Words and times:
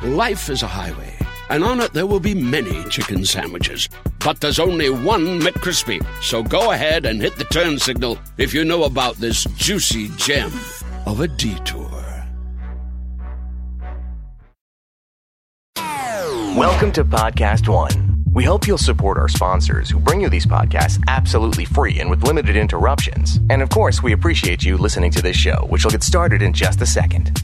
Life 0.00 0.48
is 0.48 0.62
a 0.62 0.68
highway, 0.68 1.12
and 1.50 1.64
on 1.64 1.80
it 1.80 1.92
there 1.92 2.06
will 2.06 2.20
be 2.20 2.32
many 2.32 2.84
chicken 2.84 3.24
sandwiches. 3.24 3.88
But 4.24 4.40
there's 4.40 4.60
only 4.60 4.90
one 4.90 5.40
McCrispy. 5.40 6.00
So 6.22 6.40
go 6.40 6.70
ahead 6.70 7.04
and 7.04 7.20
hit 7.20 7.34
the 7.34 7.42
turn 7.42 7.80
signal 7.80 8.16
if 8.36 8.54
you 8.54 8.64
know 8.64 8.84
about 8.84 9.16
this 9.16 9.42
juicy 9.56 10.08
gem 10.10 10.52
of 11.04 11.18
a 11.18 11.26
detour. 11.26 11.90
Welcome 15.76 16.92
to 16.92 17.04
Podcast 17.04 17.66
One. 17.66 18.22
We 18.32 18.44
hope 18.44 18.68
you'll 18.68 18.78
support 18.78 19.18
our 19.18 19.28
sponsors 19.28 19.90
who 19.90 19.98
bring 19.98 20.20
you 20.20 20.28
these 20.28 20.46
podcasts 20.46 21.02
absolutely 21.08 21.64
free 21.64 21.98
and 21.98 22.08
with 22.08 22.22
limited 22.22 22.54
interruptions. 22.54 23.40
And 23.50 23.62
of 23.62 23.70
course, 23.70 24.00
we 24.00 24.12
appreciate 24.12 24.62
you 24.62 24.76
listening 24.76 25.10
to 25.10 25.22
this 25.22 25.36
show, 25.36 25.66
which 25.68 25.82
will 25.82 25.90
get 25.90 26.04
started 26.04 26.40
in 26.40 26.52
just 26.52 26.80
a 26.82 26.86
second. 26.86 27.42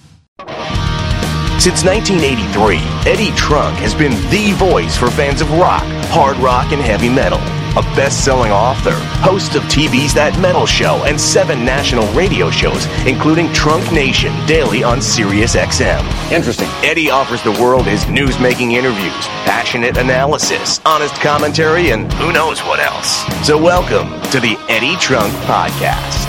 Since 1.58 1.82
1983, 1.84 2.76
Eddie 3.10 3.30
Trunk 3.36 3.78
has 3.78 3.94
been 3.94 4.12
the 4.28 4.52
voice 4.58 4.98
for 4.98 5.10
fans 5.10 5.40
of 5.40 5.50
rock, 5.52 5.84
hard 6.10 6.36
rock, 6.36 6.72
and 6.72 6.82
heavy 6.82 7.08
metal. 7.08 7.38
A 7.78 7.82
best 7.96 8.22
selling 8.22 8.52
author, 8.52 8.92
host 9.22 9.54
of 9.54 9.62
TV's 9.62 10.12
That 10.12 10.38
Metal 10.40 10.66
Show, 10.66 11.02
and 11.06 11.18
seven 11.18 11.64
national 11.64 12.06
radio 12.12 12.50
shows, 12.50 12.84
including 13.06 13.50
Trunk 13.54 13.90
Nation 13.92 14.34
daily 14.46 14.84
on 14.84 15.00
Sirius 15.00 15.56
XM. 15.56 16.04
Interesting. 16.30 16.68
Eddie 16.82 17.08
offers 17.08 17.42
the 17.42 17.52
world 17.52 17.86
his 17.86 18.06
news 18.08 18.38
making 18.38 18.72
interviews, 18.72 19.26
passionate 19.48 19.96
analysis, 19.96 20.80
honest 20.84 21.14
commentary, 21.14 21.90
and 21.92 22.12
who 22.14 22.30
knows 22.30 22.60
what 22.60 22.78
else. 22.78 23.24
So, 23.46 23.56
welcome 23.56 24.20
to 24.32 24.38
the 24.38 24.58
Eddie 24.68 24.96
Trunk 24.96 25.32
Podcast. 25.44 26.28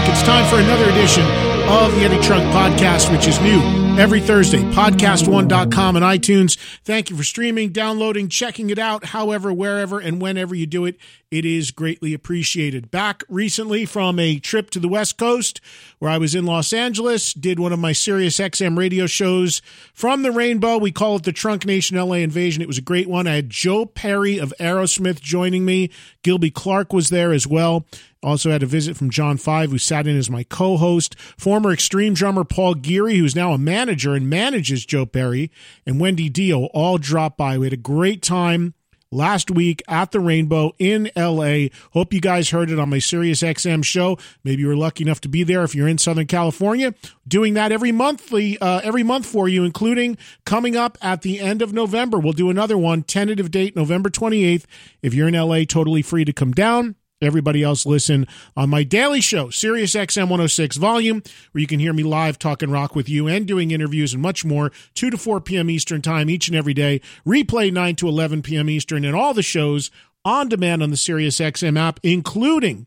Trunk. 0.00 0.12
It's 0.12 0.26
time 0.26 0.48
for 0.48 0.58
another 0.58 0.90
edition 0.90 1.24
of 1.68 1.94
the 1.94 2.02
Eddie 2.02 2.20
Trunk 2.22 2.44
Podcast, 2.54 3.12
which 3.12 3.26
is 3.26 3.40
new 3.40 3.60
every 3.98 4.20
Thursday. 4.20 4.58
Podcast1.com 4.58 5.96
and 5.96 6.04
iTunes. 6.04 6.56
Thank 6.84 7.10
you 7.10 7.16
for 7.16 7.22
streaming, 7.22 7.70
downloading, 7.70 8.28
checking 8.28 8.70
it 8.70 8.78
out, 8.78 9.04
however, 9.06 9.52
wherever, 9.52 10.00
and 10.00 10.20
whenever 10.20 10.54
you 10.54 10.66
do 10.66 10.86
it. 10.86 10.96
It 11.30 11.44
is 11.44 11.70
greatly 11.70 12.12
appreciated. 12.12 12.90
Back 12.90 13.22
recently 13.28 13.86
from 13.86 14.18
a 14.18 14.40
trip 14.40 14.68
to 14.70 14.80
the 14.80 14.88
West 14.88 15.16
Coast 15.16 15.60
where 16.00 16.10
I 16.10 16.18
was 16.18 16.34
in 16.34 16.44
Los 16.44 16.72
Angeles, 16.72 17.32
did 17.32 17.60
one 17.60 17.72
of 17.72 17.78
my 17.78 17.92
Sirius 17.92 18.38
XM 18.38 18.76
radio 18.76 19.06
shows 19.06 19.62
from 19.94 20.22
the 20.22 20.32
Rainbow. 20.32 20.76
We 20.76 20.90
call 20.90 21.14
it 21.16 21.22
the 21.22 21.32
Trunk 21.32 21.64
Nation 21.64 21.96
LA 21.96 22.14
Invasion. 22.14 22.62
It 22.62 22.66
was 22.66 22.78
a 22.78 22.82
great 22.82 23.08
one. 23.08 23.28
I 23.28 23.36
had 23.36 23.48
Joe 23.48 23.86
Perry 23.86 24.38
of 24.38 24.52
Aerosmith 24.58 25.20
joining 25.20 25.64
me. 25.64 25.90
Gilby 26.24 26.50
Clarke 26.50 26.92
was 26.92 27.10
there 27.10 27.32
as 27.32 27.46
well. 27.46 27.86
Also 28.24 28.50
had 28.50 28.64
a 28.64 28.66
visit 28.66 28.96
from 28.96 29.08
John 29.08 29.36
Five, 29.36 29.70
who 29.70 29.78
sat 29.78 30.08
in 30.08 30.18
as 30.18 30.28
my 30.28 30.42
co-host. 30.42 31.14
Former 31.38 31.70
Extreme 31.70 32.14
drummer 32.14 32.42
Paul 32.42 32.74
Geary, 32.74 33.18
who's 33.18 33.36
now 33.36 33.52
a 33.52 33.58
manager 33.58 34.14
and 34.14 34.28
manages 34.28 34.84
Joe 34.84 35.06
Perry, 35.06 35.50
and 35.86 36.00
Wendy 36.00 36.28
Dio 36.28 36.64
all 36.74 36.98
dropped 36.98 37.38
by. 37.38 37.56
We 37.56 37.66
had 37.66 37.72
a 37.72 37.76
great 37.76 38.20
time 38.20 38.74
last 39.10 39.50
week 39.50 39.82
at 39.88 40.12
the 40.12 40.20
Rainbow 40.20 40.72
in 40.78 41.10
LA. 41.16 41.66
Hope 41.92 42.12
you 42.12 42.20
guys 42.20 42.50
heard 42.50 42.70
it 42.70 42.78
on 42.78 42.88
my 42.88 42.98
Sirius 42.98 43.42
XM 43.42 43.84
show. 43.84 44.18
Maybe 44.44 44.62
you 44.62 44.68
were 44.68 44.76
lucky 44.76 45.04
enough 45.04 45.20
to 45.22 45.28
be 45.28 45.42
there 45.42 45.64
if 45.64 45.74
you're 45.74 45.88
in 45.88 45.98
Southern 45.98 46.26
California. 46.26 46.94
Doing 47.26 47.54
that 47.54 47.72
every 47.72 47.92
monthly, 47.92 48.58
uh, 48.58 48.80
every 48.82 49.02
month 49.02 49.26
for 49.26 49.48
you, 49.48 49.64
including 49.64 50.18
coming 50.44 50.76
up 50.76 50.98
at 51.02 51.22
the 51.22 51.40
end 51.40 51.62
of 51.62 51.72
November. 51.72 52.18
We'll 52.18 52.32
do 52.32 52.50
another 52.50 52.78
one, 52.78 53.02
tentative 53.02 53.50
date 53.50 53.76
November 53.76 54.10
28th. 54.10 54.64
If 55.02 55.14
you're 55.14 55.28
in 55.28 55.34
LA, 55.34 55.64
totally 55.64 56.02
free 56.02 56.24
to 56.24 56.32
come 56.32 56.52
down. 56.52 56.96
Everybody 57.22 57.62
else 57.62 57.84
listen 57.84 58.26
on 58.56 58.70
my 58.70 58.82
daily 58.82 59.20
show, 59.20 59.50
Sirius 59.50 59.94
XM 59.94 60.22
106 60.22 60.78
Volume, 60.78 61.22
where 61.52 61.60
you 61.60 61.66
can 61.66 61.78
hear 61.78 61.92
me 61.92 62.02
live 62.02 62.38
talking 62.38 62.70
rock 62.70 62.94
with 62.96 63.10
you 63.10 63.28
and 63.28 63.46
doing 63.46 63.72
interviews 63.72 64.14
and 64.14 64.22
much 64.22 64.42
more, 64.42 64.72
2 64.94 65.10
to 65.10 65.18
4 65.18 65.38
p.m. 65.42 65.68
Eastern 65.68 66.00
Time 66.00 66.30
each 66.30 66.48
and 66.48 66.56
every 66.56 66.72
day. 66.72 67.02
Replay 67.26 67.70
9 67.70 67.94
to 67.96 68.08
11 68.08 68.40
p.m. 68.40 68.70
Eastern 68.70 69.04
and 69.04 69.14
all 69.14 69.34
the 69.34 69.42
shows 69.42 69.90
on 70.24 70.48
demand 70.48 70.82
on 70.82 70.88
the 70.88 70.96
Sirius 70.96 71.40
XM 71.40 71.78
app, 71.78 72.00
including 72.02 72.86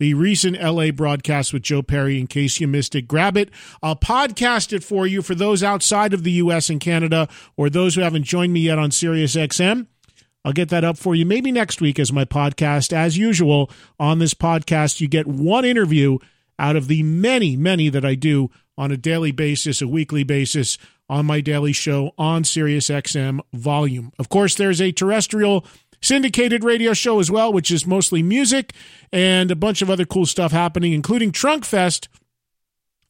the 0.00 0.14
recent 0.14 0.60
LA 0.60 0.90
broadcast 0.90 1.52
with 1.52 1.62
Joe 1.62 1.82
Perry 1.82 2.18
in 2.18 2.26
case 2.26 2.58
you 2.58 2.66
missed 2.66 2.96
it. 2.96 3.02
Grab 3.02 3.36
it. 3.36 3.48
I'll 3.80 3.94
podcast 3.94 4.72
it 4.72 4.82
for 4.82 5.06
you 5.06 5.22
for 5.22 5.36
those 5.36 5.62
outside 5.62 6.12
of 6.12 6.24
the 6.24 6.32
US 6.32 6.68
and 6.68 6.80
Canada 6.80 7.28
or 7.56 7.70
those 7.70 7.94
who 7.94 8.00
haven't 8.00 8.24
joined 8.24 8.52
me 8.52 8.60
yet 8.60 8.80
on 8.80 8.90
Sirius 8.90 9.36
XM. 9.36 9.86
I'll 10.44 10.52
get 10.52 10.68
that 10.70 10.84
up 10.84 10.96
for 10.96 11.14
you 11.14 11.26
maybe 11.26 11.52
next 11.52 11.80
week 11.80 11.98
as 11.98 12.12
my 12.12 12.24
podcast. 12.24 12.92
As 12.92 13.18
usual, 13.18 13.70
on 13.98 14.18
this 14.18 14.34
podcast, 14.34 15.00
you 15.00 15.08
get 15.08 15.26
one 15.26 15.64
interview 15.64 16.18
out 16.58 16.76
of 16.76 16.88
the 16.88 17.02
many, 17.02 17.56
many 17.56 17.88
that 17.88 18.04
I 18.04 18.14
do 18.14 18.50
on 18.76 18.92
a 18.92 18.96
daily 18.96 19.32
basis, 19.32 19.82
a 19.82 19.88
weekly 19.88 20.24
basis 20.24 20.78
on 21.08 21.26
my 21.26 21.40
daily 21.40 21.72
show 21.72 22.12
on 22.18 22.44
Sirius 22.44 22.88
XM 22.88 23.40
volume. 23.52 24.12
Of 24.18 24.28
course, 24.28 24.54
there's 24.54 24.80
a 24.80 24.92
terrestrial 24.92 25.64
syndicated 26.00 26.62
radio 26.62 26.92
show 26.92 27.18
as 27.18 27.30
well, 27.30 27.52
which 27.52 27.70
is 27.70 27.86
mostly 27.86 28.22
music 28.22 28.72
and 29.12 29.50
a 29.50 29.56
bunch 29.56 29.82
of 29.82 29.90
other 29.90 30.04
cool 30.04 30.26
stuff 30.26 30.52
happening, 30.52 30.92
including 30.92 31.32
Trunk 31.32 31.64
Fest 31.64 32.08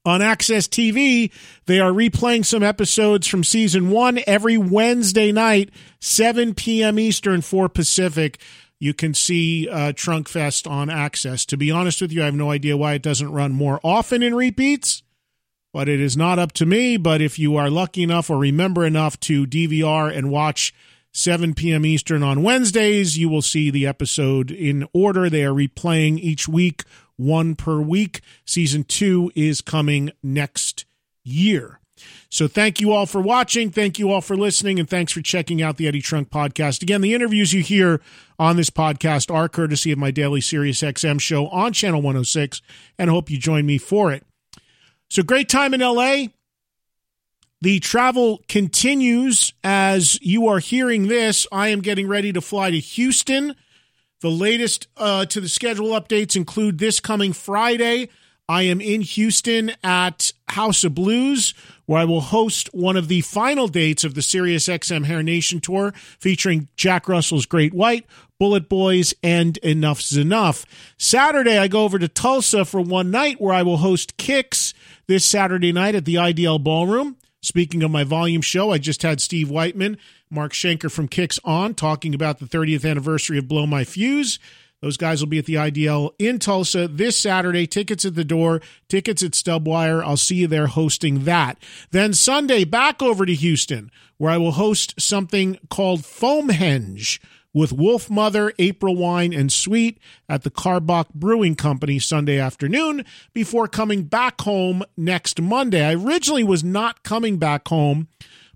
on 0.08 0.22
Access 0.22 0.66
TV, 0.66 1.30
they 1.66 1.78
are 1.78 1.92
replaying 1.92 2.44
some 2.44 2.62
episodes 2.62 3.26
from 3.26 3.44
season 3.44 3.90
one 3.90 4.20
every 4.26 4.58
Wednesday 4.58 5.30
night, 5.30 5.70
7 6.00 6.54
p.m. 6.54 6.98
Eastern, 6.98 7.42
4 7.42 7.68
Pacific. 7.68 8.40
You 8.80 8.94
can 8.94 9.12
see 9.12 9.68
uh, 9.68 9.92
Trunk 9.94 10.28
Fest 10.28 10.66
on 10.66 10.88
Access. 10.88 11.44
To 11.46 11.56
be 11.56 11.70
honest 11.70 12.00
with 12.00 12.12
you, 12.12 12.22
I 12.22 12.26
have 12.26 12.34
no 12.34 12.50
idea 12.50 12.76
why 12.76 12.94
it 12.94 13.02
doesn't 13.02 13.32
run 13.32 13.52
more 13.52 13.80
often 13.82 14.22
in 14.22 14.34
repeats, 14.34 15.02
but 15.72 15.88
it 15.88 16.00
is 16.00 16.16
not 16.16 16.38
up 16.38 16.52
to 16.52 16.66
me. 16.66 16.96
But 16.96 17.20
if 17.20 17.38
you 17.38 17.56
are 17.56 17.70
lucky 17.70 18.02
enough 18.02 18.30
or 18.30 18.38
remember 18.38 18.86
enough 18.86 19.18
to 19.20 19.46
DVR 19.46 20.16
and 20.16 20.30
watch 20.30 20.72
7 21.12 21.54
p.m. 21.54 21.84
Eastern 21.84 22.22
on 22.22 22.42
Wednesdays, 22.42 23.18
you 23.18 23.28
will 23.28 23.42
see 23.42 23.70
the 23.70 23.86
episode 23.86 24.50
in 24.50 24.86
order. 24.92 25.28
They 25.28 25.44
are 25.44 25.52
replaying 25.52 26.18
each 26.20 26.46
week, 26.46 26.84
one 27.18 27.54
per 27.54 27.80
week. 27.80 28.22
Season 28.46 28.84
two 28.84 29.30
is 29.34 29.60
coming 29.60 30.12
next 30.22 30.86
year. 31.22 31.80
So 32.30 32.48
thank 32.48 32.80
you 32.80 32.92
all 32.92 33.06
for 33.06 33.20
watching. 33.20 33.70
Thank 33.70 33.98
you 33.98 34.10
all 34.10 34.20
for 34.20 34.36
listening. 34.36 34.78
And 34.78 34.88
thanks 34.88 35.12
for 35.12 35.20
checking 35.20 35.60
out 35.60 35.76
the 35.76 35.88
Eddie 35.88 36.00
Trunk 36.00 36.30
podcast. 36.30 36.82
Again, 36.82 37.00
the 37.00 37.14
interviews 37.14 37.52
you 37.52 37.62
hear 37.62 38.00
on 38.38 38.56
this 38.56 38.70
podcast 38.70 39.34
are 39.34 39.48
courtesy 39.48 39.92
of 39.92 39.98
my 39.98 40.10
daily 40.10 40.40
Sirius 40.40 40.80
XM 40.80 41.20
show 41.20 41.48
on 41.48 41.72
Channel 41.72 42.00
106. 42.00 42.62
And 42.98 43.10
I 43.10 43.12
hope 43.12 43.30
you 43.30 43.38
join 43.38 43.66
me 43.66 43.78
for 43.78 44.12
it. 44.12 44.24
So 45.10 45.22
great 45.22 45.48
time 45.48 45.74
in 45.74 45.80
LA. 45.80 46.26
The 47.60 47.80
travel 47.80 48.40
continues 48.46 49.52
as 49.64 50.20
you 50.22 50.46
are 50.46 50.60
hearing 50.60 51.08
this. 51.08 51.46
I 51.50 51.68
am 51.68 51.80
getting 51.80 52.06
ready 52.06 52.32
to 52.32 52.40
fly 52.40 52.70
to 52.70 52.78
Houston. 52.78 53.56
The 54.20 54.30
latest 54.30 54.88
uh, 54.96 55.26
to 55.26 55.40
the 55.40 55.48
schedule 55.48 55.90
updates 55.90 56.34
include 56.34 56.78
this 56.78 56.98
coming 56.98 57.32
Friday. 57.32 58.08
I 58.48 58.62
am 58.62 58.80
in 58.80 59.02
Houston 59.02 59.72
at 59.84 60.32
House 60.48 60.82
of 60.82 60.94
Blues, 60.94 61.54
where 61.86 62.00
I 62.00 62.04
will 62.04 62.22
host 62.22 62.68
one 62.72 62.96
of 62.96 63.06
the 63.06 63.20
final 63.20 63.68
dates 63.68 64.02
of 64.02 64.14
the 64.14 64.22
Sirius 64.22 64.66
XM 64.66 65.04
Hair 65.04 65.22
Nation 65.22 65.60
tour, 65.60 65.92
featuring 66.18 66.68
Jack 66.74 67.08
Russell's 67.08 67.46
Great 67.46 67.72
White, 67.72 68.06
Bullet 68.40 68.68
Boys, 68.68 69.14
and 69.22 69.56
Enough's 69.62 70.16
Enough. 70.16 70.66
Saturday, 70.96 71.56
I 71.56 71.68
go 71.68 71.84
over 71.84 71.98
to 72.00 72.08
Tulsa 72.08 72.64
for 72.64 72.80
one 72.80 73.12
night, 73.12 73.40
where 73.40 73.54
I 73.54 73.62
will 73.62 73.76
host 73.76 74.16
Kix 74.16 74.74
this 75.06 75.24
Saturday 75.24 75.70
night 75.70 75.94
at 75.94 76.06
the 76.06 76.16
IDL 76.16 76.60
Ballroom. 76.64 77.18
Speaking 77.40 77.84
of 77.84 77.92
my 77.92 78.02
volume 78.02 78.42
show, 78.42 78.72
I 78.72 78.78
just 78.78 79.02
had 79.02 79.20
Steve 79.20 79.48
Whiteman, 79.48 79.96
Mark 80.30 80.52
Schenker 80.52 80.90
from 80.90 81.08
Kix 81.08 81.38
on 81.44 81.74
talking 81.74 82.14
about 82.14 82.38
the 82.38 82.46
30th 82.46 82.88
anniversary 82.88 83.38
of 83.38 83.48
Blow 83.48 83.66
My 83.66 83.84
Fuse. 83.84 84.38
Those 84.80 84.96
guys 84.96 85.20
will 85.20 85.28
be 85.28 85.38
at 85.38 85.46
the 85.46 85.54
IDL 85.54 86.10
in 86.18 86.38
Tulsa 86.38 86.86
this 86.86 87.16
Saturday. 87.16 87.66
Tickets 87.66 88.04
at 88.04 88.14
the 88.14 88.24
door, 88.24 88.60
tickets 88.88 89.22
at 89.24 89.32
Stubwire. 89.32 90.02
I'll 90.04 90.16
see 90.16 90.36
you 90.36 90.46
there 90.46 90.68
hosting 90.68 91.24
that. 91.24 91.58
Then 91.90 92.14
Sunday, 92.14 92.64
back 92.64 93.02
over 93.02 93.26
to 93.26 93.34
Houston, 93.34 93.90
where 94.18 94.30
I 94.30 94.38
will 94.38 94.52
host 94.52 94.94
something 95.00 95.58
called 95.68 96.02
Foamhenge 96.02 97.18
with 97.52 97.76
Wolfmother, 97.76 98.52
April 98.58 98.94
Wine, 98.94 99.32
and 99.32 99.52
Sweet 99.52 99.98
at 100.28 100.44
the 100.44 100.50
Karbach 100.50 101.12
Brewing 101.12 101.56
Company 101.56 101.98
Sunday 101.98 102.38
afternoon 102.38 103.04
before 103.32 103.66
coming 103.66 104.04
back 104.04 104.40
home 104.42 104.84
next 104.96 105.40
Monday. 105.40 105.84
I 105.84 105.94
originally 105.94 106.44
was 106.44 106.62
not 106.62 107.02
coming 107.02 107.38
back 107.38 107.66
home, 107.66 108.06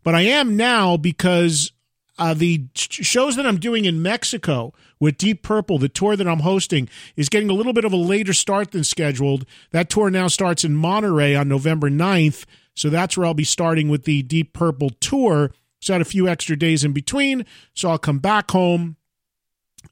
but 0.02 0.14
I 0.14 0.22
am 0.22 0.56
now 0.56 0.96
because 0.96 1.72
uh, 2.18 2.34
the 2.34 2.66
shows 2.76 3.36
that 3.36 3.46
I'm 3.46 3.58
doing 3.58 3.84
in 3.84 4.02
Mexico 4.02 4.72
with 5.00 5.16
Deep 5.16 5.42
Purple, 5.42 5.78
the 5.78 5.88
tour 5.88 6.14
that 6.14 6.28
I'm 6.28 6.40
hosting, 6.40 6.88
is 7.16 7.28
getting 7.28 7.50
a 7.50 7.54
little 7.54 7.72
bit 7.72 7.84
of 7.84 7.92
a 7.92 7.96
later 7.96 8.32
start 8.32 8.70
than 8.70 8.84
scheduled. 8.84 9.46
That 9.70 9.90
tour 9.90 10.10
now 10.10 10.28
starts 10.28 10.64
in 10.64 10.76
Monterrey 10.76 11.38
on 11.38 11.48
November 11.48 11.90
9th. 11.90 12.44
So 12.74 12.90
that's 12.90 13.16
where 13.16 13.26
I'll 13.26 13.34
be 13.34 13.44
starting 13.44 13.88
with 13.88 14.04
the 14.04 14.22
Deep 14.22 14.52
Purple 14.52 14.90
tour. 15.00 15.52
So 15.80 15.92
I 15.92 15.96
had 15.96 16.02
a 16.02 16.04
few 16.04 16.28
extra 16.28 16.56
days 16.56 16.84
in 16.84 16.92
between. 16.92 17.44
So 17.74 17.90
I'll 17.90 17.98
come 17.98 18.18
back 18.18 18.50
home, 18.50 18.96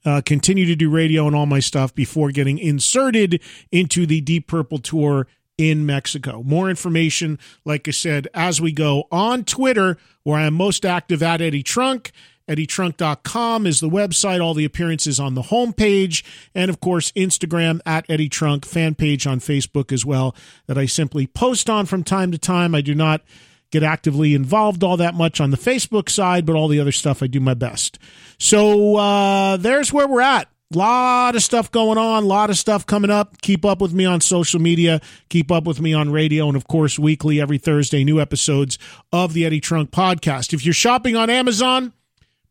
uh, 0.05 0.21
continue 0.25 0.65
to 0.65 0.75
do 0.75 0.89
radio 0.89 1.27
and 1.27 1.35
all 1.35 1.45
my 1.45 1.59
stuff 1.59 1.93
before 1.93 2.31
getting 2.31 2.57
inserted 2.57 3.41
into 3.71 4.05
the 4.05 4.21
Deep 4.21 4.47
Purple 4.47 4.79
tour 4.79 5.27
in 5.61 5.85
Mexico. 5.85 6.41
More 6.41 6.71
information, 6.71 7.37
like 7.65 7.87
I 7.87 7.91
said, 7.91 8.27
as 8.33 8.59
we 8.59 8.71
go 8.71 9.07
on 9.11 9.43
Twitter, 9.43 9.95
where 10.23 10.39
I 10.39 10.47
am 10.47 10.55
most 10.55 10.85
active 10.85 11.21
at 11.21 11.39
Eddie 11.39 11.61
Trunk. 11.61 12.11
EddieTrunk.com 12.49 13.67
is 13.67 13.79
the 13.79 13.89
website, 13.89 14.43
all 14.43 14.55
the 14.55 14.65
appearances 14.65 15.19
on 15.19 15.35
the 15.35 15.43
homepage, 15.43 16.23
and 16.55 16.69
of 16.69 16.79
course, 16.81 17.11
Instagram 17.11 17.79
at 17.85 18.09
Eddie 18.09 18.27
Trunk, 18.27 18.65
fan 18.65 18.95
page 18.95 19.27
on 19.27 19.39
Facebook 19.39 19.91
as 19.91 20.03
well, 20.03 20.35
that 20.65 20.77
I 20.77 20.87
simply 20.87 21.27
post 21.27 21.69
on 21.69 21.85
from 21.85 22.03
time 22.03 22.31
to 22.31 22.39
time. 22.39 22.73
I 22.73 22.81
do 22.81 22.95
not 22.95 23.21
get 23.69 23.83
actively 23.83 24.33
involved 24.33 24.83
all 24.83 24.97
that 24.97 25.13
much 25.13 25.39
on 25.39 25.51
the 25.51 25.57
Facebook 25.57 26.09
side, 26.09 26.45
but 26.45 26.55
all 26.55 26.67
the 26.67 26.79
other 26.79 26.91
stuff 26.91 27.21
I 27.21 27.27
do 27.27 27.39
my 27.39 27.53
best. 27.53 27.99
So 28.39 28.97
uh, 28.97 29.57
there's 29.57 29.93
where 29.93 30.07
we're 30.07 30.21
at. 30.21 30.50
Lot 30.73 31.35
of 31.35 31.43
stuff 31.43 31.69
going 31.69 31.97
on, 31.97 32.23
a 32.23 32.25
lot 32.25 32.49
of 32.49 32.57
stuff 32.57 32.85
coming 32.85 33.11
up. 33.11 33.41
Keep 33.41 33.65
up 33.65 33.81
with 33.81 33.93
me 33.93 34.05
on 34.05 34.21
social 34.21 34.61
media, 34.61 35.01
keep 35.27 35.51
up 35.51 35.65
with 35.65 35.81
me 35.81 35.93
on 35.93 36.11
radio, 36.11 36.47
and 36.47 36.55
of 36.55 36.67
course, 36.67 36.97
weekly, 36.97 37.41
every 37.41 37.57
Thursday, 37.57 38.05
new 38.05 38.21
episodes 38.21 38.79
of 39.11 39.33
the 39.33 39.45
Eddie 39.45 39.59
Trunk 39.59 39.91
podcast. 39.91 40.53
If 40.53 40.65
you're 40.65 40.73
shopping 40.73 41.17
on 41.17 41.29
Amazon, 41.29 41.91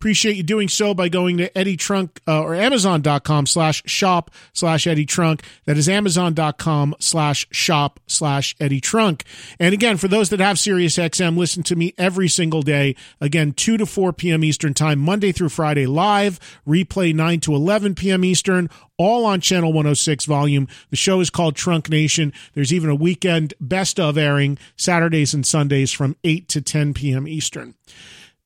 Appreciate 0.01 0.37
you 0.37 0.43
doing 0.43 0.69
so 0.69 0.95
by 0.95 1.11
going 1.11 1.37
to 1.37 1.59
Eddie 1.59 1.77
Trunk 1.77 2.23
uh, 2.27 2.41
or 2.41 2.55
Amazon.com 2.55 3.45
slash 3.45 3.83
shop 3.85 4.31
slash 4.55 4.87
Eddie 4.87 5.05
Trunk. 5.05 5.43
That 5.67 5.77
is 5.77 5.91
Amazon.com 5.91 6.95
slash 6.99 7.47
shop 7.51 8.01
slash 8.07 8.57
Eddie 8.59 8.81
Trunk. 8.81 9.25
And 9.59 9.75
again, 9.75 9.99
for 9.99 10.09
those 10.09 10.31
that 10.31 10.41
have 10.41 10.59
Sirius 10.59 10.97
XM, 10.97 11.37
listen 11.37 11.63
to 11.65 11.77
me 11.77 11.93
every 11.99 12.29
single 12.29 12.63
day. 12.63 12.97
Again, 13.21 13.53
2 13.53 13.77
to 13.77 13.85
4 13.85 14.15
p.m. 14.15 14.43
Eastern 14.43 14.73
Time, 14.73 15.01
Monday 15.01 15.33
through 15.33 15.51
Friday 15.51 15.85
live, 15.85 16.41
replay 16.67 17.15
9 17.15 17.39
to 17.41 17.55
11 17.55 17.95
p.m. 17.95 18.25
Eastern, 18.25 18.71
all 18.97 19.27
on 19.27 19.43
Channel 19.43 19.71
106 19.71 20.25
volume. 20.25 20.67
The 20.89 20.97
show 20.97 21.21
is 21.21 21.29
called 21.29 21.57
Trunk 21.57 21.91
Nation. 21.91 22.33
There's 22.55 22.73
even 22.73 22.89
a 22.89 22.95
weekend 22.95 23.53
best 23.61 24.01
of 24.01 24.17
airing 24.17 24.57
Saturdays 24.77 25.35
and 25.35 25.47
Sundays 25.47 25.93
from 25.93 26.17
8 26.25 26.49
to 26.49 26.63
10 26.63 26.95
p.m. 26.95 27.29
Eastern. 27.29 27.75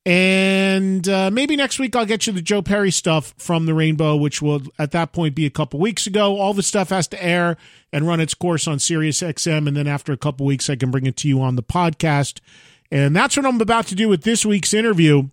And 0.05 1.07
uh, 1.09 1.31
maybe 1.31 1.55
next 1.55 1.79
week 1.79 1.95
I'll 1.95 2.05
get 2.05 2.27
you 2.27 2.33
the 2.33 2.41
Joe 2.41 2.61
Perry 2.61 2.91
stuff 2.91 3.33
from 3.37 3.65
the 3.65 3.73
Rainbow, 3.73 4.15
which 4.15 4.39
will 4.39 4.61
at 4.77 4.91
that 4.91 5.13
point 5.13 5.33
be 5.33 5.47
a 5.47 5.51
couple 5.51 5.79
weeks 5.79 6.05
ago. 6.05 6.37
All 6.37 6.53
the 6.53 6.61
stuff 6.61 6.89
has 6.89 7.07
to 7.07 7.23
air 7.23 7.57
and 7.91 8.07
run 8.07 8.19
its 8.19 8.35
course 8.35 8.67
on 8.67 8.77
Sirius 8.77 9.21
XM, 9.21 9.67
and 9.67 9.75
then 9.75 9.87
after 9.87 10.13
a 10.13 10.17
couple 10.17 10.45
weeks 10.45 10.69
I 10.69 10.75
can 10.75 10.91
bring 10.91 11.07
it 11.07 11.17
to 11.17 11.27
you 11.27 11.41
on 11.41 11.55
the 11.55 11.63
podcast. 11.63 12.39
And 12.91 13.15
that's 13.15 13.35
what 13.35 13.47
I'm 13.47 13.59
about 13.59 13.87
to 13.87 13.95
do 13.95 14.07
with 14.07 14.23
this 14.23 14.45
week's 14.45 14.73
interview, 14.73 15.29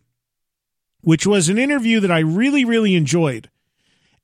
which 1.02 1.26
was 1.26 1.50
an 1.50 1.58
interview 1.58 2.00
that 2.00 2.10
I 2.10 2.20
really, 2.20 2.64
really 2.64 2.94
enjoyed. 2.94 3.50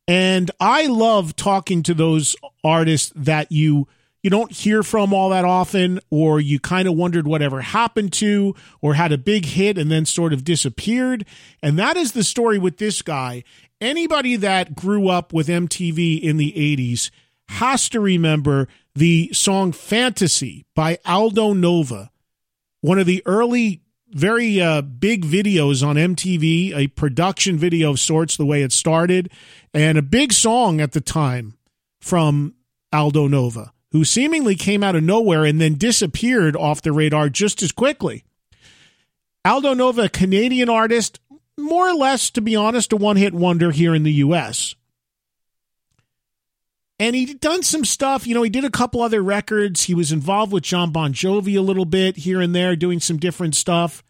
And 0.07 0.51
I 0.59 0.87
love 0.87 1.37
talking 1.37 1.83
to 1.83 1.93
those 1.93 2.35
artists 2.65 3.13
that 3.15 3.53
you 3.53 3.87
you 4.23 4.31
don't 4.31 4.51
hear 4.51 4.83
from 4.83 5.15
all 5.15 5.31
that 5.31 5.45
often, 5.45 6.01
or 6.11 6.41
you 6.41 6.59
kind 6.59 6.89
of 6.89 6.95
wondered 6.95 7.27
whatever 7.27 7.61
happened 7.61 8.13
to, 8.15 8.55
or 8.83 8.95
had 8.95 9.13
a 9.13 9.19
big 9.19 9.45
hit 9.45 9.79
and 9.79 9.91
then 9.91 10.05
sort 10.05 10.33
of 10.33 10.45
disappeared. 10.45 11.25
And 11.63 11.79
that 11.79 11.97
is 11.97 12.13
the 12.13 12.25
story 12.25 12.59
with 12.59 12.79
this 12.79 13.01
guy. 13.03 13.45
Anybody 13.81 14.35
that 14.37 14.75
grew 14.75 15.09
up 15.09 15.33
with 15.33 15.47
MTV 15.47 16.21
in 16.21 16.37
the 16.37 16.53
80s 16.53 17.11
has 17.51 17.89
to 17.91 18.01
remember 18.01 18.67
the 18.95 19.31
song 19.33 19.71
Fantasy 19.71 20.65
by 20.75 20.99
Aldo 21.07 21.53
Nova, 21.53 22.11
one 22.81 22.99
of 22.99 23.07
the 23.07 23.23
early 23.25 23.83
very 24.11 24.61
uh, 24.61 24.83
big 24.83 25.25
videos 25.25 25.87
on 25.87 25.97
MTV, 25.97 26.75
a 26.75 26.89
production 26.89 27.57
video 27.57 27.91
of 27.91 28.01
sorts, 28.01 28.37
the 28.37 28.47
way 28.47 28.63
it 28.63 28.73
started, 28.73 29.31
and 29.73 29.97
a 29.97 30.03
big 30.03 30.33
song 30.33 30.81
at 30.81 30.93
the 30.93 31.01
time 31.01 31.57
from 32.01 32.55
Aldo 32.93 33.29
Nova 33.29 33.73
who 33.93 34.05
seemingly 34.05 34.55
came 34.55 34.83
out 34.83 34.97
of 34.97 35.03
nowhere 35.03 35.45
and 35.45 35.61
then 35.61 35.75
disappeared 35.75 36.57
off 36.57 36.83
the 36.83 36.93
radar 36.93 37.29
just 37.29 37.63
as 37.63 37.73
quickly. 37.73 38.25
Aldo 39.45 39.75
Nova, 39.75 40.03
a 40.03 40.09
Canadian 40.09 40.69
artist, 40.69 41.21
more 41.57 41.89
or 41.89 41.95
less, 41.95 42.31
to 42.31 42.41
be 42.41 42.55
honest, 42.55 42.93
a 42.93 42.97
one 42.97 43.17
hit 43.17 43.33
wonder 43.33 43.71
here 43.71 43.95
in 43.95 44.03
the 44.03 44.13
U.S. 44.15 44.75
And 46.99 47.17
he'd 47.17 47.41
done 47.41 47.63
some 47.63 47.85
stuff. 47.85 48.27
You 48.27 48.35
know, 48.35 48.43
he 48.43 48.51
did 48.51 48.65
a 48.65 48.71
couple 48.71 49.01
other 49.01 49.23
records. 49.23 49.85
He 49.85 49.95
was 49.95 50.13
involved 50.13 50.53
with 50.53 50.65
Jon 50.65 50.91
Bon 50.91 51.13
Jovi 51.13 51.57
a 51.57 51.63
little 51.63 51.85
bit 51.85 52.19
here 52.19 52.41
and 52.41 52.55
there, 52.55 52.77
doing 52.77 53.01
some 53.01 53.17
different 53.17 53.55
stuff. 53.55 54.03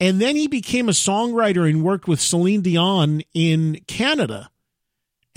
And 0.00 0.20
then 0.20 0.36
he 0.36 0.48
became 0.48 0.88
a 0.88 0.92
songwriter 0.92 1.68
and 1.68 1.82
worked 1.82 2.08
with 2.08 2.20
Celine 2.20 2.62
Dion 2.62 3.22
in 3.34 3.80
Canada 3.86 4.50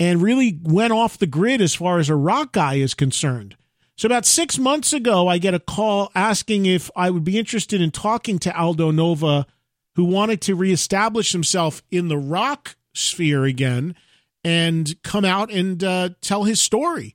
and 0.00 0.22
really 0.22 0.58
went 0.62 0.92
off 0.92 1.18
the 1.18 1.26
grid 1.26 1.60
as 1.60 1.74
far 1.74 1.98
as 1.98 2.08
a 2.08 2.16
rock 2.16 2.52
guy 2.52 2.74
is 2.74 2.94
concerned. 2.94 3.54
So, 3.96 4.06
about 4.06 4.24
six 4.24 4.58
months 4.58 4.94
ago, 4.94 5.28
I 5.28 5.36
get 5.36 5.52
a 5.52 5.60
call 5.60 6.10
asking 6.14 6.64
if 6.64 6.90
I 6.96 7.10
would 7.10 7.22
be 7.22 7.38
interested 7.38 7.82
in 7.82 7.90
talking 7.90 8.38
to 8.40 8.58
Aldo 8.58 8.92
Nova, 8.92 9.46
who 9.94 10.04
wanted 10.04 10.40
to 10.42 10.56
reestablish 10.56 11.32
himself 11.32 11.82
in 11.90 12.08
the 12.08 12.16
rock 12.16 12.76
sphere 12.94 13.44
again 13.44 13.94
and 14.42 15.00
come 15.02 15.26
out 15.26 15.52
and 15.52 15.84
uh, 15.84 16.08
tell 16.22 16.44
his 16.44 16.62
story. 16.62 17.14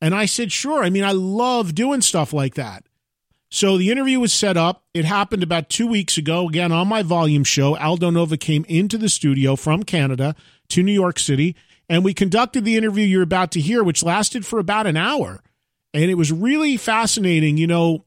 And 0.00 0.14
I 0.14 0.26
said, 0.26 0.52
sure. 0.52 0.84
I 0.84 0.90
mean, 0.90 1.04
I 1.04 1.12
love 1.12 1.74
doing 1.74 2.00
stuff 2.00 2.32
like 2.32 2.54
that. 2.54 2.84
So 3.50 3.76
the 3.76 3.90
interview 3.90 4.18
was 4.20 4.32
set 4.32 4.56
up. 4.56 4.84
It 4.94 5.04
happened 5.04 5.42
about 5.42 5.68
two 5.68 5.86
weeks 5.86 6.16
ago. 6.16 6.48
Again, 6.48 6.72
on 6.72 6.88
my 6.88 7.02
volume 7.02 7.44
show, 7.44 7.76
Aldo 7.76 8.10
Nova 8.10 8.36
came 8.36 8.64
into 8.68 8.96
the 8.96 9.08
studio 9.08 9.56
from 9.56 9.82
Canada 9.82 10.34
to 10.68 10.82
New 10.82 10.92
York 10.92 11.18
City, 11.18 11.54
and 11.92 12.02
we 12.02 12.14
conducted 12.14 12.64
the 12.64 12.78
interview 12.78 13.04
you're 13.04 13.20
about 13.20 13.50
to 13.50 13.60
hear, 13.60 13.84
which 13.84 14.02
lasted 14.02 14.46
for 14.46 14.58
about 14.58 14.86
an 14.86 14.96
hour. 14.96 15.42
And 15.92 16.04
it 16.04 16.14
was 16.14 16.32
really 16.32 16.78
fascinating, 16.78 17.58
you 17.58 17.66
know, 17.66 18.06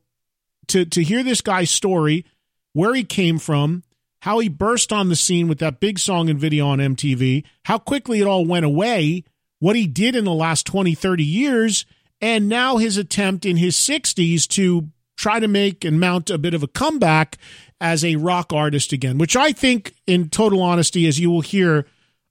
to, 0.69 0.85
to 0.85 1.03
hear 1.03 1.21
this 1.21 1.41
guy's 1.41 1.69
story, 1.69 2.25
where 2.73 2.95
he 2.95 3.03
came 3.03 3.37
from, 3.37 3.83
how 4.21 4.39
he 4.39 4.49
burst 4.49 4.91
on 4.91 5.09
the 5.09 5.15
scene 5.15 5.47
with 5.47 5.59
that 5.59 5.79
big 5.79 5.99
song 5.99 6.31
and 6.31 6.39
video 6.39 6.65
on 6.65 6.79
MTV, 6.79 7.43
how 7.65 7.77
quickly 7.77 8.19
it 8.19 8.25
all 8.25 8.43
went 8.43 8.65
away, 8.65 9.23
what 9.59 9.75
he 9.75 9.85
did 9.85 10.15
in 10.15 10.25
the 10.25 10.33
last 10.33 10.65
20, 10.65 10.95
30 10.95 11.23
years, 11.23 11.85
and 12.19 12.49
now 12.49 12.77
his 12.77 12.97
attempt 12.97 13.45
in 13.45 13.57
his 13.57 13.75
60s 13.75 14.47
to 14.47 14.89
try 15.15 15.39
to 15.39 15.47
make 15.47 15.85
and 15.85 15.99
mount 15.99 16.31
a 16.31 16.39
bit 16.39 16.55
of 16.55 16.63
a 16.63 16.67
comeback 16.67 17.37
as 17.79 18.03
a 18.03 18.15
rock 18.15 18.51
artist 18.51 18.93
again, 18.93 19.19
which 19.19 19.35
I 19.35 19.51
think, 19.51 19.93
in 20.07 20.29
total 20.29 20.63
honesty, 20.63 21.05
as 21.05 21.19
you 21.19 21.29
will 21.29 21.41
hear, 21.41 21.85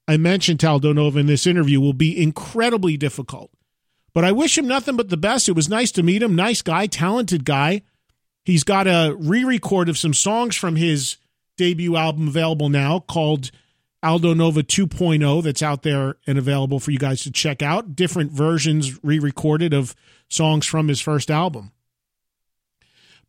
I 0.06 0.16
mentioned 0.16 0.64
Aldo 0.64 0.92
Nova 0.92 1.18
in 1.18 1.26
this 1.26 1.46
interview, 1.46 1.80
will 1.80 1.92
be 1.92 2.20
incredibly 2.20 2.96
difficult. 2.96 3.50
But 4.12 4.25
I 4.25 4.32
wish 4.32 4.56
him 4.56 4.68
nothing 4.68 4.96
but 4.96 5.08
the 5.08 5.16
best. 5.16 5.49
It 5.49 5.56
was 5.56 5.68
nice 5.68 5.90
to 5.92 6.02
meet 6.02 6.23
him. 6.23 6.34
Nice 6.37 6.62
guy, 6.62 6.87
talented 6.87 7.44
guy. 7.44 7.82
He's 8.44 8.64
got 8.64 8.87
a 8.87 9.16
re 9.18 9.44
record 9.44 9.88
of 9.88 9.99
some 9.99 10.14
songs 10.14 10.54
from 10.54 10.76
his 10.76 11.16
debut 11.56 11.96
album 11.96 12.28
available 12.28 12.68
now 12.68 13.00
called 13.00 13.50
Aldo 14.02 14.34
Nova 14.34 14.62
2.0 14.62 15.42
that's 15.42 15.62
out 15.62 15.82
there 15.82 16.16
and 16.26 16.37
available 16.37 16.78
for 16.78 16.90
you 16.90 16.99
guys 16.99 17.23
to 17.23 17.32
check 17.32 17.62
out. 17.62 17.96
Different 17.96 18.30
versions 18.30 19.02
re 19.02 19.18
recorded 19.18 19.73
of 19.73 19.94
songs 20.28 20.66
from 20.66 20.88
his 20.88 21.00
first 21.00 21.30
album. 21.30 21.73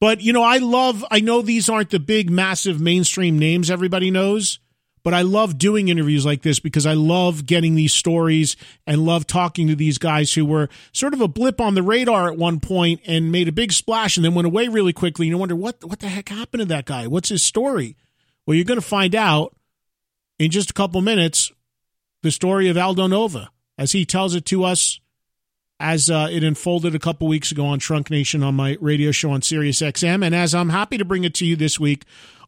But, 0.02 0.22
you 0.22 0.34
know, 0.34 0.44
I 0.44 0.58
love, 0.58 1.06
I 1.10 1.22
know 1.22 1.42
these 1.42 1.70
aren't 1.70 1.92
the 1.92 2.00
big, 2.00 2.30
massive 2.30 2.82
mainstream 2.82 3.40
names 3.40 3.72
everybody 3.72 4.12
knows, 4.12 4.60
but 5.06 5.14
I 5.14 5.22
love 5.22 5.60
doing 5.60 5.88
interviews 5.88 6.26
like 6.26 6.42
this 6.42 6.60
because 6.60 6.88
I 6.88 6.94
love 6.94 7.46
getting 7.46 7.76
these 7.76 7.94
stories 7.94 8.56
and 8.88 9.06
love 9.06 9.28
talking 9.28 9.68
to 9.68 9.76
these 9.76 10.00
guys 10.00 10.34
who 10.34 10.44
were 10.44 10.68
sort 10.94 11.14
of 11.14 11.22
a 11.22 11.28
blip 11.28 11.62
on 11.62 11.76
the 11.76 11.84
radar 11.84 12.28
at 12.32 12.40
one 12.40 12.60
point 12.60 13.02
and 13.06 13.32
made 13.32 13.48
a 13.48 13.52
big 13.52 13.72
splash 13.72 14.18
and 14.18 14.26
then 14.26 14.34
went 14.34 14.48
away 14.48 14.68
really 14.68 14.94
quickly. 14.94 15.28
And 15.28 15.30
you 15.30 15.38
wonder 15.38 15.56
what 15.56 15.86
what 15.86 16.00
the 16.00 16.08
heck 16.08 16.30
happened 16.30 16.62
to 16.62 16.66
that 16.66 16.86
guy? 16.86 17.06
What's 17.06 17.30
his 17.30 17.44
story? 17.44 17.96
Well, 18.48 18.56
you're 18.56 18.66
going 18.66 18.80
to 18.80 18.86
find 18.86 19.14
out 19.14 19.56
in 20.40 20.50
just 20.50 20.72
a 20.72 20.74
couple 20.74 21.00
minutes 21.02 21.52
the 22.24 22.32
story 22.32 22.68
of 22.68 22.76
Aldo 22.76 23.06
Nova 23.06 23.52
as 23.78 23.92
he 23.92 24.06
tells 24.06 24.34
it 24.34 24.46
to 24.46 24.64
us 24.64 25.00
as 25.80 26.10
uh, 26.10 26.30
it 26.32 26.44
unfolded 26.44 26.96
a 26.96 27.00
couple 27.00 27.28
weeks 27.28 27.52
ago 27.52 27.68
on 27.68 27.78
Trunk 27.78 28.10
Nation 28.10 28.42
on 28.42 28.56
my 28.56 28.76
radio 28.82 29.12
show 29.12 29.30
on 29.30 29.44
Sirius 29.44 29.82
XM, 29.82 30.26
and 30.26 30.34
as 30.34 30.56
I'm 30.56 30.70
happy 30.70 30.98
to 30.98 31.06
bring 31.06 31.26
it 31.26 31.36
to 31.36 31.46
you 31.46 31.56
this 31.56 31.80
week 31.80 32.06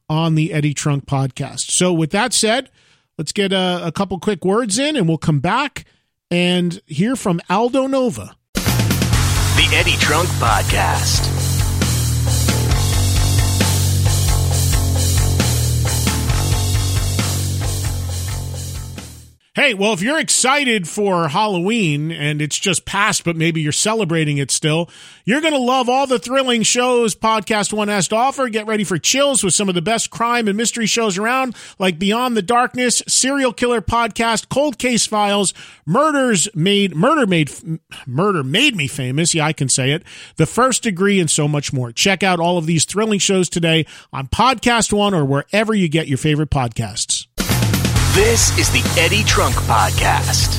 on 0.10 0.36
the 0.36 0.54
Eddie 0.54 0.74
Trunk 0.74 1.06
podcast. 1.06 1.72
So, 1.72 1.92
with 1.94 2.12
that 2.12 2.34
said, 2.34 2.70
Let's 3.18 3.32
get 3.32 3.52
a, 3.52 3.82
a 3.84 3.92
couple 3.92 4.20
quick 4.20 4.46
words 4.46 4.78
in, 4.78 4.96
and 4.96 5.08
we'll 5.08 5.18
come 5.18 5.40
back 5.40 5.86
and 6.30 6.80
hear 6.86 7.16
from 7.16 7.42
Aldo 7.50 7.88
Nova. 7.88 8.36
The 8.54 9.70
Eddie 9.74 9.98
Trunk 9.98 10.30
Podcast. 10.30 11.37
Hey, 19.58 19.74
well, 19.74 19.94
if 19.94 20.04
you're 20.04 20.20
excited 20.20 20.88
for 20.88 21.30
Halloween 21.30 22.12
and 22.12 22.44
it's 22.44 22.60
just 22.60 22.86
past, 22.86 23.24
but 23.24 23.36
maybe 23.36 23.60
you're 23.60 23.72
celebrating 23.72 24.38
it 24.38 24.52
still, 24.52 24.88
you're 25.26 25.42
going 25.42 25.56
to 25.56 25.60
love 25.60 25.90
all 25.90 26.06
the 26.06 26.20
thrilling 26.20 26.62
shows 26.62 27.16
Podcast 27.16 27.74
One 27.74 27.88
has 27.88 28.08
to 28.10 28.16
offer. 28.16 28.50
Get 28.50 28.68
ready 28.68 28.84
for 28.84 29.00
chills 29.00 29.44
with 29.44 29.56
some 29.56 29.68
of 29.68 29.74
the 29.74 29.82
best 29.82 30.12
crime 30.12 30.48
and 30.48 30.56
mystery 30.56 30.86
shows 30.86 31.18
around, 31.18 31.56
like 31.80 31.98
Beyond 31.98 32.38
the 32.38 32.44
Darkness, 32.44 33.02
Serial 33.08 33.52
Killer 33.52 33.82
Podcast, 33.82 34.48
Cold 34.48 34.78
Case 34.78 35.08
Files, 35.08 35.56
Murders 35.88 36.48
Made, 36.54 36.96
Murder 36.96 37.26
Made, 37.26 37.52
Murder 38.06 38.44
Made 38.44 38.76
Me 38.76 38.88
Famous. 38.88 39.34
Yeah, 39.34 39.48
I 39.48 39.54
can 39.54 39.70
say 39.70 39.90
it. 39.90 40.04
The 40.36 40.46
First 40.46 40.84
Degree 40.84 41.20
and 41.20 41.32
so 41.32 41.48
much 41.48 41.74
more. 41.74 41.92
Check 41.92 42.22
out 42.22 42.40
all 42.40 42.60
of 42.60 42.68
these 42.68 42.86
thrilling 42.86 43.18
shows 43.18 43.50
today 43.50 43.88
on 44.14 44.28
Podcast 44.28 44.94
One 44.94 45.16
or 45.16 45.26
wherever 45.26 45.74
you 45.74 45.90
get 45.90 46.08
your 46.08 46.20
favorite 46.20 46.52
podcasts. 46.52 47.26
This 48.18 48.58
is 48.58 48.72
the 48.72 48.82
Eddie 49.00 49.24
Trunk 49.24 49.54
Podcast. 49.68 50.56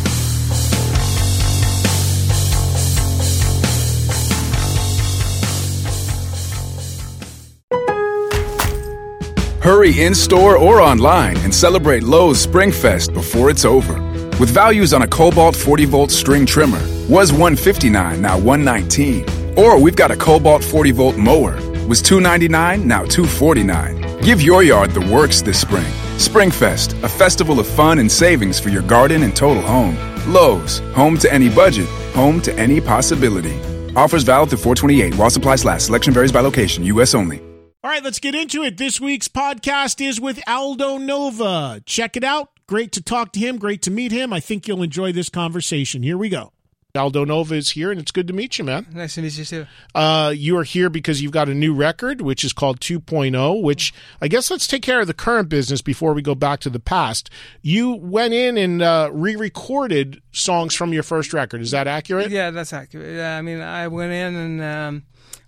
Hurry 9.60 10.00
in 10.00 10.14
store 10.14 10.56
or 10.56 10.80
online 10.80 11.36
and 11.38 11.52
celebrate 11.52 12.04
Lowe's 12.04 12.46
Springfest 12.46 13.12
before 13.12 13.50
it's 13.50 13.64
over. 13.64 13.94
With 14.38 14.50
values 14.50 14.94
on 14.94 15.02
a 15.02 15.08
Kobalt 15.08 15.56
40 15.56 15.84
volt 15.86 16.12
string 16.12 16.46
trimmer, 16.46 16.78
was 17.08 17.32
159 17.32 18.22
now 18.22 18.38
119. 18.38 19.58
Or 19.58 19.80
we've 19.80 19.96
got 19.96 20.12
a 20.12 20.16
Kobalt 20.16 20.62
40 20.62 20.92
volt 20.92 21.16
mower, 21.16 21.56
was 21.88 22.02
299 22.02 22.86
now 22.86 23.02
249. 23.02 24.20
Give 24.20 24.40
your 24.40 24.62
yard 24.62 24.92
the 24.92 25.00
works 25.12 25.42
this 25.42 25.60
spring. 25.60 25.92
Springfest, 26.18 27.00
a 27.04 27.08
festival 27.08 27.60
of 27.60 27.66
fun 27.68 28.00
and 28.00 28.10
savings 28.10 28.58
for 28.58 28.70
your 28.70 28.82
garden 28.82 29.22
and 29.22 29.34
total 29.36 29.62
home. 29.62 29.96
Lowe's, 30.26 30.80
home 30.92 31.16
to 31.18 31.32
any 31.32 31.48
budget, 31.48 31.88
home 32.12 32.42
to 32.42 32.52
any 32.58 32.80
possibility. 32.80 33.56
Offers 33.94 34.24
valid 34.24 34.50
through 34.50 34.58
428 34.58 35.14
while 35.14 35.30
supplies 35.30 35.64
last. 35.64 35.86
Selection 35.86 36.12
varies 36.12 36.32
by 36.32 36.40
location, 36.40 36.82
U.S. 36.86 37.14
only. 37.14 37.38
All 37.84 37.90
right, 37.92 38.02
let's 38.02 38.18
get 38.18 38.34
into 38.34 38.64
it. 38.64 38.78
This 38.78 39.00
week's 39.00 39.28
podcast 39.28 40.04
is 40.04 40.20
with 40.20 40.42
Aldo 40.48 40.98
Nova. 40.98 41.80
Check 41.86 42.16
it 42.16 42.24
out. 42.24 42.50
Great 42.66 42.90
to 42.92 43.02
talk 43.02 43.32
to 43.34 43.38
him. 43.38 43.56
Great 43.56 43.82
to 43.82 43.90
meet 43.92 44.10
him. 44.10 44.32
I 44.32 44.40
think 44.40 44.66
you'll 44.66 44.82
enjoy 44.82 45.12
this 45.12 45.28
conversation. 45.28 46.02
Here 46.02 46.18
we 46.18 46.28
go. 46.28 46.52
Aldo 46.98 47.24
Nova 47.24 47.54
is 47.54 47.70
here, 47.70 47.90
and 47.90 48.00
it's 48.00 48.10
good 48.10 48.26
to 48.28 48.34
meet 48.34 48.58
you, 48.58 48.64
man. 48.64 48.86
Nice 48.92 49.14
to 49.14 49.22
meet 49.22 49.38
you 49.38 49.44
too. 49.44 49.66
Uh, 49.94 50.32
you 50.36 50.58
are 50.58 50.64
here 50.64 50.90
because 50.90 51.22
you've 51.22 51.32
got 51.32 51.48
a 51.48 51.54
new 51.54 51.74
record, 51.74 52.20
which 52.20 52.44
is 52.44 52.52
called 52.52 52.80
2.0. 52.80 53.62
Which 53.62 53.94
I 54.20 54.28
guess 54.28 54.50
let's 54.50 54.66
take 54.66 54.82
care 54.82 55.00
of 55.00 55.06
the 55.06 55.14
current 55.14 55.48
business 55.48 55.80
before 55.80 56.12
we 56.12 56.22
go 56.22 56.34
back 56.34 56.60
to 56.60 56.70
the 56.70 56.80
past. 56.80 57.30
You 57.62 57.92
went 57.94 58.34
in 58.34 58.58
and 58.58 58.82
uh, 58.82 59.10
re-recorded 59.12 60.20
songs 60.32 60.74
from 60.74 60.92
your 60.92 61.02
first 61.02 61.32
record. 61.32 61.60
Is 61.60 61.70
that 61.70 61.86
accurate? 61.86 62.30
Yeah, 62.30 62.50
that's 62.50 62.72
accurate. 62.72 63.16
Yeah, 63.16 63.38
I 63.38 63.42
mean, 63.42 63.60
I 63.60 63.88
went 63.88 64.12
in 64.12 64.34
and 64.34 64.62
um, 64.62 65.02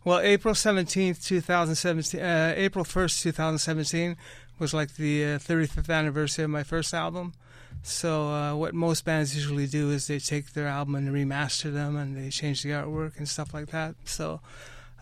well, 0.04 0.20
April 0.20 0.54
seventeenth, 0.54 1.22
two 1.24 1.40
thousand 1.40 1.74
seventeen, 1.74 2.20
uh, 2.20 2.54
April 2.56 2.84
first, 2.84 3.22
two 3.22 3.32
thousand 3.32 3.58
seventeen, 3.58 4.16
was 4.58 4.72
like 4.72 4.94
the 4.96 5.38
thirty 5.38 5.66
fifth 5.66 5.90
anniversary 5.90 6.44
of 6.44 6.50
my 6.50 6.62
first 6.62 6.94
album. 6.94 7.34
So 7.82 8.28
uh, 8.28 8.54
what 8.54 8.74
most 8.74 9.04
bands 9.04 9.34
usually 9.34 9.66
do 9.66 9.90
is 9.90 10.06
they 10.06 10.18
take 10.18 10.52
their 10.52 10.66
album 10.66 10.94
and 10.94 11.08
remaster 11.08 11.72
them, 11.72 11.96
and 11.96 12.16
they 12.16 12.30
change 12.30 12.62
the 12.62 12.70
artwork 12.70 13.16
and 13.16 13.28
stuff 13.28 13.54
like 13.54 13.68
that. 13.68 13.94
So 14.04 14.40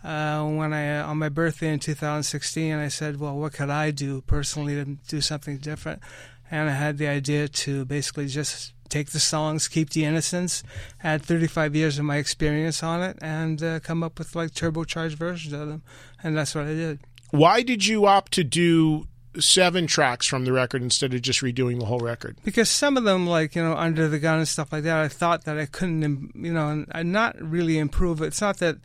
uh, 0.03 0.45
when 0.45 0.73
I 0.73 1.01
on 1.01 1.17
my 1.17 1.29
birthday 1.29 1.73
in 1.73 1.79
2016, 1.79 2.73
I 2.73 2.87
said, 2.87 3.19
"Well, 3.19 3.35
what 3.35 3.53
could 3.53 3.69
I 3.69 3.91
do 3.91 4.21
personally 4.21 4.75
to 4.75 4.85
do 5.07 5.21
something 5.21 5.57
different?" 5.57 6.01
And 6.49 6.69
I 6.69 6.73
had 6.73 6.97
the 6.97 7.07
idea 7.07 7.47
to 7.47 7.85
basically 7.85 8.27
just 8.27 8.73
take 8.87 9.11
the 9.11 9.19
songs, 9.19 9.67
keep 9.67 9.91
the 9.91 10.03
innocence, 10.03 10.63
add 11.03 11.21
35 11.21 11.75
years 11.75 11.99
of 11.99 12.05
my 12.05 12.17
experience 12.17 12.81
on 12.81 13.03
it, 13.03 13.17
and 13.21 13.61
uh, 13.61 13.79
come 13.81 14.03
up 14.03 14.17
with 14.17 14.35
like 14.35 14.51
turbocharged 14.51 15.13
versions 15.13 15.53
of 15.53 15.67
them. 15.67 15.83
And 16.23 16.35
that's 16.35 16.55
what 16.55 16.65
I 16.65 16.73
did. 16.73 16.99
Why 17.31 17.61
did 17.61 17.85
you 17.85 18.07
opt 18.07 18.31
to 18.33 18.43
do 18.43 19.05
seven 19.41 19.87
tracks 19.87 20.25
from 20.25 20.45
the 20.45 20.53
record 20.53 20.81
instead 20.81 21.13
of 21.13 21.21
just 21.21 21.41
redoing 21.41 21.79
the 21.79 21.85
whole 21.85 21.99
record? 21.99 22.37
Because 22.43 22.69
some 22.69 22.97
of 22.97 23.03
them, 23.03 23.27
like 23.27 23.55
you 23.55 23.63
know, 23.63 23.75
under 23.75 24.07
the 24.07 24.19
gun 24.19 24.39
and 24.39 24.47
stuff 24.47 24.71
like 24.71 24.83
that, 24.83 24.99
I 24.99 25.07
thought 25.07 25.45
that 25.45 25.57
I 25.57 25.65
couldn't, 25.65 26.31
you 26.35 26.53
know, 26.53 26.85
and 26.91 27.11
not 27.11 27.39
really 27.41 27.77
improve 27.77 28.21
it. 28.21 28.27
It's 28.27 28.41
not 28.41 28.57
that 28.57 28.77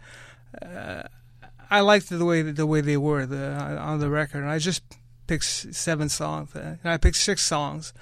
uh, 0.63 1.03
I 1.71 1.81
liked 1.81 2.09
the 2.09 2.25
way 2.25 2.43
the 2.43 2.67
way 2.67 2.81
they 2.81 2.97
were 2.97 3.27
the, 3.27 3.53
on 3.53 3.99
the 3.99 4.11
record, 4.11 4.45
I 4.45 4.59
just 4.59 4.83
picked 5.27 5.45
seven 5.45 6.09
songs. 6.09 6.55
And 6.55 6.79
I 6.85 6.97
picked 6.99 7.17
six 7.17 7.43
songs, 7.43 7.93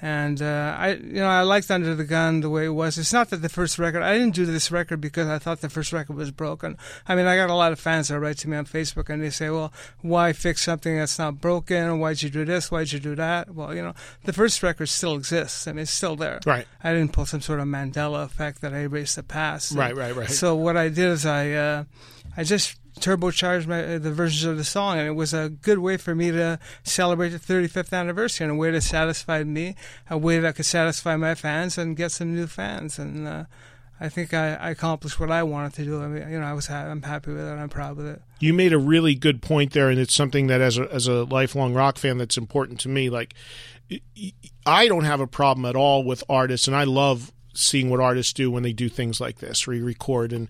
and 0.00 0.40
uh, 0.40 0.76
I, 0.78 0.94
you 0.94 1.14
know, 1.14 1.28
I 1.28 1.42
liked 1.42 1.70
Under 1.70 1.94
the 1.94 2.04
Gun 2.04 2.40
the 2.40 2.50
way 2.50 2.66
it 2.66 2.70
was. 2.70 2.98
It's 2.98 3.12
not 3.12 3.30
that 3.30 3.38
the 3.38 3.48
first 3.48 3.78
record. 3.78 4.02
I 4.02 4.16
didn't 4.16 4.34
do 4.34 4.46
this 4.46 4.70
record 4.70 5.00
because 5.00 5.28
I 5.28 5.38
thought 5.38 5.60
the 5.60 5.68
first 5.68 5.92
record 5.92 6.16
was 6.16 6.30
broken. 6.30 6.76
I 7.06 7.16
mean, 7.16 7.26
I 7.26 7.36
got 7.36 7.50
a 7.50 7.54
lot 7.54 7.72
of 7.72 7.80
fans 7.80 8.08
that 8.08 8.20
write 8.20 8.38
to 8.38 8.48
me 8.48 8.56
on 8.56 8.66
Facebook 8.66 9.08
and 9.08 9.22
they 9.22 9.30
say, 9.30 9.50
"Well, 9.50 9.72
why 10.00 10.32
fix 10.32 10.62
something 10.62 10.96
that's 10.96 11.18
not 11.18 11.40
broken? 11.40 11.98
Why'd 11.98 12.22
you 12.22 12.30
do 12.30 12.44
this? 12.44 12.70
Why'd 12.70 12.92
you 12.92 13.00
do 13.00 13.14
that?" 13.16 13.54
Well, 13.54 13.74
you 13.74 13.82
know, 13.82 13.94
the 14.24 14.32
first 14.32 14.62
record 14.62 14.88
still 14.88 15.16
exists. 15.16 15.66
I 15.66 15.72
mean, 15.72 15.82
it's 15.82 15.90
still 15.90 16.16
there. 16.16 16.40
Right. 16.46 16.66
I 16.82 16.92
didn't 16.92 17.12
pull 17.12 17.26
some 17.26 17.40
sort 17.40 17.60
of 17.60 17.66
Mandela 17.66 18.24
effect 18.24 18.60
that 18.60 18.72
I 18.72 18.80
erased 18.80 19.16
the 19.16 19.22
past. 19.22 19.72
Right, 19.72 19.94
right, 19.96 20.14
right. 20.14 20.30
So 20.30 20.54
what 20.54 20.76
I 20.76 20.88
did 20.88 21.10
is 21.10 21.26
I, 21.26 21.52
uh, 21.52 21.84
I 22.38 22.44
just 22.44 22.78
turbocharged 23.00 23.66
my, 23.66 23.84
uh, 23.84 23.98
the 23.98 24.12
versions 24.12 24.44
of 24.44 24.56
the 24.56 24.62
song, 24.62 24.96
and 24.96 25.08
it 25.08 25.16
was 25.16 25.34
a 25.34 25.48
good 25.48 25.80
way 25.80 25.96
for 25.96 26.14
me 26.14 26.30
to 26.30 26.60
celebrate 26.84 27.30
the 27.30 27.38
35th 27.40 27.92
anniversary 27.92 28.44
in 28.44 28.50
a 28.50 28.54
way 28.54 28.70
that 28.70 28.82
satisfied 28.82 29.48
me, 29.48 29.74
a 30.08 30.16
way 30.16 30.38
that 30.38 30.54
could 30.54 30.64
satisfy 30.64 31.16
my 31.16 31.34
fans 31.34 31.76
and 31.76 31.96
get 31.96 32.12
some 32.12 32.36
new 32.36 32.46
fans. 32.46 32.96
And 32.96 33.26
uh, 33.26 33.44
I 33.98 34.08
think 34.08 34.32
I, 34.32 34.54
I, 34.54 34.70
accomplished 34.70 35.18
what 35.18 35.32
I 35.32 35.42
wanted 35.42 35.74
to 35.74 35.84
do. 35.84 36.00
I 36.00 36.06
mean, 36.06 36.30
you 36.30 36.38
know, 36.38 36.46
I 36.46 36.52
was 36.52 36.68
ha- 36.68 36.86
I'm 36.86 37.02
happy 37.02 37.32
with 37.32 37.40
it. 37.40 37.50
I'm 37.50 37.68
proud 37.68 37.96
with 37.96 38.06
it. 38.06 38.22
You 38.38 38.54
made 38.54 38.72
a 38.72 38.78
really 38.78 39.16
good 39.16 39.42
point 39.42 39.72
there, 39.72 39.90
and 39.90 39.98
it's 39.98 40.14
something 40.14 40.46
that 40.46 40.60
as 40.60 40.78
a 40.78 40.88
as 40.92 41.08
a 41.08 41.24
lifelong 41.24 41.74
rock 41.74 41.98
fan 41.98 42.18
that's 42.18 42.38
important 42.38 42.78
to 42.80 42.88
me. 42.88 43.10
Like, 43.10 43.34
I 44.64 44.86
don't 44.86 45.04
have 45.04 45.18
a 45.18 45.26
problem 45.26 45.64
at 45.64 45.74
all 45.74 46.04
with 46.04 46.22
artists, 46.28 46.68
and 46.68 46.76
I 46.76 46.84
love 46.84 47.32
seeing 47.52 47.90
what 47.90 47.98
artists 47.98 48.32
do 48.32 48.48
when 48.50 48.62
they 48.62 48.72
do 48.72 48.88
things 48.88 49.20
like 49.20 49.38
this, 49.38 49.66
re-record 49.66 50.32
and 50.32 50.46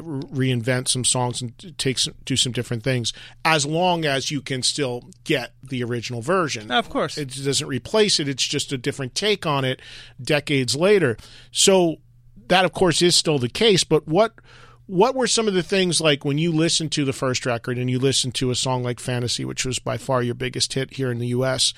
reinvent 0.00 0.88
some 0.88 1.04
songs 1.04 1.42
and 1.42 1.78
take 1.78 1.98
some, 1.98 2.14
do 2.24 2.36
some 2.36 2.52
different 2.52 2.82
things 2.82 3.12
as 3.44 3.66
long 3.66 4.04
as 4.04 4.30
you 4.30 4.40
can 4.40 4.62
still 4.62 5.10
get 5.24 5.52
the 5.62 5.82
original 5.82 6.22
version. 6.22 6.70
Of 6.70 6.88
course. 6.88 7.18
It 7.18 7.28
doesn't 7.44 7.66
replace 7.66 8.20
it, 8.20 8.28
it's 8.28 8.46
just 8.46 8.72
a 8.72 8.78
different 8.78 9.14
take 9.14 9.46
on 9.46 9.64
it 9.64 9.80
decades 10.20 10.76
later. 10.76 11.16
So 11.50 11.96
that 12.48 12.64
of 12.64 12.72
course 12.72 13.02
is 13.02 13.16
still 13.16 13.38
the 13.38 13.48
case, 13.48 13.84
but 13.84 14.06
what 14.06 14.34
what 14.86 15.14
were 15.14 15.26
some 15.26 15.48
of 15.48 15.54
the 15.54 15.62
things 15.62 16.00
like 16.00 16.24
when 16.24 16.38
you 16.38 16.52
listened 16.52 16.92
to 16.92 17.04
the 17.04 17.12
first 17.12 17.46
record 17.46 17.78
and 17.78 17.88
you 17.88 17.98
listened 17.98 18.34
to 18.34 18.50
a 18.50 18.54
song 18.54 18.82
like 18.82 19.00
Fantasy, 19.00 19.44
which 19.44 19.64
was 19.64 19.78
by 19.78 19.96
far 19.96 20.22
your 20.22 20.34
biggest 20.34 20.74
hit 20.74 20.94
here 20.94 21.10
in 21.10 21.18
the 21.18 21.28
US? 21.28 21.72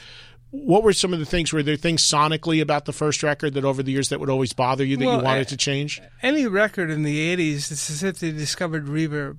What 0.54 0.84
were 0.84 0.92
some 0.92 1.12
of 1.12 1.18
the 1.18 1.26
things? 1.26 1.52
Were 1.52 1.64
there 1.64 1.76
things 1.76 2.02
sonically 2.02 2.62
about 2.62 2.84
the 2.84 2.92
first 2.92 3.24
record 3.24 3.54
that 3.54 3.64
over 3.64 3.82
the 3.82 3.90
years 3.90 4.10
that 4.10 4.20
would 4.20 4.30
always 4.30 4.52
bother 4.52 4.84
you 4.84 4.96
that 4.96 5.04
well, 5.04 5.18
you 5.18 5.24
wanted 5.24 5.48
to 5.48 5.56
change? 5.56 6.00
Any 6.22 6.46
record 6.46 6.90
in 6.90 7.02
the 7.02 7.36
'80s, 7.36 7.72
it's 7.72 7.90
as 7.90 8.04
if 8.04 8.20
they 8.20 8.30
discovered 8.30 8.86
reverb. 8.86 9.38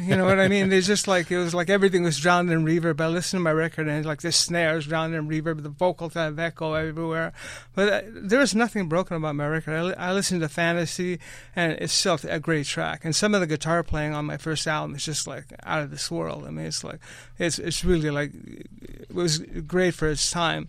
you 0.00 0.16
know 0.16 0.24
what 0.24 0.40
I 0.40 0.48
mean? 0.48 0.70
There's 0.70 0.86
just 0.86 1.06
like 1.06 1.30
it 1.30 1.36
was 1.36 1.54
like 1.54 1.68
everything 1.68 2.02
was 2.02 2.18
drowned 2.18 2.50
in 2.50 2.64
reverb. 2.64 2.98
I 3.00 3.08
listened 3.08 3.40
to 3.40 3.44
my 3.44 3.52
record 3.52 3.88
and 3.88 4.06
like 4.06 4.22
the 4.22 4.32
snares 4.32 4.86
drowned 4.86 5.14
in 5.14 5.28
reverb, 5.28 5.62
the 5.62 5.68
vocals 5.68 6.14
have 6.14 6.38
echo 6.38 6.72
everywhere. 6.72 7.34
But 7.74 7.92
uh, 7.92 8.00
there 8.06 8.38
was 8.38 8.54
nothing 8.54 8.88
broken 8.88 9.18
about 9.18 9.34
my 9.34 9.46
record. 9.46 9.94
I, 9.98 10.08
I 10.08 10.12
listened 10.12 10.40
to 10.40 10.48
Fantasy, 10.48 11.18
and 11.54 11.72
it's 11.72 11.92
still 11.92 12.18
a 12.26 12.40
great 12.40 12.66
track. 12.66 13.04
And 13.04 13.14
some 13.14 13.34
of 13.34 13.42
the 13.42 13.46
guitar 13.46 13.82
playing 13.82 14.14
on 14.14 14.24
my 14.24 14.38
first 14.38 14.66
album 14.66 14.96
is 14.96 15.04
just 15.04 15.26
like 15.26 15.44
out 15.62 15.82
of 15.82 15.90
this 15.90 16.10
world. 16.10 16.46
I 16.46 16.50
mean, 16.50 16.66
it's 16.66 16.82
like 16.82 17.00
it's 17.38 17.58
it's 17.58 17.84
really 17.84 18.10
like 18.10 18.32
it 18.34 19.14
was 19.14 19.38
great 19.66 19.92
for 19.94 20.08
its 20.08 20.30
time 20.30 20.53
time. 20.54 20.68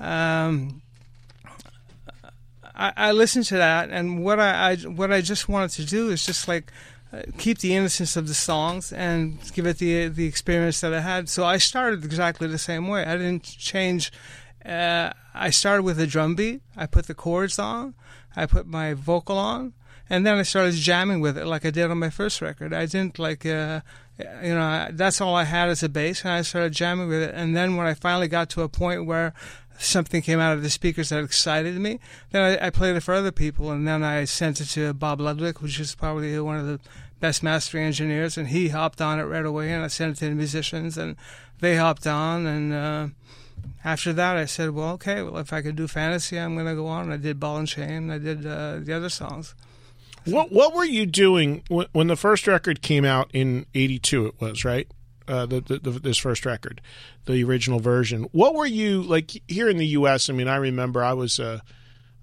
Um, 0.00 0.82
I, 2.74 2.92
I, 2.96 3.12
listened 3.12 3.44
to 3.46 3.56
that, 3.58 3.90
and 3.90 4.24
what 4.24 4.40
I, 4.40 4.72
I, 4.72 4.76
what 4.76 5.12
I 5.12 5.20
just 5.20 5.48
wanted 5.48 5.70
to 5.72 5.84
do 5.84 6.10
is 6.10 6.24
just 6.24 6.48
like 6.48 6.72
uh, 7.12 7.22
keep 7.38 7.58
the 7.58 7.74
innocence 7.74 8.16
of 8.16 8.26
the 8.26 8.34
songs 8.34 8.92
and 8.92 9.38
give 9.52 9.66
it 9.66 9.78
the 9.78 10.08
the 10.08 10.26
experience 10.26 10.80
that 10.80 10.94
I 10.94 11.00
had. 11.00 11.28
So 11.28 11.44
I 11.44 11.58
started 11.58 12.04
exactly 12.04 12.48
the 12.48 12.58
same 12.58 12.88
way. 12.88 13.04
I 13.04 13.16
didn't 13.16 13.44
change. 13.44 14.10
Uh, 14.64 15.12
I 15.34 15.50
started 15.50 15.82
with 15.82 16.00
a 16.00 16.06
drum 16.06 16.34
beat. 16.34 16.62
I 16.76 16.86
put 16.86 17.06
the 17.06 17.14
chords 17.14 17.58
on. 17.58 17.94
I 18.34 18.46
put 18.46 18.66
my 18.66 18.94
vocal 18.94 19.36
on, 19.36 19.74
and 20.12 20.26
then 20.26 20.36
I 20.36 20.42
started 20.42 20.74
jamming 20.74 21.22
with 21.22 21.38
it 21.38 21.46
like 21.46 21.64
I 21.64 21.70
did 21.70 21.90
on 21.90 21.98
my 21.98 22.10
first 22.10 22.42
record. 22.42 22.74
I 22.74 22.84
didn't 22.84 23.18
like. 23.18 23.46
Uh, 23.46 23.80
you 24.18 24.54
know, 24.54 24.88
that's 24.92 25.22
all 25.22 25.34
I 25.34 25.44
had 25.44 25.70
as 25.70 25.82
a 25.82 25.88
bass, 25.88 26.22
and 26.22 26.34
I 26.34 26.42
started 26.42 26.74
jamming 26.74 27.08
with 27.08 27.22
it. 27.22 27.34
And 27.34 27.56
then 27.56 27.76
when 27.76 27.86
I 27.86 27.94
finally 27.94 28.28
got 28.28 28.50
to 28.50 28.60
a 28.60 28.68
point 28.68 29.06
where 29.06 29.32
something 29.78 30.20
came 30.20 30.38
out 30.38 30.54
of 30.54 30.62
the 30.62 30.68
speakers 30.68 31.08
that 31.08 31.24
excited 31.24 31.74
me, 31.78 31.98
then 32.30 32.42
I, 32.42 32.66
I 32.66 32.70
played 32.70 32.94
it 32.94 33.00
for 33.00 33.14
other 33.14 33.32
people, 33.32 33.70
and 33.70 33.88
then 33.88 34.02
I 34.02 34.24
sent 34.24 34.60
it 34.60 34.66
to 34.66 34.92
Bob 34.92 35.18
Ludwig, 35.18 35.60
which 35.60 35.80
is 35.80 35.94
probably 35.94 36.38
one 36.38 36.58
of 36.58 36.66
the 36.66 36.78
best 37.20 37.42
mastering 37.42 37.84
engineers, 37.84 38.36
and 38.36 38.48
he 38.48 38.68
hopped 38.68 39.00
on 39.00 39.18
it 39.18 39.24
right 39.24 39.46
away, 39.46 39.72
and 39.72 39.82
I 39.82 39.88
sent 39.88 40.18
it 40.18 40.20
to 40.20 40.28
the 40.28 40.34
musicians, 40.34 40.98
and 40.98 41.16
they 41.60 41.76
hopped 41.76 42.06
on, 42.06 42.46
and 42.46 42.72
uh, 42.74 43.06
after 43.82 44.12
that, 44.12 44.36
I 44.36 44.44
said, 44.44 44.72
well, 44.72 44.90
okay, 44.90 45.22
well, 45.22 45.38
if 45.38 45.54
I 45.54 45.62
could 45.62 45.74
do 45.74 45.88
fantasy, 45.88 46.38
I'm 46.38 46.54
going 46.54 46.66
to 46.66 46.74
go 46.74 46.86
on. 46.86 47.10
I 47.10 47.16
did 47.16 47.40
Ball 47.40 47.56
and 47.56 47.66
Chain. 47.66 48.10
I 48.10 48.18
did 48.18 48.46
uh, 48.46 48.78
the 48.80 48.92
other 48.92 49.08
songs. 49.08 49.54
What 50.24 50.52
What 50.52 50.74
were 50.74 50.84
you 50.84 51.06
doing 51.06 51.62
when 51.68 52.06
the 52.06 52.16
first 52.16 52.46
record 52.46 52.82
came 52.82 53.04
out 53.04 53.30
in 53.32 53.66
'82? 53.74 54.26
It 54.26 54.40
was 54.40 54.64
right. 54.64 54.88
Uh, 55.28 55.46
the, 55.46 55.60
the, 55.60 55.78
the, 55.78 55.90
this 55.92 56.18
first 56.18 56.44
record, 56.44 56.80
the 57.26 57.44
original 57.44 57.78
version. 57.78 58.24
What 58.32 58.54
were 58.54 58.66
you 58.66 59.02
like 59.02 59.30
here 59.46 59.68
in 59.68 59.76
the 59.76 59.86
U.S.? 59.86 60.28
I 60.28 60.32
mean, 60.32 60.48
I 60.48 60.56
remember 60.56 61.02
I 61.02 61.12
was 61.12 61.38
uh, 61.38 61.60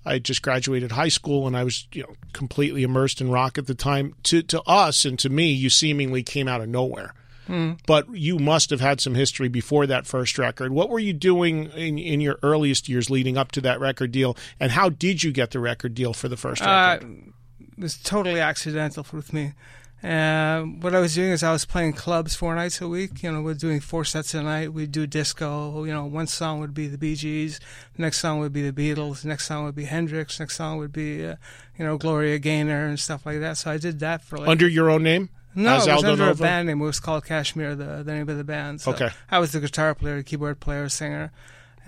I 0.05 0.19
just 0.19 0.41
graduated 0.41 0.91
high 0.91 1.07
school 1.07 1.47
and 1.47 1.55
I 1.55 1.63
was 1.63 1.87
you 1.93 2.03
know 2.03 2.15
completely 2.33 2.83
immersed 2.83 3.21
in 3.21 3.31
rock 3.31 3.57
at 3.57 3.67
the 3.67 3.75
time. 3.75 4.15
To 4.23 4.41
to 4.43 4.61
us 4.63 5.05
and 5.05 5.17
to 5.19 5.29
me, 5.29 5.51
you 5.51 5.69
seemingly 5.69 6.23
came 6.23 6.47
out 6.47 6.61
of 6.61 6.69
nowhere. 6.69 7.13
Mm. 7.47 7.79
But 7.87 8.15
you 8.15 8.37
must 8.37 8.69
have 8.69 8.79
had 8.79 9.01
some 9.01 9.15
history 9.15 9.47
before 9.47 9.87
that 9.87 10.05
first 10.05 10.37
record. 10.37 10.71
What 10.71 10.89
were 10.89 10.99
you 10.99 11.13
doing 11.13 11.65
in, 11.71 11.97
in 11.97 12.21
your 12.21 12.37
earliest 12.43 12.87
years 12.87 13.09
leading 13.09 13.37
up 13.37 13.51
to 13.53 13.61
that 13.61 13.79
record 13.79 14.11
deal, 14.11 14.37
and 14.59 14.71
how 14.71 14.89
did 14.89 15.23
you 15.23 15.31
get 15.31 15.51
the 15.51 15.59
record 15.59 15.95
deal 15.95 16.13
for 16.13 16.27
the 16.27 16.37
first 16.37 16.61
record? 16.61 17.03
Uh, 17.03 17.31
was 17.79 17.97
totally 17.97 18.39
accidental 18.39 19.05
with 19.11 19.33
me. 19.33 19.53
Uh, 20.01 20.61
what 20.61 20.95
I 20.95 20.99
was 21.01 21.13
doing 21.13 21.31
is 21.31 21.43
I 21.43 21.51
was 21.51 21.65
playing 21.65 21.91
clubs 21.93 22.33
four 22.33 22.55
nights 22.55 22.79
a 22.79 22.87
week. 22.87 23.21
You 23.21 23.31
know, 23.33 23.41
we're 23.41 23.53
doing 23.53 23.81
four 23.81 24.05
sets 24.05 24.33
a 24.33 24.41
night. 24.41 24.71
We'd 24.71 24.93
do 24.93 25.05
disco. 25.05 25.83
You 25.83 25.93
know, 25.93 26.05
one 26.05 26.27
song 26.27 26.61
would 26.61 26.73
be 26.73 26.87
the 26.87 26.97
Bee 26.97 27.15
Gees, 27.15 27.59
the 27.95 28.01
next 28.01 28.19
song 28.19 28.39
would 28.39 28.53
be 28.53 28.69
the 28.69 28.71
Beatles, 28.71 29.23
the 29.23 29.27
next 29.27 29.45
song 29.45 29.65
would 29.65 29.75
be 29.75 29.85
Hendrix, 29.85 30.39
next 30.39 30.55
song 30.55 30.77
would 30.77 30.93
be, 30.93 31.25
uh, 31.25 31.35
you 31.77 31.83
know, 31.83 31.97
Gloria 31.97 32.39
Gaynor 32.39 32.85
and 32.85 32.97
stuff 32.97 33.25
like 33.25 33.41
that. 33.41 33.57
So 33.57 33.71
I 33.71 33.77
did 33.77 33.99
that 33.99 34.23
for 34.23 34.37
like 34.37 34.47
under 34.47 34.67
your 34.67 34.89
own 34.89 35.03
name. 35.03 35.29
No, 35.53 35.73
it 35.73 35.87
was 35.87 36.03
under 36.03 36.25
Nova? 36.25 36.31
a 36.31 36.45
band 36.45 36.67
name. 36.67 36.79
It 36.81 36.85
was 36.85 36.99
called 37.01 37.25
Kashmir, 37.25 37.75
the, 37.75 38.03
the 38.03 38.13
name 38.13 38.29
of 38.29 38.37
the 38.37 38.43
band. 38.45 38.79
So 38.79 38.91
okay. 38.91 39.09
I 39.29 39.39
was 39.39 39.51
the 39.51 39.59
guitar 39.59 39.93
player, 39.95 40.23
keyboard 40.23 40.61
player, 40.61 40.87
singer. 40.87 41.31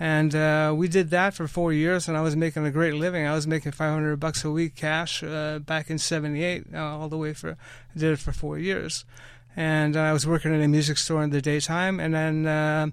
And 0.02 0.34
uh, 0.34 0.74
we 0.76 0.88
did 0.88 1.10
that 1.10 1.32
for 1.32 1.46
four 1.46 1.72
years, 1.72 2.08
and 2.08 2.16
I 2.16 2.22
was 2.22 2.34
making 2.34 2.66
a 2.66 2.72
great 2.72 2.94
living. 2.94 3.24
I 3.24 3.34
was 3.34 3.46
making 3.46 3.70
500 3.70 4.16
bucks 4.16 4.44
a 4.44 4.50
week 4.50 4.74
cash 4.74 5.22
uh, 5.22 5.60
back 5.60 5.90
in 5.90 5.98
'78, 5.98 6.64
uh, 6.74 6.78
all 6.78 7.08
the 7.08 7.16
way 7.16 7.32
for. 7.32 7.52
I 7.52 7.98
did 7.98 8.10
it 8.14 8.18
for 8.18 8.32
four 8.32 8.58
years, 8.58 9.04
and 9.54 9.96
uh, 9.96 10.00
I 10.00 10.12
was 10.12 10.26
working 10.26 10.52
in 10.52 10.60
a 10.60 10.66
music 10.66 10.98
store 10.98 11.22
in 11.22 11.30
the 11.30 11.40
daytime. 11.40 12.00
And 12.00 12.14
then 12.14 12.46
uh, 12.48 12.88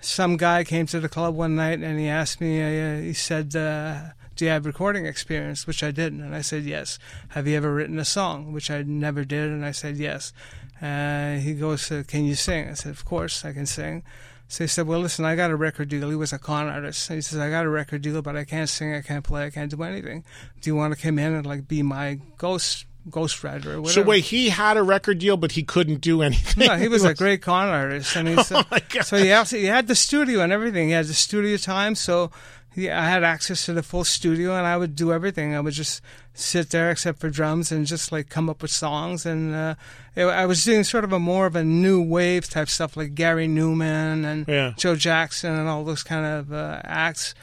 some 0.00 0.36
guy 0.36 0.64
came 0.64 0.86
to 0.86 0.98
the 0.98 1.08
club 1.08 1.36
one 1.36 1.54
night, 1.54 1.78
and 1.78 2.00
he 2.00 2.08
asked 2.08 2.40
me. 2.40 2.60
Uh, 2.60 3.00
he 3.00 3.12
said, 3.12 3.50
"Do 3.50 4.44
you 4.44 4.50
have 4.50 4.66
recording 4.66 5.06
experience?" 5.06 5.68
Which 5.68 5.84
I 5.84 5.92
didn't, 5.92 6.20
and 6.20 6.34
I 6.34 6.40
said 6.40 6.64
yes. 6.64 6.98
Have 7.28 7.46
you 7.46 7.56
ever 7.56 7.72
written 7.72 8.00
a 8.00 8.04
song? 8.04 8.52
Which 8.52 8.72
I 8.72 8.82
never 8.82 9.24
did, 9.24 9.50
and 9.50 9.64
I 9.64 9.70
said 9.70 9.98
yes. 9.98 10.32
he 10.80 11.54
goes, 11.54 11.92
"Can 12.08 12.24
you 12.24 12.34
sing?" 12.34 12.70
I 12.70 12.74
said, 12.74 12.90
"Of 12.90 13.04
course, 13.04 13.44
I 13.44 13.52
can 13.52 13.66
sing." 13.66 14.02
So 14.50 14.64
he 14.64 14.68
said, 14.68 14.88
Well, 14.88 14.98
listen, 14.98 15.24
I 15.24 15.36
got 15.36 15.52
a 15.52 15.56
record 15.56 15.88
deal. 15.88 16.10
He 16.10 16.16
was 16.16 16.32
a 16.32 16.38
con 16.38 16.66
artist. 16.66 17.08
he 17.08 17.20
says, 17.20 17.38
I 17.38 17.50
got 17.50 17.64
a 17.64 17.68
record 17.68 18.02
deal, 18.02 18.20
but 18.20 18.34
I 18.34 18.42
can't 18.42 18.68
sing, 18.68 18.92
I 18.92 19.00
can't 19.00 19.24
play, 19.24 19.46
I 19.46 19.50
can't 19.50 19.70
do 19.70 19.80
anything. 19.84 20.24
Do 20.60 20.68
you 20.68 20.74
want 20.74 20.92
to 20.92 21.00
come 21.00 21.20
in 21.20 21.34
and 21.34 21.46
like 21.46 21.68
be 21.68 21.84
my 21.84 22.18
ghost 22.36 22.84
ghostwriter 23.08 23.66
or 23.66 23.80
whatever? 23.80 24.02
So 24.02 24.02
wait, 24.02 24.24
he 24.24 24.48
had 24.48 24.76
a 24.76 24.82
record 24.82 25.20
deal, 25.20 25.36
but 25.36 25.52
he 25.52 25.62
couldn't 25.62 26.00
do 26.00 26.22
anything. 26.22 26.66
No, 26.66 26.76
he 26.76 26.88
was, 26.88 27.04
a 27.04 27.14
great 27.14 27.42
con 27.42 27.68
artist. 27.68 28.16
And 28.16 28.26
he 28.26 28.34
oh 28.38 28.44
oh 28.50 29.00
so 29.02 29.18
he, 29.18 29.32
also, 29.32 29.56
he 29.56 29.66
had 29.66 29.86
the 29.86 29.94
studio 29.94 30.40
and 30.40 30.52
everything. 30.52 30.88
He 30.88 30.94
had 30.94 31.06
the 31.06 31.14
studio 31.14 31.56
time. 31.56 31.94
So 31.94 32.32
I 32.76 33.08
had 33.08 33.22
access 33.22 33.64
to 33.66 33.72
the 33.72 33.84
full 33.84 34.02
studio 34.02 34.56
and 34.56 34.66
I 34.66 34.76
would 34.76 34.96
do 34.96 35.12
everything. 35.12 35.54
I 35.54 35.60
would 35.60 35.74
just 35.74 36.02
sit 36.40 36.70
there 36.70 36.90
except 36.90 37.20
for 37.20 37.30
drums 37.30 37.70
and 37.70 37.86
just 37.86 38.10
like 38.12 38.28
come 38.28 38.48
up 38.48 38.62
with 38.62 38.70
songs. 38.70 39.26
And 39.26 39.54
uh, 39.54 39.74
it, 40.16 40.24
I 40.24 40.46
was 40.46 40.64
doing 40.64 40.84
sort 40.84 41.04
of 41.04 41.12
a 41.12 41.18
more 41.18 41.46
of 41.46 41.56
a 41.56 41.64
new 41.64 42.02
wave 42.02 42.48
type 42.48 42.68
stuff 42.68 42.96
like 42.96 43.14
Gary 43.14 43.46
Numan 43.46 44.24
and 44.24 44.48
yeah. 44.48 44.72
Joe 44.76 44.96
Jackson 44.96 45.54
and 45.54 45.68
all 45.68 45.84
those 45.84 46.02
kind 46.02 46.26
of 46.26 46.52
uh, 46.52 46.80
acts. 46.84 47.34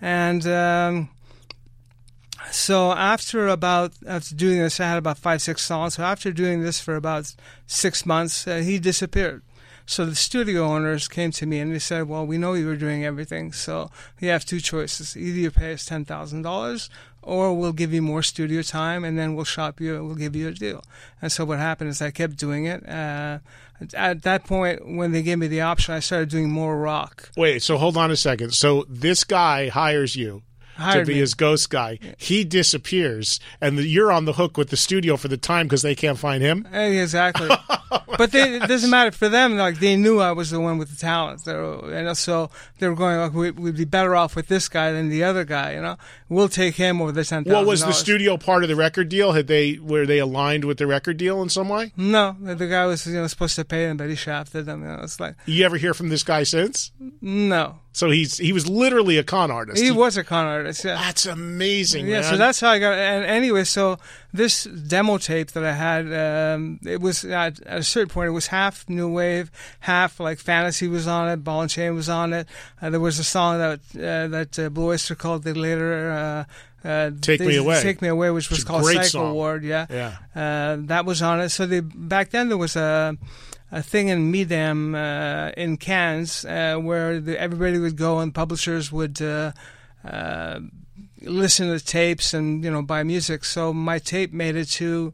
And 0.00 0.46
um, 0.46 1.08
so 2.50 2.92
after 2.92 3.48
about 3.48 3.92
after 4.06 4.34
doing 4.34 4.58
this, 4.58 4.80
I 4.80 4.88
had 4.88 4.98
about 4.98 5.18
five 5.18 5.42
six 5.42 5.62
songs. 5.62 5.94
So 5.94 6.02
after 6.02 6.32
doing 6.32 6.62
this 6.62 6.80
for 6.80 6.96
about 6.96 7.34
six 7.66 8.06
months, 8.06 8.46
uh, 8.46 8.58
he 8.58 8.78
disappeared. 8.78 9.42
So 9.86 10.06
the 10.06 10.14
studio 10.14 10.64
owners 10.64 11.08
came 11.08 11.30
to 11.32 11.46
me 11.46 11.58
and 11.58 11.74
they 11.74 11.78
said, 11.78 12.08
"Well, 12.08 12.26
we 12.26 12.38
know 12.38 12.54
you 12.54 12.66
were 12.66 12.76
doing 12.76 13.04
everything, 13.04 13.52
so 13.52 13.90
you 14.18 14.30
have 14.30 14.46
two 14.46 14.60
choices: 14.60 15.16
either 15.16 15.38
you 15.38 15.50
pay 15.50 15.74
us 15.74 15.84
ten 15.84 16.04
thousand 16.04 16.42
dollars, 16.42 16.88
or 17.24 17.54
we'll 17.54 17.72
give 17.72 17.92
you 17.92 18.02
more 18.02 18.22
studio 18.22 18.62
time, 18.62 19.04
and 19.04 19.18
then 19.18 19.34
we'll 19.34 19.44
shop 19.44 19.80
you, 19.80 19.96
and 19.96 20.06
we'll 20.06 20.16
give 20.16 20.36
you 20.36 20.48
a 20.48 20.52
deal." 20.52 20.84
And 21.20 21.32
so 21.32 21.44
what 21.44 21.58
happened 21.58 21.90
is 21.90 22.00
I 22.00 22.10
kept 22.10 22.36
doing 22.36 22.66
it. 22.66 22.88
Uh, 22.88 23.38
at 23.94 24.22
that 24.22 24.44
point, 24.44 24.86
when 24.86 25.12
they 25.12 25.22
gave 25.22 25.38
me 25.38 25.48
the 25.48 25.60
option, 25.60 25.94
I 25.94 26.00
started 26.00 26.28
doing 26.28 26.50
more 26.50 26.78
rock. 26.78 27.30
Wait, 27.36 27.62
so 27.62 27.76
hold 27.76 27.96
on 27.96 28.10
a 28.10 28.16
second. 28.16 28.54
So 28.54 28.86
this 28.88 29.24
guy 29.24 29.68
hires 29.68 30.16
you 30.16 30.42
to 30.78 31.04
be 31.04 31.14
me. 31.14 31.20
his 31.20 31.34
ghost 31.34 31.70
guy. 31.70 31.98
He 32.18 32.44
disappears, 32.44 33.40
and 33.60 33.78
the, 33.78 33.86
you're 33.86 34.12
on 34.12 34.24
the 34.24 34.34
hook 34.34 34.56
with 34.56 34.70
the 34.70 34.76
studio 34.76 35.16
for 35.16 35.28
the 35.28 35.36
time 35.36 35.66
because 35.66 35.82
they 35.82 35.94
can't 35.94 36.18
find 36.18 36.42
him. 36.42 36.66
Exactly. 36.72 37.48
but 38.18 38.32
they, 38.32 38.56
it 38.56 38.68
doesn't 38.68 38.90
matter 38.90 39.10
for 39.10 39.28
them. 39.28 39.56
Like 39.56 39.78
they 39.78 39.96
knew 39.96 40.20
I 40.20 40.32
was 40.32 40.50
the 40.50 40.60
one 40.60 40.78
with 40.78 40.90
the 40.90 40.96
talent, 40.96 41.46
and 41.46 42.16
so 42.16 42.50
they 42.78 42.88
were 42.88 42.94
going. 42.94 43.18
Like, 43.18 43.56
we'd 43.56 43.76
be 43.76 43.84
better 43.84 44.14
off 44.14 44.36
with 44.36 44.48
this 44.48 44.68
guy 44.68 44.92
than 44.92 45.08
the 45.08 45.24
other 45.24 45.44
guy. 45.44 45.74
You 45.74 45.82
know, 45.82 45.96
we'll 46.28 46.48
take 46.48 46.74
him 46.74 47.00
over 47.00 47.12
the 47.12 47.24
ten 47.24 47.44
thousand. 47.44 47.58
What 47.58 47.66
was 47.66 47.84
the 47.84 47.92
studio 47.92 48.36
part 48.36 48.62
of 48.62 48.68
the 48.68 48.76
record 48.76 49.08
deal? 49.08 49.32
Had 49.32 49.46
they 49.46 49.78
were 49.78 50.06
they 50.06 50.18
aligned 50.18 50.64
with 50.64 50.78
the 50.78 50.86
record 50.86 51.16
deal 51.16 51.42
in 51.42 51.48
some 51.48 51.68
way? 51.68 51.92
No, 51.96 52.36
the 52.40 52.66
guy 52.66 52.86
was 52.86 53.06
you 53.06 53.14
know 53.14 53.26
supposed 53.26 53.56
to 53.56 53.64
pay 53.64 53.86
them, 53.86 53.96
but 53.96 54.08
he 54.08 54.16
shafted 54.16 54.66
them. 54.66 54.82
You 54.82 54.88
know, 54.88 55.02
it's 55.02 55.20
like 55.20 55.36
you 55.46 55.64
ever 55.64 55.76
hear 55.76 55.94
from 55.94 56.08
this 56.08 56.22
guy 56.22 56.42
since? 56.42 56.92
No. 57.20 57.78
So 57.94 58.10
he's 58.10 58.38
he 58.38 58.52
was 58.52 58.68
literally 58.68 59.18
a 59.18 59.22
con 59.22 59.52
artist. 59.52 59.78
He, 59.78 59.86
he 59.86 59.90
was 59.92 60.16
a 60.16 60.24
con 60.24 60.46
artist. 60.46 60.84
Yeah, 60.84 60.96
that's 60.96 61.26
amazing. 61.26 62.08
Yeah, 62.08 62.22
man. 62.22 62.30
so 62.30 62.36
that's 62.36 62.58
how 62.58 62.70
I 62.70 62.80
got. 62.80 62.94
And 62.94 63.24
anyway, 63.24 63.62
so 63.62 63.98
this 64.32 64.64
demo 64.64 65.16
tape 65.18 65.52
that 65.52 65.64
I 65.64 65.72
had, 65.72 66.12
um, 66.12 66.80
it 66.84 67.00
was 67.00 67.24
at, 67.24 67.62
at, 67.62 67.83
a 67.84 67.90
certain 67.90 68.08
point, 68.08 68.28
it 68.28 68.32
was 68.32 68.48
half 68.48 68.88
new 68.88 69.10
wave, 69.12 69.50
half 69.80 70.20
like 70.20 70.38
fantasy 70.38 70.88
was 70.88 71.06
on 71.06 71.28
it, 71.28 71.44
ball 71.44 71.62
and 71.62 71.70
chain 71.70 71.94
was 71.94 72.08
on 72.08 72.32
it. 72.32 72.48
Uh, 72.80 72.90
there 72.90 73.00
was 73.00 73.18
a 73.18 73.24
song 73.24 73.58
that 73.58 73.80
uh, 73.96 74.28
that 74.28 74.58
uh, 74.58 74.68
Blue 74.68 74.90
Oyster 74.90 75.14
Cult 75.14 75.44
the 75.44 75.54
later. 75.54 76.10
Uh, 76.10 76.44
uh, 76.86 77.10
Take 77.20 77.38
they, 77.38 77.46
Me 77.46 77.56
Away. 77.56 77.82
Take 77.82 78.02
Me 78.02 78.08
Away, 78.08 78.30
which 78.30 78.50
was 78.50 78.62
called 78.62 78.84
Psycho 78.84 79.02
song. 79.02 79.34
Ward. 79.34 79.64
Yeah, 79.64 79.86
yeah. 79.88 80.16
Uh, 80.36 80.76
that 80.80 81.06
was 81.06 81.22
on 81.22 81.40
it. 81.40 81.48
So 81.48 81.64
they, 81.64 81.80
back 81.80 82.28
then 82.30 82.48
there 82.48 82.58
was 82.58 82.76
a 82.76 83.16
a 83.72 83.82
thing 83.82 84.08
in 84.08 84.32
Midem 84.32 84.94
uh, 84.94 85.52
in 85.56 85.76
Cannes 85.76 86.44
uh, 86.44 86.76
where 86.76 87.20
the, 87.20 87.40
everybody 87.40 87.78
would 87.78 87.96
go 87.96 88.20
and 88.20 88.34
publishers 88.34 88.92
would 88.92 89.20
uh, 89.20 89.52
uh, 90.04 90.60
listen 91.22 91.68
to 91.68 91.84
tapes 91.84 92.34
and 92.34 92.62
you 92.62 92.70
know 92.70 92.82
buy 92.82 93.02
music. 93.02 93.44
So 93.44 93.72
my 93.72 93.98
tape 93.98 94.32
made 94.32 94.54
it 94.56 94.68
to 94.78 95.12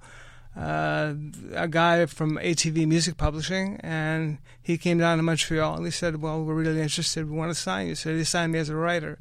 uh, 0.60 1.14
a 1.54 1.68
guy 1.68 2.04
from 2.06 2.36
ATV 2.36 2.86
Music 2.86 3.16
Publishing, 3.16 3.80
and 3.82 4.38
he 4.60 4.76
came 4.76 4.98
down 4.98 5.16
to 5.16 5.22
Montreal 5.22 5.76
and 5.76 5.84
he 5.86 5.90
said, 5.90 6.20
"Well, 6.20 6.44
we're 6.44 6.54
really 6.54 6.82
interested. 6.82 7.30
We 7.30 7.36
want 7.36 7.50
to 7.50 7.60
sign 7.60 7.88
you." 7.88 7.94
So 7.94 8.14
he 8.14 8.24
signed 8.24 8.52
me 8.52 8.58
as 8.58 8.68
a 8.68 8.76
writer. 8.76 9.18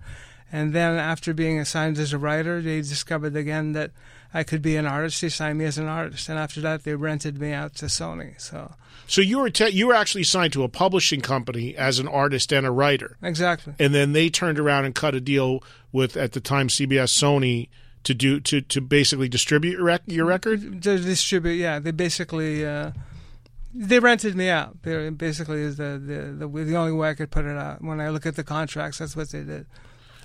And 0.52 0.74
then 0.74 0.98
after 0.98 1.34
being 1.34 1.60
assigned 1.60 1.98
as 2.00 2.12
a 2.12 2.18
writer, 2.18 2.62
they 2.62 2.82
discovered 2.82 3.36
again 3.36 3.74
that 3.74 3.92
I 4.34 4.44
could 4.44 4.62
be 4.62 4.76
an 4.76 4.86
artist. 4.86 5.22
They 5.22 5.30
signed 5.30 5.60
me 5.60 5.66
as 5.66 5.78
an 5.78 5.88
artist, 5.88 6.28
and 6.28 6.38
after 6.38 6.60
that, 6.62 6.84
they 6.84 6.96
rented 6.96 7.40
me 7.40 7.54
out 7.54 7.76
to 7.76 7.86
Sony. 7.86 8.40
So 8.42 8.74
so 9.08 9.22
you 9.22 9.40
were 9.40 9.50
te- 9.50 9.70
you 9.70 9.88
were 9.88 9.96
actually 9.96 10.24
signed 10.24 10.54
to 10.54 10.64
a 10.64 10.70
publishing 10.70 11.22
company 11.22 11.76
as 11.76 12.00
an 12.00 12.08
artist 12.08 12.52
and 12.52 12.66
a 12.66 12.72
writer. 12.72 13.18
Exactly. 13.24 13.74
And 13.80 13.94
then 13.94 14.12
they 14.12 14.30
turned 14.30 14.60
around 14.60 14.86
and 14.86 14.94
cut 14.94 15.16
a 15.16 15.22
deal 15.22 15.64
with 15.92 16.18
at 16.18 16.34
the 16.34 16.42
time 16.42 16.68
CBS 16.68 17.12
Sony 17.12 17.70
to 18.04 18.14
do 18.14 18.40
to 18.42 18.62
to 18.62 18.82
basically 18.82 19.30
distribute 19.30 19.74
your, 19.74 19.84
rec- 19.84 20.04
your 20.08 20.26
record. 20.26 20.82
To 20.84 20.98
distribute, 20.98 21.54
yeah. 21.54 21.80
They 21.80 21.92
basically 21.92 22.66
uh, 22.66 22.92
they 23.74 24.00
rented 24.00 24.36
me 24.36 24.50
out. 24.50 24.82
They 24.84 25.10
basically 25.10 25.62
is 25.62 25.78
the, 25.78 26.02
the 26.04 26.48
the 26.48 26.64
the 26.64 26.76
only 26.76 26.94
way 26.94 27.10
I 27.10 27.14
could 27.14 27.32
put 27.32 27.46
it 27.46 27.58
out. 27.58 27.82
When 27.82 28.00
I 28.00 28.10
look 28.10 28.26
at 28.26 28.36
the 28.36 28.44
contracts, 28.44 29.00
that's 29.00 29.16
what 29.16 29.30
they 29.30 29.44
did. 29.44 29.66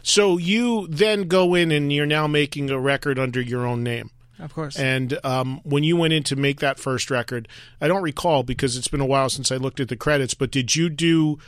So 0.03 0.37
you 0.37 0.87
then 0.89 1.29
go 1.29 1.55
in 1.55 1.73
and 1.73 1.93
you're 1.93 2.05
now 2.05 2.27
making 2.27 2.71
a 2.71 2.79
record 2.79 3.19
under 3.19 3.41
your 3.41 3.67
own 3.67 3.83
name. 3.83 4.11
Of 4.39 4.53
course. 4.53 4.77
And 4.77 5.19
um, 5.25 5.61
when 5.63 5.85
you 5.85 5.97
went 5.97 6.13
in 6.13 6.23
to 6.25 6.37
make 6.37 6.61
that 6.61 6.79
first 6.79 7.11
record, 7.11 7.49
I 7.81 7.89
don't 7.89 8.03
recall 8.03 8.43
because 8.43 8.77
it's 8.77 8.89
been 8.89 9.01
a 9.01 9.07
while 9.07 9.31
since 9.31 9.51
I 9.53 9.57
looked 9.57 9.81
at 9.81 9.89
the 9.89 9.97
credits. 9.97 10.35
But 10.35 10.51
did 10.51 10.77
you 10.77 10.89
do? 10.89 11.39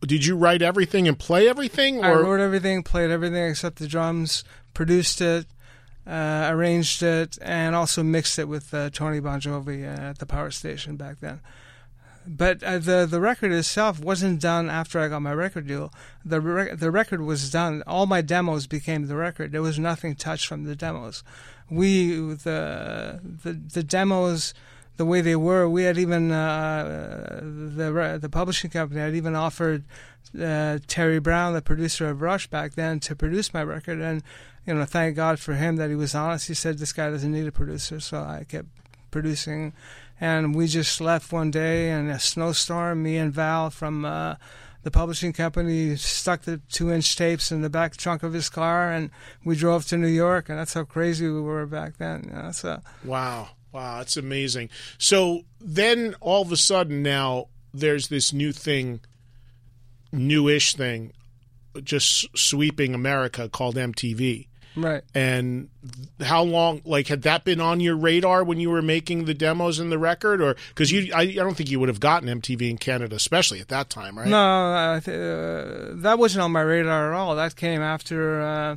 Did 0.00 0.26
you 0.26 0.36
write 0.36 0.62
everything 0.62 1.06
and 1.06 1.18
play 1.18 1.48
everything? 1.48 2.04
Or? 2.04 2.06
I 2.06 2.12
wrote 2.12 2.40
everything, 2.40 2.82
played 2.82 3.10
everything 3.10 3.48
except 3.48 3.76
the 3.76 3.86
drums, 3.86 4.42
produced 4.74 5.20
it, 5.20 5.46
uh, 6.06 6.48
arranged 6.50 7.02
it, 7.02 7.38
and 7.42 7.74
also 7.74 8.02
mixed 8.02 8.38
it 8.38 8.48
with 8.48 8.72
uh, 8.74 8.90
Tony 8.90 9.20
Bongiovi 9.20 9.84
uh, 9.84 10.10
at 10.10 10.18
the 10.18 10.26
power 10.26 10.50
station 10.50 10.96
back 10.96 11.20
then. 11.20 11.40
but 12.26 12.62
uh, 12.62 12.78
the 12.78 13.06
the 13.08 13.20
record 13.20 13.52
itself 13.52 14.00
wasn't 14.00 14.40
done 14.40 14.70
after 14.70 15.00
I 15.00 15.08
got 15.08 15.22
my 15.22 15.32
record 15.32 15.66
deal. 15.66 15.92
The 16.24 16.40
re- 16.40 16.74
the 16.74 16.90
record 16.90 17.20
was 17.20 17.50
done. 17.50 17.82
All 17.86 18.06
my 18.06 18.20
demos 18.20 18.66
became 18.66 19.06
the 19.06 19.16
record. 19.16 19.52
There 19.52 19.62
was 19.62 19.78
nothing 19.78 20.14
touched 20.14 20.46
from 20.46 20.64
the 20.64 20.76
demos. 20.76 21.24
We 21.70 22.14
the 22.16 23.20
the 23.42 23.52
the 23.52 23.82
demos 23.82 24.54
the 24.98 25.04
way 25.04 25.20
they 25.20 25.36
were. 25.36 25.68
We 25.68 25.84
had 25.84 25.98
even 25.98 26.30
uh, 26.30 27.40
the 27.42 28.18
the 28.20 28.28
publishing 28.28 28.70
company 28.70 29.00
had 29.00 29.14
even 29.14 29.34
offered 29.34 29.84
uh, 30.40 30.78
Terry 30.86 31.18
Brown, 31.18 31.54
the 31.54 31.62
producer 31.62 32.08
of 32.08 32.22
Rush 32.22 32.46
back 32.46 32.74
then, 32.74 33.00
to 33.00 33.16
produce 33.16 33.52
my 33.52 33.62
record, 33.62 34.00
and 34.00 34.22
you 34.66 34.74
know, 34.74 34.84
thank 34.84 35.16
God 35.16 35.38
for 35.38 35.54
him 35.54 35.76
that 35.76 35.90
he 35.90 35.96
was 35.96 36.14
honest. 36.14 36.48
He 36.48 36.54
said 36.54 36.78
this 36.78 36.92
guy 36.92 37.10
doesn't 37.10 37.32
need 37.32 37.46
a 37.46 37.52
producer, 37.52 38.00
so 38.00 38.18
I 38.18 38.44
kept 38.48 38.68
producing, 39.10 39.72
and 40.20 40.54
we 40.54 40.66
just 40.66 41.00
left 41.00 41.32
one 41.32 41.50
day 41.50 41.90
in 41.90 42.08
a 42.08 42.18
snowstorm. 42.18 43.02
Me 43.02 43.16
and 43.16 43.32
Val 43.32 43.70
from. 43.70 44.04
Uh, 44.04 44.36
the 44.82 44.90
publishing 44.90 45.32
company 45.32 45.96
stuck 45.96 46.42
the 46.42 46.58
two 46.68 46.92
inch 46.92 47.14
tapes 47.16 47.52
in 47.52 47.62
the 47.62 47.70
back 47.70 47.96
trunk 47.96 48.22
of 48.22 48.32
his 48.32 48.48
car 48.48 48.90
and 48.90 49.10
we 49.44 49.54
drove 49.54 49.86
to 49.86 49.96
New 49.96 50.08
York 50.08 50.48
and 50.48 50.58
that's 50.58 50.74
how 50.74 50.84
crazy 50.84 51.28
we 51.28 51.40
were 51.40 51.66
back 51.66 51.98
then. 51.98 52.24
You 52.24 52.42
know, 52.42 52.50
so. 52.50 52.80
Wow. 53.04 53.50
Wow, 53.72 53.98
that's 53.98 54.16
amazing. 54.16 54.68
So 54.98 55.42
then 55.60 56.14
all 56.20 56.42
of 56.42 56.52
a 56.52 56.56
sudden 56.56 57.02
now 57.02 57.46
there's 57.72 58.08
this 58.08 58.32
new 58.32 58.52
thing, 58.52 59.00
newish 60.12 60.74
thing, 60.74 61.12
just 61.82 62.26
sweeping 62.36 62.94
America 62.94 63.48
called 63.48 63.76
MTV. 63.76 64.48
Right. 64.76 65.02
And 65.14 65.68
how 66.20 66.42
long, 66.42 66.80
like, 66.84 67.08
had 67.08 67.22
that 67.22 67.44
been 67.44 67.60
on 67.60 67.80
your 67.80 67.96
radar 67.96 68.42
when 68.42 68.58
you 68.58 68.70
were 68.70 68.82
making 68.82 69.26
the 69.26 69.34
demos 69.34 69.78
and 69.78 69.92
the 69.92 69.98
record, 69.98 70.40
or 70.40 70.56
because 70.68 70.90
you, 70.90 71.12
I, 71.14 71.22
I, 71.22 71.34
don't 71.34 71.54
think 71.54 71.70
you 71.70 71.78
would 71.80 71.88
have 71.88 72.00
gotten 72.00 72.28
MTV 72.40 72.70
in 72.70 72.78
Canada, 72.78 73.16
especially 73.16 73.60
at 73.60 73.68
that 73.68 73.90
time, 73.90 74.18
right? 74.18 74.28
No, 74.28 74.38
uh, 74.38 75.00
that 75.96 76.18
wasn't 76.18 76.42
on 76.42 76.52
my 76.52 76.62
radar 76.62 77.12
at 77.12 77.16
all. 77.16 77.36
That 77.36 77.56
came 77.56 77.82
after. 77.82 78.40
Uh, 78.40 78.76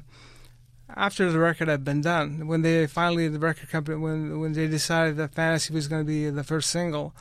after 0.97 1.31
the 1.31 1.39
record 1.39 1.67
had 1.67 1.83
been 1.83 2.01
done, 2.01 2.47
when 2.47 2.61
they 2.61 2.87
finally 2.87 3.27
the 3.27 3.39
record 3.39 3.69
company 3.69 3.97
when 3.97 4.39
when 4.39 4.53
they 4.53 4.67
decided 4.67 5.17
that 5.17 5.33
Fantasy 5.33 5.73
was 5.73 5.87
going 5.87 6.01
to 6.01 6.07
be 6.07 6.29
the 6.29 6.43
first 6.43 6.69
single, 6.69 7.13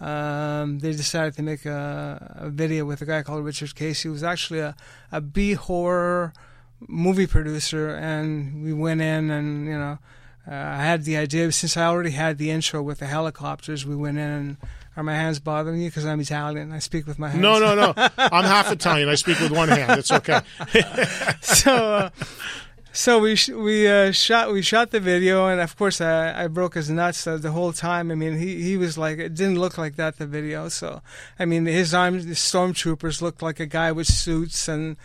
um, 0.00 0.80
they 0.80 0.92
decided 0.92 1.34
to 1.34 1.42
make 1.42 1.64
a, 1.64 2.36
a, 2.40 2.50
video 2.50 2.84
with 2.84 3.00
a 3.00 3.06
guy 3.06 3.22
called 3.22 3.44
Richard 3.44 3.74
Casey, 3.74 4.08
who 4.08 4.12
was 4.12 4.24
actually 4.24 4.58
a, 4.58 4.74
a 5.12 5.20
B 5.20 5.52
horror 5.52 6.32
movie 6.88 7.26
producer, 7.26 7.90
and 7.90 8.62
we 8.62 8.72
went 8.72 9.00
in 9.00 9.30
and 9.30 9.66
you 9.66 9.78
know. 9.78 9.98
Uh, 10.44 10.54
I 10.54 10.78
had 10.78 11.04
the 11.04 11.16
idea 11.16 11.52
since 11.52 11.76
I 11.76 11.84
already 11.84 12.10
had 12.10 12.36
the 12.36 12.50
intro 12.50 12.82
with 12.82 12.98
the 12.98 13.06
helicopters. 13.06 13.86
We 13.86 13.94
went 13.94 14.18
in 14.18 14.28
and 14.28 14.56
are 14.96 15.02
my 15.02 15.14
hands 15.14 15.38
bothering 15.38 15.80
you 15.80 15.88
because 15.88 16.04
I'm 16.04 16.20
Italian? 16.20 16.72
I 16.72 16.78
speak 16.78 17.06
with 17.06 17.18
my 17.18 17.30
hands. 17.30 17.40
No, 17.40 17.58
no, 17.58 17.74
no. 17.74 17.94
I'm 18.18 18.44
half 18.44 18.70
Italian. 18.70 19.08
I 19.08 19.14
speak 19.14 19.40
with 19.40 19.50
one 19.50 19.68
hand. 19.68 19.98
It's 19.98 20.10
okay. 20.10 20.40
so, 21.40 21.94
uh, 21.94 22.10
so 22.92 23.18
we 23.18 23.36
sh- 23.36 23.48
we 23.48 23.88
uh, 23.88 24.12
shot 24.12 24.52
we 24.52 24.60
shot 24.60 24.90
the 24.90 25.00
video, 25.00 25.46
and 25.46 25.62
of 25.62 25.76
course 25.76 26.02
I, 26.02 26.44
I 26.44 26.46
broke 26.48 26.74
his 26.74 26.90
nuts 26.90 27.24
the 27.24 27.52
whole 27.52 27.72
time. 27.72 28.10
I 28.10 28.14
mean, 28.14 28.36
he, 28.36 28.62
he 28.62 28.76
was 28.76 28.98
like 28.98 29.18
it 29.18 29.34
didn't 29.34 29.58
look 29.58 29.78
like 29.78 29.96
that 29.96 30.18
the 30.18 30.26
video. 30.26 30.68
So 30.68 31.00
I 31.38 31.46
mean, 31.46 31.64
his 31.64 31.94
arms, 31.94 32.26
the 32.26 32.34
stormtroopers 32.34 33.22
looked 33.22 33.40
like 33.40 33.60
a 33.60 33.66
guy 33.66 33.92
with 33.92 34.08
suits, 34.08 34.68
and 34.68 34.98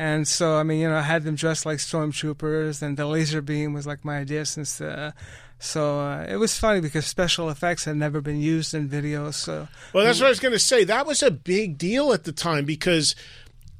and 0.00 0.26
so 0.26 0.56
I 0.56 0.62
mean, 0.62 0.80
you 0.80 0.88
know, 0.88 0.96
I 0.96 1.02
had 1.02 1.24
them 1.24 1.34
dressed 1.34 1.66
like 1.66 1.76
stormtroopers, 1.76 2.80
and 2.80 2.96
the 2.96 3.04
laser 3.04 3.42
beam 3.42 3.74
was 3.74 3.86
like 3.86 4.02
my 4.02 4.16
idea 4.16 4.46
since 4.46 4.78
the. 4.78 5.12
So 5.58 6.00
uh, 6.00 6.24
it 6.26 6.36
was 6.36 6.58
funny 6.58 6.80
because 6.80 7.04
special 7.04 7.50
effects 7.50 7.84
had 7.84 7.96
never 7.96 8.22
been 8.22 8.40
used 8.40 8.72
in 8.72 8.88
videos. 8.88 9.34
So 9.34 9.68
well, 9.92 10.06
that's 10.06 10.18
what 10.18 10.28
I 10.28 10.30
was 10.30 10.40
going 10.40 10.54
to 10.54 10.58
say. 10.58 10.84
That 10.84 11.06
was 11.06 11.22
a 11.22 11.30
big 11.30 11.76
deal 11.76 12.14
at 12.14 12.24
the 12.24 12.32
time 12.32 12.64
because 12.64 13.14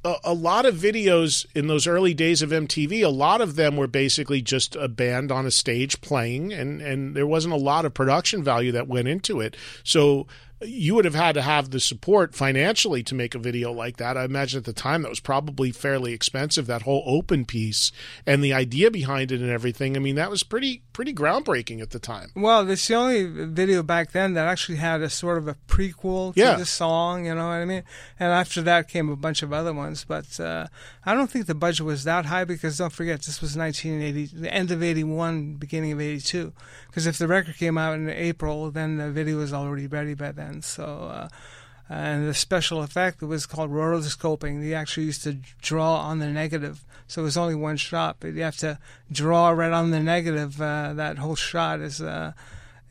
a, 0.05 0.13
a, 0.25 0.33
lot 0.35 0.67
of 0.67 0.75
videos 0.75 1.47
in 1.55 1.65
those 1.65 1.87
early 1.87 2.13
days 2.13 2.43
of 2.43 2.51
MTV, 2.51 3.03
a 3.03 3.09
lot 3.09 3.41
of 3.41 3.55
them 3.55 3.75
were 3.75 3.87
basically 3.87 4.43
just 4.43 4.75
a 4.75 4.87
band 4.87 5.31
on 5.31 5.47
a 5.47 5.51
stage 5.51 6.01
playing, 6.01 6.53
and, 6.53 6.83
and 6.83 7.15
there 7.15 7.25
wasn't 7.25 7.55
a 7.55 7.57
lot 7.57 7.83
of 7.85 7.95
production 7.95 8.43
value 8.43 8.71
that 8.73 8.87
went 8.87 9.07
into 9.07 9.41
it. 9.41 9.57
So 9.83 10.27
you 10.63 10.95
would 10.95 11.05
have 11.05 11.15
had 11.15 11.33
to 11.33 11.41
have 11.41 11.71
the 11.71 11.79
support 11.79 12.35
financially 12.35 13.03
to 13.03 13.15
make 13.15 13.33
a 13.33 13.39
video 13.39 13.71
like 13.71 13.97
that. 13.97 14.17
I 14.17 14.23
imagine 14.23 14.59
at 14.59 14.65
the 14.65 14.73
time 14.73 15.01
that 15.01 15.09
was 15.09 15.19
probably 15.19 15.71
fairly 15.71 16.13
expensive. 16.13 16.67
That 16.67 16.83
whole 16.83 17.03
open 17.05 17.45
piece 17.45 17.91
and 18.25 18.43
the 18.43 18.53
idea 18.53 18.91
behind 18.91 19.31
it 19.31 19.41
and 19.41 19.49
everything. 19.49 19.95
I 19.95 19.99
mean, 19.99 20.15
that 20.15 20.29
was 20.29 20.43
pretty 20.43 20.83
pretty 20.93 21.13
groundbreaking 21.13 21.81
at 21.81 21.91
the 21.91 21.99
time. 21.99 22.31
Well, 22.35 22.69
it's 22.69 22.87
the 22.87 22.95
only 22.95 23.25
video 23.25 23.83
back 23.83 24.11
then 24.11 24.33
that 24.33 24.47
actually 24.47 24.77
had 24.77 25.01
a 25.01 25.09
sort 25.09 25.37
of 25.37 25.47
a 25.47 25.55
prequel 25.67 26.33
to 26.33 26.39
yeah. 26.39 26.55
the 26.55 26.65
song. 26.65 27.25
You 27.25 27.35
know 27.35 27.47
what 27.47 27.53
I 27.53 27.65
mean? 27.65 27.83
And 28.19 28.31
after 28.31 28.61
that 28.61 28.87
came 28.87 29.09
a 29.09 29.15
bunch 29.15 29.41
of 29.41 29.51
other 29.51 29.73
ones. 29.73 30.05
But 30.07 30.39
uh, 30.39 30.67
I 31.05 31.13
don't 31.13 31.29
think 31.29 31.47
the 31.47 31.55
budget 31.55 31.85
was 31.85 32.03
that 32.03 32.25
high 32.25 32.43
because 32.43 32.77
don't 32.77 32.93
forget 32.93 33.23
this 33.23 33.41
was 33.41 33.57
1980, 33.57 34.39
the 34.39 34.53
end 34.53 34.71
of 34.71 34.83
81, 34.83 35.55
beginning 35.55 35.91
of 35.91 36.01
82. 36.01 36.53
Because 36.87 37.07
if 37.07 37.17
the 37.17 37.27
record 37.27 37.57
came 37.57 37.77
out 37.77 37.95
in 37.95 38.09
April, 38.09 38.69
then 38.69 38.97
the 38.97 39.11
video 39.11 39.37
was 39.37 39.53
already 39.53 39.87
ready 39.87 40.13
by 40.13 40.31
then. 40.31 40.50
So, 40.59 40.83
uh, 40.83 41.29
and 41.89 42.27
the 42.27 42.33
special 42.33 42.81
effect 42.81 43.21
was 43.21 43.45
called 43.45 43.71
rotoscoping. 43.71 44.61
They 44.61 44.73
actually 44.73 45.05
used 45.05 45.23
to 45.23 45.37
draw 45.61 45.97
on 45.97 46.19
the 46.19 46.27
negative, 46.27 46.83
so 47.07 47.21
it 47.21 47.25
was 47.25 47.37
only 47.37 47.55
one 47.55 47.77
shot, 47.77 48.17
but 48.19 48.33
you 48.33 48.43
have 48.43 48.57
to 48.57 48.79
draw 49.11 49.49
right 49.49 49.71
on 49.71 49.91
the 49.91 49.99
negative. 49.99 50.61
Uh, 50.61 50.93
that 50.93 51.17
whole 51.17 51.35
shot 51.35 51.79
is. 51.79 52.01
Uh, 52.01 52.33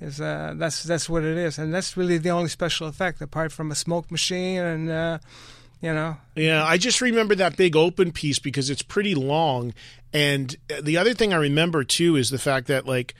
is 0.00 0.20
uh, 0.20 0.54
that's 0.56 0.82
that's 0.82 1.08
what 1.10 1.24
it 1.24 1.36
is, 1.36 1.58
and 1.58 1.74
that's 1.74 1.96
really 1.96 2.18
the 2.18 2.30
only 2.30 2.48
special 2.48 2.86
effect 2.86 3.20
apart 3.20 3.52
from 3.52 3.70
a 3.70 3.74
smoke 3.74 4.10
machine 4.10 4.60
and 4.60 4.90
uh, 4.90 5.18
you 5.80 5.92
know. 5.92 6.16
Yeah, 6.34 6.64
I 6.64 6.78
just 6.78 7.00
remember 7.00 7.34
that 7.34 7.56
big 7.56 7.76
open 7.76 8.12
piece 8.12 8.38
because 8.38 8.70
it's 8.70 8.82
pretty 8.82 9.14
long, 9.14 9.74
and 10.12 10.56
the 10.80 10.96
other 10.96 11.14
thing 11.14 11.32
I 11.32 11.36
remember 11.36 11.84
too 11.84 12.16
is 12.16 12.30
the 12.30 12.38
fact 12.38 12.66
that 12.68 12.86
like 12.86 13.14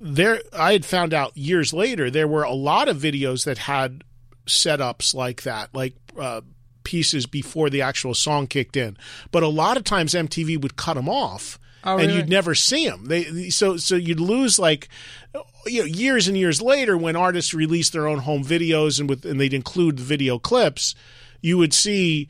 there 0.00 0.40
I 0.52 0.72
had 0.72 0.84
found 0.84 1.14
out 1.14 1.36
years 1.36 1.72
later 1.72 2.10
there 2.10 2.28
were 2.28 2.42
a 2.42 2.52
lot 2.52 2.88
of 2.88 2.98
videos 2.98 3.44
that 3.44 3.58
had 3.58 4.04
setups 4.46 5.14
like 5.14 5.42
that, 5.42 5.74
like 5.74 5.94
uh, 6.18 6.42
pieces 6.84 7.26
before 7.26 7.70
the 7.70 7.82
actual 7.82 8.14
song 8.14 8.46
kicked 8.46 8.76
in. 8.76 8.96
But 9.30 9.42
a 9.42 9.48
lot 9.48 9.76
of 9.76 9.84
times 9.84 10.14
MTV 10.14 10.60
would 10.60 10.76
cut 10.76 10.94
them 10.94 11.08
off. 11.08 11.58
Oh, 11.84 11.98
and 11.98 12.08
really? 12.08 12.16
you'd 12.16 12.28
never 12.28 12.54
see 12.54 12.88
them. 12.88 13.06
They 13.06 13.50
so 13.50 13.76
so 13.76 13.94
you'd 13.94 14.20
lose 14.20 14.58
like 14.58 14.88
you 15.66 15.80
know 15.80 15.86
years 15.86 16.26
and 16.26 16.36
years 16.36 16.60
later 16.60 16.96
when 16.96 17.16
artists 17.16 17.54
released 17.54 17.92
their 17.92 18.08
own 18.08 18.18
home 18.18 18.44
videos 18.44 18.98
and 18.98 19.08
with 19.08 19.24
and 19.24 19.40
they'd 19.40 19.54
include 19.54 19.98
the 19.98 20.02
video 20.02 20.38
clips, 20.38 20.94
you 21.40 21.58
would 21.58 21.72
see 21.72 22.28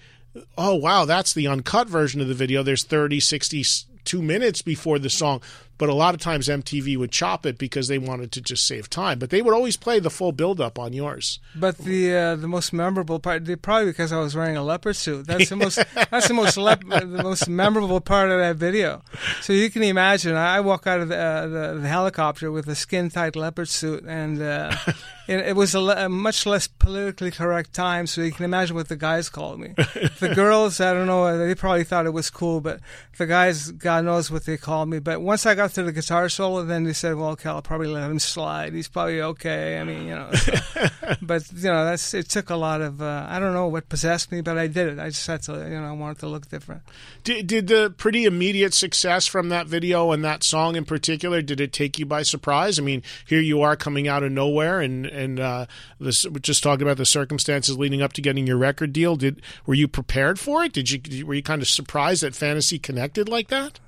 oh 0.59 0.75
wow 0.75 1.07
that's 1.07 1.33
the 1.33 1.47
uncut 1.47 1.89
version 1.89 2.21
of 2.21 2.29
the 2.29 2.35
video. 2.35 2.63
There's 2.63 2.85
30, 2.85 3.19
60 3.19 3.65
two 4.07 4.23
minutes 4.23 4.63
before 4.63 4.99
the 4.99 5.11
song. 5.11 5.43
But 5.79 5.89
a 5.89 5.95
lot 5.95 6.15
of 6.15 6.21
times 6.21 6.49
MTV 6.49 6.97
would 6.97 7.12
chop 7.12 7.45
it 7.45 7.59
because 7.59 7.89
they 7.89 7.99
wanted 7.99 8.33
to 8.33 8.41
just 8.41 8.67
save 8.67 8.89
time. 8.89 9.19
But 9.19 9.31
they 9.31 9.43
would 9.43 9.55
always 9.55 9.77
play 9.77 9.99
the 9.99 10.11
full 10.11 10.33
build 10.33 10.61
up 10.61 10.79
on 10.79 10.93
yours. 10.93 11.39
But 11.55 11.79
the 11.79 12.15
uh, 12.15 12.37
the 12.37 12.49
most 12.49 12.73
memorable 12.73 13.19
part, 13.19 13.45
they 13.45 13.57
probably 13.57 13.87
because 13.87 14.12
I 14.12 14.19
was 14.19 14.35
wearing 14.35 14.57
a 14.57 14.62
leopard 14.62 14.97
suit. 14.97 15.27
That's 15.27 15.49
the 15.49 15.57
most 15.57 15.77
that's 16.11 16.29
the 16.29 16.35
most 16.35 16.57
lep- 16.57 16.85
the 16.89 17.21
most 17.23 17.49
memorable 17.49 18.01
part 18.01 18.31
of 18.31 18.39
that 18.39 18.57
video. 18.57 19.03
So 19.43 19.53
you 19.53 19.71
can 19.71 19.83
imagine, 19.83 20.35
I 20.35 20.61
walk 20.61 20.87
out 20.87 21.01
of 21.01 21.09
the 21.09 21.17
uh, 21.17 21.47
the, 21.47 21.79
the, 21.81 21.89
helicopter 21.89 22.51
with 22.51 22.69
a 22.69 22.75
skin 22.75 23.11
tight 23.11 23.37
leopard 23.37 23.69
suit, 23.69 24.05
and 24.07 24.41
uh, 24.41 24.75
it, 25.29 25.41
it, 25.41 25.57
was 25.57 25.75
a, 25.75 25.81
le- 25.81 26.07
a, 26.07 26.09
much 26.09 26.47
less 26.47 26.67
politically 26.67 27.31
correct 27.31 27.73
time. 27.73 28.07
So 28.07 28.23
you 28.23 28.33
can 28.33 28.45
imagine 28.45 28.77
what 28.77 28.89
the 28.89 28.97
guys 28.97 29.29
called 29.29 29.61
me. 29.61 29.75
The 30.19 30.33
girls, 30.35 30.81
I 30.81 30.93
don't 30.93 31.07
know, 31.07 31.39
they 31.39 31.55
probably 31.55 31.85
thought 31.85 32.07
it 32.07 32.12
was 32.12 32.31
cool, 32.31 32.61
but 32.61 32.81
the 33.19 33.27
guys, 33.27 33.71
God 33.71 34.05
knows 34.05 34.31
what 34.31 34.45
they 34.45 34.57
called 34.57 34.89
me. 34.89 34.99
But 34.99 35.21
once 35.21 35.47
I 35.47 35.55
got 35.55 35.66
to 35.75 35.83
the 35.83 35.93
guitar 35.93 36.29
solo, 36.29 36.65
then 36.65 36.85
they 36.85 36.93
said, 36.93 37.17
"Well, 37.17 37.31
okay, 37.31 37.49
I'll 37.49 37.63
probably 37.63 37.89
let 37.89 38.11
him 38.11 38.19
slide. 38.19 38.73
He's 38.73 38.89
probably 38.89 39.21
okay." 39.21 39.79
I 39.79 39.85
mean, 39.85 40.07
you 40.07 40.15
know. 40.15 40.31
So. 40.33 40.53
but 41.23 41.51
you 41.53 41.71
know, 41.71 41.85
that's 41.85 42.15
it. 42.15 42.29
Took 42.29 42.51
a 42.51 42.57
lot 42.57 42.81
of 42.81 43.01
uh, 43.01 43.27
I 43.29 43.39
don't 43.39 43.53
know 43.53 43.69
what 43.69 43.89
possessed 43.89 44.33
me, 44.33 44.41
but 44.41 44.59
I 44.59 44.67
did 44.67 44.89
it. 44.89 44.99
I 44.99 45.09
just 45.09 45.27
had 45.27 45.43
to, 45.45 45.53
you 45.53 45.81
know, 45.81 45.85
I 45.85 45.93
wanted 45.93 46.19
to 46.21 46.29
look 46.29 46.49
different. 46.49 46.83
Did, 47.25 47.47
did 47.47 47.67
the 47.69 47.95
pretty 47.97 48.25
immediate 48.25 48.75
success 48.75 49.27
from 49.27 49.49
that 49.51 49.67
video 49.67 50.13
and 50.13 50.25
that 50.25 50.43
song 50.43 50.77
in 50.77 50.85
particular 50.85 51.43
did 51.43 51.61
it 51.61 51.73
take 51.73 51.99
you 51.99 52.07
by 52.07 52.23
surprise? 52.23 52.79
I 52.79 52.83
mean, 52.83 53.03
here 53.27 53.41
you 53.41 53.63
are 53.63 53.77
coming 53.77 54.09
out 54.09 54.23
of 54.23 54.33
nowhere, 54.33 54.81
and 54.81 55.07
and 55.07 55.41
uh, 55.41 55.67
this 55.99 56.27
just 56.41 56.63
talking 56.63 56.83
about 56.83 56.97
the 56.97 57.07
circumstances 57.07 57.79
leading 57.79 58.03
up 58.03 58.13
to 58.15 58.23
getting 58.23 58.47
your 58.47 58.59
record 58.59 58.93
deal. 58.93 59.17
Did 59.17 59.43
were 59.65 59.75
you 59.75 59.89
prepared 59.89 60.39
for 60.39 60.65
it? 60.65 60.73
Did 60.73 60.91
you 60.91 61.27
were 61.27 61.35
you 61.35 61.43
kind 61.43 61.63
of 61.63 61.69
surprised 61.69 62.23
that 62.23 62.35
Fantasy 62.35 62.79
connected 62.79 63.29
like 63.29 63.49
that? 63.49 63.81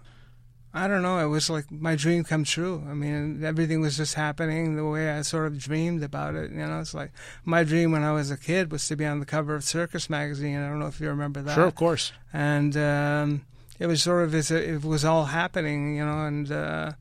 I 0.74 0.86
don't 0.86 1.02
know. 1.02 1.18
It 1.18 1.28
was 1.28 1.48
like 1.48 1.70
my 1.70 1.96
dream 1.96 2.24
come 2.24 2.44
true. 2.44 2.84
I 2.88 2.92
mean, 2.92 3.42
everything 3.42 3.80
was 3.80 3.96
just 3.96 4.14
happening 4.14 4.76
the 4.76 4.84
way 4.84 5.10
I 5.10 5.22
sort 5.22 5.46
of 5.46 5.58
dreamed 5.58 6.02
about 6.02 6.34
it. 6.34 6.50
You 6.50 6.58
know, 6.58 6.80
it's 6.80 6.92
like 6.92 7.10
my 7.44 7.64
dream 7.64 7.90
when 7.90 8.04
I 8.04 8.12
was 8.12 8.30
a 8.30 8.36
kid 8.36 8.70
was 8.70 8.86
to 8.88 8.96
be 8.96 9.06
on 9.06 9.18
the 9.18 9.26
cover 9.26 9.54
of 9.54 9.64
Circus 9.64 10.10
magazine. 10.10 10.58
I 10.58 10.68
don't 10.68 10.78
know 10.78 10.86
if 10.86 11.00
you 11.00 11.08
remember 11.08 11.40
that. 11.42 11.54
Sure, 11.54 11.64
of 11.64 11.74
course. 11.74 12.12
And 12.32 12.76
um, 12.76 13.46
it 13.78 13.86
was 13.86 14.02
sort 14.02 14.24
of 14.24 14.34
as 14.34 14.50
it 14.50 14.84
was 14.84 15.04
all 15.04 15.26
happening. 15.26 15.96
You 15.96 16.04
know, 16.04 16.26
and 16.26 16.52
uh, 16.52 16.92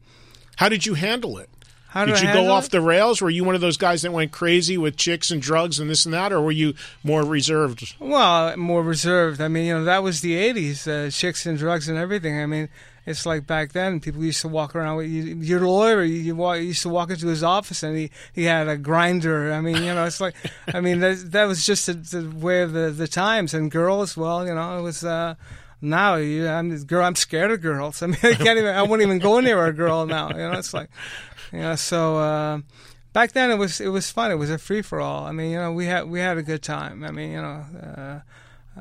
how 0.55 0.69
did 0.69 0.85
you 0.85 0.93
handle 0.93 1.37
it? 1.37 1.49
How 1.89 2.05
did, 2.05 2.15
did 2.15 2.23
you 2.23 2.33
go 2.33 2.51
off 2.51 2.65
it? 2.67 2.71
the 2.71 2.81
rails? 2.81 3.21
Were 3.21 3.29
you 3.29 3.43
one 3.43 3.55
of 3.55 3.61
those 3.61 3.77
guys 3.77 4.01
that 4.03 4.11
went 4.11 4.31
crazy 4.31 4.77
with 4.77 4.97
chicks 4.97 5.31
and 5.31 5.41
drugs 5.41 5.79
and 5.79 5.89
this 5.89 6.05
and 6.05 6.13
that, 6.13 6.31
or 6.31 6.41
were 6.41 6.51
you 6.51 6.73
more 7.03 7.23
reserved? 7.23 7.95
Well, 7.99 8.55
more 8.57 8.83
reserved. 8.83 9.41
I 9.41 9.47
mean, 9.47 9.65
you 9.65 9.73
know, 9.73 9.83
that 9.85 10.03
was 10.03 10.21
the 10.21 10.35
'80s, 10.35 10.87
uh, 10.87 11.11
chicks 11.11 11.45
and 11.45 11.57
drugs 11.57 11.89
and 11.89 11.97
everything. 11.97 12.39
I 12.39 12.45
mean, 12.45 12.69
it's 13.07 13.25
like 13.25 13.47
back 13.47 13.71
then, 13.71 14.01
people 14.01 14.21
used 14.21 14.41
to 14.41 14.49
walk 14.49 14.75
around 14.75 14.97
with 14.97 15.09
you, 15.09 15.37
your 15.37 15.61
lawyer. 15.61 16.03
You, 16.03 16.15
you, 16.15 16.35
walk, 16.35 16.57
you 16.57 16.63
used 16.63 16.81
to 16.81 16.89
walk 16.89 17.09
into 17.09 17.27
his 17.27 17.41
office 17.41 17.81
and 17.81 17.97
he, 17.97 18.11
he 18.33 18.43
had 18.43 18.67
a 18.67 18.75
grinder. 18.75 19.53
I 19.53 19.61
mean, 19.61 19.77
you 19.77 19.93
know, 19.93 20.03
it's 20.03 20.19
like, 20.19 20.35
I 20.73 20.81
mean, 20.81 20.99
that, 20.99 21.31
that 21.31 21.45
was 21.45 21.65
just 21.65 21.85
the, 21.85 21.93
the 21.93 22.29
way 22.35 22.61
of 22.61 22.73
the, 22.73 22.91
the 22.91 23.07
times. 23.07 23.53
And 23.53 23.71
girls, 23.71 24.17
well, 24.17 24.45
you 24.45 24.53
know, 24.53 24.77
it 24.77 24.81
was. 24.81 25.05
Uh, 25.05 25.35
now 25.79 26.15
you, 26.15 26.47
I'm 26.47 26.75
girl. 26.85 27.05
I'm 27.05 27.15
scared 27.15 27.51
of 27.51 27.61
girls. 27.61 28.01
I 28.03 28.07
mean, 28.07 28.17
I 28.23 28.33
can't 28.33 28.59
even. 28.59 28.75
I 28.75 28.81
won't 28.81 29.01
even 29.01 29.19
go 29.19 29.39
near 29.39 29.63
a 29.65 29.71
girl 29.71 30.05
now. 30.05 30.29
You 30.29 30.37
know, 30.37 30.53
it's 30.53 30.73
like, 30.73 30.89
you 31.53 31.59
know. 31.59 31.75
So 31.75 32.17
uh, 32.17 32.59
back 33.13 33.31
then 33.33 33.51
it 33.51 33.57
was 33.57 33.79
it 33.79 33.89
was 33.89 34.09
fun. 34.11 34.31
It 34.31 34.35
was 34.35 34.49
a 34.49 34.57
free 34.57 34.81
for 34.81 34.99
all. 34.99 35.25
I 35.25 35.31
mean, 35.31 35.51
you 35.51 35.57
know, 35.57 35.71
we 35.71 35.85
had 35.85 36.09
we 36.09 36.19
had 36.19 36.37
a 36.37 36.43
good 36.43 36.63
time. 36.63 37.03
I 37.03 37.11
mean, 37.11 37.31
you 37.31 37.41
know, 37.41 37.65
uh, 37.81 38.19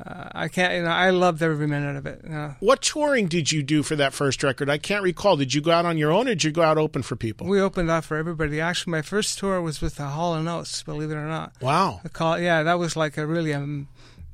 uh, 0.05 0.29
I 0.33 0.47
can't. 0.47 0.73
You 0.73 0.83
know, 0.83 0.89
I 0.89 1.09
loved 1.09 1.41
every 1.41 1.67
minute 1.67 1.95
of 1.95 2.05
it. 2.05 2.21
You 2.23 2.29
know. 2.29 2.55
What 2.59 2.81
touring 2.81 3.27
did 3.27 3.51
you 3.51 3.63
do 3.63 3.83
for 3.83 3.95
that 3.95 4.13
first 4.13 4.43
record? 4.43 4.69
I 4.69 4.77
can't 4.77 5.03
recall. 5.03 5.37
Did 5.37 5.53
you 5.53 5.61
go 5.61 5.71
out 5.71 5.85
on 5.85 5.97
your 5.97 6.11
own, 6.11 6.27
or 6.27 6.31
did 6.31 6.43
you 6.43 6.51
go 6.51 6.61
out 6.61 6.77
open 6.77 7.01
for 7.01 7.15
people? 7.15 7.47
We 7.47 7.59
opened 7.59 7.89
up 7.89 8.03
for 8.03 8.17
everybody. 8.17 8.61
Actually, 8.61 8.91
my 8.91 9.01
first 9.01 9.39
tour 9.39 9.61
was 9.61 9.81
with 9.81 9.95
the 9.95 10.05
Hall 10.05 10.35
and 10.35 10.47
Oates. 10.47 10.83
Believe 10.83 11.11
it 11.11 11.15
or 11.15 11.27
not. 11.27 11.53
Wow. 11.61 12.01
Call, 12.13 12.39
yeah, 12.39 12.63
that 12.63 12.79
was 12.79 12.95
like 12.95 13.17
a 13.17 13.25
really 13.25 13.51
a 13.51 13.85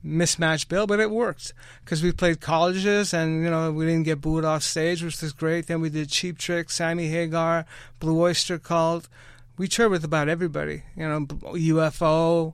mismatched 0.04 0.68
bill, 0.68 0.86
but 0.86 1.00
it 1.00 1.10
worked 1.10 1.54
because 1.84 2.04
we 2.04 2.12
played 2.12 2.42
colleges 2.42 3.14
and 3.14 3.44
you 3.44 3.50
know 3.50 3.72
we 3.72 3.86
didn't 3.86 4.04
get 4.04 4.22
booed 4.22 4.46
off 4.46 4.64
stage, 4.64 5.04
which 5.04 5.22
was 5.22 5.34
great. 5.34 5.68
Then 5.68 5.82
we 5.82 5.90
did 5.90 6.10
Cheap 6.10 6.38
Trick, 6.38 6.70
Sammy 6.70 7.08
Hagar, 7.08 7.66
Blue 8.00 8.20
Oyster 8.20 8.60
Cult. 8.60 9.08
We 9.58 9.68
toured 9.68 9.92
with 9.92 10.04
about 10.04 10.30
everybody, 10.30 10.84
you 10.96 11.08
know, 11.08 11.22
UFO, 11.22 12.54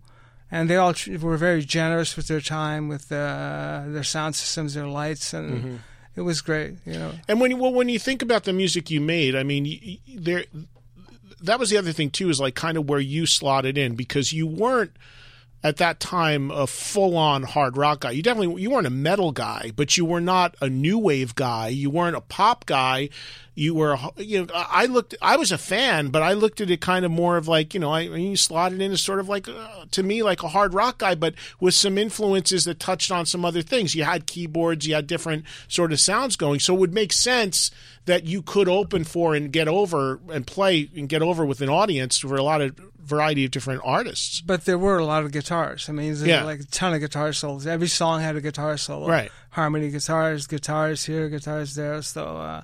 and 0.52 0.70
they 0.70 0.76
all 0.76 0.94
tr- 0.94 1.18
were 1.18 1.38
very 1.38 1.64
generous 1.64 2.16
with 2.16 2.28
their 2.28 2.42
time, 2.42 2.88
with 2.88 3.12
uh, 3.12 3.84
their 3.88 4.04
sound 4.04 4.36
systems, 4.36 4.74
their 4.74 4.88
lights, 4.88 5.34
and 5.34 5.50
Mm-hmm. 5.52 5.76
it 6.16 6.22
was 6.22 6.42
great. 6.42 6.76
You 6.86 6.94
know, 6.94 7.12
And 7.28 7.40
when 7.40 7.58
well, 7.60 7.74
when 7.74 7.90
you 7.90 8.00
think 8.00 8.22
about 8.22 8.44
the 8.46 8.54
music 8.54 8.90
you 8.90 9.02
made, 9.02 9.36
I 9.36 9.44
mean, 9.44 10.00
there 10.16 10.46
that 11.42 11.60
was 11.60 11.70
the 11.70 11.78
other 11.78 11.92
thing 11.94 12.10
too 12.10 12.30
is 12.30 12.40
like 12.40 12.56
kind 12.56 12.78
of 12.78 12.90
where 12.90 13.00
you 13.00 13.26
slotted 13.26 13.78
in 13.78 13.96
because 13.96 14.34
you 14.34 14.46
weren't 14.46 14.92
at 15.64 15.78
that 15.78 16.00
time 16.00 16.52
a 16.52 16.66
full 16.68 17.16
on 17.18 17.44
hard 17.44 17.76
rock 17.78 18.02
guy. 18.02 18.12
You 18.12 18.24
definitely 18.24 18.62
you 18.62 18.70
weren't 18.72 18.88
a 18.88 18.92
metal 18.92 19.32
guy, 19.32 19.72
but 19.76 19.98
you 19.98 20.06
were 20.06 20.22
not 20.22 20.56
a 20.62 20.70
new 20.70 20.98
wave 20.98 21.36
guy. 21.36 21.68
You 21.70 21.90
weren't 21.90 22.16
a 22.16 22.22
pop 22.22 22.66
guy. 22.66 23.10
You 23.60 23.76
were, 23.76 23.98
you 24.18 24.46
know, 24.46 24.54
I 24.54 24.86
looked, 24.86 25.16
I 25.22 25.36
was 25.36 25.52
a 25.52 25.58
fan, 25.58 26.08
but 26.10 26.22
I 26.24 26.32
looked 26.34 26.62
at 26.62 26.70
it 26.72 26.80
kind 26.80 27.04
of 27.04 27.12
more 27.12 27.36
of 27.36 27.48
like, 27.48 27.74
you 27.74 27.80
know, 27.82 27.92
I, 27.92 28.02
I 28.02 28.08
mean, 28.08 28.32
you 28.32 28.38
slotted 28.38 28.82
in 28.82 28.92
as 28.94 29.02
sort 29.02 29.20
of 29.20 29.28
like, 29.28 29.50
uh, 29.50 29.86
to 29.92 30.02
me, 30.02 30.24
like 30.24 30.44
a 30.44 30.48
hard 30.48 30.74
rock 30.74 31.00
guy, 31.00 31.14
but 31.16 31.34
with 31.60 31.74
some 31.74 31.98
influences 31.98 32.64
that 32.66 32.80
touched 32.80 33.12
on 33.12 33.26
some 33.26 33.44
other 33.44 33.62
things. 33.62 33.96
You 33.96 34.06
had 34.06 34.26
keyboards, 34.28 34.88
you 34.88 34.96
had 34.96 35.08
different 35.08 35.44
sort 35.68 35.92
of 35.92 36.00
sounds 36.00 36.38
going. 36.38 36.60
So 36.62 36.74
it 36.74 36.80
would 36.80 36.94
make 36.94 37.12
sense 37.12 37.70
that 38.06 38.24
you 38.24 38.42
could 38.42 38.70
open 38.70 39.04
for 39.04 39.36
and 39.36 39.52
get 39.52 39.68
over 39.68 40.20
and 40.32 40.48
play 40.48 40.90
and 40.96 41.10
get 41.10 41.22
over 41.22 41.46
with 41.46 41.60
an 41.62 41.70
audience 41.70 42.18
for 42.20 42.36
a 42.38 42.44
lot 42.44 42.62
of 42.62 42.80
variety 43.04 43.44
of 43.44 43.52
different 43.52 43.82
artists. 43.84 44.40
but 44.42 44.66
there 44.66 44.78
were 44.78 45.00
a 45.00 45.06
lot 45.06 45.24
of 45.26 45.32
guitars. 45.32 45.90
I 45.90 45.92
mean, 45.94 46.08
there's 46.14 46.24
Yeah. 46.24 46.44
like 46.44 46.60
a 46.62 46.64
ton 46.66 46.94
of 46.94 47.00
guitar 47.02 47.34
solos. 47.34 47.66
Every 47.68 47.88
song 47.88 48.22
had 48.22 48.36
a 48.36 48.42
guitar 48.42 48.78
solo. 48.78 49.08
Right. 49.08 49.32
Harmony 49.50 49.90
guitars, 49.90 50.46
guitars 50.48 51.04
here, 51.06 51.28
guitars 51.28 51.74
there. 51.76 52.02
So 52.04 52.24
uh, 52.38 52.62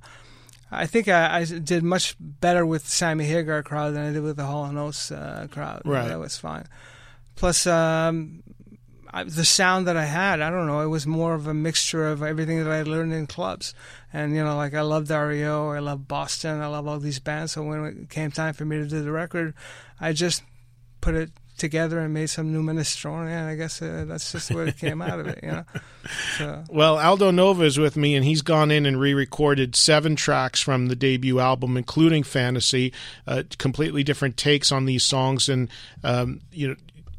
I 0.71 0.88
think 0.88 1.08
I, 1.08 1.39
I 1.39 1.45
did 1.45 1.84
much 1.84 2.15
better 2.19 2.65
with 2.65 2.88
Sammy 2.88 3.25
Hagar 3.25 3.63
crowd 3.63 3.93
than 3.93 4.06
I 4.06 4.12
did 4.12 4.23
with 4.23 4.38
the 4.38 4.45
Hall 4.45 4.65
and 4.65 4.78
Oates 4.78 5.12
uh, 5.12 5.47
crowd. 5.51 5.82
Right. 5.86 6.08
That 6.08 6.19
was 6.19 6.38
fine. 6.38 6.65
Plus, 7.36 7.67
um, 7.67 8.43
I, 9.15 9.23
the 9.23 9.45
sound 9.45 9.88
that 9.88 9.95
I 9.95 10.06
had, 10.06 10.41
I 10.41 10.49
don't 10.49 10.67
know, 10.67 10.82
it 10.82 10.88
was 10.88 11.06
more 11.08 11.36
of 11.36 11.47
a 11.47 11.54
mixture 11.54 12.08
of 12.08 12.23
everything 12.23 12.63
that 12.63 12.71
I 12.71 12.82
learned 12.84 13.13
in 13.13 13.28
clubs. 13.28 13.73
And, 14.12 14.36
you 14.36 14.43
know, 14.43 14.58
like 14.58 14.73
I 14.73 14.82
loved 14.82 15.10
REO, 15.10 15.69
I 15.69 15.80
love 15.80 16.08
Boston, 16.08 16.62
I 16.62 16.67
love 16.67 16.88
all 16.88 16.99
these 16.99 17.19
bands. 17.19 17.54
So 17.54 17.63
when 17.63 17.86
it 17.86 18.10
came 18.10 18.32
time 18.32 18.54
for 18.54 18.65
me 18.65 18.78
to 18.78 18.88
do 18.88 19.04
the 19.04 19.12
record, 19.12 19.54
I 20.01 20.12
just 20.12 20.43
put 20.99 21.15
it 21.15 21.32
together 21.58 22.00
and 22.00 22.13
made 22.13 22.28
some 22.28 22.52
new 22.52 22.62
minestrone. 22.62 23.28
And 23.28 23.48
I 23.48 23.56
guess 23.56 23.82
uh, 23.82 24.06
that's 24.08 24.32
just 24.32 24.52
what 24.52 24.68
it 24.68 24.78
came 24.78 25.02
out 25.02 25.20
of 25.20 25.28
it, 25.28 25.39
you 25.44 25.52
know? 25.52 25.65
So. 26.38 26.63
Well, 26.70 27.00
Aldo 27.00 27.32
Nova 27.32 27.63
is 27.63 27.80
with 27.80 27.98
me, 27.98 28.13
and 28.15 28.24
he's 28.24 28.44
gone 28.44 28.70
in 28.70 28.86
and 28.86 29.00
re-recorded 29.00 29.76
seven 29.76 30.15
tracks 30.15 30.62
from 30.62 30.86
the 30.86 30.96
debut 30.96 31.39
album, 31.39 31.78
including 31.78 32.22
"Fantasy." 32.22 32.94
Uh, 33.26 33.41
completely 33.58 34.04
different 34.04 34.38
takes 34.38 34.72
on 34.72 34.86
these 34.86 35.04
songs, 35.04 35.50
and 35.50 35.68
um, 36.04 36.41
you 36.52 36.68
know, 36.68 36.76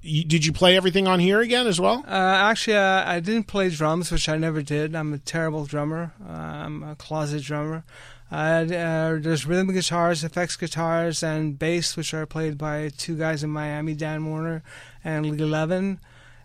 you, 0.07 0.25
did 0.25 0.47
you 0.47 0.53
play 0.53 0.77
everything 0.77 1.09
on 1.09 1.19
here 1.19 1.41
again 1.41 1.67
as 1.67 1.81
well? 1.81 2.05
Uh, 2.07 2.11
actually, 2.11 2.77
uh, 2.77 3.03
I 3.05 3.21
didn't 3.21 3.49
play 3.49 3.71
drums, 3.71 4.13
which 4.13 4.29
I 4.29 4.37
never 4.37 4.63
did. 4.63 4.95
I'm 4.95 5.13
a 5.13 5.19
terrible 5.19 5.65
drummer. 5.67 6.13
Uh, 6.25 6.33
I'm 6.33 6.83
a 6.83 6.95
closet 6.95 7.43
drummer. 7.43 7.85
Uh, 8.31 8.35
uh, 8.35 9.19
there's 9.21 9.47
rhythm 9.47 9.73
guitars, 9.73 10.25
effects 10.25 10.57
guitars, 10.57 11.23
and 11.23 11.59
bass, 11.59 11.97
which 11.97 12.13
are 12.13 12.27
played 12.27 12.59
by 12.59 12.91
two 12.97 13.17
guys 13.17 13.45
in 13.45 13.51
Miami, 13.51 13.95
Dan 13.95 14.27
Warner 14.27 14.63
and 15.05 15.27
Lee 15.27 15.45
Levin. 15.45 16.01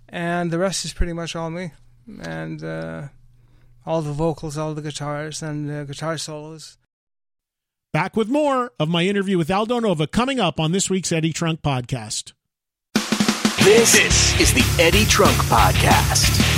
And 0.07 0.51
the 0.51 0.59
rest 0.59 0.85
is 0.85 0.93
pretty 0.93 1.13
much 1.13 1.35
all 1.35 1.49
me. 1.49 1.71
And 2.21 2.63
uh, 2.63 3.07
all 3.85 4.01
the 4.01 4.11
vocals, 4.11 4.57
all 4.57 4.73
the 4.73 4.81
guitars, 4.81 5.41
and 5.41 5.69
the 5.69 5.85
guitar 5.85 6.17
solos. 6.17 6.77
Back 7.93 8.15
with 8.15 8.29
more 8.29 8.71
of 8.79 8.87
my 8.87 9.03
interview 9.03 9.37
with 9.37 9.51
Aldo 9.51 9.79
Nova 9.79 10.07
coming 10.07 10.39
up 10.39 10.59
on 10.59 10.71
this 10.71 10.89
week's 10.89 11.11
Eddie 11.11 11.33
Trunk 11.33 11.61
podcast. 11.61 12.33
This, 13.63 14.39
is 14.39 14.53
the 14.53 14.81
Eddie 14.81 15.05
Trunk 15.05 15.35
Podcast. 15.43 16.50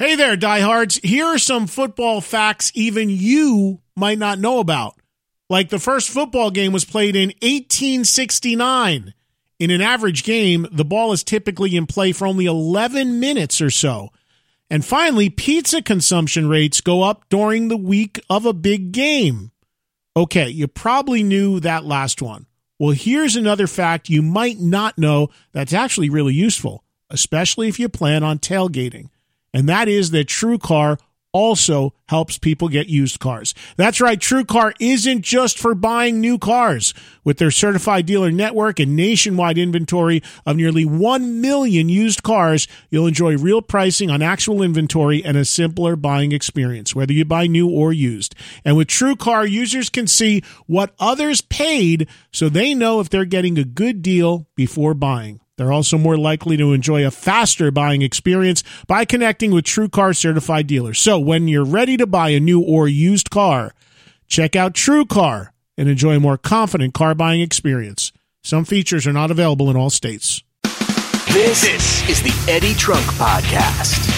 Hey 0.00 0.14
there, 0.14 0.36
diehards. 0.36 1.00
Here 1.02 1.26
are 1.26 1.38
some 1.38 1.66
football 1.66 2.20
facts 2.20 2.70
even 2.76 3.10
you 3.10 3.80
might 3.96 4.18
not 4.18 4.38
know 4.38 4.60
about. 4.60 4.94
Like 5.50 5.70
the 5.70 5.80
first 5.80 6.08
football 6.08 6.52
game 6.52 6.70
was 6.70 6.84
played 6.84 7.16
in 7.16 7.30
1869. 7.42 9.12
In 9.58 9.70
an 9.72 9.80
average 9.80 10.22
game, 10.22 10.68
the 10.70 10.84
ball 10.84 11.10
is 11.10 11.24
typically 11.24 11.74
in 11.74 11.86
play 11.86 12.12
for 12.12 12.28
only 12.28 12.46
11 12.46 13.18
minutes 13.18 13.60
or 13.60 13.70
so. 13.70 14.10
And 14.70 14.84
finally, 14.84 15.30
pizza 15.30 15.82
consumption 15.82 16.48
rates 16.48 16.80
go 16.80 17.02
up 17.02 17.24
during 17.28 17.66
the 17.66 17.76
week 17.76 18.20
of 18.30 18.46
a 18.46 18.52
big 18.52 18.92
game. 18.92 19.50
Okay, 20.16 20.48
you 20.48 20.68
probably 20.68 21.24
knew 21.24 21.58
that 21.58 21.84
last 21.84 22.22
one. 22.22 22.46
Well, 22.78 22.92
here's 22.92 23.34
another 23.34 23.66
fact 23.66 24.08
you 24.08 24.22
might 24.22 24.60
not 24.60 24.96
know 24.96 25.30
that's 25.50 25.72
actually 25.72 26.08
really 26.08 26.34
useful, 26.34 26.84
especially 27.10 27.66
if 27.66 27.80
you 27.80 27.88
plan 27.88 28.22
on 28.22 28.38
tailgating 28.38 29.08
and 29.52 29.68
that 29.68 29.88
is 29.88 30.10
that 30.10 30.28
TrueCar 30.28 30.98
also 31.32 31.92
helps 32.06 32.38
people 32.38 32.68
get 32.68 32.88
used 32.88 33.20
cars. 33.20 33.54
That's 33.76 34.00
right, 34.00 34.18
TrueCar 34.18 34.72
isn't 34.80 35.22
just 35.22 35.58
for 35.58 35.74
buying 35.74 36.20
new 36.20 36.38
cars. 36.38 36.94
With 37.22 37.38
their 37.38 37.50
certified 37.50 38.06
dealer 38.06 38.30
network 38.30 38.80
and 38.80 38.96
nationwide 38.96 39.58
inventory 39.58 40.22
of 40.46 40.56
nearly 40.56 40.84
1 40.86 41.40
million 41.40 41.88
used 41.88 42.22
cars, 42.22 42.66
you'll 42.90 43.06
enjoy 43.06 43.36
real 43.36 43.60
pricing 43.60 44.10
on 44.10 44.22
actual 44.22 44.62
inventory 44.62 45.22
and 45.22 45.36
a 45.36 45.44
simpler 45.44 45.96
buying 45.96 46.32
experience, 46.32 46.94
whether 46.94 47.12
you 47.12 47.24
buy 47.24 47.46
new 47.46 47.68
or 47.68 47.92
used. 47.92 48.34
And 48.64 48.76
with 48.76 48.88
TrueCar, 48.88 49.50
users 49.50 49.90
can 49.90 50.06
see 50.06 50.42
what 50.66 50.94
others 50.98 51.42
paid 51.42 52.08
so 52.32 52.48
they 52.48 52.74
know 52.74 53.00
if 53.00 53.10
they're 53.10 53.26
getting 53.26 53.58
a 53.58 53.64
good 53.64 54.00
deal 54.00 54.46
before 54.56 54.94
buying. 54.94 55.40
They're 55.58 55.72
also 55.72 55.98
more 55.98 56.16
likely 56.16 56.56
to 56.56 56.72
enjoy 56.72 57.04
a 57.04 57.10
faster 57.10 57.70
buying 57.70 58.00
experience 58.00 58.62
by 58.86 59.04
connecting 59.04 59.50
with 59.50 59.64
TrueCar 59.64 60.16
certified 60.16 60.68
dealers. 60.68 61.00
So 61.00 61.18
when 61.18 61.48
you're 61.48 61.64
ready 61.64 61.96
to 61.98 62.06
buy 62.06 62.30
a 62.30 62.40
new 62.40 62.62
or 62.62 62.88
used 62.88 63.28
car, 63.28 63.74
check 64.28 64.56
out 64.56 64.72
TrueCar 64.72 65.48
and 65.76 65.88
enjoy 65.88 66.16
a 66.16 66.20
more 66.20 66.38
confident 66.38 66.94
car 66.94 67.14
buying 67.14 67.40
experience. 67.40 68.12
Some 68.42 68.64
features 68.64 69.06
are 69.06 69.12
not 69.12 69.32
available 69.32 69.68
in 69.68 69.76
all 69.76 69.90
states. 69.90 70.42
This, 71.32 72.08
is 72.08 72.22
the 72.22 72.50
Eddie 72.50 72.74
Trunk 72.74 73.04
Podcast. 73.04 74.17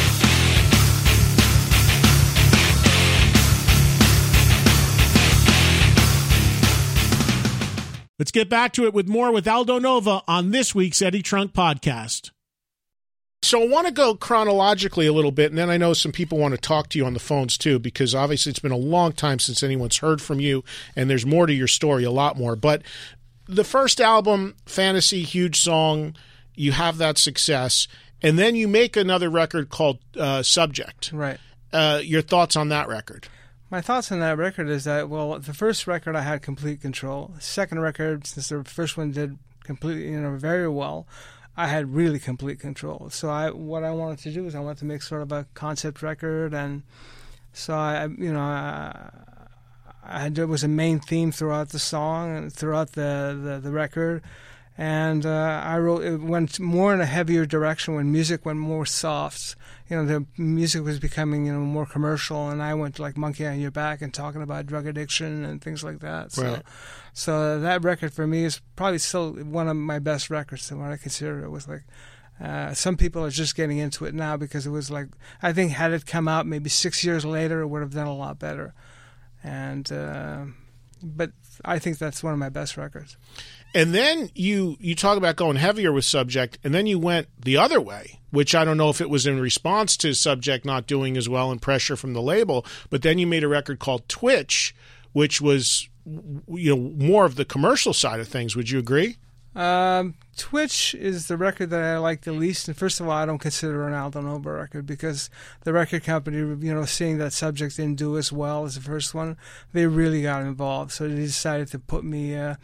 Let's 8.21 8.33
get 8.33 8.51
back 8.51 8.75
to 8.75 8.85
it 8.85 8.93
with 8.93 9.09
more 9.09 9.33
with 9.33 9.49
Aldo 9.49 9.79
Nova 9.79 10.21
on 10.29 10.51
this 10.51 10.75
week's 10.75 11.01
Eddie 11.01 11.23
Trunk 11.23 11.55
podcast. 11.55 12.33
So 13.41 13.63
I 13.63 13.67
want 13.67 13.87
to 13.87 13.95
go 13.95 14.15
chronologically 14.15 15.07
a 15.07 15.13
little 15.15 15.31
bit, 15.31 15.51
and 15.51 15.57
then 15.57 15.71
I 15.71 15.79
know 15.79 15.95
some 15.95 16.13
people 16.13 16.37
want 16.37 16.53
to 16.53 16.61
talk 16.61 16.91
to 16.91 16.99
you 16.99 17.07
on 17.07 17.15
the 17.15 17.19
phones 17.19 17.57
too, 17.57 17.79
because 17.79 18.15
obviously 18.15 18.51
it's 18.51 18.59
been 18.59 18.73
a 18.73 18.77
long 18.77 19.13
time 19.13 19.39
since 19.39 19.63
anyone's 19.63 19.97
heard 19.97 20.21
from 20.21 20.39
you, 20.39 20.63
and 20.95 21.09
there's 21.09 21.25
more 21.25 21.47
to 21.47 21.53
your 21.55 21.67
story, 21.67 22.05
a 22.05 22.11
lot 22.11 22.37
more. 22.37 22.57
But 22.57 22.83
the 23.47 23.65
first 23.65 24.03
album, 24.03 24.55
Fantasy, 24.67 25.23
huge 25.23 25.59
song, 25.59 26.15
you 26.55 26.73
have 26.73 26.99
that 26.99 27.17
success, 27.17 27.89
and 28.21 28.39
then 28.39 28.55
you 28.55 28.69
make 28.69 28.99
another 28.99 29.31
record 29.31 29.71
called 29.71 29.99
uh, 30.19 30.43
Subject. 30.43 31.11
Right. 31.11 31.39
Uh, 31.73 32.03
your 32.05 32.21
thoughts 32.21 32.55
on 32.55 32.69
that 32.69 32.87
record? 32.87 33.29
My 33.71 33.81
thoughts 33.81 34.11
on 34.11 34.19
that 34.19 34.37
record 34.37 34.69
is 34.69 34.83
that 34.85 35.09
well, 35.09 35.39
the 35.39 35.55
first 35.55 35.87
record 35.87 36.17
I 36.17 36.23
had 36.23 36.43
complete 36.43 36.81
control. 36.81 37.33
Second 37.39 37.81
record, 37.81 38.27
since 38.27 38.49
the 38.49 38.65
first 38.65 38.97
one 38.97 39.13
did 39.13 39.39
completely, 39.63 40.11
you 40.11 40.21
know, 40.21 40.35
very 40.37 40.69
well, 40.69 41.07
I 41.57 41.69
had 41.69 41.95
really 41.95 42.19
complete 42.19 42.59
control. 42.59 43.11
So 43.11 43.31
I, 43.31 43.51
what 43.51 43.85
I 43.85 43.93
wanted 43.93 44.19
to 44.21 44.33
do 44.33 44.45
is 44.47 44.57
I 44.57 44.61
wanted 44.61 44.79
to 44.79 44.87
make 44.87 45.03
sort 45.03 45.23
of 45.23 45.31
a 45.31 45.47
concept 45.55 46.03
record, 46.03 46.53
and 46.53 46.83
so 47.53 47.75
I, 47.75 48.07
you 48.07 48.33
know, 48.33 48.41
I, 48.41 49.11
I 50.03 50.21
had, 50.21 50.35
there 50.35 50.49
was 50.49 50.65
a 50.65 50.69
main 50.69 50.99
theme 50.99 51.31
throughout 51.31 51.69
the 51.69 51.79
song 51.79 52.37
and 52.37 52.53
throughout 52.53 52.93
the 52.93 53.39
the, 53.41 53.61
the 53.61 53.71
record 53.71 54.23
and 54.81 55.27
uh, 55.27 55.61
I 55.63 55.79
wrote 55.79 56.05
it 56.05 56.23
went 56.23 56.59
more 56.59 56.95
in 56.95 57.03
a 57.03 57.07
heavier 57.07 57.45
direction 57.45 57.95
when 57.95 58.11
music 58.11 58.47
went 58.47 58.59
more 58.59 58.87
soft. 58.87 59.55
You 59.91 59.97
know, 59.97 60.07
the 60.07 60.25
music 60.41 60.85
was 60.85 61.01
becoming 61.01 61.47
you 61.47 61.53
know 61.53 61.59
more 61.61 61.85
commercial, 61.85 62.49
and 62.49 62.63
I 62.63 62.75
went 62.75 62.95
to 62.95 63.03
like 63.03 63.17
Monkey 63.17 63.45
on 63.45 63.59
Your 63.59 63.73
Back 63.73 64.01
and 64.01 64.15
talking 64.15 64.41
about 64.41 64.67
drug 64.67 64.87
addiction 64.87 65.45
and 65.45 65.61
things 65.61 65.83
like 65.83 65.99
that. 65.99 66.31
So, 66.33 66.43
Right. 66.45 66.63
so 67.13 67.59
that 67.61 67.83
record 67.83 68.13
for 68.15 68.27
me 68.27 68.45
is 68.45 68.61
probably 68.77 68.99
still 68.99 69.33
one 69.33 69.67
of 69.69 69.77
my 69.77 69.99
best 69.99 70.31
records. 70.31 70.71
And 70.71 70.81
what 70.81 70.93
I 70.93 70.97
consider 70.97 71.45
it 71.45 71.51
was 71.51 71.67
like. 71.69 71.83
Uh, 72.41 72.73
some 72.73 72.97
people 72.97 73.23
are 73.23 73.29
just 73.31 73.55
getting 73.55 73.77
into 73.77 74.07
it 74.07 74.15
now 74.15 74.35
because 74.35 74.67
it 74.67 74.71
was 74.71 74.91
like 74.91 75.09
I 75.43 75.53
think 75.53 75.73
had 75.73 75.93
it 75.93 76.07
come 76.07 76.27
out 76.27 76.47
maybe 76.47 76.71
six 76.71 77.05
years 77.05 77.23
later, 77.23 77.61
it 77.61 77.67
would 77.67 77.83
have 77.83 77.93
done 77.93 78.07
a 78.07 78.15
lot 78.17 78.39
better. 78.39 78.73
And 79.45 79.91
uh, 79.93 80.45
but 81.03 81.33
I 81.65 81.79
think 81.79 81.99
that's 81.99 82.23
one 82.23 82.33
of 82.33 82.39
my 82.39 82.49
best 82.49 82.77
records. 82.77 83.17
And 83.75 83.95
then 83.95 84.31
you 84.35 84.77
you 84.81 84.95
talk 84.95 85.17
about 85.17 85.37
going 85.37 85.57
heavier 85.57 85.93
with 85.93 86.05
Subject, 86.05 86.59
and 86.65 86.75
then 86.75 86.87
you 86.87 86.99
went 86.99 87.29
the 87.41 87.57
other 87.57 87.81
way, 87.81 88.21
which 88.31 88.55
I 88.55 88.65
don't 88.65 88.77
know 88.77 88.91
if 88.91 89.01
it 89.01 89.11
was 89.11 89.27
in 89.27 89.41
response 89.41 89.97
to 89.99 90.15
Subject 90.15 90.65
not 90.65 90.87
doing 90.87 91.17
as 91.17 91.29
well 91.29 91.51
and 91.51 91.63
pressure 91.63 91.97
from 91.97 92.13
the 92.13 92.23
label, 92.23 92.67
but 92.89 93.03
then 93.03 93.19
you 93.19 93.27
made 93.27 93.45
a 93.45 93.49
record 93.49 93.79
called 93.79 94.09
Twitch, 94.09 94.75
which 95.13 95.41
was 95.41 95.89
you 96.05 96.75
know 96.75 97.05
more 97.07 97.25
of 97.25 97.37
the 97.37 97.45
commercial 97.45 97.93
side 97.93 98.21
of 98.21 98.29
things. 98.29 98.57
Would 98.57 98.71
you 98.71 98.79
agree? 98.79 99.17
Um, 99.55 100.15
Twitch 100.37 100.95
is 100.95 101.27
the 101.27 101.37
record 101.37 101.71
that 101.71 101.83
I 101.83 101.99
like 101.99 102.23
the 102.23 102.33
least. 102.33 102.69
And 102.69 102.77
first 102.77 103.01
of 103.01 103.07
all, 103.07 103.13
I 103.13 103.27
don't 103.27 103.39
consider 103.39 103.87
an 103.87 103.93
Nova 103.93 104.53
record 104.53 104.87
because 104.87 105.29
the 105.65 105.73
record 105.73 106.05
company, 106.05 106.39
you 106.39 106.75
know, 106.75 106.85
seeing 106.85 107.19
that 107.19 107.33
subject 107.33 107.77
didn't 107.77 107.99
do 107.99 108.17
as 108.17 108.33
well 108.33 108.65
as 108.65 108.77
the 108.77 108.81
first 108.81 109.15
one, 109.15 109.37
they 109.73 109.87
really 109.87 110.23
got 110.23 110.43
involved. 110.43 110.93
So 110.93 111.09
they 111.09 111.15
decided 111.17 111.69
to 111.69 111.79
put 111.79 112.05
me. 112.05 112.37
Uh, 112.37 112.57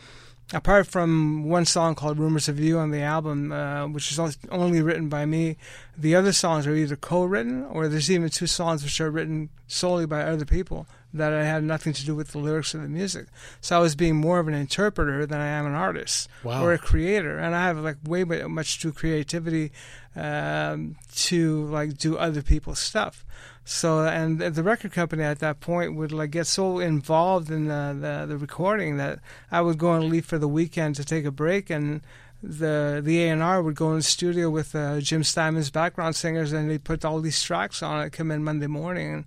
apart 0.53 0.87
from 0.87 1.45
one 1.49 1.65
song 1.65 1.95
called 1.95 2.19
"Rumors 2.19 2.49
of 2.49 2.61
You" 2.61 2.79
on 2.79 2.93
the 2.93 3.01
album, 3.01 3.51
uh, 3.51 3.89
which 3.89 4.13
is 4.13 4.19
only- 4.51 4.83
written 4.83 5.09
by 5.09 5.27
me, 5.27 5.57
the 5.99 6.15
other 6.15 6.33
songs 6.33 6.67
are 6.67 6.75
either 6.75 6.97
co-written 6.97 7.65
or 7.65 7.89
there's 7.89 8.11
even 8.11 8.29
two 8.29 8.47
songs 8.47 8.85
which 8.85 9.01
are 9.01 9.11
written 9.11 9.49
solely 9.67 10.07
by 10.07 10.23
other 10.23 10.45
people 10.45 10.87
that 11.17 11.33
I 11.33 11.45
had 11.45 11.65
nothing 11.65 11.93
to 11.95 12.05
do 12.05 12.15
with 12.15 12.29
the 12.33 12.39
lyrics 12.39 12.75
or 12.75 12.79
the 12.79 12.89
music. 12.89 13.27
So 13.61 13.77
I 13.77 13.81
was 13.81 13.95
being 13.95 14.17
more 14.17 14.39
of 14.39 14.49
an 14.49 14.55
interpreter 14.55 15.27
than 15.27 15.41
I 15.41 15.47
am 15.49 15.67
an 15.67 15.75
artist 15.75 16.29
Wow. 16.45 16.63
or 16.65 16.73
a 16.73 16.79
creator, 16.79 17.39
and 17.39 17.55
I 17.55 17.67
have 17.67 17.79
like 17.79 17.97
way 18.05 18.25
much 18.25 18.81
too 18.81 18.93
creativity 18.93 19.73
um, 20.15 20.97
to 21.15 21.67
like 21.67 21.99
do 21.99 22.17
other 22.17 22.43
people's 22.43 22.79
stuff. 22.79 23.25
So 23.65 24.05
and 24.07 24.39
the 24.41 24.63
record 24.63 24.93
company 24.93 25.25
at 25.25 25.41
that 25.41 25.61
point 25.61 25.97
would 25.97 26.13
like 26.13 26.31
get 26.31 26.47
so 26.47 26.79
involved 26.79 27.51
in 27.51 27.67
the, 27.67 27.97
the 28.01 28.27
the 28.29 28.37
recording 28.39 28.97
that 28.99 29.19
I 29.51 29.61
would 29.61 29.77
go 29.79 29.93
and 29.95 30.05
leave 30.05 30.25
for 30.25 30.39
the 30.39 30.47
weekend 30.49 30.95
to 30.97 31.05
take 31.05 31.25
a 31.25 31.33
break 31.33 31.69
and 31.69 32.01
the 32.43 33.01
the 33.05 33.25
A 33.25 33.31
and 33.31 33.43
R 33.43 33.61
would 33.63 33.75
go 33.75 33.91
in 33.91 33.97
the 33.97 34.03
studio 34.03 34.51
with 34.51 34.75
uh, 34.77 35.01
Jim 35.01 35.25
Steinman's 35.25 35.71
background 35.71 36.15
singers 36.15 36.53
and 36.53 36.71
they 36.71 36.79
put 36.79 37.05
all 37.05 37.21
these 37.21 37.43
tracks 37.43 37.83
on 37.83 38.05
it. 38.05 38.11
Come 38.13 38.31
in 38.31 38.45
Monday 38.45 38.69
morning 38.69 39.13
and 39.13 39.25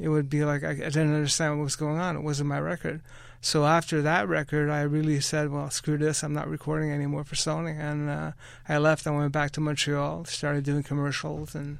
it 0.00 0.08
would 0.08 0.28
be 0.30 0.44
like 0.44 0.64
I, 0.64 0.70
I 0.70 0.74
didn't 0.74 1.14
understand 1.14 1.58
what 1.58 1.64
was 1.64 1.76
going 1.76 1.98
on. 1.98 2.16
It 2.16 2.22
wasn't 2.22 2.48
my 2.48 2.58
record. 2.60 3.02
So 3.42 3.64
after 3.64 4.02
that 4.02 4.28
record, 4.28 4.68
I 4.70 4.82
really 4.82 5.20
said, 5.20 5.50
"Well, 5.50 5.70
screw 5.70 5.96
this! 5.98 6.22
I'm 6.22 6.32
not 6.34 6.48
recording 6.48 6.90
anymore 6.90 7.24
for 7.24 7.36
Sony." 7.36 7.78
And 7.78 8.08
uh, 8.10 8.32
I 8.68 8.78
left. 8.78 9.06
I 9.06 9.10
went 9.10 9.32
back 9.32 9.50
to 9.52 9.60
Montreal, 9.60 10.24
started 10.24 10.64
doing 10.64 10.82
commercials, 10.82 11.54
and 11.54 11.78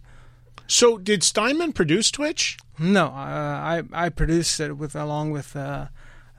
So 0.66 0.98
did 0.98 1.22
Steinman 1.22 1.72
produce 1.72 2.10
Twitch? 2.10 2.56
no, 2.78 3.06
uh, 3.06 3.10
I 3.10 3.82
I 3.92 4.08
produced 4.08 4.58
it 4.60 4.76
with 4.78 4.94
along 4.96 5.32
with 5.32 5.54
uh, 5.54 5.88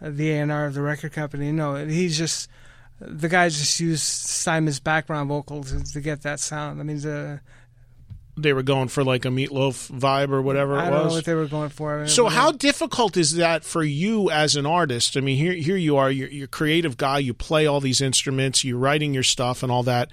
the 0.01 0.31
A 0.31 0.39
and 0.39 0.51
R 0.51 0.65
of 0.65 0.73
the 0.73 0.81
record 0.81 1.11
company. 1.13 1.51
No, 1.51 1.75
he's 1.85 2.17
just 2.17 2.49
the 2.99 3.29
guy 3.29 3.49
just 3.49 3.79
used 3.79 4.03
Steinman's 4.03 4.79
background 4.79 5.29
vocals 5.29 5.91
to 5.93 6.01
get 6.01 6.21
that 6.23 6.39
sound. 6.39 6.79
I 6.79 6.83
mean, 6.83 6.99
the 6.99 7.41
They 8.37 8.53
were 8.53 8.63
going 8.63 8.87
for 8.87 9.03
like 9.03 9.25
a 9.25 9.31
Meat 9.31 9.51
Loaf 9.51 9.89
vibe 9.89 10.29
or 10.29 10.41
whatever 10.41 10.77
I 10.77 10.87
it 10.87 10.89
don't 10.89 10.99
know 10.99 11.03
was. 11.05 11.13
what 11.15 11.25
they 11.25 11.33
were 11.33 11.47
going 11.47 11.69
for. 11.69 12.07
So 12.07 12.27
how 12.27 12.51
difficult 12.51 13.17
is 13.17 13.35
that 13.35 13.63
for 13.63 13.83
you 13.83 14.31
as 14.31 14.55
an 14.55 14.65
artist? 14.65 15.17
I 15.17 15.19
mean, 15.21 15.37
here 15.37 15.53
here 15.53 15.77
you 15.77 15.97
are, 15.97 16.09
you're, 16.09 16.29
you're 16.29 16.45
a 16.45 16.47
creative 16.47 16.97
guy. 16.97 17.19
You 17.19 17.33
play 17.33 17.65
all 17.65 17.81
these 17.81 17.99
instruments, 18.01 18.63
you're 18.63 18.77
writing 18.77 19.13
your 19.13 19.23
stuff 19.23 19.63
and 19.63 19.71
all 19.71 19.83
that. 19.83 20.09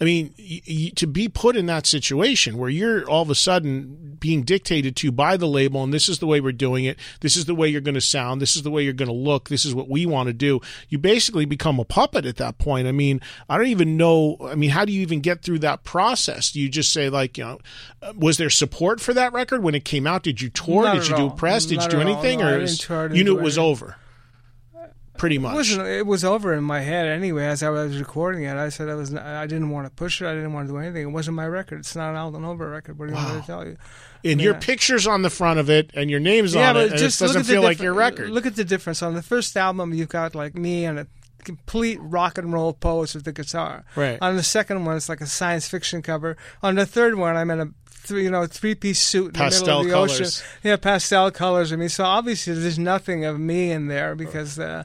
I 0.00 0.04
mean, 0.04 0.32
y- 0.38 0.60
y- 0.68 0.92
to 0.94 1.06
be 1.08 1.28
put 1.28 1.56
in 1.56 1.66
that 1.66 1.84
situation 1.86 2.56
where 2.56 2.70
you're 2.70 3.04
all 3.10 3.22
of 3.22 3.30
a 3.30 3.34
sudden 3.34 4.16
being 4.20 4.42
dictated 4.42 4.94
to 4.96 5.10
by 5.10 5.36
the 5.36 5.48
label, 5.48 5.82
and 5.82 5.92
this 5.92 6.08
is 6.08 6.18
the 6.20 6.26
way 6.26 6.40
we're 6.40 6.52
doing 6.52 6.84
it. 6.84 6.98
This 7.20 7.36
is 7.36 7.46
the 7.46 7.54
way 7.54 7.68
you're 7.68 7.80
going 7.80 7.94
to 7.96 8.00
sound. 8.00 8.40
This 8.40 8.54
is 8.54 8.62
the 8.62 8.70
way 8.70 8.82
you're 8.84 8.92
going 8.92 9.08
to 9.08 9.12
look. 9.14 9.48
This 9.48 9.64
is 9.64 9.74
what 9.74 9.88
we 9.88 10.06
want 10.06 10.28
to 10.28 10.32
do. 10.32 10.60
You 10.88 10.98
basically 10.98 11.44
become 11.46 11.80
a 11.80 11.84
puppet 11.84 12.26
at 12.26 12.36
that 12.36 12.58
point. 12.58 12.86
I 12.86 12.92
mean, 12.92 13.20
I 13.48 13.56
don't 13.58 13.66
even 13.68 13.96
know. 13.96 14.36
I 14.42 14.54
mean, 14.54 14.70
how 14.70 14.84
do 14.84 14.92
you 14.92 15.00
even 15.02 15.20
get 15.20 15.42
through 15.42 15.58
that 15.60 15.82
process? 15.84 16.52
Do 16.52 16.60
you 16.60 16.68
just 16.68 16.92
say 16.92 17.08
like, 17.10 17.36
you 17.36 17.44
know, 17.44 17.58
uh, 18.02 18.12
was 18.16 18.38
there 18.38 18.50
support 18.50 19.00
for 19.00 19.12
that 19.14 19.32
record 19.32 19.62
when 19.64 19.74
it 19.74 19.84
came 19.84 20.06
out? 20.06 20.22
Did 20.22 20.40
you 20.40 20.48
tour? 20.48 20.84
Not 20.84 20.94
Did 20.94 21.08
you 21.08 21.16
do 21.16 21.22
all. 21.24 21.30
press? 21.30 21.66
Did 21.66 21.78
Not 21.78 21.84
you 21.84 21.90
do 21.90 21.96
all. 21.96 22.02
anything, 22.12 22.38
No, 22.38 22.46
I 22.46 22.52
or 22.52 22.60
is- 22.60 22.78
tour, 22.78 22.98
I 22.98 23.02
didn't 23.08 23.16
you 23.16 23.24
knew 23.24 23.38
it 23.38 23.42
was 23.42 23.58
over? 23.58 23.96
Pretty 25.18 25.36
It 25.36 25.40
much. 25.40 25.54
wasn't. 25.54 25.86
It 25.86 26.06
was 26.06 26.24
over 26.24 26.54
in 26.54 26.64
my 26.64 26.80
head 26.80 27.06
anyway. 27.06 27.44
As 27.44 27.62
I 27.62 27.70
was 27.70 27.98
recording 27.98 28.44
it, 28.44 28.56
I 28.56 28.68
said 28.70 28.88
I 28.88 28.94
was. 28.94 29.14
I 29.14 29.46
didn't 29.46 29.70
want 29.70 29.86
to 29.86 29.90
push 29.90 30.22
it. 30.22 30.26
I 30.26 30.34
didn't 30.34 30.52
want 30.52 30.68
to 30.68 30.72
do 30.72 30.78
anything. 30.78 31.02
It 31.02 31.10
wasn't 31.10 31.36
my 31.36 31.46
record. 31.46 31.80
It's 31.80 31.94
not 31.96 32.10
an 32.10 32.16
Aldo 32.16 32.38
Nova 32.38 32.66
record. 32.66 32.98
What 32.98 33.08
do 33.08 33.14
you 33.14 33.16
want 33.16 33.34
me 33.34 33.40
to 33.40 33.46
tell 33.46 33.66
you? 33.66 33.76
and 34.24 34.40
your 34.40 34.54
pictures 34.54 35.06
on 35.06 35.22
the 35.22 35.30
front 35.30 35.60
of 35.60 35.68
it, 35.70 35.90
and 35.94 36.10
your 36.10 36.20
name's 36.20 36.54
yeah, 36.54 36.70
on 36.70 36.76
it, 36.76 36.90
just 36.96 37.20
it 37.20 37.26
doesn't 37.26 37.28
look 37.28 37.36
at 37.36 37.46
the 37.46 37.52
feel 37.52 37.62
like 37.62 37.80
your 37.80 37.94
record. 37.94 38.30
Look 38.30 38.46
at 38.46 38.56
the 38.56 38.64
difference. 38.64 39.02
On 39.02 39.14
the 39.14 39.22
first 39.22 39.56
album, 39.56 39.92
you've 39.92 40.08
got 40.08 40.34
like 40.34 40.54
me 40.54 40.84
and 40.84 40.98
a 41.00 41.06
complete 41.44 41.98
rock 42.00 42.38
and 42.38 42.52
roll 42.52 42.72
pose 42.72 43.14
with 43.14 43.24
the 43.24 43.32
guitar. 43.32 43.84
Right. 43.96 44.18
On 44.20 44.36
the 44.36 44.42
second 44.42 44.84
one, 44.84 44.96
it's 44.96 45.08
like 45.08 45.20
a 45.20 45.26
science 45.26 45.68
fiction 45.68 46.02
cover. 46.02 46.36
On 46.62 46.74
the 46.74 46.86
third 46.86 47.14
one, 47.14 47.36
I'm 47.36 47.50
in 47.50 47.60
a 47.60 47.68
three, 47.86 48.24
you 48.24 48.30
know, 48.30 48.46
three 48.46 48.74
piece 48.74 49.00
suit 49.00 49.28
in 49.28 49.32
Pastel 49.32 49.60
the 49.60 49.84
middle 49.84 50.02
of 50.02 50.10
the 50.10 50.14
colors. 50.16 50.40
ocean. 50.40 50.48
Yeah, 50.62 50.76
pastel 50.76 51.30
colors. 51.30 51.72
I 51.72 51.76
mean, 51.76 51.88
so 51.88 52.04
obviously 52.04 52.54
there's 52.54 52.78
nothing 52.78 53.24
of 53.24 53.38
me 53.38 53.70
in 53.70 53.88
there 53.88 54.14
because. 54.14 54.58
Uh, 54.58 54.84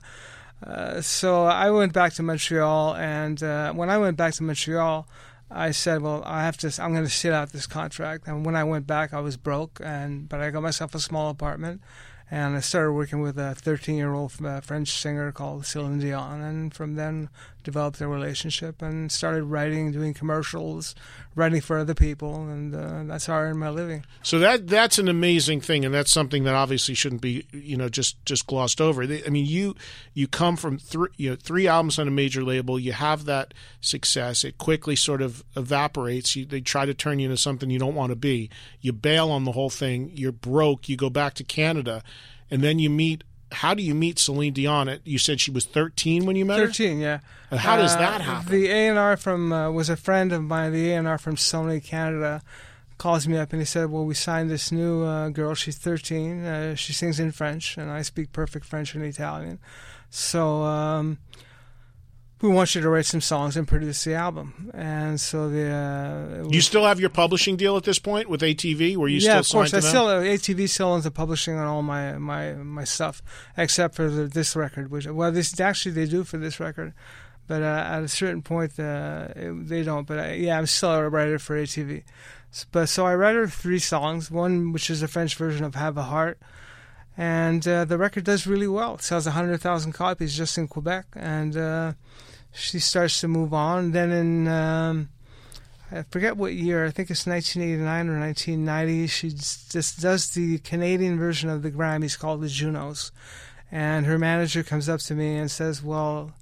uh, 0.65 1.01
so 1.01 1.43
I 1.43 1.71
went 1.71 1.91
back 1.91 2.13
to 2.13 2.23
Montreal, 2.23 2.95
and 2.95 3.43
uh, 3.43 3.73
when 3.73 3.89
I 3.89 3.97
went 3.97 4.15
back 4.15 4.33
to 4.35 4.43
Montreal, 4.43 5.05
I 5.51 5.71
said, 5.71 6.01
"Well, 6.01 6.23
I 6.25 6.43
have 6.43 6.57
to. 6.57 6.73
I'm 6.81 6.93
going 6.93 7.03
to 7.03 7.09
sit 7.09 7.33
out 7.33 7.51
this 7.51 7.67
contract." 7.67 8.27
And 8.27 8.45
when 8.45 8.55
I 8.55 8.63
went 8.63 8.87
back, 8.87 9.13
I 9.13 9.19
was 9.19 9.35
broke, 9.35 9.81
and 9.83 10.29
but 10.29 10.39
I 10.39 10.51
got 10.51 10.63
myself 10.63 10.95
a 10.95 10.99
small 10.99 11.29
apartment, 11.29 11.81
and 12.31 12.55
I 12.55 12.59
started 12.61 12.93
working 12.93 13.21
with 13.21 13.37
a 13.37 13.55
13 13.55 13.95
year 13.95 14.13
old 14.13 14.33
uh, 14.43 14.61
French 14.61 14.91
singer 14.91 15.31
called 15.31 15.65
Celine 15.65 15.99
Dion, 15.99 16.41
and 16.41 16.73
from 16.73 16.95
then 16.95 17.29
developed 17.63 18.01
a 18.01 18.07
relationship 18.07 18.81
and 18.81 19.11
started 19.11 19.43
writing, 19.43 19.91
doing 19.91 20.13
commercials, 20.13 20.93
writing 21.35 21.61
for 21.61 21.77
other 21.77 21.93
people, 21.93 22.47
and 22.47 22.75
uh, 22.75 23.03
that's 23.05 23.25
how 23.25 23.35
I 23.35 23.43
earned 23.43 23.59
my 23.59 23.69
living. 23.69 24.05
So 24.21 24.39
that 24.39 24.67
that's 24.67 24.99
an 24.99 25.07
amazing 25.07 25.61
thing, 25.61 25.85
and 25.85 25.93
that's 25.93 26.11
something 26.11 26.43
that 26.43 26.55
obviously 26.55 26.93
shouldn't 26.93 27.21
be 27.21 27.45
you 27.51 27.77
know 27.77 27.89
just 27.89 28.23
just 28.25 28.45
glossed 28.47 28.81
over. 28.81 29.03
I 29.03 29.29
mean, 29.29 29.45
you 29.45 29.75
you 30.13 30.27
come 30.27 30.57
from 30.57 30.77
three 30.77 31.09
you 31.17 31.31
know 31.31 31.35
three 31.35 31.67
albums 31.67 31.97
on 31.97 32.07
a 32.07 32.11
major 32.11 32.43
label. 32.43 32.79
You 32.79 32.93
have 32.93 33.25
that 33.25 33.53
success. 33.81 34.43
It 34.43 34.57
quickly 34.57 34.95
sort 34.95 35.21
of 35.21 35.43
evaporates. 35.55 36.35
You, 36.35 36.45
they 36.45 36.61
try 36.61 36.85
to 36.85 36.93
turn 36.93 37.19
you 37.19 37.25
into 37.25 37.37
something 37.37 37.69
you 37.69 37.79
don't 37.79 37.95
want 37.95 38.11
to 38.11 38.15
be. 38.15 38.49
You 38.81 38.93
bail 38.93 39.31
on 39.31 39.45
the 39.45 39.53
whole 39.53 39.69
thing. 39.69 40.11
You're 40.13 40.31
broke. 40.31 40.89
You 40.89 40.97
go 40.97 41.09
back 41.09 41.33
to 41.35 41.43
Canada, 41.43 42.03
and 42.51 42.61
then 42.63 42.79
you 42.79 42.89
meet. 42.89 43.23
How 43.51 43.75
do 43.75 43.83
you 43.83 43.93
meet 43.93 44.17
Celine 44.17 44.53
Dion? 44.53 44.89
At, 44.89 45.05
you 45.05 45.19
said 45.19 45.39
she 45.39 45.51
was 45.51 45.65
13 45.65 46.25
when 46.25 46.35
you 46.35 46.43
met 46.43 46.57
her. 46.59 46.65
13, 46.65 46.99
yeah. 46.99 47.19
And 47.51 47.59
how 47.59 47.77
does 47.77 47.93
Uh, 47.93 47.99
that 47.99 48.21
happen? 48.21 48.51
The 48.51 48.67
A 48.67 48.87
and 48.89 48.97
R 48.97 49.15
from 49.15 49.53
uh, 49.53 49.69
was 49.69 49.89
a 49.89 49.95
friend 49.95 50.31
of 50.31 50.41
mine. 50.41 50.73
The 50.73 50.89
A 50.91 50.95
and 50.95 51.07
R 51.07 51.19
from 51.19 51.35
Sony 51.35 51.83
Canada 51.83 52.41
calls 52.97 53.27
me 53.27 53.37
up 53.37 53.51
and 53.53 53.61
he 53.61 53.65
said, 53.65 53.91
"Well, 53.91 54.05
we 54.05 54.15
signed 54.15 54.49
this 54.49 54.71
new 54.71 55.03
uh, 55.03 55.29
girl. 55.29 55.53
She's 55.53 55.77
13. 55.77 56.43
Uh, 56.43 56.75
she 56.75 56.93
sings 56.93 57.19
in 57.19 57.31
French, 57.31 57.77
and 57.77 57.91
I 57.91 58.01
speak 58.01 58.31
perfect 58.31 58.65
French 58.65 58.95
and 58.95 59.03
Italian. 59.03 59.59
So 60.09 60.63
um, 60.63 61.19
we 62.43 62.49
want 62.49 62.75
you 62.75 62.81
to 62.81 62.89
write 62.89 63.05
some 63.05 63.21
songs 63.21 63.57
and 63.57 63.67
produce 63.67 64.03
the 64.03 64.13
album." 64.13 64.69
And 64.73 65.19
so 65.19 65.49
the 65.49 65.69
uh, 65.69 66.47
you 66.49 66.61
still 66.61 66.85
have 66.85 66.99
your 66.99 67.09
publishing 67.09 67.55
deal 67.55 67.77
at 67.77 67.83
this 67.83 67.99
point 67.99 68.29
with 68.29 68.41
ATV? 68.41 68.97
Were 68.97 69.07
you 69.07 69.17
yeah, 69.17 69.41
still 69.41 69.61
of 69.61 69.69
course. 69.69 69.73
I 69.73 69.79
them? 69.79 69.89
still 69.89 70.07
uh, 70.07 70.21
ATV 70.21 70.69
still 70.69 70.89
owns 70.89 71.05
the 71.05 71.11
publishing 71.11 71.57
on 71.57 71.65
all 71.65 71.81
my 71.81 72.17
my 72.17 72.53
my 72.53 72.83
stuff, 72.83 73.23
except 73.57 73.95
for 73.95 74.09
the, 74.09 74.27
this 74.27 74.55
record. 74.55 74.91
Which 74.91 75.07
well, 75.07 75.31
this 75.31 75.59
actually 75.59 75.93
they 75.93 76.05
do 76.05 76.23
for 76.23 76.37
this 76.37 76.59
record, 76.59 76.93
but 77.47 77.61
uh, 77.61 77.85
at 77.87 78.03
a 78.03 78.07
certain 78.07 78.41
point, 78.41 78.79
uh, 78.79 79.29
it, 79.35 79.67
they 79.67 79.83
don't. 79.83 80.05
But 80.05 80.19
I, 80.19 80.33
yeah, 80.33 80.57
I'm 80.57 80.65
still 80.65 80.91
a 80.91 81.09
writer 81.09 81.39
for 81.39 81.55
ATV. 81.55 82.03
But 82.71 82.87
so 82.87 83.05
I 83.05 83.15
wrote 83.15 83.35
her 83.35 83.47
three 83.47 83.79
songs. 83.79 84.29
One 84.29 84.73
which 84.73 84.89
is 84.89 85.01
a 85.01 85.07
French 85.07 85.35
version 85.35 85.65
of 85.65 85.75
"Have 85.75 85.97
a 85.97 86.03
Heart," 86.03 86.39
and 87.17 87.67
uh, 87.67 87.85
the 87.85 87.97
record 87.97 88.25
does 88.25 88.45
really 88.45 88.67
well. 88.67 88.95
It 88.95 89.01
sells 89.01 89.25
hundred 89.25 89.59
thousand 89.61 89.93
copies 89.93 90.37
just 90.37 90.57
in 90.57 90.67
Quebec, 90.67 91.05
and 91.15 91.57
uh, 91.57 91.93
she 92.53 92.79
starts 92.79 93.19
to 93.21 93.27
move 93.27 93.53
on. 93.53 93.91
Then 93.91 94.11
in 94.11 94.47
um, 94.47 95.09
I 95.91 96.03
forget 96.03 96.37
what 96.37 96.53
year. 96.53 96.85
I 96.85 96.91
think 96.91 97.11
it's 97.11 97.27
1989 97.27 98.09
or 98.09 98.19
1990. 98.19 99.07
She 99.07 99.29
just 99.29 100.01
does 100.01 100.29
the 100.31 100.59
Canadian 100.59 101.17
version 101.17 101.49
of 101.49 101.61
the 101.61 101.71
Grammys 101.71 102.17
called 102.17 102.41
the 102.41 102.47
Junos, 102.47 103.11
and 103.71 104.05
her 104.05 104.17
manager 104.17 104.63
comes 104.63 104.87
up 104.87 105.01
to 105.01 105.15
me 105.15 105.35
and 105.35 105.51
says, 105.51 105.83
"Well." 105.83 106.33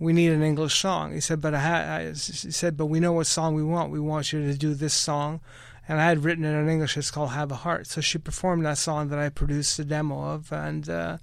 we 0.00 0.14
need 0.14 0.32
an 0.32 0.42
English 0.42 0.80
song. 0.80 1.12
He 1.12 1.20
said, 1.20 1.42
but 1.42 1.54
I, 1.54 1.60
had, 1.60 2.06
I 2.08 2.12
said, 2.14 2.76
but 2.78 2.86
we 2.86 3.00
know 3.00 3.12
what 3.12 3.26
song 3.26 3.54
we 3.54 3.62
want. 3.62 3.92
We 3.92 4.00
want 4.00 4.32
you 4.32 4.42
to 4.42 4.54
do 4.56 4.72
this 4.72 4.94
song. 4.94 5.40
And 5.86 6.00
I 6.00 6.06
had 6.06 6.24
written 6.24 6.44
it 6.44 6.58
in 6.58 6.70
English. 6.70 6.96
It's 6.96 7.10
called 7.10 7.30
Have 7.30 7.52
a 7.52 7.56
Heart. 7.56 7.86
So 7.86 8.00
she 8.00 8.16
performed 8.16 8.64
that 8.64 8.78
song 8.78 9.08
that 9.08 9.18
I 9.18 9.28
produced 9.28 9.76
the 9.76 9.84
demo 9.84 10.24
of, 10.24 10.52
and 10.52 10.88
uh, 10.88 11.18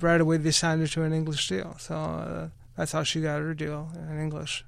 right 0.00 0.20
away 0.20 0.38
they 0.38 0.52
signed 0.52 0.80
her 0.80 0.86
to 0.86 1.02
an 1.02 1.12
English 1.12 1.48
deal. 1.48 1.76
So 1.78 1.94
uh, 1.94 2.48
that's 2.76 2.92
how 2.92 3.02
she 3.02 3.20
got 3.20 3.40
her 3.40 3.54
deal 3.54 3.90
in 3.94 4.18
English. 4.20 4.64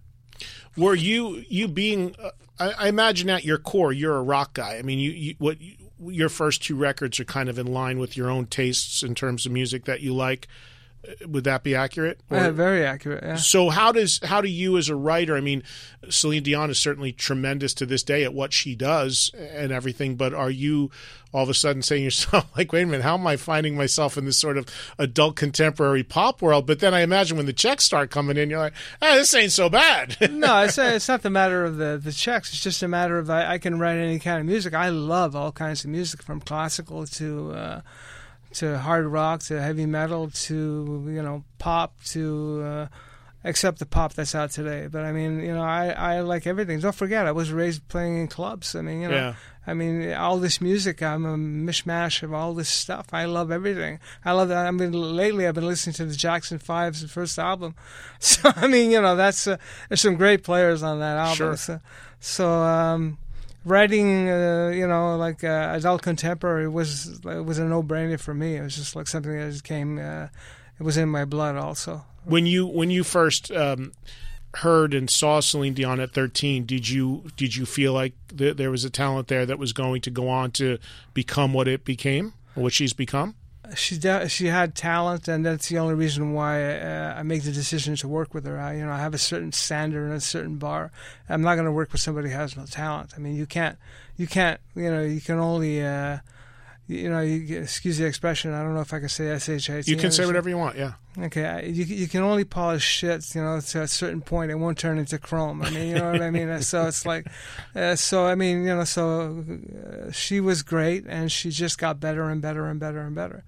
Were 0.77 0.95
you 0.95 1.45
you 1.49 1.69
being? 1.69 2.15
Uh, 2.23 2.31
I, 2.61 2.71
I, 2.85 2.89
imagine 2.89 3.29
at 3.31 3.45
your 3.45 3.59
core, 3.59 3.93
you're 3.93 4.17
a 4.17 4.23
rock 4.23 4.55
guy. 4.55 4.77
I 4.77 4.83
mean, 4.83 4.99
you, 4.99 5.11
you 5.11 5.35
what 5.39 5.59
your 6.01 6.29
first 6.29 6.63
two 6.63 6.77
records 6.77 7.19
are 7.19 7.25
kind 7.25 7.49
of 7.49 7.59
in 7.59 7.67
line 7.67 7.99
with 7.99 8.17
your 8.17 8.31
own 8.31 8.47
tastes 8.47 9.03
in 9.03 9.15
terms 9.15 9.47
of 9.47 9.53
music 9.53 9.85
that 9.87 10.01
you 10.01 10.15
like 10.15 10.47
would 11.27 11.45
that 11.45 11.63
be 11.63 11.75
accurate? 11.75 12.21
Or, 12.31 12.37
yeah, 12.37 12.51
very 12.51 12.85
accurate. 12.85 13.23
Yeah. 13.23 13.37
So 13.37 13.71
how 13.71 13.93
does 13.93 14.21
how 14.25 14.41
do 14.41 14.49
you 14.49 14.77
as 14.77 14.89
a 14.89 14.97
writer? 14.97 15.37
I 15.37 15.41
mean, 15.41 15.63
Celine 16.09 16.43
Dion 16.43 16.71
is 16.71 16.79
certainly 16.79 17.13
tremendous 17.13 17.73
to 17.75 17.87
this 17.87 18.03
day 18.03 18.25
at 18.25 18.35
what 18.35 18.53
she 18.53 18.75
does 18.75 19.31
and 19.35 19.73
everything. 19.73 20.17
But 20.17 20.35
are 20.35 20.51
you 20.51 20.91
all 21.33 21.43
of 21.43 21.49
a 21.49 21.55
sudden 21.55 21.83
saying 21.83 22.05
yourself 22.05 22.51
like, 22.57 22.73
wait 22.73 22.83
a 22.83 22.87
minute, 22.87 23.03
how 23.03 23.15
am 23.15 23.27
I 23.27 23.37
finding 23.37 23.77
myself 23.77 24.17
in 24.17 24.25
this 24.25 24.39
sort 24.39 24.59
of 24.59 24.67
adult 24.99 25.37
contemporary 25.37 26.03
pop 26.03 26.43
world? 26.43 26.67
But 26.67 26.81
then 26.81 26.95
I 26.95 27.01
imagine 27.01 27.37
when 27.37 27.47
the 27.47 27.53
checks 27.53 27.85
start 27.85 28.11
coming 28.11 28.37
in, 28.37 28.51
you're 28.51 28.59
like, 28.59 28.75
hey, 29.01 29.17
this 29.17 29.35
ain't 29.35 29.53
so 29.53 29.69
bad. 29.69 30.17
no, 30.31 30.65
it's 30.65 30.79
it's 30.79 31.09
not 31.09 31.23
the 31.23 31.31
matter 31.31 31.65
of 31.65 31.77
the 31.77 32.01
the 32.03 32.13
checks. 32.13 32.53
It's 32.53 32.63
just 32.63 32.83
a 32.83 32.89
matter 32.89 33.19
of 33.19 33.31
I, 33.31 33.55
I, 33.55 33.59
can 33.59 33.79
write 33.79 33.99
any 33.99 34.19
kind 34.19 34.41
of 34.41 34.47
music. 34.47 34.75
I 34.75 34.89
love 34.89 35.37
all 35.37 35.53
kinds 35.53 35.85
of 35.85 35.91
music 35.91 36.23
from 36.23 36.41
classical 36.41 37.07
to. 37.07 37.53
Uh, 37.53 37.81
to 38.59 38.79
hard 38.79 39.07
rock 39.07 39.41
to 39.45 39.61
heavy 39.61 39.87
metal 39.87 40.31
to 40.31 41.05
you 41.07 41.23
know 41.23 41.45
pop 41.59 41.95
to 42.05 42.63
uh, 42.65 42.87
except 43.45 43.79
the 43.79 43.87
pop 43.87 44.15
that's 44.15 44.35
out 44.35 44.51
today. 44.51 44.89
But 44.91 45.05
I 45.05 45.13
mean, 45.13 45.41
you 45.41 45.55
know, 45.55 45.63
I, 45.63 45.89
I 45.91 46.21
like 46.21 46.47
everything. 46.47 46.81
Don't 46.81 46.95
forget, 46.95 47.27
I 47.27 47.33
was 47.33 47.53
raised 47.53 47.87
playing 47.89 48.19
in 48.19 48.29
clubs. 48.29 48.75
I 48.75 48.83
mean, 48.83 49.03
you 49.03 49.09
know, 49.09 49.15
yeah. 49.15 49.35
I 49.67 49.75
mean, 49.75 50.13
all 50.13 50.39
this 50.39 50.61
music, 50.61 51.03
I'm 51.03 51.27
a 51.27 51.37
mishmash 51.37 52.23
of 52.23 52.33
all 52.33 52.55
this 52.55 52.69
stuff. 52.69 53.09
I 53.13 53.27
love 53.27 53.51
everything. 53.51 54.01
I 54.25 54.33
love 54.33 54.49
that. 54.49 54.67
I 54.67 54.71
mean, 54.71 54.93
lately 54.93 55.47
I've 55.47 55.55
been 55.55 55.67
listening 55.67 55.95
to 55.95 56.07
the 56.07 56.17
Jackson 56.17 56.59
Five's 56.59 57.11
first 57.11 57.39
album. 57.39 57.75
So 58.21 58.51
I 58.57 58.67
mean, 58.67 58.91
you 58.91 59.01
know, 59.01 59.15
that's 59.15 59.47
uh, 59.47 59.59
there's 59.89 60.01
some 60.01 60.17
great 60.17 60.43
players 60.43 60.83
on 60.83 60.99
that 60.99 61.17
album. 61.17 61.37
Sure. 61.37 61.57
So, 61.57 61.81
so 62.19 62.51
um, 62.51 63.19
writing, 63.65 64.29
uh, 64.29 64.73
you 64.75 64.87
know, 64.87 65.17
like 65.17 65.45
uh, 65.45 65.73
adult 65.75 66.03
contemporary 66.03 66.69
was 66.69 67.21
was 67.25 67.59
a 67.59 67.65
no 67.65 67.83
brainer 67.83 68.19
for 68.19 68.35
me. 68.35 68.57
It 68.57 68.63
was 68.63 68.77
just 68.77 68.97
like 68.97 69.07
something 69.07 69.33
that 69.33 69.51
just 69.51 69.65
came. 69.65 69.99
Uh, 69.99 70.29
it 70.79 70.83
was 70.83 70.97
in 70.97 71.09
my 71.09 71.25
blood 71.25 71.57
also. 71.57 72.05
When 72.25 72.47
you 72.47 72.67
when 72.67 72.91
you 72.91 73.05
first 73.05 73.51
um, 73.51 73.93
heard 74.55 74.95
and 74.95 75.09
saw 75.09 75.41
Celine 75.41 75.75
Dion 75.75 76.01
at 76.01 76.13
thirteen, 76.13 76.65
did 76.65 76.89
you 76.89 77.25
did 77.37 77.57
you 77.57 77.67
feel 77.67 77.93
like 77.93 78.15
th- 78.37 78.57
there 78.57 78.71
was 78.71 78.85
a 78.85 78.91
talent 78.91 79.29
there 79.29 79.47
that 79.47 79.59
was 79.59 79.73
going 79.73 80.01
to 80.03 80.11
go 80.11 80.29
on 80.29 80.51
to 80.53 80.79
become 81.15 81.53
what 81.53 81.69
it 81.69 81.85
became, 81.85 82.35
what 82.55 82.73
she's 82.73 82.93
become? 82.93 83.35
She 83.75 83.99
de- 83.99 84.29
she 84.29 84.47
had 84.47 84.75
talent, 84.75 85.29
and 85.29 85.45
that's 85.45 85.69
the 85.69 85.79
only 85.79 85.95
reason 85.95 86.33
why 86.33 86.79
uh, 86.79 87.15
I 87.17 87.23
make 87.23 87.43
the 87.43 87.53
decision 87.53 87.97
to 87.97 88.09
work 88.09 88.35
with 88.35 88.47
her. 88.47 88.59
I, 88.59 88.77
you 88.77 88.85
know, 88.85 88.93
I 88.93 88.99
have 88.99 89.15
a 89.15 89.19
certain 89.19 89.53
standard 89.53 90.05
and 90.05 90.15
a 90.15 90.21
certain 90.21 90.57
bar. 90.57 90.91
I'm 91.29 91.43
not 91.43 91.55
going 91.55 91.67
to 91.67 91.73
work 91.73 91.93
with 91.93 92.01
somebody 92.01 92.31
who 92.31 92.37
has 92.37 92.57
no 92.57 92.65
talent. 92.65 93.13
I 93.17 93.19
mean, 93.19 93.35
you 93.37 93.47
can't, 93.47 93.77
you 94.17 94.27
can't, 94.27 94.61
you 94.75 94.91
know, 94.91 95.03
you 95.03 95.21
can 95.21 95.39
only, 95.39 95.83
uh, 95.85 96.19
you 96.89 97.11
know, 97.11 97.21
you, 97.21 97.61
excuse 97.61 97.99
the 97.99 98.07
expression. 98.07 98.55
I 98.55 98.63
don't 98.63 98.75
know 98.75 98.81
if 98.81 98.95
I 98.95 98.99
can 98.99 99.11
say 99.11 99.37
shit. 99.39 99.87
You 99.87 99.97
can 99.97 100.11
say 100.11 100.25
whatever 100.25 100.49
you 100.49 100.57
want. 100.57 100.77
Yeah. 100.77 100.95
Okay, 101.19 101.69
you 101.69 101.85
you 101.85 102.09
can 102.09 102.23
only 102.23 102.45
polish 102.45 102.83
shit, 102.83 103.35
you 103.35 103.43
know, 103.43 103.61
to 103.61 103.83
a 103.83 103.89
certain 103.89 104.23
point. 104.23 104.51
It 104.51 104.55
won't 104.55 104.79
turn 104.79 104.99
into 104.99 105.19
chrome. 105.19 105.61
I 105.61 105.71
mean, 105.71 105.89
you 105.89 105.95
know 105.97 106.13
what 106.13 106.23
I 106.23 106.31
mean. 106.31 106.49
So 106.63 106.87
it's 106.87 107.05
like, 107.05 107.27
uh, 107.75 107.95
so 107.95 108.27
I 108.27 108.35
mean, 108.35 108.63
you 108.63 108.75
know, 108.75 108.85
so 108.85 109.45
uh, 109.49 110.13
she 110.13 110.41
was 110.41 110.63
great, 110.63 111.05
and 111.07 111.31
she 111.31 111.51
just 111.51 111.79
got 111.79 112.01
better 112.01 112.31
and 112.31 112.41
better 112.41 112.67
and 112.67 112.81
better 112.81 113.01
and 113.01 113.15
better. 113.15 113.45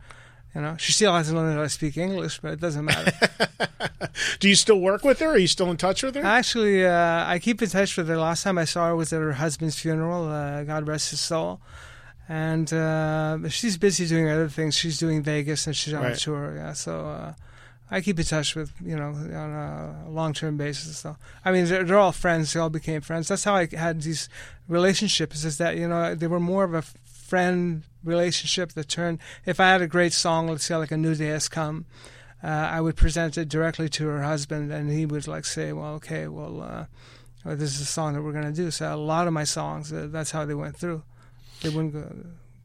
You 0.55 0.61
know, 0.61 0.77
she 0.79 0.93
still 0.93 1.15
hasn't 1.15 1.39
learned 1.39 1.57
how 1.57 1.63
to 1.63 1.69
speak 1.69 1.97
English, 1.97 2.41
but 2.41 2.53
it 2.53 2.61
doesn't 2.61 2.85
matter. 2.85 3.13
Do 4.41 4.49
you 4.49 4.57
still 4.57 4.81
work 4.81 5.05
with 5.05 5.21
her? 5.21 5.29
Are 5.29 5.39
you 5.39 5.47
still 5.47 5.71
in 5.71 5.77
touch 5.77 6.03
with 6.03 6.15
her? 6.17 6.23
Actually, 6.23 6.85
uh, 6.85 7.25
I 7.25 7.39
keep 7.39 7.63
in 7.63 7.69
touch 7.69 7.97
with 7.97 8.09
her. 8.09 8.17
Last 8.19 8.43
time 8.43 8.59
I 8.59 8.65
saw 8.65 8.89
her 8.89 8.97
was 8.97 9.13
at 9.13 9.21
her 9.21 9.33
husband's 9.33 9.79
funeral. 9.79 10.29
Uh, 10.29 10.65
God 10.65 10.89
rest 10.89 11.11
his 11.11 11.21
soul. 11.21 11.61
And 12.31 12.73
uh, 12.73 13.49
she's 13.49 13.77
busy 13.77 14.07
doing 14.07 14.31
other 14.31 14.49
things. 14.49 14.77
She's 14.77 15.01
doing 15.01 15.21
Vegas 15.21 15.67
and 15.67 15.75
she's 15.75 15.93
on 15.93 16.05
right. 16.05 16.17
tour. 16.17 16.55
Yeah, 16.55 16.75
so 16.75 17.01
uh, 17.01 17.35
I 17.91 18.01
keep 18.01 18.21
in 18.21 18.25
touch 18.25 18.55
with 18.55 18.73
you 18.81 18.95
know 18.95 19.09
on 19.09 20.05
a 20.07 20.09
long 20.09 20.33
term 20.33 20.57
basis. 20.57 20.99
So 20.99 21.17
I 21.45 21.51
mean, 21.51 21.65
they're, 21.65 21.83
they're, 21.83 21.99
all 21.99 22.13
friends. 22.13 22.53
They 22.53 22.61
all 22.61 22.71
became 22.71 23.01
friends. 23.01 23.27
That's 23.27 23.43
how 23.43 23.57
I 23.57 23.67
had 23.73 24.03
these 24.03 24.29
relationships. 24.69 25.43
Is 25.43 25.59
that 25.59 25.77
you 25.77 25.89
know 25.89 26.15
they 26.15 26.29
were 26.29 26.39
more 26.39 26.63
of 26.63 26.73
a 26.73 26.83
friend 27.05 27.83
relationship 28.05 28.75
that 28.75 28.89
turned. 28.89 29.19
If 29.45 29.59
I 29.59 29.67
had 29.67 29.83
a 29.83 29.89
great 29.89 30.13
song, 30.13 30.47
let's 30.47 30.63
say 30.63 30.77
like 30.77 30.93
a 30.93 30.97
New 30.97 31.17
Day 31.17 31.27
Has 31.27 31.49
Come, 31.49 31.85
uh, 32.45 32.47
I 32.47 32.81
would 32.81 32.95
present 32.95 33.39
it 33.39 33.49
directly 33.49 33.89
to 33.89 34.07
her 34.07 34.23
husband, 34.23 34.71
and 34.71 34.89
he 34.89 35.05
would 35.05 35.27
like 35.27 35.47
say, 35.47 35.73
"Well, 35.73 35.95
okay, 35.95 36.29
well, 36.29 36.63
uh, 36.63 36.85
well 37.45 37.57
this 37.57 37.75
is 37.75 37.81
a 37.81 37.87
song 37.87 38.15
that 38.15 38.23
we're 38.23 38.31
going 38.31 38.45
to 38.45 38.53
do." 38.53 38.71
So 38.71 38.95
a 38.95 38.95
lot 38.95 39.27
of 39.27 39.33
my 39.33 39.43
songs, 39.43 39.93
uh, 39.93 40.07
that's 40.09 40.31
how 40.31 40.45
they 40.45 40.55
went 40.55 40.77
through. 40.77 41.03
They 41.63 41.69
wouldn't 41.69 41.93
go. 41.93 42.15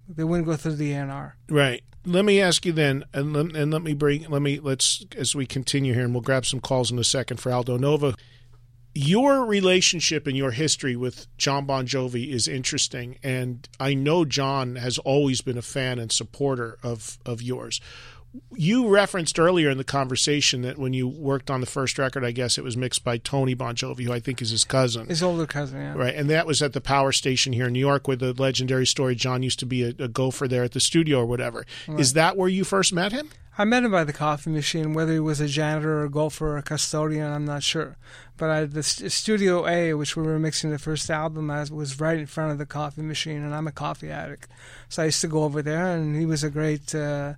They 0.08 0.24
wouldn't 0.24 0.48
go 0.48 0.56
through 0.56 0.76
the 0.76 0.92
ANR. 0.92 1.34
Right 1.50 1.84
let 2.06 2.26
me 2.26 2.40
ask 2.40 2.66
you 2.66 2.72
then, 2.72 3.04
and 3.14 3.34
let, 3.34 3.56
and 3.56 3.72
let 3.72 3.82
me 3.82 3.94
bring, 3.94 4.30
let 4.30 4.42
me 4.42 4.60
let's 4.60 5.06
as 5.18 5.36
we 5.36 5.46
continue 5.46 5.94
here, 5.94 6.04
and 6.04 6.14
we'll 6.14 6.22
grab 6.22 6.46
some 6.46 6.60
calls 6.60 6.92
in 6.92 7.00
a 7.00 7.04
second 7.04 7.38
for 7.38 7.52
Aldo 7.52 7.78
Nova. 7.78 8.16
Your 8.94 9.46
relationship 9.46 10.26
and 10.26 10.38
your 10.38 10.52
history 10.52 10.96
with 10.96 11.28
Jon 11.38 11.66
Bon 11.66 11.86
Jovi 11.86 12.32
is 12.32 12.48
interesting, 12.48 13.18
and 13.24 13.68
I 13.80 13.94
know 13.94 14.24
Jon 14.24 14.78
has 14.78 14.98
always 15.00 15.42
been 15.42 15.58
a 15.58 15.64
fan 15.64 16.00
and 16.00 16.12
supporter 16.12 16.78
of 16.84 17.18
of 17.26 17.42
yours 17.42 17.82
you 18.56 18.88
referenced 18.88 19.40
earlier 19.40 19.70
in 19.70 19.78
the 19.78 19.84
conversation 19.84 20.62
that 20.62 20.78
when 20.78 20.94
you 20.94 21.08
worked 21.08 21.52
on 21.52 21.62
the 21.62 21.68
first 21.68 21.98
record, 21.98 22.24
I 22.24 22.32
guess 22.32 22.58
it 22.58 22.64
was 22.64 22.78
mixed 22.78 23.04
by 23.04 23.18
Tony 23.18 23.54
Bon 23.54 23.76
Jovi, 23.76 24.04
who 24.04 24.14
I 24.14 24.20
think 24.20 24.42
is 24.42 24.50
his 24.50 24.64
cousin. 24.64 25.08
His 25.08 25.24
older 25.24 25.46
cousin, 25.46 25.82
yeah. 25.82 25.94
Right. 25.94 26.16
And 26.16 26.30
that 26.30 26.48
was 26.48 26.62
at 26.62 26.74
the 26.74 26.82
power 26.82 27.12
station 27.12 27.54
here 27.54 27.68
in 27.68 27.74
New 27.74 27.80
York 27.80 28.08
where 28.08 28.18
the 28.18 28.34
legendary 28.34 28.86
story 28.86 29.16
Jon 29.16 29.44
used 29.44 29.60
to 29.60 29.66
be 29.66 29.84
a, 29.84 29.90
a 30.00 30.08
gopher 30.08 30.48
there 30.48 30.64
at 30.64 30.72
the 30.72 30.80
studio 30.80 31.20
or 31.20 31.26
whatever. 31.26 31.66
Right. 31.88 32.00
Is 32.00 32.14
that 32.14 32.38
where 32.38 32.50
you 32.50 32.64
first 32.64 32.94
met 32.94 33.12
him? 33.12 33.30
I 33.58 33.64
met 33.64 33.84
him 33.84 33.92
by 33.92 34.04
the 34.04 34.12
coffee 34.12 34.50
machine. 34.50 34.94
Whether 34.94 35.14
he 35.14 35.20
was 35.20 35.40
a 35.40 35.48
janitor 35.48 36.02
or 36.02 36.06
a 36.06 36.10
gopher 36.10 36.48
or 36.54 36.58
a 36.58 36.62
custodian, 36.62 37.32
I'm 37.32 37.46
not 37.46 37.64
sure. 37.64 37.96
But 38.36 38.50
I, 38.50 38.66
the 38.66 38.84
Studio 38.84 39.66
A, 39.66 39.94
which 39.94 40.18
we 40.18 40.24
were 40.24 40.40
mixing 40.40 40.72
the 40.72 40.80
first 40.80 41.10
album 41.10 41.50
I 41.50 41.66
was 41.72 42.02
right 42.02 42.20
in 42.20 42.26
front 42.26 42.52
of 42.52 42.58
the 42.58 42.66
coffee 42.66 43.02
machine, 43.02 43.44
and 43.44 43.56
I'm 43.56 43.68
a 43.68 43.72
coffee 43.72 44.12
addict. 44.12 44.50
So 44.90 45.04
I 45.04 45.06
used 45.06 45.22
to 45.22 45.30
go 45.30 45.44
over 45.44 45.62
there, 45.62 45.96
and 45.96 46.18
he 46.18 46.26
was 46.26 46.44
a 46.44 46.50
great. 46.50 46.94
Uh, 46.94 47.36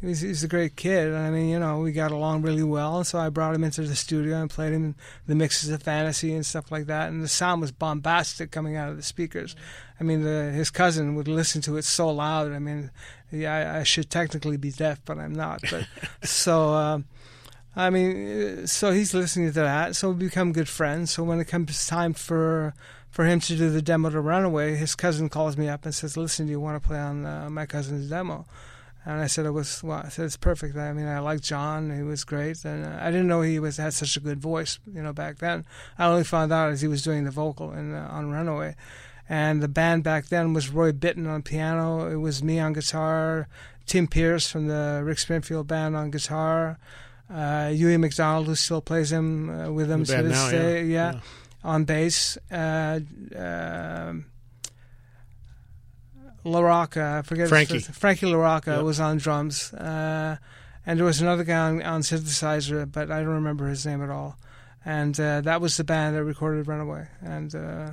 he's, 0.00 0.20
he's 0.20 0.44
a 0.44 0.48
great 0.48 0.76
kid. 0.76 1.14
I 1.14 1.30
mean, 1.30 1.48
you 1.48 1.58
know, 1.58 1.80
we 1.80 1.92
got 1.92 2.10
along 2.10 2.42
really 2.42 2.62
well. 2.62 3.04
So 3.04 3.18
I 3.18 3.28
brought 3.28 3.54
him 3.54 3.64
into 3.64 3.82
the 3.82 3.96
studio 3.96 4.40
and 4.40 4.50
played 4.50 4.72
him 4.72 4.94
the 5.26 5.34
mixes 5.34 5.70
of 5.70 5.82
fantasy 5.82 6.34
and 6.34 6.44
stuff 6.44 6.70
like 6.70 6.86
that. 6.86 7.08
And 7.08 7.22
the 7.22 7.28
sound 7.28 7.60
was 7.60 7.72
bombastic 7.72 8.50
coming 8.50 8.76
out 8.76 8.90
of 8.90 8.96
the 8.96 9.02
speakers. 9.02 9.56
I 9.98 10.04
mean, 10.04 10.22
the, 10.22 10.50
his 10.52 10.70
cousin 10.70 11.14
would 11.14 11.28
listen 11.28 11.62
to 11.62 11.76
it 11.76 11.84
so 11.84 12.10
loud. 12.10 12.52
I 12.52 12.58
mean, 12.58 12.90
yeah, 13.30 13.74
I, 13.74 13.80
I 13.80 13.82
should 13.82 14.10
technically 14.10 14.56
be 14.56 14.70
deaf, 14.70 15.00
but 15.04 15.18
I'm 15.18 15.34
not. 15.34 15.62
But 15.70 15.86
so. 16.22 16.74
Um, 16.74 17.04
I 17.76 17.88
mean, 17.88 18.66
so 18.66 18.90
he's 18.90 19.14
listening 19.14 19.52
to 19.52 19.60
that. 19.60 19.94
So 19.94 20.10
we 20.10 20.26
become 20.26 20.52
good 20.52 20.68
friends. 20.68 21.12
So 21.12 21.22
when 21.22 21.38
it 21.38 21.44
comes 21.44 21.86
time 21.86 22.14
for 22.14 22.74
for 23.10 23.24
him 23.24 23.40
to 23.40 23.56
do 23.56 23.70
the 23.70 23.82
demo 23.82 24.10
to 24.10 24.20
Runaway, 24.20 24.76
his 24.76 24.94
cousin 24.94 25.28
calls 25.28 25.56
me 25.56 25.68
up 25.68 25.84
and 25.84 25.94
says, 25.94 26.16
"Listen, 26.16 26.46
do 26.46 26.52
you 26.52 26.60
want 26.60 26.82
to 26.82 26.86
play 26.86 26.98
on 26.98 27.24
uh, 27.24 27.48
my 27.48 27.66
cousin's 27.66 28.08
demo?" 28.10 28.44
And 29.06 29.20
I 29.20 29.28
said 29.28 29.46
it 29.46 29.52
was 29.52 29.82
well. 29.82 30.02
I 30.04 30.10
said 30.10 30.26
it's 30.26 30.36
perfect. 30.36 30.76
I 30.76 30.92
mean, 30.92 31.06
I 31.06 31.20
like 31.20 31.40
Jon. 31.40 31.90
He 31.96 32.02
was 32.02 32.22
great, 32.24 32.64
and 32.66 32.84
uh, 32.84 32.98
I 33.00 33.10
didn't 33.10 33.28
know 33.28 33.40
he 33.40 33.58
was 33.58 33.78
had 33.78 33.94
such 33.94 34.16
a 34.16 34.20
good 34.20 34.38
voice. 34.40 34.78
You 34.92 35.02
know, 35.02 35.14
back 35.14 35.38
then, 35.38 35.64
I 35.98 36.04
only 36.06 36.24
found 36.24 36.52
out 36.52 36.70
as 36.70 36.82
he 36.82 36.88
was 36.88 37.02
doing 37.02 37.24
the 37.24 37.30
vocal 37.30 37.72
in 37.72 37.94
uh, 37.94 38.08
on 38.10 38.30
Runaway. 38.30 38.76
And 39.26 39.62
the 39.62 39.68
band 39.68 40.02
back 40.02 40.26
then 40.26 40.52
was 40.52 40.70
Roy 40.70 40.92
Bittan 40.92 41.28
on 41.28 41.42
piano. 41.42 42.10
It 42.10 42.16
was 42.16 42.42
me 42.42 42.58
on 42.58 42.72
guitar, 42.72 43.48
Tim 43.86 44.06
Pierce 44.06 44.50
from 44.50 44.66
the 44.66 45.02
Rick 45.04 45.20
Springfield 45.20 45.66
band 45.66 45.96
on 45.96 46.10
guitar, 46.10 46.78
uh, 47.32 47.68
Huey 47.68 47.96
McDonald, 47.96 48.48
who 48.48 48.54
still 48.56 48.82
plays 48.82 49.12
him 49.12 49.48
uh, 49.48 49.70
with 49.70 49.90
him 49.90 50.04
The 50.04 50.16
to 50.16 50.22
this 50.24 50.32
now, 50.32 50.50
day, 50.50 50.84
yeah. 50.84 51.12
yeah, 51.12 51.20
on 51.64 51.84
bass. 51.84 52.36
Uh, 52.50 53.00
um 53.36 54.26
LaRocca, 56.44 57.18
I 57.18 57.22
forget 57.22 57.42
his 57.42 57.50
Frankie. 57.50 57.78
Frankie 57.80 58.26
LaRocca 58.26 58.76
Yep. 58.76 58.84
was 58.84 59.00
on 59.00 59.18
drums, 59.18 59.72
uh, 59.74 60.36
and 60.86 60.98
there 60.98 61.06
was 61.06 61.20
another 61.20 61.44
guy 61.44 61.58
on, 61.58 61.82
on 61.82 62.00
synthesizer, 62.02 62.90
but 62.90 63.10
I 63.10 63.18
don't 63.20 63.28
remember 63.34 63.68
his 63.68 63.84
name 63.86 64.02
at 64.02 64.10
all. 64.10 64.38
And 64.84 65.18
uh, 65.20 65.42
that 65.42 65.60
was 65.60 65.76
the 65.76 65.84
band 65.84 66.16
that 66.16 66.24
recorded 66.24 66.66
"Runaway," 66.66 67.08
and 67.22 67.54
uh, 67.54 67.90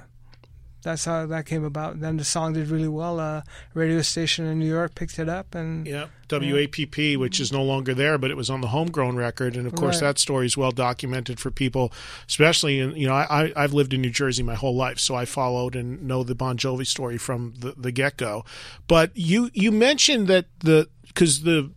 that's 0.88 1.03
how 1.03 1.25
that 1.25 1.45
came 1.45 1.65
about. 1.65 1.99
Then 1.99 2.15
the 2.15 2.23
song 2.23 2.53
did 2.53 2.69
really 2.69 2.88
well. 2.88 3.19
A 3.19 3.43
radio 3.73 4.01
station 4.01 4.45
in 4.45 4.57
New 4.57 4.69
York 4.69 4.95
picked 4.95 5.19
it 5.19 5.27
up, 5.27 5.53
and 5.53 5.85
Yeah, 5.85 6.05
WAPP, 6.29 7.17
which 7.17 7.41
is 7.41 7.51
no 7.51 7.61
longer 7.61 7.93
there, 7.93 8.17
but 8.17 8.31
it 8.31 8.38
was 8.38 8.49
on 8.49 8.61
the 8.61 8.69
homegrown 8.69 9.17
record, 9.17 9.57
and 9.57 9.67
of 9.67 9.75
course 9.75 9.95
Right. 10.01 10.07
that 10.07 10.19
story 10.19 10.45
is 10.45 10.55
well 10.55 10.71
documented 10.71 11.41
for 11.41 11.51
people, 11.51 11.91
especially 12.25 12.79
in 12.79 12.95
you 12.95 13.05
know 13.07 13.13
I, 13.13 13.43
I 13.47 13.53
I've 13.57 13.73
lived 13.73 13.93
in 13.93 14.01
New 14.01 14.11
Jersey 14.11 14.43
my 14.43 14.55
whole 14.55 14.75
life, 14.75 14.97
so 14.97 15.13
I 15.13 15.25
followed 15.25 15.75
and 15.75 16.03
know 16.03 16.23
the 16.23 16.35
Bon 16.35 16.57
Jovi 16.57 16.88
story 16.88 17.17
from 17.17 17.53
the, 17.59 17.73
the 17.77 17.91
get 17.91 18.15
go. 18.15 18.45
But 18.88 19.11
you 19.13 19.49
you 19.53 19.73
mentioned 19.73 20.27
that 20.27 20.45
the 20.59 20.88
because 21.07 21.41
the 21.43 21.69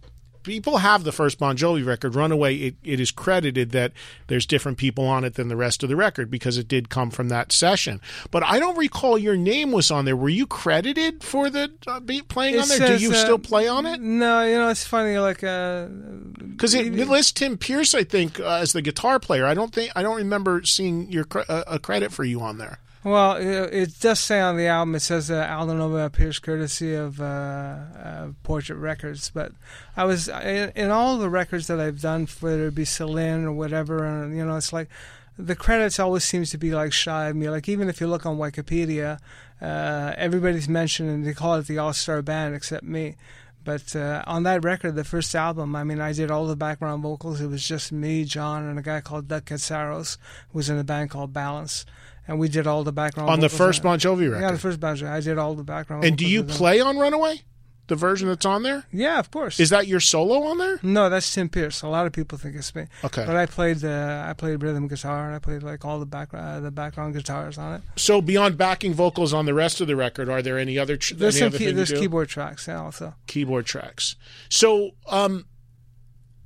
people 0.43 0.78
have 0.78 1.05
the 1.05 1.12
first 1.12 1.38
Bon 1.38 1.57
Jovi 1.57 1.84
record, 1.84 2.14
Runaway. 2.14 2.57
It, 2.57 2.74
it 2.84 3.01
is 3.01 3.11
credited 3.11 3.70
that 3.70 3.93
there's 4.26 4.47
different 4.47 4.78
people 4.78 5.07
on 5.07 5.24
it 5.24 5.34
than 5.34 5.49
the 5.49 5.57
rest 5.57 5.82
of 5.82 5.88
the 5.88 5.97
record 5.97 6.30
because 6.30 6.57
it 6.57 6.68
did 6.68 6.88
come 6.88 7.11
from 7.11 7.28
that 7.28 7.53
session. 7.53 8.01
But 8.30 8.43
I 8.45 8.59
don't 8.59 8.76
recall 8.76 9.18
your 9.18 9.36
name 9.36 9.72
was 9.72 9.91
on 9.91 10.05
there. 10.05 10.16
Were 10.16 10.28
you 10.28 10.47
credited 10.47 11.22
for 11.22 11.51
the 11.51 11.72
uh, 11.86 12.01
playing 12.28 12.55
It 12.55 12.61
on 12.61 12.68
there? 12.68 12.97
Do 12.97 13.03
you 13.03 13.12
uh, 13.12 13.14
still 13.14 13.38
play 13.38 13.68
on 13.68 13.86
it? 13.86 14.01
No, 14.01 14.45
you 14.45 14.57
know 14.57 14.68
it's 14.68 14.84
funny. 14.84 15.18
Like 15.18 15.45
uh, 15.45 15.86
Because 15.86 16.74
it, 16.74 16.99
it 16.99 17.09
lists 17.09 17.32
Tim 17.32 17.57
Pierce, 17.59 17.95
I 17.95 18.05
think, 18.05 18.41
uh, 18.41 18.59
as 18.61 18.72
the 18.72 18.82
guitar 18.82 19.18
player. 19.18 19.47
I 19.47 19.55
don't 19.55 19.72
think 19.72 19.93
I 19.95 20.03
don't 20.03 20.16
remember 20.16 20.62
seeing 20.64 21.11
your 21.11 21.26
uh, 21.34 21.64
a 21.66 21.78
credit 21.78 22.12
for 22.12 22.24
you 22.24 22.41
on 22.41 22.59
there. 22.59 22.78
Well, 23.03 23.36
it, 23.36 23.98
does 24.01 24.20
say 24.20 24.40
on 24.40 24.59
the 24.59 24.66
album. 24.66 24.94
It 24.94 25.01
says 25.01 25.30
uh, 25.30 25.48
Aldo 25.51 25.74
Nova 25.74 26.05
appears 26.05 26.38
courtesy 26.38 26.94
of 26.94 27.18
uh, 27.18 27.24
uh, 27.24 28.28
Portrait 28.42 28.76
Records. 28.76 29.30
But 29.30 29.53
I 29.96 30.05
was 30.05 30.28
in, 30.28 30.70
in 30.76 30.90
all 30.90 31.16
the 31.16 31.30
records 31.30 31.66
that 31.68 31.80
I've 31.80 32.03
done, 32.03 32.28
whether 32.40 32.66
it 32.66 32.74
be 32.74 32.84
Celine 32.84 33.44
or 33.44 33.53
whatever, 33.53 34.05
and 34.05 34.36
you 34.36 34.44
know, 34.44 34.57
it's 34.57 34.72
like 34.72 34.90
the 35.38 35.57
credits 35.57 35.98
always 35.98 36.24
seems 36.24 36.51
to 36.51 36.59
be 36.59 36.74
like 36.74 36.92
shy 36.92 37.28
of 37.28 37.36
me. 37.36 37.48
Like 37.48 37.70
even 37.70 37.88
if 37.88 38.03
you 38.03 38.07
look 38.07 38.26
on 38.26 38.36
Wikipedia, 38.36 39.18
uh, 39.62 40.12
everybody's 40.18 40.68
mentioned 40.68 41.09
and 41.09 41.26
they 41.26 41.32
call 41.32 41.55
it 41.55 41.66
the 41.66 41.78
All 41.78 41.94
Star 41.94 42.20
Band 42.20 42.55
except 42.55 42.84
me. 42.84 43.16
But 43.64 43.94
uh, 43.94 44.22
on 44.26 44.42
that 44.44 44.64
record, 44.64 44.94
the 44.94 45.05
first 45.05 45.34
album, 45.34 45.76
I 45.76 45.84
mean, 45.84 46.01
I 46.01 46.12
did 46.12 46.30
all 46.30 46.46
the 46.46 46.57
background 46.57 47.03
vocals. 47.03 47.40
It 47.40 47.48
was 47.48 47.66
just 47.66 47.92
me, 47.92 48.24
Jon, 48.24 48.64
and 48.64 48.78
a 48.78 48.82
guy 48.82 49.01
called 49.01 49.28
Doug 49.28 49.44
Katsaros, 49.44 50.16
who 50.51 50.59
was 50.59 50.70
in 50.70 50.78
a 50.78 50.84
band 50.84 51.11
called 51.11 51.32
Balance. 51.32 51.84
And 52.28 52.38
we 52.38 52.48
did 52.48 52.66
all 52.66 52.84
the 52.84 52.92
background 52.92 53.28
on 53.30 53.40
the 53.40 53.48
first. 53.48 53.82
Bon 53.82 53.98
Jovi 53.98 54.30
record. 54.30 54.40
Yeah, 54.42 54.52
the 54.52 54.58
first 54.58 54.78
Bon 54.80 54.96
Jovi. 54.96 55.08
I 55.10 55.20
did 55.20 55.36
all 55.38 55.54
the 55.54 55.64
background. 55.64 56.04
and 56.04 56.16
do 56.16 56.26
you 56.26 56.42
play 56.44 56.80
on 56.80 56.98
Runaway? 56.98 57.42
The 57.88 57.96
version 57.96 58.28
that's 58.28 58.46
on 58.46 58.62
there 58.62 58.84
Yeah, 58.92 59.18
of 59.18 59.32
course. 59.32 59.58
is 59.58 59.70
that 59.70 59.88
your 59.88 59.98
solo 59.98 60.44
on 60.44 60.58
there? 60.58 60.78
no, 60.84 61.08
that's 61.10 61.34
Tim 61.34 61.48
Pierce. 61.48 61.82
A 61.82 61.88
lot 61.88 62.06
of 62.06 62.12
people 62.12 62.38
think 62.38 62.54
it's 62.54 62.72
me. 62.72 62.84
Okay. 63.02 63.26
But 63.26 63.34
I 63.34 63.46
played 63.46 63.78
the 63.78 64.24
I 64.28 64.32
played 64.32 64.62
rhythm 64.62 64.86
guitar 64.86 65.26
and 65.26 65.34
I 65.34 65.40
played 65.40 65.64
like 65.64 65.84
all 65.84 65.98
the 65.98 66.06
background 66.06 66.58
uh, 66.58 66.60
the 66.60 66.70
background 66.70 67.14
guitars 67.14 67.58
on 67.58 67.74
it. 67.74 67.82
So 67.96 68.22
beyond 68.22 68.56
backing 68.56 68.94
vocals 68.94 69.34
on 69.34 69.44
the 69.44 69.54
rest 69.54 69.80
of 69.80 69.88
the 69.88 69.96
record, 69.96 70.28
are 70.28 70.40
there 70.40 70.56
any 70.56 70.78
other 70.78 70.96
tr- 70.96 71.14
There's 71.16 71.34
any 71.34 71.40
some 71.40 71.46
other 71.48 71.58
key, 71.58 71.72
there's 71.72 71.90
keyboard 71.90 72.28
tracks 72.28 72.68
yeah, 72.68 72.80
also. 72.80 73.14
keyboard 73.26 73.66
tracks? 73.66 74.14
So 74.48 74.92
um, 75.08 75.46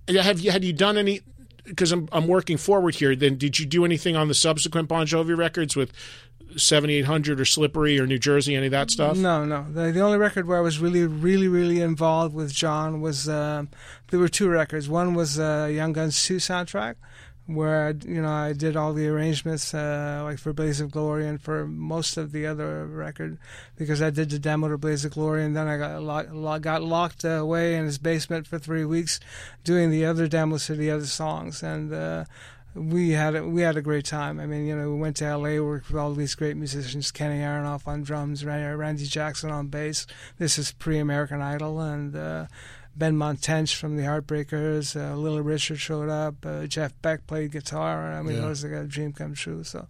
have 0.09 0.41
you 0.41 0.51
had 0.51 0.65
you 0.65 0.73
done 0.73 0.97
any? 0.97 1.21
Because 1.65 1.93
I'm 1.93 2.09
I'm 2.13 2.27
working 2.27 2.57
forward 2.57 2.95
here. 2.95 3.17
Then 3.17 3.37
did 3.37 3.59
you 3.59 3.67
do 3.67 3.85
anything 3.85 4.17
on 4.17 4.29
the 4.29 4.35
subsequent 4.35 4.89
Bon 4.89 5.07
Jovi 5.07 5.37
records 5.37 5.75
with 5.75 5.93
7800 6.57 7.41
or 7.41 7.45
Slippery 7.45 7.99
or 7.99 8.07
New 8.07 8.19
Jersey? 8.19 8.55
Any 8.55 8.67
of 8.67 8.73
that 8.73 8.91
stuff? 8.91 9.17
No, 9.17 9.45
no. 9.45 9.67
The, 9.73 9.93
the 9.93 10.01
only 10.01 10.19
record 10.19 10.47
where 10.47 10.59
I 10.59 10.61
was 10.61 10.79
really, 10.79 11.07
really, 11.07 11.49
really 11.49 11.81
involved 11.81 12.35
with 12.35 12.53
Jon 12.53 13.01
was 13.01 13.29
um, 13.29 13.69
there 14.09 14.21
were 14.21 14.29
two 14.29 14.49
records. 14.49 14.89
One 14.89 15.15
was 15.15 15.39
uh, 15.39 15.71
Young 15.73 15.93
Guns 15.93 16.23
2 16.25 16.37
soundtrack, 16.37 16.97
where 17.47 17.95
you 18.07 18.23
know 18.23 18.31
I 18.31 18.53
did 18.53 18.77
all 18.77 18.93
the 18.93 19.09
arrangements, 19.09 19.75
uh, 19.75 20.23
like 20.25 20.39
for 20.39 20.53
Blaze 20.53 20.81
of 20.81 20.91
Glory 20.91 21.27
and 21.27 21.41
for 21.41 21.67
most 21.67 22.17
of 22.17 22.33
the 22.33 22.47
other 22.47 22.87
record, 22.87 23.39
because 23.77 24.01
I 24.01 24.11
did 24.11 24.31
the 24.31 24.39
demo 24.39 24.69
to 24.69 24.79
Blaze 24.79 25.05
of 25.05 25.13
Glory, 25.13 25.45
and 25.45 25.55
then 25.55 25.69
I 25.69 25.77
got 25.77 26.63
got 26.63 26.83
locked 26.83 27.25
away 27.25 27.77
in 27.77 27.85
his 27.85 27.99
basement 27.99 28.47
for 28.47 28.59
three 28.59 28.85
weeks, 28.85 29.21
doing 29.63 29.91
the 29.91 30.05
other 30.05 30.27
demos 30.27 30.67
to 30.67 30.75
the 30.75 30.91
other 30.91 31.07
songs, 31.07 31.63
and. 31.63 31.93
Uh, 31.93 32.25
we 32.77 33.11
had 33.11 33.37
a, 33.37 33.47
we 33.47 33.63
had 33.63 33.77
a 33.77 33.83
great 33.83 34.05
time. 34.05 34.41
I 34.41 34.47
mean, 34.47 34.67
you 34.67 34.77
know, 34.77 34.91
we 34.91 34.99
went 34.99 35.17
to 35.19 35.25
L.A. 35.25 35.61
worked 35.61 35.89
with 35.89 36.01
all 36.01 36.13
these 36.13 36.35
great 36.35 36.57
musicians: 36.57 37.13
Kenny 37.13 37.39
Aronoff 37.39 37.87
on 37.87 38.03
drums, 38.03 38.45
Randy 38.45 39.07
Jackson 39.07 39.51
on 39.51 39.69
bass. 39.69 40.07
This 40.39 40.59
is 40.59 40.73
pre-American 40.73 41.41
Idol, 41.41 41.81
and 41.81 42.17
uh, 42.17 42.47
Benmont 42.99 43.41
Tench 43.41 43.75
from 43.77 43.97
the 43.97 44.05
Heartbreakers. 44.05 44.95
Uh, 44.95 45.17
Little 45.17 45.41
Richard 45.41 45.81
showed 45.81 46.09
up. 46.09 46.45
Uh, 46.47 46.67
Jeff 46.67 46.93
Beck 47.03 47.27
played 47.27 47.53
guitar. 47.53 48.13
I 48.13 48.23
mean, 48.23 48.37
Yeah. 48.37 48.47
it 48.47 48.49
was 48.49 48.63
like 48.65 48.73
a 48.73 48.85
dream 48.85 49.13
come 49.13 49.35
true. 49.35 49.65
So, 49.65 49.87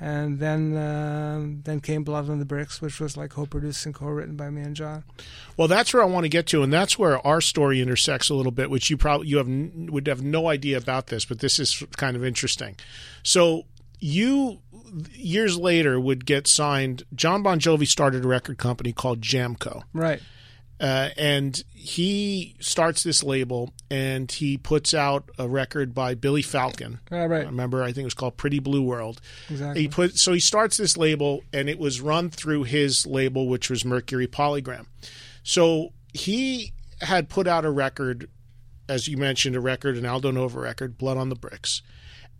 and 0.00 0.40
then 0.40 0.76
um, 0.76 1.62
then 1.64 1.80
came 1.80 2.02
Blood 2.02 2.28
on 2.28 2.40
the 2.40 2.44
Bricks, 2.44 2.80
which 2.82 2.98
was 3.00 3.16
like 3.16 3.30
co-produced 3.30 3.86
and 3.86 3.94
co-written 3.94 4.34
by 4.36 4.50
me 4.50 4.62
and 4.62 4.74
Jon. 4.74 5.04
Well, 5.56 5.68
that's 5.68 5.94
where 5.94 6.02
I 6.02 6.06
want 6.06 6.24
to 6.24 6.28
get 6.28 6.46
to, 6.48 6.62
and 6.62 6.72
that's 6.72 6.98
where 6.98 7.24
our 7.26 7.40
story 7.40 7.80
intersects 7.80 8.28
a 8.28 8.34
little 8.34 8.52
bit, 8.52 8.68
which 8.70 8.90
you 8.90 8.96
probably 8.96 9.28
you 9.28 9.36
have 9.38 9.48
n- 9.48 9.88
would 9.92 10.06
have 10.08 10.22
no 10.22 10.48
idea 10.48 10.76
about 10.76 11.06
this, 11.06 11.24
but 11.24 11.38
this 11.38 11.58
is 11.60 11.84
kind 11.96 12.16
of 12.16 12.24
interesting. 12.24 12.74
So 13.22 13.62
you 14.00 14.58
years 15.12 15.56
later 15.58 15.98
would 15.98 16.26
get 16.26 16.46
signed. 16.46 17.04
Jon 17.14 17.42
Bon 17.42 17.58
Jovi 17.58 17.86
started 17.86 18.24
a 18.24 18.28
record 18.28 18.58
company 18.58 18.92
called 18.92 19.20
Jambco, 19.20 19.82
Right. 19.92 20.20
Uh, 20.84 21.08
and 21.16 21.64
he 21.72 22.56
starts 22.60 23.02
this 23.04 23.24
label, 23.24 23.72
and 23.90 24.30
he 24.30 24.58
puts 24.58 24.92
out 24.92 25.30
a 25.38 25.48
record 25.48 25.94
by 25.94 26.14
Billy 26.14 26.42
Falcon. 26.42 27.00
Right. 27.10 27.24
right. 27.24 27.40
I 27.40 27.46
remember, 27.46 27.82
I 27.82 27.86
think 27.86 28.00
it 28.00 28.04
was 28.04 28.12
called 28.12 28.36
Pretty 28.36 28.58
Blue 28.58 28.82
World. 28.82 29.22
Exactly. 29.48 29.80
He 29.80 29.88
put 29.88 30.18
so 30.18 30.34
he 30.34 30.40
starts 30.40 30.76
this 30.76 30.98
label, 30.98 31.42
and 31.54 31.70
it 31.70 31.78
was 31.78 32.02
run 32.02 32.28
through 32.28 32.64
his 32.64 33.06
label, 33.06 33.48
which 33.48 33.70
was 33.70 33.82
Mercury 33.82 34.26
Polygram. 34.26 34.84
So 35.42 35.94
he 36.12 36.74
had 37.00 37.30
put 37.30 37.48
out 37.48 37.64
a 37.64 37.70
record, 37.70 38.28
as 38.86 39.08
you 39.08 39.16
mentioned, 39.16 39.56
a 39.56 39.60
record, 39.60 39.96
an 39.96 40.04
Aldo 40.04 40.32
Nova 40.32 40.60
record, 40.60 40.98
Blood 40.98 41.16
on 41.16 41.30
the 41.30 41.34
Bricks, 41.34 41.80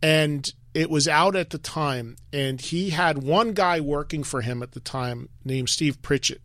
and 0.03 0.53
it 0.74 0.90
was 0.90 1.09
out 1.09 1.34
at 1.34 1.49
the 1.49 1.57
time. 1.57 2.16
And 2.30 2.61
he 2.61 2.90
had 2.90 3.22
one 3.22 3.55
guy 3.55 3.80
working 3.80 4.22
for 4.22 4.42
him 4.42 4.62
at 4.62 4.72
the 4.72 4.80
time 4.80 5.30
named 5.47 5.70
Steve 5.70 6.03
Pritchett. 6.03 6.42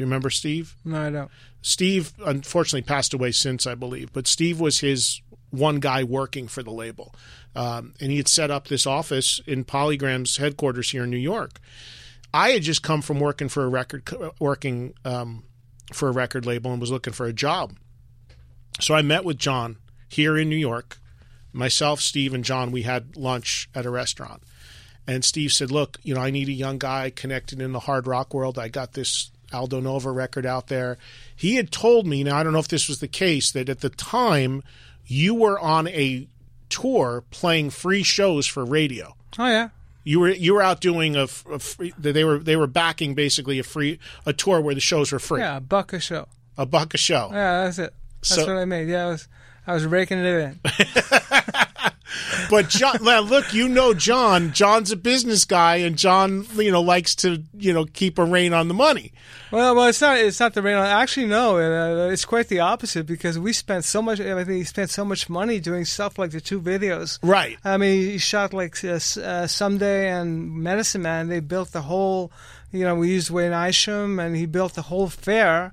You 0.00 0.06
remember 0.06 0.30
Steve? 0.30 0.76
no, 0.84 1.00
I 1.00 1.10
don't. 1.10 1.30
Steve 1.62 2.14
unfortunately 2.24 2.82
passed 2.82 3.12
away 3.12 3.32
since, 3.32 3.66
I 3.66 3.74
believe, 3.74 4.12
but 4.12 4.26
Steve 4.26 4.58
was 4.58 4.80
his 4.80 5.20
one 5.50 5.78
guy 5.78 6.02
working 6.04 6.48
for 6.48 6.62
the 6.62 6.70
label. 6.70 7.14
Um, 7.54 7.94
and 8.00 8.10
he 8.10 8.16
had 8.16 8.28
set 8.28 8.50
up 8.50 8.68
this 8.68 8.86
office 8.86 9.40
in 9.46 9.64
Polygram's 9.64 10.38
headquarters 10.38 10.90
here 10.90 11.04
in 11.04 11.10
New 11.10 11.18
York. 11.18 11.60
I 12.32 12.50
had 12.50 12.62
just 12.62 12.82
come 12.82 13.02
from 13.02 13.20
working 13.20 13.48
for 13.48 13.64
a 13.64 13.68
record, 13.68 14.08
working 14.38 14.94
um, 15.04 15.44
for 15.92 16.08
a 16.08 16.12
record 16.12 16.46
label, 16.46 16.72
and 16.72 16.80
was 16.80 16.90
looking 16.90 17.12
for 17.12 17.26
a 17.26 17.32
job. 17.32 17.74
So 18.80 18.94
I 18.94 19.02
met 19.02 19.24
with 19.24 19.36
Jon 19.36 19.76
here 20.08 20.38
in 20.38 20.48
New 20.48 20.56
York. 20.56 20.98
Myself, 21.52 22.00
Steve, 22.00 22.32
and 22.32 22.44
Jon, 22.44 22.70
we 22.70 22.82
had 22.82 23.16
lunch 23.16 23.68
at 23.74 23.84
a 23.84 23.90
restaurant. 23.90 24.44
And 25.06 25.24
Steve 25.24 25.52
said, 25.52 25.72
Look, 25.72 25.98
you 26.04 26.14
know, 26.14 26.20
I 26.20 26.30
need 26.30 26.48
a 26.48 26.52
young 26.52 26.78
guy 26.78 27.10
connected 27.10 27.60
in 27.60 27.72
the 27.72 27.80
hard 27.80 28.06
rock 28.06 28.32
world. 28.32 28.58
I 28.58 28.68
got 28.68 28.92
this 28.92 29.32
Aldo 29.52 29.80
Nova 29.80 30.10
record 30.10 30.46
out 30.46 30.68
there. 30.68 30.98
He 31.34 31.56
had 31.56 31.70
told 31.70 32.06
me, 32.06 32.22
now 32.24 32.36
I 32.36 32.42
don't 32.42 32.52
know 32.52 32.58
if 32.58 32.68
this 32.68 32.88
was 32.88 33.00
the 33.00 33.08
case, 33.08 33.50
that 33.52 33.68
at 33.68 33.80
the 33.80 33.90
time 33.90 34.62
you 35.06 35.34
were 35.34 35.58
on 35.58 35.88
a 35.88 36.26
tour 36.68 37.24
playing 37.30 37.70
free 37.70 38.02
shows 38.02 38.46
for 38.46 38.64
radio. 38.64 39.14
Oh 39.38 39.46
yeah. 39.48 39.68
You 40.04 40.20
were 40.20 40.30
you 40.30 40.54
were 40.54 40.62
out 40.62 40.80
doing 40.80 41.14
a 41.16 41.26
free, 41.26 41.92
they 41.98 42.24
were 42.24 42.38
they 42.38 42.56
were 42.56 42.66
backing 42.66 43.14
basically 43.14 43.58
a 43.58 43.62
free 43.62 43.98
a 44.24 44.32
tour 44.32 44.60
where 44.60 44.74
the 44.74 44.80
shows 44.80 45.12
were 45.12 45.18
free, 45.18 45.40
Yeah, 45.40 45.56
a 45.58 45.60
buck 45.60 45.92
a 45.92 46.00
show. 46.00 46.26
a 46.56 46.64
buck 46.64 46.94
a 46.94 46.98
show. 46.98 47.28
Yeah, 47.32 47.64
that's 47.64 47.78
it. 47.78 47.92
That's 48.22 48.34
So- 48.34 48.46
what 48.46 48.56
I 48.56 48.64
made. 48.64 48.88
Yeah, 48.88 49.06
I 49.06 49.10
was 49.10 49.28
I 49.66 49.74
was 49.74 49.84
raking 49.84 50.18
it 50.18 50.24
in. 50.26 50.60
But 52.48 52.68
Jon, 52.68 52.96
look, 53.02 53.52
you 53.54 53.68
know 53.68 53.94
Jon. 53.94 54.52
Jon's 54.52 54.90
a 54.90 54.96
business 54.96 55.44
guy, 55.44 55.76
and 55.76 55.96
Jon, 55.96 56.46
you 56.56 56.70
know, 56.70 56.82
likes 56.82 57.14
to 57.16 57.42
you 57.56 57.72
know 57.72 57.84
keep 57.86 58.18
a 58.18 58.24
rein 58.24 58.52
on 58.52 58.68
the 58.68 58.74
money. 58.74 59.12
Well, 59.50 59.74
well, 59.74 59.86
it's 59.86 60.00
not. 60.00 60.18
It's 60.18 60.38
not 60.38 60.54
the 60.54 60.62
rain. 60.62 60.76
Actually, 60.76 61.26
no. 61.26 61.56
Uh, 61.58 62.10
it's 62.10 62.24
quite 62.24 62.48
the 62.48 62.60
opposite 62.60 63.06
because 63.06 63.38
we 63.38 63.52
spent 63.52 63.84
so 63.84 64.00
much. 64.00 64.20
I 64.20 64.44
think 64.44 64.58
he 64.58 64.64
spent 64.64 64.90
so 64.90 65.04
much 65.04 65.28
money 65.28 65.58
doing 65.60 65.84
stuff 65.84 66.18
like 66.18 66.30
the 66.30 66.40
two 66.40 66.60
videos. 66.60 67.18
Right. 67.22 67.58
I 67.64 67.76
mean, 67.76 68.00
he 68.00 68.18
shot 68.18 68.52
like 68.52 68.82
uh, 68.84 68.88
S- 68.88 69.16
uh, 69.16 69.46
Someday 69.46 70.08
and 70.08 70.52
Medicine 70.62 71.02
Man. 71.02 71.28
They 71.28 71.40
built 71.40 71.72
the 71.72 71.82
whole. 71.82 72.30
You 72.72 72.84
know, 72.84 72.94
we 72.94 73.08
used 73.10 73.30
Wayne 73.30 73.52
Isham, 73.52 74.20
and 74.20 74.36
he 74.36 74.46
built 74.46 74.74
the 74.74 74.82
whole 74.82 75.08
fair. 75.08 75.72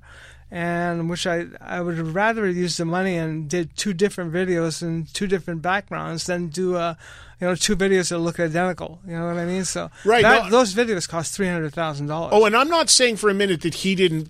And 0.50 1.10
which 1.10 1.26
I 1.26 1.46
I 1.60 1.80
would 1.80 1.98
rather 1.98 2.48
use 2.48 2.76
the 2.76 2.84
money 2.84 3.16
and 3.16 3.48
did 3.48 3.76
two 3.76 3.92
different 3.92 4.32
videos 4.32 4.82
and 4.82 5.12
two 5.12 5.26
different 5.26 5.62
backgrounds 5.62 6.26
than 6.26 6.48
do 6.48 6.76
a 6.76 6.96
you 7.40 7.46
know 7.46 7.54
two 7.54 7.76
videos 7.76 8.08
that 8.10 8.18
look 8.18 8.40
identical. 8.40 9.00
You 9.06 9.12
know 9.16 9.26
what 9.26 9.36
I 9.36 9.44
mean? 9.44 9.64
So 9.64 9.90
Right, 10.04 10.22
that, 10.22 10.44
no- 10.44 10.50
those 10.50 10.74
videos 10.74 11.08
cost 11.08 11.34
three 11.34 11.48
hundred 11.48 11.74
thousand 11.74 12.06
dollars. 12.06 12.30
Oh, 12.34 12.44
and 12.46 12.56
I'm 12.56 12.68
not 12.68 12.88
saying 12.90 13.16
for 13.16 13.28
a 13.30 13.34
minute 13.34 13.60
that 13.62 13.74
he 13.74 13.94
didn't 13.94 14.28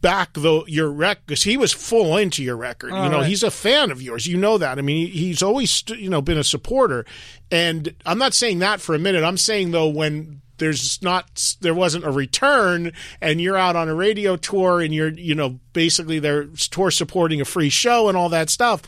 back 0.00 0.32
the 0.34 0.62
your 0.66 0.90
record 0.90 1.22
because 1.26 1.42
he 1.44 1.56
was 1.56 1.72
full 1.72 2.16
into 2.16 2.42
your 2.42 2.56
record. 2.56 2.88
you 2.88 3.08
know, 3.08 3.18
right. 3.20 3.26
he's 3.26 3.42
a 3.42 3.50
fan 3.50 3.90
of 3.90 4.02
yours. 4.02 4.26
You 4.26 4.36
know 4.36 4.58
that. 4.58 4.78
I 4.78 4.82
mean, 4.82 5.06
he- 5.06 5.26
he's 5.28 5.42
always 5.42 5.70
st- 5.70 6.00
you 6.00 6.10
know 6.10 6.20
been 6.20 6.38
a 6.38 6.44
supporter. 6.44 7.04
And 7.50 7.94
I'm 8.04 8.18
not 8.18 8.34
saying 8.34 8.58
that 8.60 8.80
for 8.80 8.94
a 8.94 8.98
minute. 8.98 9.22
I'm 9.24 9.36
saying 9.38 9.70
though 9.70 9.88
when 9.88 10.40
there's 10.58 11.02
not 11.02 11.56
there 11.60 11.74
wasn't 11.74 12.04
a 12.04 12.10
return 12.10 12.92
and 13.20 13.40
you're 13.40 13.56
out 13.56 13.76
on 13.76 13.88
a 13.88 13.94
radio 13.94 14.36
tour 14.36 14.80
and 14.80 14.94
you're 14.94 15.10
you 15.10 15.34
know 15.34 15.58
basically 15.72 16.18
they're 16.18 16.46
tour 16.70 16.90
supporting 16.90 17.40
a 17.40 17.44
free 17.44 17.70
show 17.70 18.08
and 18.08 18.16
all 18.16 18.28
that 18.28 18.50
stuff. 18.50 18.82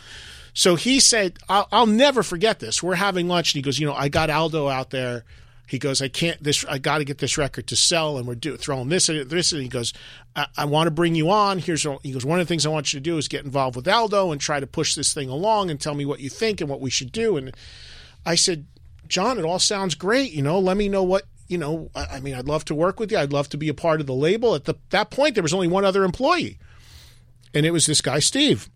So 0.58 0.74
he 0.74 0.98
said, 0.98 1.38
I'll, 1.48 1.68
I'll 1.70 1.86
never 1.86 2.24
forget 2.24 2.58
this. 2.58 2.82
We're 2.82 2.96
having 2.96 3.28
lunch, 3.28 3.54
and 3.54 3.58
he 3.58 3.62
goes, 3.62 3.78
you 3.78 3.86
know, 3.86 3.94
I 3.94 4.08
got 4.08 4.28
Aldo 4.28 4.66
out 4.66 4.90
there. 4.90 5.24
He 5.68 5.78
goes, 5.78 6.02
I 6.02 6.08
can't. 6.08 6.42
This 6.42 6.64
I 6.64 6.78
got 6.78 6.98
to 6.98 7.04
get 7.04 7.18
this 7.18 7.38
record 7.38 7.68
to 7.68 7.76
sell, 7.76 8.18
and 8.18 8.26
we're 8.26 8.34
do, 8.34 8.56
throwing 8.56 8.88
this 8.88 9.08
and 9.08 9.30
this. 9.30 9.52
And 9.52 9.62
he 9.62 9.68
goes, 9.68 9.92
I, 10.34 10.46
I 10.56 10.64
want 10.64 10.88
to 10.88 10.90
bring 10.90 11.14
you 11.14 11.30
on. 11.30 11.60
Here's 11.60 11.86
what, 11.86 12.00
he 12.02 12.10
goes. 12.10 12.24
One 12.24 12.40
of 12.40 12.46
the 12.46 12.48
things 12.48 12.66
I 12.66 12.70
want 12.70 12.92
you 12.92 12.98
to 12.98 13.04
do 13.04 13.18
is 13.18 13.28
get 13.28 13.44
involved 13.44 13.76
with 13.76 13.86
Aldo 13.86 14.32
and 14.32 14.40
try 14.40 14.58
to 14.58 14.66
push 14.66 14.96
this 14.96 15.14
thing 15.14 15.28
along 15.28 15.70
and 15.70 15.80
tell 15.80 15.94
me 15.94 16.04
what 16.04 16.18
you 16.18 16.28
think 16.28 16.60
and 16.60 16.68
what 16.68 16.80
we 16.80 16.90
should 16.90 17.12
do. 17.12 17.36
And 17.36 17.54
I 18.26 18.34
said, 18.34 18.66
Jon, 19.06 19.38
it 19.38 19.44
all 19.44 19.60
sounds 19.60 19.94
great. 19.94 20.32
You 20.32 20.42
know, 20.42 20.58
let 20.58 20.76
me 20.76 20.88
know 20.88 21.04
what 21.04 21.24
you 21.48 21.58
know. 21.58 21.90
I, 21.94 22.20
mean, 22.20 22.34
I'd 22.34 22.48
love 22.48 22.64
to 22.66 22.74
work 22.74 23.00
with 23.00 23.10
you. 23.10 23.18
I'd 23.18 23.32
love 23.32 23.48
to 23.50 23.56
be 23.56 23.68
a 23.68 23.74
part 23.74 24.00
of 24.00 24.06
the 24.06 24.14
label. 24.14 24.54
At 24.54 24.64
the, 24.64 24.74
that 24.90 25.10
point, 25.10 25.34
there 25.34 25.42
was 25.42 25.54
only 25.54 25.68
one 25.68 25.84
other 25.84 26.04
employee, 26.04 26.58
and 27.52 27.66
it 27.66 27.72
was 27.72 27.86
this 27.86 28.00
guy, 28.00 28.18
Steve. 28.18 28.68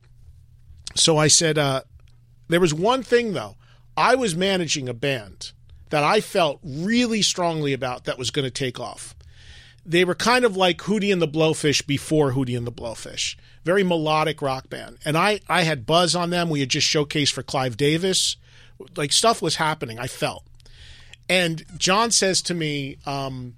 So 0.94 1.16
I 1.16 1.28
said, 1.28 1.58
uh, 1.58 1.82
there 2.48 2.60
was 2.60 2.74
one 2.74 3.02
thing 3.02 3.32
though. 3.32 3.56
I 3.96 4.14
was 4.14 4.34
managing 4.34 4.88
a 4.88 4.94
band 4.94 5.52
that 5.90 6.02
I 6.02 6.20
felt 6.20 6.60
really 6.64 7.22
strongly 7.22 7.72
about 7.72 8.04
that 8.04 8.18
was 8.18 8.30
going 8.30 8.44
to 8.44 8.50
take 8.50 8.80
off. 8.80 9.14
They 9.84 10.04
were 10.04 10.14
kind 10.14 10.44
of 10.44 10.56
like 10.56 10.78
Hootie 10.78 11.12
and 11.12 11.20
the 11.20 11.28
Blowfish 11.28 11.86
before 11.86 12.32
Hootie 12.32 12.56
and 12.56 12.66
the 12.66 12.72
Blowfish. 12.72 13.36
Very 13.64 13.82
melodic 13.82 14.40
rock 14.40 14.70
band. 14.70 14.98
And 15.04 15.16
I, 15.16 15.40
I 15.48 15.62
had 15.62 15.86
buzz 15.86 16.14
on 16.14 16.30
them. 16.30 16.48
We 16.48 16.60
had 16.60 16.68
just 16.68 16.86
showcased 16.86 17.32
for 17.32 17.42
Clive 17.42 17.76
Davis. 17.76 18.36
Like 18.96 19.12
stuff 19.12 19.42
was 19.42 19.56
happening, 19.56 19.98
I 19.98 20.06
felt. 20.06 20.44
And 21.32 21.64
Jon 21.78 22.10
says 22.10 22.42
to 22.42 22.54
me, 22.54 22.98
um, 23.06 23.54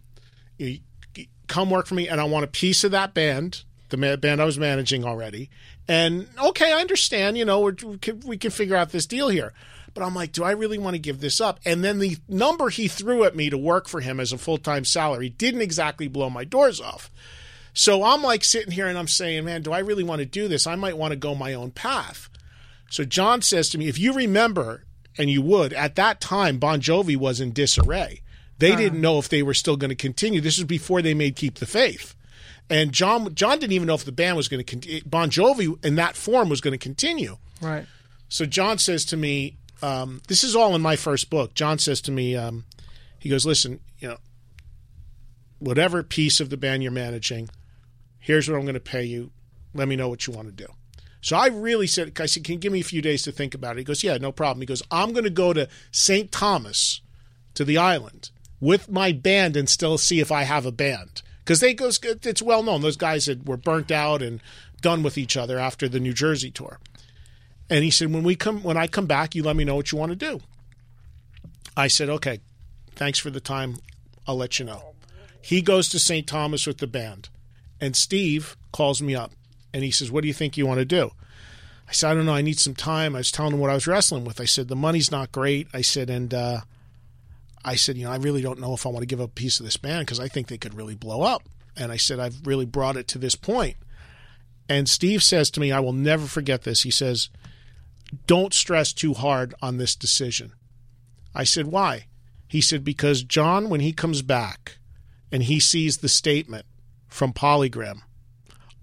come 1.48 1.70
work 1.70 1.86
for 1.88 1.96
me 1.96 2.06
and 2.06 2.20
I 2.20 2.24
want 2.24 2.44
a 2.44 2.46
piece 2.46 2.84
of 2.84 2.92
that 2.92 3.14
band, 3.14 3.64
the 3.88 3.96
band 4.16 4.40
I 4.40 4.44
was 4.44 4.60
managing 4.60 5.04
already. 5.04 5.50
And 5.88 6.28
okay, 6.40 6.72
I 6.72 6.80
understand, 6.80 7.36
you 7.36 7.44
know, 7.44 7.62
we, 7.62 7.98
can, 7.98 8.20
we 8.20 8.38
can 8.38 8.52
figure 8.52 8.76
out 8.76 8.90
this 8.90 9.06
deal 9.06 9.28
here. 9.28 9.52
But 9.92 10.04
I'm 10.04 10.14
like, 10.14 10.30
do 10.30 10.44
I 10.44 10.52
really 10.52 10.78
want 10.78 10.94
to 10.94 11.00
give 11.00 11.18
this 11.18 11.40
up? 11.40 11.58
And 11.64 11.82
then 11.82 11.98
the 11.98 12.16
number 12.28 12.68
he 12.68 12.86
threw 12.86 13.24
at 13.24 13.34
me 13.34 13.50
to 13.50 13.58
work 13.58 13.88
for 13.88 14.00
him 14.00 14.20
as 14.20 14.32
a 14.32 14.38
full 14.38 14.58
time 14.58 14.84
salary 14.84 15.28
didn't 15.28 15.62
exactly 15.62 16.06
blow 16.06 16.30
my 16.30 16.44
doors 16.44 16.80
off. 16.80 17.10
So 17.72 18.04
I'm 18.04 18.22
like 18.22 18.44
sitting 18.44 18.70
here 18.70 18.86
and 18.86 18.96
I'm 18.96 19.08
saying, 19.08 19.46
man, 19.46 19.62
do 19.62 19.72
I 19.72 19.80
really 19.80 20.04
want 20.04 20.20
to 20.20 20.26
do 20.26 20.46
this? 20.46 20.68
I 20.68 20.76
might 20.76 20.96
want 20.96 21.10
to 21.10 21.16
go 21.16 21.34
my 21.34 21.54
own 21.54 21.72
path. 21.72 22.28
So 22.88 23.04
Jon 23.04 23.42
says 23.42 23.68
to 23.70 23.78
me, 23.78 23.88
if 23.88 23.98
you 23.98 24.12
remember, 24.12 24.84
and 25.16 25.30
you 25.30 25.42
would, 25.42 25.72
at 25.72 25.94
that 25.96 26.20
time, 26.20 26.58
Bon 26.58 26.80
Jovi 26.80 27.16
was 27.16 27.40
in 27.40 27.52
disarray. 27.52 28.22
They 28.58 28.76
didn't 28.76 29.00
know 29.00 29.18
if 29.18 29.28
they 29.28 29.42
were 29.42 29.54
still 29.54 29.76
going 29.76 29.90
to 29.90 29.94
continue. 29.96 30.40
This 30.40 30.58
was 30.58 30.64
before 30.64 31.02
they 31.02 31.12
made 31.12 31.36
Keep 31.36 31.56
the 31.56 31.66
Faith. 31.66 32.14
And 32.70 32.92
Jon 32.92 33.34
Jon 33.34 33.58
didn't 33.58 33.72
even 33.72 33.86
know 33.88 33.94
if 33.94 34.04
the 34.04 34.12
band 34.12 34.36
was 34.36 34.48
going 34.48 34.58
to 34.58 34.64
continue. 34.64 35.02
Bon 35.04 35.28
Jovi 35.28 35.84
in 35.84 35.96
that 35.96 36.16
form 36.16 36.48
was 36.48 36.60
going 36.60 36.72
to 36.72 36.78
continue. 36.78 37.36
right. 37.60 37.86
So 38.28 38.46
Jon 38.46 38.78
says 38.78 39.04
to 39.06 39.16
me, 39.16 39.58
um, 39.82 40.22
this 40.28 40.42
is 40.42 40.56
all 40.56 40.74
in 40.74 40.80
my 40.80 40.96
first 40.96 41.30
book. 41.30 41.54
Jon 41.54 41.78
says 41.78 42.00
to 42.02 42.10
me, 42.10 42.36
um, 42.36 42.64
he 43.18 43.28
goes, 43.28 43.44
listen, 43.44 43.80
you 43.98 44.08
know, 44.08 44.16
whatever 45.58 46.02
piece 46.02 46.40
of 46.40 46.50
the 46.50 46.56
band 46.56 46.82
you're 46.82 46.90
managing, 46.90 47.50
here's 48.18 48.48
what 48.48 48.56
I'm 48.56 48.62
going 48.62 48.74
to 48.74 48.80
pay 48.80 49.04
you. 49.04 49.30
Let 49.74 49.88
me 49.88 49.94
know 49.94 50.08
what 50.08 50.26
you 50.26 50.32
want 50.32 50.48
to 50.48 50.52
do. 50.52 50.72
So 51.24 51.38
I 51.38 51.46
really 51.46 51.86
said, 51.86 52.20
I 52.20 52.26
said, 52.26 52.44
can 52.44 52.52
you 52.52 52.58
give 52.58 52.72
me 52.74 52.80
a 52.80 52.84
few 52.84 53.00
days 53.00 53.22
to 53.22 53.32
think 53.32 53.54
about 53.54 53.76
it? 53.76 53.78
He 53.78 53.84
goes, 53.84 54.04
yeah, 54.04 54.18
no 54.18 54.30
problem. 54.30 54.60
He 54.60 54.66
goes, 54.66 54.82
I'm 54.90 55.12
going 55.12 55.24
to 55.24 55.30
go 55.30 55.54
to 55.54 55.70
St. 55.90 56.30
Thomas 56.30 57.00
to 57.54 57.64
the 57.64 57.78
island 57.78 58.30
with 58.60 58.90
my 58.90 59.10
band 59.12 59.56
and 59.56 59.66
still 59.66 59.96
see 59.96 60.20
if 60.20 60.30
I 60.30 60.42
have 60.42 60.66
a 60.66 60.70
band. 60.70 61.22
Because 61.38 61.60
they 61.60 61.72
goes, 61.72 61.98
it's 62.02 62.42
well 62.42 62.62
known. 62.62 62.82
Those 62.82 62.98
guys 62.98 63.24
that 63.24 63.46
were 63.46 63.56
burnt 63.56 63.90
out 63.90 64.20
and 64.20 64.42
done 64.82 65.02
with 65.02 65.16
each 65.16 65.34
other 65.34 65.58
after 65.58 65.88
the 65.88 65.98
New 65.98 66.12
Jersey 66.12 66.50
tour. 66.50 66.78
And 67.70 67.84
he 67.84 67.90
said, 67.90 68.12
when 68.12 68.22
we 68.22 68.36
come, 68.36 68.62
when 68.62 68.76
I 68.76 68.86
come 68.86 69.06
back, 69.06 69.34
you 69.34 69.42
let 69.42 69.56
me 69.56 69.64
know 69.64 69.76
what 69.76 69.92
you 69.92 69.96
want 69.96 70.10
to 70.10 70.16
do. 70.16 70.40
I 71.74 71.88
said, 71.88 72.10
okay, 72.10 72.40
thanks 72.96 73.18
for 73.18 73.30
the 73.30 73.40
time. 73.40 73.76
I'll 74.26 74.36
let 74.36 74.58
you 74.58 74.66
know. 74.66 74.92
He 75.40 75.62
goes 75.62 75.88
to 75.88 75.98
St. 75.98 76.26
Thomas 76.26 76.66
with 76.66 76.78
the 76.78 76.86
band, 76.86 77.30
and 77.80 77.96
Steve 77.96 78.58
calls 78.72 79.00
me 79.00 79.14
up 79.14 79.32
and 79.74 79.84
he 79.84 79.90
says, 79.90 80.10
"What 80.10 80.22
do 80.22 80.28
you 80.28 80.34
think 80.34 80.56
you 80.56 80.66
want 80.66 80.78
to 80.78 80.86
do?" 80.86 81.10
I 81.86 81.92
said, 81.92 82.10
"I 82.10 82.14
don't 82.14 82.24
know. 82.24 82.34
I 82.34 82.40
need 82.40 82.58
some 82.58 82.74
time." 82.74 83.14
I 83.14 83.18
was 83.18 83.30
telling 83.30 83.52
him 83.52 83.60
what 83.60 83.68
I 83.68 83.74
was 83.74 83.86
wrestling 83.86 84.24
with. 84.24 84.40
I 84.40 84.46
said, 84.46 84.68
"The 84.68 84.76
money's 84.76 85.10
not 85.10 85.32
great." 85.32 85.68
I 85.74 85.82
said, 85.82 86.08
and 86.08 86.32
uh, 86.32 86.60
I 87.64 87.76
said, 87.76 87.96
you 87.96 88.04
know, 88.04 88.12
I 88.12 88.16
really 88.16 88.42
don't 88.42 88.60
know 88.60 88.74
if 88.74 88.84
I 88.84 88.90
want 88.90 89.02
to 89.02 89.06
give 89.06 89.20
up 89.20 89.30
a 89.30 89.32
piece 89.32 89.58
of 89.58 89.64
this 89.64 89.78
band 89.78 90.06
because 90.06 90.20
I 90.20 90.28
think 90.28 90.48
they 90.48 90.58
could 90.58 90.74
really 90.74 90.94
blow 90.94 91.22
up. 91.22 91.42
And 91.76 91.90
I 91.90 91.96
said, 91.96 92.20
I've 92.20 92.46
really 92.46 92.66
brought 92.66 92.96
it 92.96 93.08
to 93.08 93.18
this 93.18 93.34
point. 93.34 93.76
And 94.68 94.88
Steve 94.88 95.22
says 95.22 95.50
to 95.50 95.60
me, 95.60 95.72
I 95.72 95.80
will 95.80 95.92
never 95.92 96.26
forget 96.26 96.62
this. 96.62 96.82
He 96.82 96.90
says, 96.90 97.30
Don't 98.26 98.52
stress 98.52 98.92
too 98.92 99.14
hard 99.14 99.54
on 99.62 99.78
this 99.78 99.96
decision. 99.96 100.52
I 101.34 101.44
said, 101.44 101.66
Why? 101.66 102.06
He 102.46 102.60
said, 102.60 102.84
Because 102.84 103.22
Jon, 103.22 103.70
when 103.70 103.80
he 103.80 103.92
comes 103.92 104.22
back 104.22 104.78
and 105.32 105.42
he 105.42 105.58
sees 105.58 105.98
the 105.98 106.08
statement 106.08 106.66
from 107.08 107.32
Polygram 107.32 108.02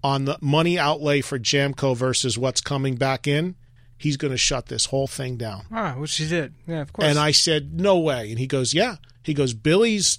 on 0.02 0.24
the 0.24 0.38
money 0.40 0.78
outlay 0.78 1.20
for 1.20 1.38
Jambco 1.38 1.96
versus 1.96 2.36
what's 2.36 2.60
coming 2.60 2.96
back 2.96 3.26
in, 3.26 3.54
he's 3.96 4.16
going 4.16 4.32
to 4.32 4.38
shut 4.38 4.66
this 4.66 4.86
whole 4.86 5.06
thing 5.06 5.36
down. 5.36 5.64
Ah, 5.70 5.94
which 5.96 6.16
he 6.16 6.28
did. 6.28 6.54
Yeah, 6.66 6.80
of 6.82 6.92
course. 6.92 7.06
And 7.08 7.18
I 7.18 7.30
said, 7.30 7.80
No 7.80 7.98
way. 7.98 8.30
And 8.30 8.38
he 8.38 8.46
goes, 8.46 8.74
Yeah. 8.74 8.96
He 9.22 9.34
goes, 9.34 9.54
Billy's 9.54 10.18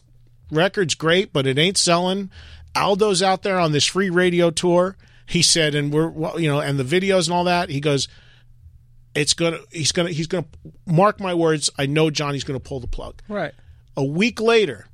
record's 0.51 0.95
great, 0.95 1.33
but 1.33 1.45
it 1.45 1.57
ain't 1.57 1.77
selling. 1.77 2.29
Aldo's 2.75 3.21
out 3.21 3.43
there 3.43 3.59
on 3.59 3.71
this 3.71 3.85
free 3.85 4.09
radio 4.09 4.49
tour. 4.49 4.95
He 5.25 5.41
said, 5.41 5.75
and 5.75 5.93
we're, 5.93 6.11
you 6.39 6.47
know, 6.49 6.59
and 6.59 6.79
the 6.79 6.83
videos 6.83 7.25
and 7.27 7.33
all 7.33 7.43
that. 7.45 7.69
He 7.69 7.79
goes, 7.79 8.07
it's 9.15 9.33
gonna, 9.33 9.59
he's 9.71 9.91
gonna, 9.91 10.09
he's 10.09 10.27
gonna 10.27 10.45
mark 10.85 11.19
my 11.19 11.33
words. 11.33 11.69
I 11.77 11.85
know 11.85 12.09
Johnny's 12.09 12.43
gonna 12.43 12.59
pull 12.59 12.79
the 12.79 12.87
plug. 12.87 13.21
right. 13.27 13.53
A 13.95 14.03
week 14.03 14.41
later, 14.41 14.87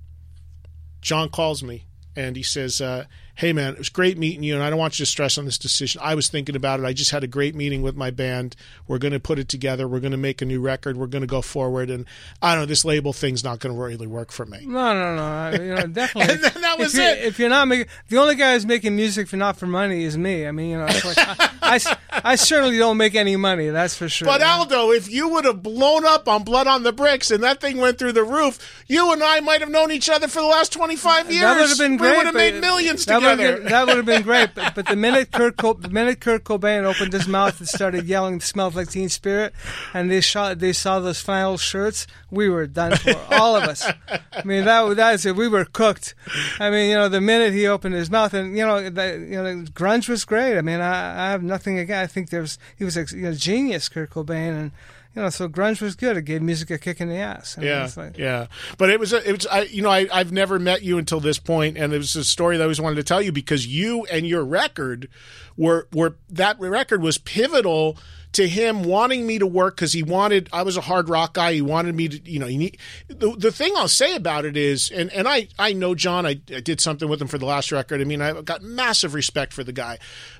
Jon 1.02 1.30
calls 1.30 1.64
me 1.64 1.86
and 2.18 2.36
he 2.36 2.44
says, 2.44 2.82
uh, 2.82 3.06
Hey 3.40 3.54
man, 3.54 3.72
it 3.72 3.78
was 3.78 3.88
great 3.88 4.18
meeting 4.18 4.44
you, 4.44 4.54
and 4.54 4.62
I 4.62 4.70
don't 4.70 4.78
want 4.78 5.00
you 5.00 5.06
to 5.06 5.10
stress 5.10 5.38
on 5.38 5.46
this 5.46 5.58
decision. 5.58 6.02
I 6.04 6.14
was 6.14 6.28
thinking 6.28 6.58
about 6.58 6.82
it. 6.82 6.86
I 6.86 6.92
just 6.92 7.12
had 7.12 7.24
a 7.24 7.28
great 7.28 7.56
meeting 7.56 7.82
with 7.82 7.96
my 7.96 8.12
band. 8.12 8.54
We're 8.86 8.98
going 8.98 9.14
to 9.14 9.20
put 9.22 9.40
it 9.40 9.48
together. 9.48 9.88
We're 9.88 10.02
going 10.02 10.12
to 10.12 10.18
make 10.18 10.42
a 10.42 10.46
new 10.46 10.60
record. 10.60 10.98
We're 10.98 11.08
going 11.08 11.22
to 11.22 11.28
go 11.28 11.42
forward. 11.42 11.90
And 11.90 12.06
I 12.42 12.54
don't 12.54 12.64
know, 12.64 12.66
this 12.66 12.84
label 12.84 13.14
thing's 13.14 13.42
not 13.42 13.60
going 13.60 13.74
to 13.74 13.82
really 13.82 14.08
work 14.08 14.34
for 14.34 14.46
me. 14.46 14.66
No, 14.66 14.94
no, 14.94 15.16
no. 15.16 15.64
You 15.64 15.74
know, 15.74 15.88
definitely. 15.88 16.34
And 16.34 16.44
then 16.44 16.62
that 16.64 16.78
was 16.78 16.94
if 16.96 17.00
it. 17.00 17.24
If 17.28 17.40
you're 17.40 17.48
not 17.48 17.70
making, 17.70 17.86
the 18.10 18.18
only 18.18 18.36
guy 18.36 18.56
who's 18.56 18.66
making 18.66 18.98
music 18.98 19.30
for 19.30 19.38
not 19.38 19.56
for 19.56 19.68
money 19.68 20.04
is 20.04 20.18
me. 20.18 20.46
I 20.46 20.52
mean, 20.52 20.72
you 20.72 20.78
know, 20.78 20.88
it's 20.90 21.06
like, 21.06 21.18
I, 21.18 21.50
I 21.62 21.98
I 22.24 22.36
certainly 22.36 22.78
don't 22.78 22.98
make 22.98 23.16
any 23.16 23.36
money. 23.36 23.70
That's 23.70 23.96
for 23.96 24.10
sure. 24.10 24.26
But 24.26 24.42
Aldo, 24.42 24.92
if 24.92 25.10
you 25.10 25.30
would 25.30 25.46
have 25.46 25.64
blown 25.64 26.06
up 26.06 26.28
on 26.28 26.44
Blood 26.44 26.68
on 26.68 26.84
the 26.84 26.92
Bricks 26.92 27.32
and 27.32 27.44
that 27.44 27.62
thing 27.62 27.78
went 27.78 28.00
through 28.00 28.14
the 28.14 28.24
roof, 28.24 28.84
you 28.88 29.12
and 29.14 29.24
I 29.24 29.40
might 29.40 29.62
have 29.62 29.70
known 29.70 29.92
each 29.92 30.10
other 30.10 30.28
for 30.28 30.42
the 30.42 30.48
last 30.48 30.74
25 30.74 31.32
years. 31.32 31.42
That 31.42 31.60
would 31.60 31.70
have 31.70 31.78
been 31.78 31.98
great. 31.98 32.12
We 32.12 32.18
would 32.18 32.26
have 32.26 32.36
made 32.36 32.60
millions 32.60 33.06
that 33.06 33.16
would 33.16 33.24
have 33.24 33.29
together. 33.29 33.29
Been- 33.38 33.64
that 33.66 33.88
would 33.88 33.98
have 33.98 34.06
been 34.06 34.22
great. 34.24 34.50
But, 34.56 34.76
but 34.76 34.86
the 34.88 34.96
minute 34.96 35.32
Kurt, 35.32 35.58
Co- 35.58 35.74
the 35.74 35.90
minute 35.90 36.20
Kurt 36.20 36.44
Cobain 36.44 36.84
opened 36.84 37.14
his 37.14 37.28
mouth 37.28 37.60
and 37.60 37.68
started 37.68 38.06
yelling, 38.06 38.40
"Smells 38.42 38.76
like 38.76 38.90
Teen 38.90 39.10
Spirit," 39.10 39.54
and 39.94 40.10
they 40.10 40.22
saw 40.22 40.54
they 40.54 40.74
saw 40.74 41.00
those 41.00 41.20
flannel 41.22 41.58
shirts, 41.58 42.08
we 42.32 42.50
were 42.50 42.68
done 42.68 42.96
for. 42.98 43.14
All 43.32 43.56
of 43.56 43.64
us. 43.64 43.86
I 44.10 44.44
mean, 44.44 44.66
that 44.66 44.96
that's 44.96 45.26
it. 45.26 45.36
We 45.36 45.48
were 45.48 45.66
cooked. 45.66 46.16
I 46.60 46.70
mean, 46.70 46.90
you 46.90 46.96
know, 46.96 47.10
the 47.10 47.22
minute 47.22 47.54
he 47.54 47.68
opened 47.68 47.96
his 47.96 48.10
mouth, 48.10 48.34
and 48.34 48.58
you 48.58 48.66
know, 48.66 48.90
the, 48.90 49.14
you 49.30 49.42
know, 49.42 49.64
grunge 49.74 50.10
was 50.10 50.26
great. 50.26 50.58
I 50.58 50.62
mean, 50.62 50.80
I, 50.82 51.28
I 51.28 51.32
have 51.32 51.44
nothing 51.44 51.78
against. 51.80 52.12
I 52.12 52.14
think 52.14 52.30
there 52.30 52.42
was 52.42 52.58
he 52.78 52.84
was 52.84 52.98
a 52.98 53.06
you 53.12 53.24
know, 53.24 53.34
genius, 53.34 53.88
Kurt 53.90 54.10
Cobain, 54.10 54.60
and 54.60 54.72
you 55.20 55.24
know, 55.26 55.30
so 55.30 55.50
grunge 55.50 55.82
was 55.82 55.96
good. 55.96 56.16
It 56.16 56.22
gave 56.22 56.42
music 56.42 56.70
a 56.72 56.78
kick 56.78 57.02
in 57.02 57.10
the 57.10 57.18
ass. 57.18 57.58
I 57.58 57.62
mean, 57.62 57.70
Yeah, 57.70 57.90
like- 57.98 58.18
yeah. 58.18 58.48
But 58.78 58.90
it 58.90 59.02
was, 59.02 59.12
a, 59.12 59.28
it 59.28 59.34
was. 59.34 59.48
I, 59.48 59.64
you 59.64 59.82
know, 59.82 59.90
I, 59.90 60.08
I've 60.14 60.32
never 60.32 60.60
met 60.60 60.82
you 60.82 60.98
until 60.98 61.20
this 61.20 61.40
point, 61.40 61.78
and 61.78 61.92
it 61.94 61.98
was 61.98 62.16
a 62.16 62.24
story 62.24 62.56
that 62.56 62.64
I 62.64 62.66
always 62.66 62.80
wanted 62.80 62.96
to 62.96 63.04
tell 63.04 63.22
you 63.22 63.34
because 63.34 63.68
you 63.68 64.06
and 64.06 64.26
your 64.26 64.46
record 64.46 65.10
were 65.58 65.88
were 65.94 66.16
that 66.30 66.58
record 66.58 67.02
was 67.02 67.18
pivotal 67.18 67.98
to 68.34 68.48
him 68.48 68.84
wanting 68.84 69.26
me 69.26 69.40
to 69.40 69.48
work 69.48 69.76
because 69.76 69.94
he 69.94 70.04
wanted 70.04 70.50
I 70.54 70.62
was 70.62 70.78
a 70.78 70.82
hard 70.82 71.10
rock 71.10 71.34
guy. 71.34 71.54
He 71.54 71.62
wanted 71.62 71.96
me 71.96 72.10
to, 72.10 72.32
you 72.32 72.40
know, 72.40 72.48
need, 72.48 72.78
the 73.08 73.36
the 73.36 73.52
thing 73.52 73.74
I'll 73.76 73.88
say 73.88 74.16
about 74.16 74.46
it 74.46 74.56
is, 74.56 74.92
and 74.92 75.12
and 75.14 75.28
I 75.28 75.48
I 75.58 75.74
know 75.74 75.96
Jon. 75.96 76.26
I, 76.26 76.40
I 76.54 76.60
did 76.60 76.80
something 76.80 77.10
with 77.10 77.22
him 77.22 77.28
for 77.28 77.38
the 77.38 77.46
last 77.46 77.72
record. 77.72 78.02
I 78.02 78.04
mean, 78.04 78.22
I've 78.22 78.46
got 78.46 78.62
massive 78.62 79.14
respect 79.14 79.54
for 79.54 79.64
the 79.64 79.74
guy. 79.74 79.98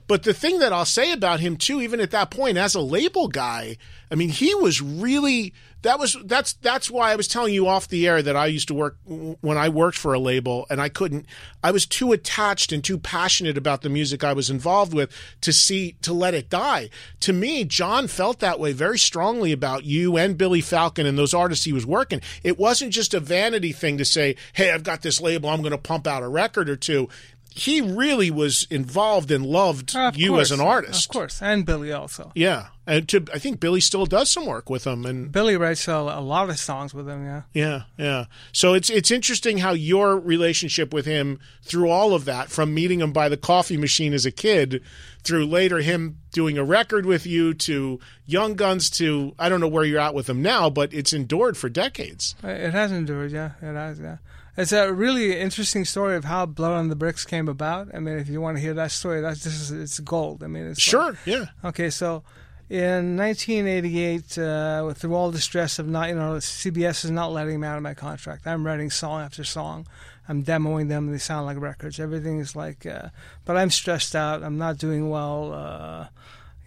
But 0.08 0.24
the 0.24 0.34
thing 0.34 0.60
that 0.60 0.74
I'll 0.74 0.86
say 0.86 1.12
about 1.12 1.40
him 1.40 1.58
too, 1.58 1.82
even 1.82 2.00
at 2.00 2.12
that 2.12 2.32
point, 2.32 2.58
as 2.58 2.76
a 2.76 2.82
label 2.82 3.28
guy, 3.28 3.78
I 4.12 4.16
mean, 4.16 4.30
he 4.30 4.54
was 4.56 4.82
really 4.82 5.54
that 5.82 5.98
was 5.98 6.18
that's 6.26 6.54
that's 6.54 6.92
why 6.92 7.12
I 7.12 7.16
was 7.16 7.28
telling 7.28 7.54
you 7.54 7.68
off 7.68 7.88
the 7.88 8.08
air 8.08 8.22
that 8.22 8.36
I 8.36 8.48
used 8.48 8.68
to 8.68 8.74
work 8.74 8.98
when 9.06 9.58
I 9.58 9.70
worked 9.70 9.98
for 9.98 10.14
a 10.14 10.20
label 10.20 10.66
and 10.70 10.82
I 10.82 10.90
couldn't 10.90 11.26
I 11.64 11.72
was 11.72 11.86
too 11.86 12.12
attached 12.12 12.72
and 12.72 12.84
too 12.84 12.98
passionate 12.98 13.58
about 13.58 13.82
the 13.82 13.90
music 13.90 14.24
I 14.24 14.34
was 14.34 14.50
involved 14.50 14.94
with 14.94 15.12
to 15.42 15.54
see 15.54 15.96
to 16.02 16.14
let 16.14 16.34
it 16.34 16.50
die. 16.50 16.90
To 17.22 17.34
me, 17.34 17.64
Jon 17.64 18.08
felt 18.08 18.40
that 18.40 18.60
way 18.60 18.74
very 18.74 19.00
strongly 19.00 19.52
about 19.52 19.86
you 19.86 20.18
and 20.18 20.38
Billy 20.38 20.62
Falcon 20.62 21.06
and 21.06 21.18
those 21.18 21.34
artists 21.34 21.66
he 21.66 21.74
was 21.74 21.86
working. 21.86 22.22
It 22.44 22.60
wasn't 22.60 22.94
just 22.94 23.14
a 23.14 23.20
vanity 23.20 23.72
thing 23.72 23.98
to 23.98 24.06
say, 24.06 24.36
"Hey, 24.54 24.72
I've 24.72 24.84
got 24.84 25.02
this 25.02 25.22
label, 25.22 25.50
I'm 25.50 25.62
going 25.62 25.72
to 25.72 25.78
pump 25.78 26.08
out 26.08 26.24
a 26.24 26.28
record 26.28 26.70
or 26.70 26.76
two 26.76 27.08
he 27.52 27.82
really 27.82 28.32
was 28.32 28.66
involved 28.70 29.32
and 29.32 29.46
loved 29.46 29.96
Of 29.96 30.16
you 30.16 30.32
course, 30.32 30.52
as 30.52 30.60
an 30.60 30.66
artist. 30.66 31.06
Of 31.06 31.12
course, 31.12 31.42
and 31.42 31.66
Billy 31.66 31.92
also. 31.92 32.32
Yeah, 32.36 32.68
and 32.86 33.08
to 33.10 33.26
I 33.34 33.40
think 33.40 33.60
Billy 33.60 33.82
still 33.82 34.06
does 34.06 34.32
some 34.32 34.46
work 34.46 34.70
with 34.70 34.86
him, 34.86 35.06
and 35.06 35.32
Billy 35.32 35.58
writes 35.58 35.88
a, 35.88 35.94
a 35.94 36.22
lot 36.22 36.50
of 36.50 36.60
songs 36.60 36.94
with 36.94 37.08
him. 37.10 37.26
Yeah. 37.26 37.42
yeah, 37.54 37.82
yeah. 37.98 38.26
So 38.52 38.74
it's 38.74 38.90
it's 38.90 39.12
interesting 39.12 39.58
how 39.60 39.72
your 39.72 40.18
relationship 40.20 40.94
with 40.94 41.06
him 41.06 41.40
through 41.64 41.90
all 41.90 42.14
of 42.14 42.26
that, 42.26 42.50
from 42.50 42.74
meeting 42.74 43.02
him 43.02 43.12
by 43.12 43.30
the 43.30 43.38
coffee 43.38 43.78
machine 43.78 44.14
as 44.14 44.26
a 44.26 44.32
kid, 44.32 44.82
through 45.24 45.46
later 45.46 45.80
him 45.80 46.18
doing 46.32 46.58
a 46.58 46.64
record 46.64 47.06
with 47.06 47.26
you, 47.26 47.54
to 47.56 48.00
Young 48.26 48.54
Guns, 48.54 48.90
to 48.92 49.34
I 49.40 49.50
don't 49.50 49.60
know 49.60 49.68
where 49.68 49.84
you're 49.84 50.00
at 50.00 50.14
with 50.14 50.30
him 50.30 50.42
now, 50.42 50.70
but 50.70 50.94
it's 50.94 51.14
endured 51.14 51.58
for 51.58 51.68
decades. 51.68 52.36
Uh, 52.44 52.50
it 52.50 52.72
has 52.72 52.92
endured, 52.92 53.32
yeah. 53.32 53.52
It 53.62 53.74
has, 53.74 54.00
yeah. 54.00 54.18
It's 54.60 54.74
a 54.74 54.92
really 54.94 55.40
interesting 55.40 55.86
story 55.86 56.18
of 56.18 56.26
how 56.26 56.46
Blood 56.46 56.74
on 56.74 56.90
the 56.90 56.96
Bricks 56.96 57.24
came 57.26 57.48
about. 57.48 57.96
I 57.96 58.00
mean, 58.00 58.18
if 58.18 58.28
you 58.28 58.42
want 58.42 58.58
to 58.58 58.62
hear 58.62 58.74
that 58.74 58.92
story, 58.92 59.22
that's 59.22 59.42
just 59.44 59.72
it's 59.72 60.00
gold. 60.02 60.44
I 60.44 60.48
mean, 60.48 60.66
it's 60.68 60.82
Sure, 60.82 61.12
like- 61.12 61.26
yeah. 61.26 61.46
okay, 61.64 61.90
so 61.90 62.24
in 62.70 63.16
1988, 63.16 64.38
uh, 64.38 64.94
through 64.94 65.16
all 65.16 65.32
the 65.32 65.40
stress 65.40 65.80
of 65.80 65.88
not, 65.88 66.10
you 66.10 66.16
know, 66.16 66.34
CBS 66.40 67.06
is 67.06 67.12
not 67.12 67.32
letting 67.32 67.60
me 67.62 67.68
out 67.68 67.78
of 67.78 67.84
my 67.84 67.94
contract. 67.94 68.46
I'm 68.46 68.66
writing 68.66 68.90
song 68.90 69.22
after 69.22 69.46
song. 69.46 69.88
I'm 70.28 70.44
demoing 70.44 70.90
them. 70.90 71.10
They 71.10 71.18
sound 71.20 71.46
like 71.46 71.58
records. 71.60 71.98
Everything 72.00 72.40
is 72.40 72.54
like, 72.56 72.86
uh, 72.86 73.10
but 73.46 73.56
I'm 73.58 73.70
stressed 73.72 74.14
out. 74.14 74.44
I'm 74.44 74.58
not 74.58 74.78
doing 74.78 75.10
well. 75.10 75.54
Uh, 75.54 76.08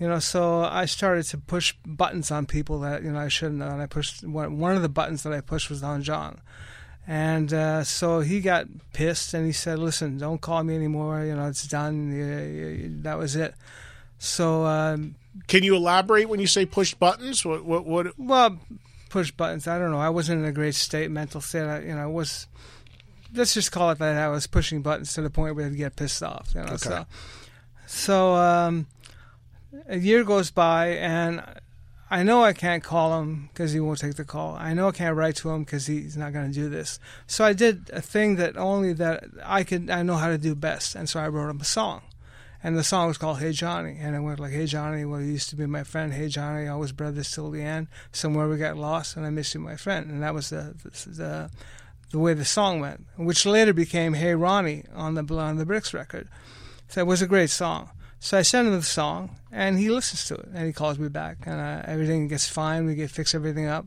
you 0.01 0.09
know, 0.09 0.19
so 0.19 0.63
I 0.65 0.87
started 0.87 1.25
to 1.27 1.39
push 1.39 1.75
buttons 1.87 2.31
on 2.33 2.47
people 2.47 2.81
that 2.81 3.05
you 3.05 3.13
know 3.13 3.21
I 3.21 3.29
shouldn't 3.29 3.61
have. 3.63 3.75
And 3.75 3.83
I 3.83 3.87
pushed 3.87 4.25
one, 4.25 4.59
one 4.59 4.75
of 4.75 4.83
the 4.83 4.89
buttons 4.89 5.23
that 5.25 5.33
I 5.35 5.41
pushed 5.43 5.71
was 5.71 5.85
on 5.85 6.03
Jon, 6.03 6.41
and 7.07 7.53
uh, 7.53 7.85
so 7.85 8.21
he 8.21 8.41
got 8.41 8.67
pissed 8.93 9.35
and 9.35 9.45
he 9.47 9.53
said, 9.53 9.79
"Listen, 9.79 10.19
don't 10.19 10.41
call 10.41 10.63
me 10.65 10.75
anymore. 10.77 11.25
You 11.25 11.35
know, 11.37 11.47
it's 11.49 11.67
done. 11.67 13.03
That 13.03 13.19
was 13.19 13.37
it." 13.37 13.55
So, 14.19 14.65
um, 14.65 15.17
Can 15.49 15.65
you 15.65 15.75
elaborate 15.75 16.29
when 16.29 16.39
you 16.41 16.47
say 16.47 16.65
push 16.67 16.95
buttons? 16.95 17.45
What 17.45 17.65
what 17.65 17.85
what? 17.87 18.19
well, 18.19 18.59
push 19.11 19.31
buttons. 19.33 19.67
I 19.67 19.79
don't 19.79 19.91
know. 19.91 19.99
I 20.01 20.11
wasn't 20.11 20.41
in 20.43 20.47
a 20.47 20.53
great 20.53 20.75
state, 20.77 21.11
mental 21.11 21.41
state. 21.41 21.65
I, 21.65 21.81
you 21.81 21.95
know, 21.95 22.03
I 22.03 22.07
was. 22.07 22.47
Let's 23.35 23.55
just 23.55 23.73
call 23.73 23.91
it 23.91 23.99
that. 23.99 24.17
I 24.17 24.29
was 24.29 24.47
pushing 24.47 24.83
buttons 24.83 25.15
to 25.15 25.23
the 25.23 25.31
point 25.31 25.57
where 25.57 25.67
I'd 25.67 25.77
get 25.77 25.97
pissed 25.97 26.23
off. 26.23 26.51
You 26.55 26.61
know, 26.61 26.67
Okay. 26.75 26.77
so 26.77 27.07
so 27.87 28.35
um, 28.37 28.87
a 29.89 29.99
year 29.99 30.23
goes 30.25 30.51
by 30.51 30.89
and. 30.89 31.43
I 32.13 32.25
know 32.25 32.45
I 32.45 32.53
can't 32.53 32.85
call 32.85 33.19
him 33.23 33.49
because 33.49 33.73
he 33.73 33.81
won't 33.81 33.99
take 33.99 34.17
the 34.17 34.25
call. 34.27 34.55
I 34.55 34.75
know 34.75 34.89
I 34.89 34.93
can't 34.93 35.17
write 35.17 35.37
to 35.37 35.49
him 35.49 35.65
because 35.65 35.87
he's 35.87 36.15
not 36.15 36.35
going 36.35 36.47
to 36.47 36.53
do 36.53 36.69
this. 36.69 37.01
So 37.27 37.43
I 37.43 37.55
did 37.55 37.89
a 37.91 38.03
thing 38.03 38.37
that 38.37 38.59
only 38.59 38.93
that 38.93 39.25
I 39.43 39.65
could 39.65 39.89
I 39.89 40.03
know 40.03 40.17
how 40.17 40.29
to 40.29 40.37
do 40.37 40.55
best, 40.55 40.95
and 40.95 41.09
so 41.09 41.21
I 41.21 41.29
wrote 41.29 41.49
him 41.49 41.63
a 41.63 41.65
song, 41.65 42.03
and 42.63 42.77
the 42.77 42.85
song 42.85 43.09
was 43.09 43.17
called 43.17 43.39
"Hey 43.39 43.53
Johnny," 43.53 43.97
and 43.99 44.15
I 44.15 44.21
went 44.21 44.41
like, 44.41 44.53
"Hey 44.53 44.67
Johnny, 44.67 45.07
well 45.07 45.23
you 45.23 45.33
used 45.33 45.49
to 45.51 45.57
be 45.57 45.65
my 45.65 45.85
friend. 45.85 46.13
Hey 46.13 46.29
Johnny, 46.29 46.69
I 46.69 46.75
was 46.75 46.93
brothers 46.93 47.33
till 47.33 47.51
the 47.51 47.63
end. 47.63 47.87
Somewhere 48.13 48.47
we 48.47 48.59
got 48.59 48.77
lost, 48.77 49.17
and 49.17 49.25
I 49.25 49.31
miss 49.31 49.55
you, 49.55 49.61
my 49.61 49.77
friend." 49.77 50.11
And 50.11 50.23
that 50.23 50.35
was 50.35 50.51
the 50.51 50.75
the 50.83 51.11
the, 51.11 51.51
the 52.11 52.19
way 52.19 52.35
the 52.35 52.45
song 52.45 52.81
went, 52.81 53.07
which 53.17 53.47
later 53.47 53.73
became 53.73 54.13
"Hey 54.13 54.35
Ronnie" 54.35 54.85
on 54.95 55.15
the 55.15 55.25
on 55.35 55.57
the 55.57 55.65
Bricks 55.65 55.95
record. 55.95 56.29
So 56.89 57.01
it 57.01 57.07
was 57.07 57.23
a 57.23 57.27
great 57.27 57.49
song. 57.49 57.89
So 58.23 58.39
I 58.39 58.43
send 58.43 58.69
him 58.69 58.75
the 58.75 58.83
song, 58.83 59.31
and 59.51 59.81
he 59.81 59.91
listens 59.91 60.25
to 60.27 60.37
it, 60.37 60.47
and 60.55 60.65
he 60.65 60.73
calls 60.73 60.97
me 60.97 61.09
back, 61.09 61.39
and 61.45 61.61
uh, 61.61 61.83
everything 61.87 62.29
gets 62.29 62.49
fine. 62.49 62.87
We 62.87 62.95
get 62.95 63.11
fix 63.11 63.35
everything 63.35 63.67
up. 63.67 63.85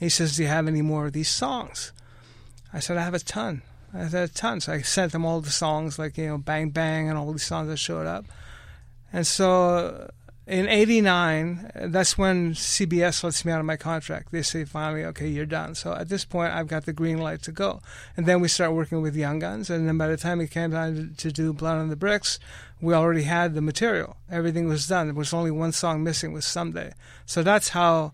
He 0.00 0.08
says, 0.08 0.34
"Do 0.34 0.42
you 0.42 0.48
have 0.48 0.66
any 0.66 0.82
more 0.82 1.06
of 1.06 1.12
these 1.12 1.28
songs?" 1.28 1.92
I 2.72 2.80
said, 2.80 2.96
"I 2.96 3.02
have 3.02 3.14
a 3.14 3.20
ton. 3.20 3.62
I 3.94 3.98
have 3.98 4.14
a 4.14 4.26
ton." 4.26 4.60
So 4.60 4.72
I 4.72 4.82
sent 4.82 5.14
him 5.14 5.24
all 5.24 5.40
the 5.40 5.50
songs, 5.50 6.00
like 6.00 6.18
you 6.18 6.26
know, 6.26 6.36
"Bang 6.36 6.70
Bang" 6.70 7.08
and 7.08 7.16
all 7.16 7.30
these 7.30 7.46
songs 7.46 7.68
that 7.68 7.76
showed 7.76 8.08
up. 8.08 8.24
And 9.12 9.24
so 9.24 10.10
in 10.48 10.68
'89, 10.68 11.70
that's 11.86 12.18
when 12.18 12.54
CBS 12.54 13.22
lets 13.22 13.44
me 13.44 13.52
out 13.52 13.60
of 13.60 13.66
my 13.66 13.76
contract. 13.76 14.32
They 14.32 14.42
say 14.42 14.64
finally, 14.64 15.04
"Okay, 15.04 15.28
you're 15.28 15.46
done." 15.46 15.76
So 15.76 15.92
at 15.94 16.08
this 16.08 16.24
point, 16.24 16.52
I've 16.52 16.66
got 16.66 16.86
the 16.86 16.92
green 16.92 17.18
light 17.18 17.42
to 17.42 17.52
go. 17.52 17.80
And 18.16 18.26
then 18.26 18.40
we 18.40 18.48
start 18.48 18.72
working 18.72 19.00
with 19.00 19.14
Young 19.14 19.38
Guns, 19.38 19.70
and 19.70 19.86
then 19.86 19.96
by 19.96 20.08
the 20.08 20.16
time 20.16 20.40
it 20.40 20.50
came 20.50 20.72
time 20.72 21.14
to 21.18 21.30
do 21.30 21.52
Blood 21.52 21.78
on 21.78 21.88
the 21.88 21.94
Bricks, 21.94 22.40
we 22.80 22.94
already 22.94 23.22
had 23.22 23.54
the 23.54 23.62
material. 23.62 24.16
Everything 24.30 24.68
was 24.68 24.86
done. 24.86 25.06
There 25.06 25.14
was 25.14 25.32
only 25.32 25.50
one 25.50 25.72
song 25.72 26.02
missing 26.02 26.32
was 26.32 26.44
Someday. 26.44 26.92
So 27.24 27.42
that's 27.42 27.70
how 27.70 28.12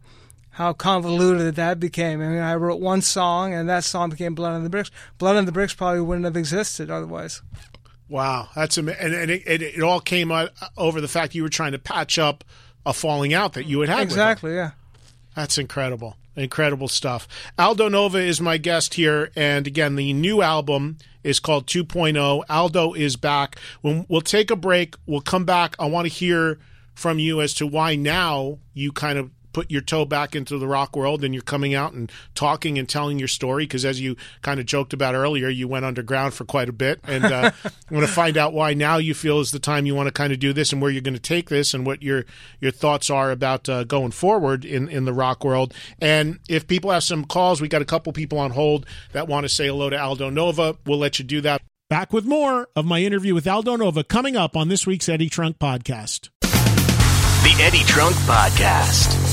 how 0.51 0.75
convoluted 0.75 1.55
that 1.55 1.81
became. 1.81 2.21
I 2.21 2.27
mean, 2.27 2.39
I 2.39 2.55
wrote 2.55 2.81
one 2.81 3.01
song, 3.01 3.55
and 3.55 3.69
that 3.69 3.85
song 3.85 4.11
became 4.11 4.35
Blood 4.35 4.53
on 4.53 4.65
the 4.65 4.71
Bricks. 4.71 4.91
Blood 5.19 5.37
on 5.37 5.47
the 5.47 5.53
Bricks 5.53 5.73
probably 5.73 6.01
wouldn't 6.03 6.27
have 6.27 6.37
existed 6.37 6.91
otherwise. 6.91 7.41
Wow, 8.09 8.49
that's 8.55 8.77
ama- 8.77 8.93
and, 8.93 9.15
and 9.15 9.31
it, 9.31 9.43
it, 9.47 9.63
it 9.63 9.83
all 9.83 10.01
came 10.01 10.31
out 10.31 10.51
uh, 10.61 10.69
over 10.77 11.01
the 11.01 11.09
fact 11.09 11.35
you 11.35 11.43
were 11.43 11.49
trying 11.49 11.73
to 11.73 11.79
patch 11.79 12.19
up 12.19 12.45
a 12.85 12.93
falling 12.93 13.33
out 13.33 13.55
that 13.55 13.65
you 13.65 13.81
had 13.81 13.89
had. 13.89 14.03
Exactly, 14.03 14.55
yeah. 14.55 14.73
That's 15.35 15.57
incredible. 15.57 16.17
Incredible 16.35 16.89
stuff. 16.89 17.29
Aldo 17.59 17.89
Nova 17.89 18.19
is 18.19 18.41
my 18.41 18.57
guest 18.57 18.95
here. 18.95 19.31
And 19.37 19.67
again, 19.67 19.97
the 19.97 20.13
new 20.13 20.43
album 20.43 20.97
is 21.23 21.41
called 21.41 21.67
2.0. 21.67 22.43
Aldo 22.49 22.95
is 22.95 23.17
back. 23.17 23.59
When 23.83 24.07
we'll 24.09 24.23
take 24.23 24.51
a 24.51 24.57
break, 24.57 24.95
we'll 25.07 25.21
come 25.21 25.45
back. 25.45 25.77
I 25.79 25.87
want 25.87 26.07
to 26.07 26.13
hear 26.13 26.59
from 26.95 27.19
you 27.19 27.41
as 27.41 27.55
to 27.55 27.67
why 27.67 27.97
now 27.97 28.59
you 28.75 28.93
kind 28.93 29.19
of 29.19 29.31
put 29.53 29.71
your 29.71 29.81
toe 29.81 30.05
back 30.05 30.35
into 30.35 30.59
the 30.59 30.67
rock 30.67 30.97
world 30.97 31.25
and 31.25 31.35
you're 31.35 31.43
coming 31.43 31.75
out 31.75 31.93
and 31.93 32.11
talking 32.35 32.79
and 32.79 32.89
telling 32.89 33.19
your 33.19 33.29
story 33.29 33.65
because 33.65 33.85
as 33.85 34.01
you 34.01 34.17
kind 34.43 34.61
of 34.61 34.67
joked 34.67 34.93
about 34.93 35.15
earlier 35.15 35.49
you 35.49 35.69
went 35.69 35.85
underground 35.85 36.35
for 36.35 36.45
quite 36.45 36.69
a 36.69 36.73
bit. 36.73 37.01
And 37.05 37.25
uh, 37.25 37.51
i 37.65 37.95
want 37.95 38.07
to 38.07 38.13
find 38.13 38.37
out 38.37 38.53
why 38.53 38.75
now 38.75 38.97
you 38.97 39.15
feel 39.15 39.41
is 39.41 39.51
the 39.51 39.59
time 39.59 39.87
you 39.87 39.95
want 39.95 40.09
to 40.09 40.13
kind 40.13 40.33
of 40.33 40.39
do 40.39 40.53
this 40.53 40.73
and 40.73 40.81
where 40.81 40.91
you're 40.91 41.03
going 41.03 41.15
to 41.15 41.21
take 41.21 41.49
this 41.49 41.75
and 41.75 41.87
what 41.87 42.03
your 42.03 42.25
your 42.61 42.71
thoughts 42.71 43.11
are 43.11 43.31
about 43.31 43.69
uh, 43.69 43.85
going 43.85 44.11
forward 44.11 44.65
in 44.65 44.89
in 44.89 45.05
the 45.05 45.13
rock 45.13 45.45
world. 45.45 45.75
And 46.01 46.39
if 46.49 46.67
people 46.67 46.91
have 46.91 47.05
some 47.05 47.25
calls 47.25 47.61
we 47.61 47.69
got 47.69 47.83
a 47.83 47.87
couple 47.87 48.13
people 48.13 48.39
on 48.39 48.53
hold 48.53 48.87
that 49.13 49.29
want 49.29 49.45
to 49.45 49.49
say 49.49 49.67
hello 49.67 49.91
to 49.91 50.01
aldo 50.01 50.31
nova. 50.31 50.77
We'll 50.87 50.99
let 50.99 51.19
you 51.19 51.25
do 51.25 51.41
that. 51.43 51.63
Back 51.89 52.13
with 52.13 52.25
more 52.25 52.69
of 52.75 52.87
my 52.87 53.01
interview 53.01 53.35
with 53.35 53.47
aldo 53.47 53.77
nova 53.77 54.05
coming 54.05 54.37
up 54.37 54.57
on 54.57 54.69
this 54.69 54.87
week's 54.87 55.09
eddie 55.09 55.29
trunk 55.29 55.59
podcast. 55.59 56.31
The 57.43 57.61
Eddie 57.61 57.83
Trunk 57.85 58.15
Podcast. 58.19 59.32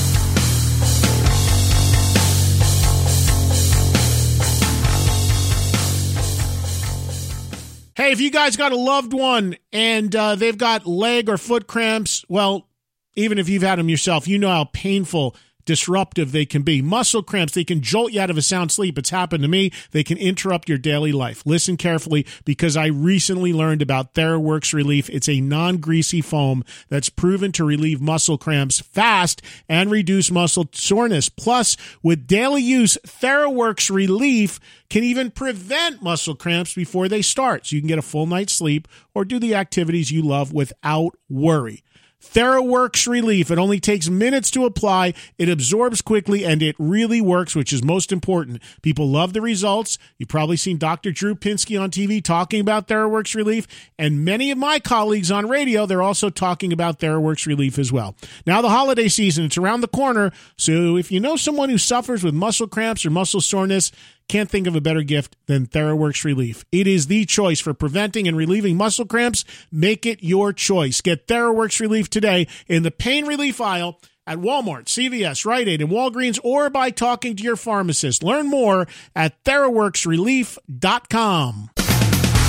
Hey, 7.96 8.12
if 8.12 8.20
you 8.20 8.30
guys 8.30 8.56
got 8.56 8.72
a 8.72 8.76
loved 8.76 9.12
one 9.12 9.56
and 9.72 10.14
uh, 10.14 10.34
they've 10.36 10.56
got 10.56 10.86
leg 10.86 11.28
or 11.28 11.36
foot 11.36 11.66
cramps, 11.66 12.24
well, 12.28 12.68
even 13.14 13.38
if 13.38 13.48
you've 13.48 13.62
had 13.62 13.78
them 13.78 13.88
yourself, 13.88 14.28
you 14.28 14.38
know 14.38 14.48
how 14.48 14.64
painful, 14.64 15.34
disruptive 15.70 16.32
they 16.32 16.44
can 16.44 16.62
be. 16.62 16.82
Muscle 16.82 17.22
cramps, 17.22 17.54
they 17.54 17.62
can 17.62 17.80
jolt 17.80 18.10
you 18.10 18.20
out 18.20 18.28
of 18.28 18.36
a 18.36 18.42
sound 18.42 18.72
sleep. 18.72 18.98
It's 18.98 19.10
happened 19.10 19.44
to 19.44 19.48
me. 19.48 19.70
They 19.92 20.02
can 20.02 20.18
interrupt 20.18 20.68
your 20.68 20.78
daily 20.78 21.12
life. 21.12 21.46
Listen 21.46 21.76
carefully 21.76 22.26
because 22.44 22.76
I 22.76 22.86
recently 22.86 23.52
learned 23.52 23.80
about 23.80 24.14
TheraWorks 24.14 24.74
Relief. 24.74 25.08
It's 25.10 25.28
a 25.28 25.40
non 25.40 25.76
greasy 25.76 26.22
foam 26.22 26.64
that's 26.88 27.08
proven 27.08 27.52
to 27.52 27.64
relieve 27.64 28.00
muscle 28.00 28.36
cramps 28.36 28.80
fast 28.80 29.42
and 29.68 29.92
reduce 29.92 30.28
muscle 30.28 30.68
soreness. 30.72 31.28
Plus, 31.28 31.76
with 32.02 32.26
daily 32.26 32.62
use, 32.62 32.98
TheraWorks 33.06 33.94
Relief 33.94 34.58
can 34.88 35.04
even 35.04 35.30
prevent 35.30 36.02
muscle 36.02 36.34
cramps 36.34 36.74
before 36.74 37.06
they 37.06 37.22
start. 37.22 37.68
So 37.68 37.76
you 37.76 37.80
can 37.80 37.86
get 37.86 38.00
a 38.00 38.02
full 38.02 38.26
night's 38.26 38.54
sleep 38.54 38.88
or 39.14 39.24
do 39.24 39.38
the 39.38 39.54
activities 39.54 40.10
you 40.10 40.22
love 40.22 40.52
without 40.52 41.14
worry. 41.28 41.84
TheraWorks 42.22 43.08
Relief. 43.08 43.50
It 43.50 43.58
only 43.58 43.80
takes 43.80 44.08
minutes 44.08 44.50
to 44.52 44.64
apply. 44.64 45.14
It 45.38 45.48
absorbs 45.48 46.02
quickly 46.02 46.44
and 46.44 46.62
it 46.62 46.76
really 46.78 47.20
works, 47.20 47.54
which 47.54 47.72
is 47.72 47.82
most 47.82 48.12
important. 48.12 48.62
People 48.82 49.08
love 49.08 49.32
the 49.32 49.40
results. 49.40 49.98
You've 50.18 50.28
probably 50.28 50.56
seen 50.56 50.78
Dr. 50.78 51.12
Drew 51.12 51.34
Pinsky 51.34 51.80
on 51.80 51.90
TV 51.90 52.22
talking 52.22 52.60
about 52.60 52.88
TheraWorks 52.88 53.34
Relief 53.34 53.66
and 53.98 54.24
many 54.24 54.50
of 54.50 54.58
my 54.58 54.78
colleagues 54.78 55.30
on 55.30 55.48
radio, 55.48 55.86
they're 55.86 56.02
also 56.02 56.30
talking 56.30 56.72
about 56.72 56.98
TheraWorks 56.98 57.46
Relief 57.46 57.78
as 57.78 57.92
well. 57.92 58.14
Now 58.46 58.62
the 58.62 58.68
holiday 58.68 59.08
season, 59.08 59.46
it's 59.46 59.58
around 59.58 59.80
the 59.80 59.88
corner. 59.88 60.32
So 60.56 60.96
if 60.96 61.10
you 61.10 61.20
know 61.20 61.36
someone 61.36 61.70
who 61.70 61.78
suffers 61.78 62.22
with 62.22 62.34
muscle 62.34 62.68
cramps 62.68 63.04
or 63.04 63.10
muscle 63.10 63.40
soreness, 63.40 63.90
can't 64.30 64.48
think 64.48 64.66
of 64.68 64.76
a 64.76 64.80
better 64.80 65.02
gift 65.02 65.34
than 65.46 65.66
TheraWorks 65.66 66.24
Relief. 66.24 66.64
It 66.70 66.86
is 66.86 67.08
the 67.08 67.24
choice 67.24 67.58
for 67.58 67.74
preventing 67.74 68.28
and 68.28 68.36
relieving 68.36 68.76
muscle 68.76 69.04
cramps. 69.04 69.44
Make 69.72 70.06
it 70.06 70.22
your 70.22 70.52
choice. 70.52 71.00
Get 71.00 71.26
TheraWorks 71.26 71.80
Relief 71.80 72.08
today 72.08 72.46
in 72.68 72.84
the 72.84 72.92
pain 72.92 73.26
relief 73.26 73.60
aisle 73.60 74.00
at 74.28 74.38
Walmart, 74.38 74.84
CVS, 74.84 75.44
Rite 75.44 75.66
Aid, 75.66 75.82
and 75.82 75.90
Walgreens, 75.90 76.38
or 76.44 76.70
by 76.70 76.90
talking 76.90 77.34
to 77.34 77.42
your 77.42 77.56
pharmacist. 77.56 78.22
Learn 78.22 78.46
more 78.46 78.86
at 79.16 79.42
TheraWorksRelief.com. 79.42 81.70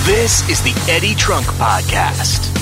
This 0.04 0.48
is 0.48 0.62
the 0.62 0.86
Eddie 0.88 1.16
Trunk 1.16 1.46
Podcast. 1.46 2.61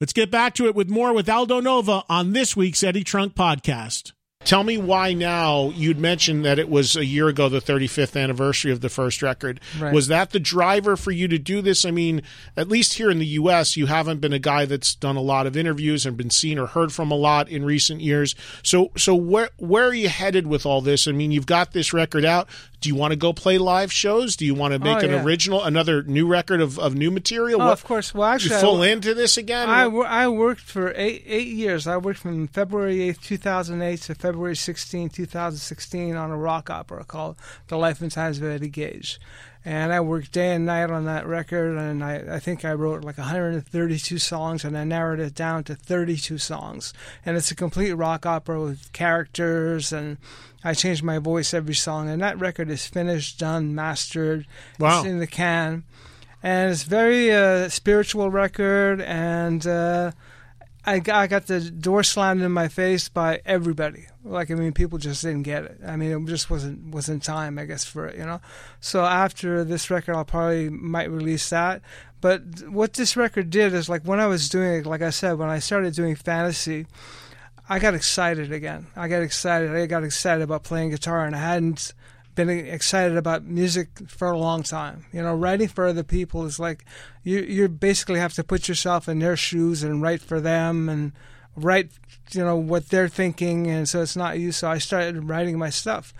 Let's 0.00 0.12
get 0.12 0.30
back 0.30 0.54
to 0.54 0.66
it 0.66 0.74
with 0.74 0.88
more 0.88 1.12
with 1.12 1.28
Aldo 1.28 1.60
Nova 1.60 2.02
on 2.08 2.32
this 2.32 2.56
week's 2.56 2.82
Eddie 2.82 3.04
Trunk 3.04 3.34
podcast. 3.34 4.12
Tell 4.44 4.62
me 4.62 4.76
why 4.76 5.14
now 5.14 5.70
you'd 5.70 5.98
mentioned 5.98 6.44
that 6.44 6.58
it 6.58 6.68
was 6.68 6.96
a 6.96 7.04
year 7.04 7.28
ago, 7.28 7.48
the 7.48 7.60
35th 7.60 8.20
anniversary 8.20 8.70
of 8.70 8.82
the 8.82 8.90
first 8.90 9.22
record. 9.22 9.58
Right. 9.78 9.94
Was 9.94 10.08
that 10.08 10.30
the 10.30 10.40
driver 10.40 10.96
for 10.96 11.10
you 11.10 11.28
to 11.28 11.38
do 11.38 11.62
this? 11.62 11.86
I 11.86 11.90
mean, 11.90 12.20
at 12.54 12.68
least 12.68 12.94
here 12.94 13.10
in 13.10 13.18
the 13.18 13.26
U.S., 13.26 13.74
you 13.76 13.86
haven't 13.86 14.20
been 14.20 14.34
a 14.34 14.38
guy 14.38 14.66
that's 14.66 14.94
done 14.94 15.16
a 15.16 15.22
lot 15.22 15.46
of 15.46 15.56
interviews 15.56 16.04
and 16.04 16.16
been 16.16 16.28
seen 16.28 16.58
or 16.58 16.66
heard 16.66 16.92
from 16.92 17.10
a 17.10 17.16
lot 17.16 17.48
in 17.48 17.64
recent 17.64 18.02
years. 18.02 18.34
So, 18.62 18.90
so 18.98 19.14
where 19.14 19.48
where 19.56 19.86
are 19.86 19.94
you 19.94 20.10
headed 20.10 20.46
with 20.46 20.66
all 20.66 20.82
this? 20.82 21.08
I 21.08 21.12
mean, 21.12 21.32
you've 21.32 21.46
got 21.46 21.72
this 21.72 21.94
record 21.94 22.26
out. 22.26 22.46
Do 22.84 22.90
you 22.90 22.94
want 22.96 23.12
to 23.12 23.16
go 23.16 23.32
play 23.32 23.56
live 23.56 23.90
shows? 23.90 24.36
Do 24.36 24.44
you 24.44 24.54
want 24.54 24.74
to 24.74 24.78
make 24.78 24.98
Oh, 24.98 25.06
an 25.06 25.10
yeah. 25.10 25.24
original, 25.24 25.64
another 25.64 26.02
new 26.02 26.26
record 26.26 26.60
of, 26.60 26.78
of 26.78 26.94
new 26.94 27.10
material? 27.10 27.62
Oh, 27.62 27.64
What- 27.64 27.72
of 27.72 27.84
course. 27.84 28.12
Well, 28.12 28.28
you 28.28 28.34
actually, 28.34 28.60
full 28.60 28.82
I, 28.82 28.88
into 28.88 29.14
this 29.14 29.38
again? 29.38 29.70
I, 29.70 29.84
I 29.84 30.28
worked 30.28 30.60
for 30.60 30.92
eight 30.94 31.22
eight 31.26 31.48
years. 31.48 31.86
I 31.86 31.96
worked 31.96 32.18
from 32.20 32.46
February 32.48 33.00
eighth, 33.08 33.22
two 33.22 33.38
thousand 33.38 33.80
eight, 33.80 34.02
to 34.02 34.14
February 34.14 34.54
16, 34.54 35.08
two 35.08 35.24
thousand 35.24 35.60
sixteen, 35.60 36.14
on 36.14 36.30
a 36.30 36.36
rock 36.36 36.68
opera 36.68 37.04
called 37.04 37.36
"The 37.68 37.78
Life 37.78 38.02
and 38.02 38.12
Times 38.12 38.36
of 38.38 38.44
Eddie 38.44 38.68
Gage." 38.68 39.18
And 39.64 39.92
I 39.92 40.00
worked 40.00 40.32
day 40.32 40.54
and 40.54 40.66
night 40.66 40.90
on 40.90 41.06
that 41.06 41.26
record, 41.26 41.78
and 41.78 42.04
I, 42.04 42.36
I 42.36 42.38
think 42.38 42.64
I 42.64 42.74
wrote 42.74 43.02
like 43.02 43.16
132 43.16 44.18
songs, 44.18 44.64
and 44.64 44.76
I 44.76 44.84
narrowed 44.84 45.20
it 45.20 45.34
down 45.34 45.64
to 45.64 45.74
32 45.74 46.36
songs. 46.36 46.92
And 47.24 47.36
it's 47.36 47.50
a 47.50 47.54
complete 47.54 47.92
rock 47.92 48.26
opera 48.26 48.60
with 48.60 48.92
characters, 48.92 49.90
and 49.90 50.18
I 50.62 50.74
changed 50.74 51.02
my 51.02 51.18
voice 51.18 51.54
every 51.54 51.74
song. 51.74 52.10
And 52.10 52.20
that 52.20 52.38
record 52.38 52.68
is 52.68 52.86
finished, 52.86 53.38
done, 53.38 53.74
mastered. 53.74 54.46
Wow. 54.78 54.98
It's 54.98 55.08
in 55.08 55.18
the 55.18 55.26
can 55.26 55.84
and 56.44 56.70
it's 56.70 56.82
very 56.82 57.32
uh, 57.32 57.70
spiritual 57.70 58.30
record 58.30 59.00
and 59.00 59.66
uh, 59.66 60.12
I, 60.84 60.98
got, 60.98 61.16
I 61.16 61.26
got 61.26 61.46
the 61.46 61.58
door 61.58 62.02
slammed 62.02 62.42
in 62.42 62.52
my 62.52 62.68
face 62.68 63.08
by 63.08 63.40
everybody 63.46 64.06
like 64.24 64.50
i 64.50 64.54
mean 64.54 64.72
people 64.72 64.98
just 64.98 65.22
didn't 65.22 65.42
get 65.42 65.64
it 65.64 65.78
i 65.86 65.96
mean 65.96 66.10
it 66.10 66.26
just 66.26 66.50
wasn't 66.50 66.82
wasn't 66.86 67.22
time 67.22 67.58
i 67.58 67.64
guess 67.64 67.84
for 67.84 68.06
it 68.06 68.16
you 68.16 68.24
know 68.24 68.40
so 68.80 69.04
after 69.04 69.64
this 69.64 69.90
record 69.90 70.16
i'll 70.16 70.24
probably 70.24 70.70
might 70.70 71.10
release 71.10 71.50
that 71.50 71.82
but 72.20 72.42
what 72.68 72.94
this 72.94 73.16
record 73.16 73.50
did 73.50 73.74
is 73.74 73.88
like 73.88 74.02
when 74.02 74.20
i 74.20 74.26
was 74.26 74.48
doing 74.48 74.80
it 74.80 74.86
like 74.86 75.02
i 75.02 75.10
said 75.10 75.34
when 75.34 75.50
i 75.50 75.58
started 75.58 75.94
doing 75.94 76.14
fantasy 76.14 76.86
I 77.68 77.78
got 77.78 77.94
excited 77.94 78.52
again. 78.52 78.88
I 78.94 79.08
got 79.08 79.22
excited. 79.22 79.74
I 79.74 79.86
got 79.86 80.04
excited 80.04 80.42
about 80.42 80.64
playing 80.64 80.90
guitar, 80.90 81.24
and 81.24 81.34
I 81.34 81.38
hadn't 81.38 81.94
been 82.34 82.50
excited 82.50 83.16
about 83.16 83.44
music 83.44 83.88
for 84.06 84.28
a 84.30 84.36
long 84.36 84.62
time. 84.62 85.06
You 85.12 85.22
know, 85.22 85.34
writing 85.34 85.68
for 85.68 85.86
other 85.86 86.02
people 86.02 86.44
is 86.44 86.58
like 86.58 86.84
you 87.22 87.40
you 87.40 87.68
basically 87.68 88.18
have 88.18 88.34
to 88.34 88.44
put 88.44 88.68
yourself 88.68 89.08
in 89.08 89.18
their 89.20 89.36
shoes 89.36 89.82
and 89.82 90.02
write 90.02 90.20
for 90.20 90.40
them 90.40 90.88
and 90.88 91.12
write 91.56 91.92
you 92.30 92.44
know 92.44 92.56
what 92.56 92.88
they're 92.88 93.08
thinking, 93.08 93.66
and 93.68 93.88
so 93.88 94.02
it's 94.02 94.16
not 94.16 94.38
you. 94.38 94.52
So 94.52 94.68
I 94.68 94.78
started 94.78 95.28
writing 95.28 95.58
my 95.58 95.70
stuff, 95.70 96.12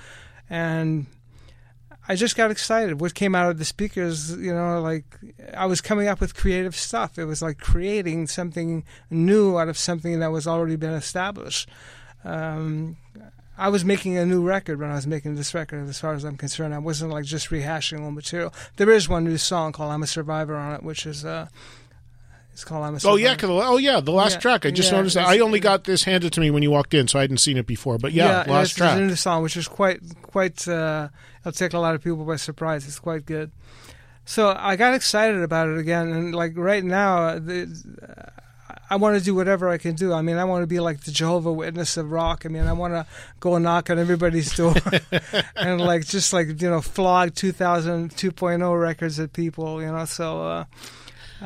and 0.49 1.07
I 2.07 2.17
just 2.17 2.37
got 2.37 2.51
excited. 2.51 3.01
What 3.01 3.15
came 3.15 3.35
out 3.35 3.51
of 3.51 3.59
the 3.59 3.65
speakers, 3.65 4.37
you 4.37 4.53
know, 4.53 4.81
like 4.81 5.05
I 5.57 5.67
was 5.67 5.81
coming 5.81 6.07
up 6.07 6.21
with 6.21 6.35
creative 6.35 6.77
stuff. 6.77 7.19
It 7.19 7.25
was 7.25 7.41
like 7.41 7.59
creating 7.59 8.27
something 8.27 8.85
new 9.11 9.59
out 9.59 9.69
of 9.69 9.79
something 9.79 10.21
that 10.21 10.31
was 10.31 10.47
already 10.47 10.77
been 10.77 10.93
established. 10.93 11.69
Um, 12.25 12.97
I 13.57 13.69
was 13.69 13.85
making 13.85 14.19
a 14.19 14.27
new 14.27 14.43
record 14.43 14.81
when 14.81 14.91
I 14.91 14.97
was 14.97 15.07
making 15.07 15.37
this 15.37 15.55
record, 15.55 15.89
as 15.89 16.01
far 16.01 16.13
as 16.13 16.25
I'm 16.25 16.37
concerned. 16.37 16.75
I 16.75 16.79
wasn't 16.79 17.13
like 17.13 17.25
just 17.25 17.51
rehashing 17.51 18.01
old 18.03 18.15
material. 18.15 18.53
There 18.77 18.91
is 18.91 19.09
one 19.09 19.25
new 19.25 19.39
song 19.39 19.73
called 19.73 19.93
"I'm 19.93 20.03
a 20.03 20.09
Survivor" 20.09 20.57
on 20.57 20.75
it, 20.75 20.83
which 20.83 21.07
is 21.07 21.25
uh, 21.25 21.49
it's 22.55 22.65
called 22.65 22.85
"I'm 22.85 22.95
a 22.95 22.99
Oh 23.05 23.17
yeah, 23.17 23.37
oh 23.43 23.79
yeah, 23.79 23.99
the 23.99 24.13
last 24.13 24.35
Yeah, 24.35 24.39
track. 24.39 24.65
I 24.65 24.71
just 24.71 24.93
yeah, 24.93 24.99
noticed 24.99 25.17
that. 25.17 25.27
I 25.27 25.41
only 25.41 25.59
got 25.59 25.83
this 25.83 26.05
handed 26.05 26.33
to 26.35 26.41
me 26.41 26.53
when 26.53 26.63
you 26.63 26.71
walked 26.71 26.95
in, 26.95 27.09
so 27.09 27.19
I 27.19 27.23
hadn't 27.23 27.39
seen 27.39 27.57
it 27.57 27.67
before. 27.67 27.99
But 27.99 28.13
yeah, 28.13 28.43
it's, 28.43 28.49
last 28.49 28.65
it's 28.71 28.75
track. 28.77 28.97
a 28.97 29.01
new 29.01 29.17
song, 29.17 29.43
which 29.43 29.57
is 29.57 29.67
quite 29.67 30.01
quite. 30.23 30.69
Uh, 30.69 31.09
it'll 31.41 31.51
take 31.51 31.73
a 31.73 31.81
lot 31.81 31.97
of 31.97 32.05
people 32.05 32.25
by 32.25 32.37
surprise. 32.37 32.87
It's 32.87 33.01
quite 33.01 33.27
good. 33.27 33.51
So 34.25 34.57
I 34.57 34.77
got 34.77 34.95
excited 34.95 35.43
about 35.43 35.69
it 35.69 35.79
again, 35.79 36.13
and 36.13 36.33
like 36.33 36.53
right 36.55 36.85
now, 36.85 37.41
the, 37.41 37.67
I 38.89 38.95
want 38.95 39.19
to 39.19 39.25
do 39.25 39.35
whatever 39.35 39.69
I 39.69 39.77
can 39.77 39.97
do. 39.97 40.13
I 40.13 40.23
mean, 40.23 40.37
I 40.37 40.45
want 40.45 40.63
to 40.63 40.69
be 40.69 40.79
like 40.79 41.01
the 41.01 41.11
Jehovah 41.11 41.53
Witness 41.53 41.97
of 41.97 42.13
rock. 42.13 42.47
I 42.47 42.51
mean, 42.51 42.69
I 42.69 42.73
want 42.73 42.95
to 42.95 43.05
go 43.41 43.59
knock 43.59 43.91
on 43.91 43.99
everybody's 43.99 44.55
door 44.57 44.77
and 45.57 45.81
like 45.81 46.07
just 46.07 46.33
like 46.33 46.63
you 46.63 46.71
know 46.71 46.81
flog 46.81 47.35
2000 47.35 48.11
2.0 48.11 48.81
records 48.81 49.19
at 49.19 49.33
people. 49.33 49.83
You 49.83 49.91
know, 49.91 50.05
so. 50.05 50.47
Uh, 50.47 50.65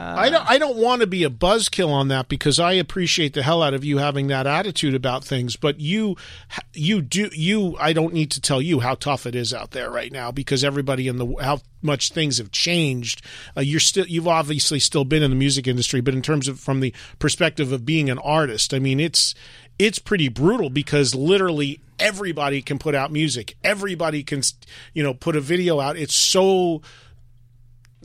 I 0.01 0.31
don't. 0.31 0.49
I 0.49 0.59
don't 0.59 0.77
want 0.77 1.01
to 1.01 1.07
be 1.07 1.25
a 1.25 1.31
buzzkill 1.31 1.91
on 1.91 2.09
that 2.09 2.29
because 2.29 2.61
I 2.61 2.73
appreciate 2.73 3.35
the 3.35 3.43
hell 3.43 3.63
out 3.63 3.75
of 3.75 3.85
you 3.85 3.99
having 3.99 4.29
that 4.29 4.47
attitude 4.47 4.95
about 4.95 5.25
things. 5.25 5.57
But 5.57 5.81
you, 5.81 6.17
you 6.73 7.03
do. 7.03 7.31
You. 7.33 7.77
I 7.81 7.93
don't 7.93 8.15
need 8.15 8.31
to 8.33 8.41
tell 8.41 8.63
you 8.63 8.81
how 8.81 8.95
tough 8.95 9.27
it 9.27 9.35
is 9.35 9.53
out 9.53 9.73
there 9.73 9.91
right 9.91 10.13
now 10.13 10.31
because 10.31 10.63
everybody 10.63 11.09
in 11.09 11.17
the 11.17 11.27
how 11.41 11.61
much 11.83 12.13
things 12.13 12.39
have 12.39 12.53
changed. 12.53 13.23
Uh, 13.57 13.61
you're 13.61 13.81
still. 13.81 14.07
You've 14.07 14.29
obviously 14.29 14.79
still 14.79 15.05
been 15.05 15.23
in 15.23 15.31
the 15.31 15.37
music 15.37 15.67
industry, 15.67 16.01
but 16.01 16.15
in 16.15 16.23
terms 16.23 16.47
of 16.47 16.61
from 16.61 16.79
the 16.81 16.95
perspective 17.19 17.73
of 17.73 17.85
being 17.85 18.09
an 18.09 18.19
artist, 18.19 18.73
I 18.73 18.79
mean, 18.79 19.01
it's 19.01 19.35
it's 19.79 19.99
pretty 19.99 20.29
brutal 20.29 20.71
because 20.71 21.15
literally 21.15 21.81
everybody 21.99 22.63
can 22.63 22.79
put 22.79 22.95
out 22.95 23.11
music. 23.11 23.57
Everybody 23.65 24.23
can, 24.23 24.43
you 24.95 25.03
know, 25.03 25.15
put 25.15 25.35
a 25.35 25.41
video 25.41 25.81
out. 25.81 25.97
It's 25.97 26.15
so 26.15 26.83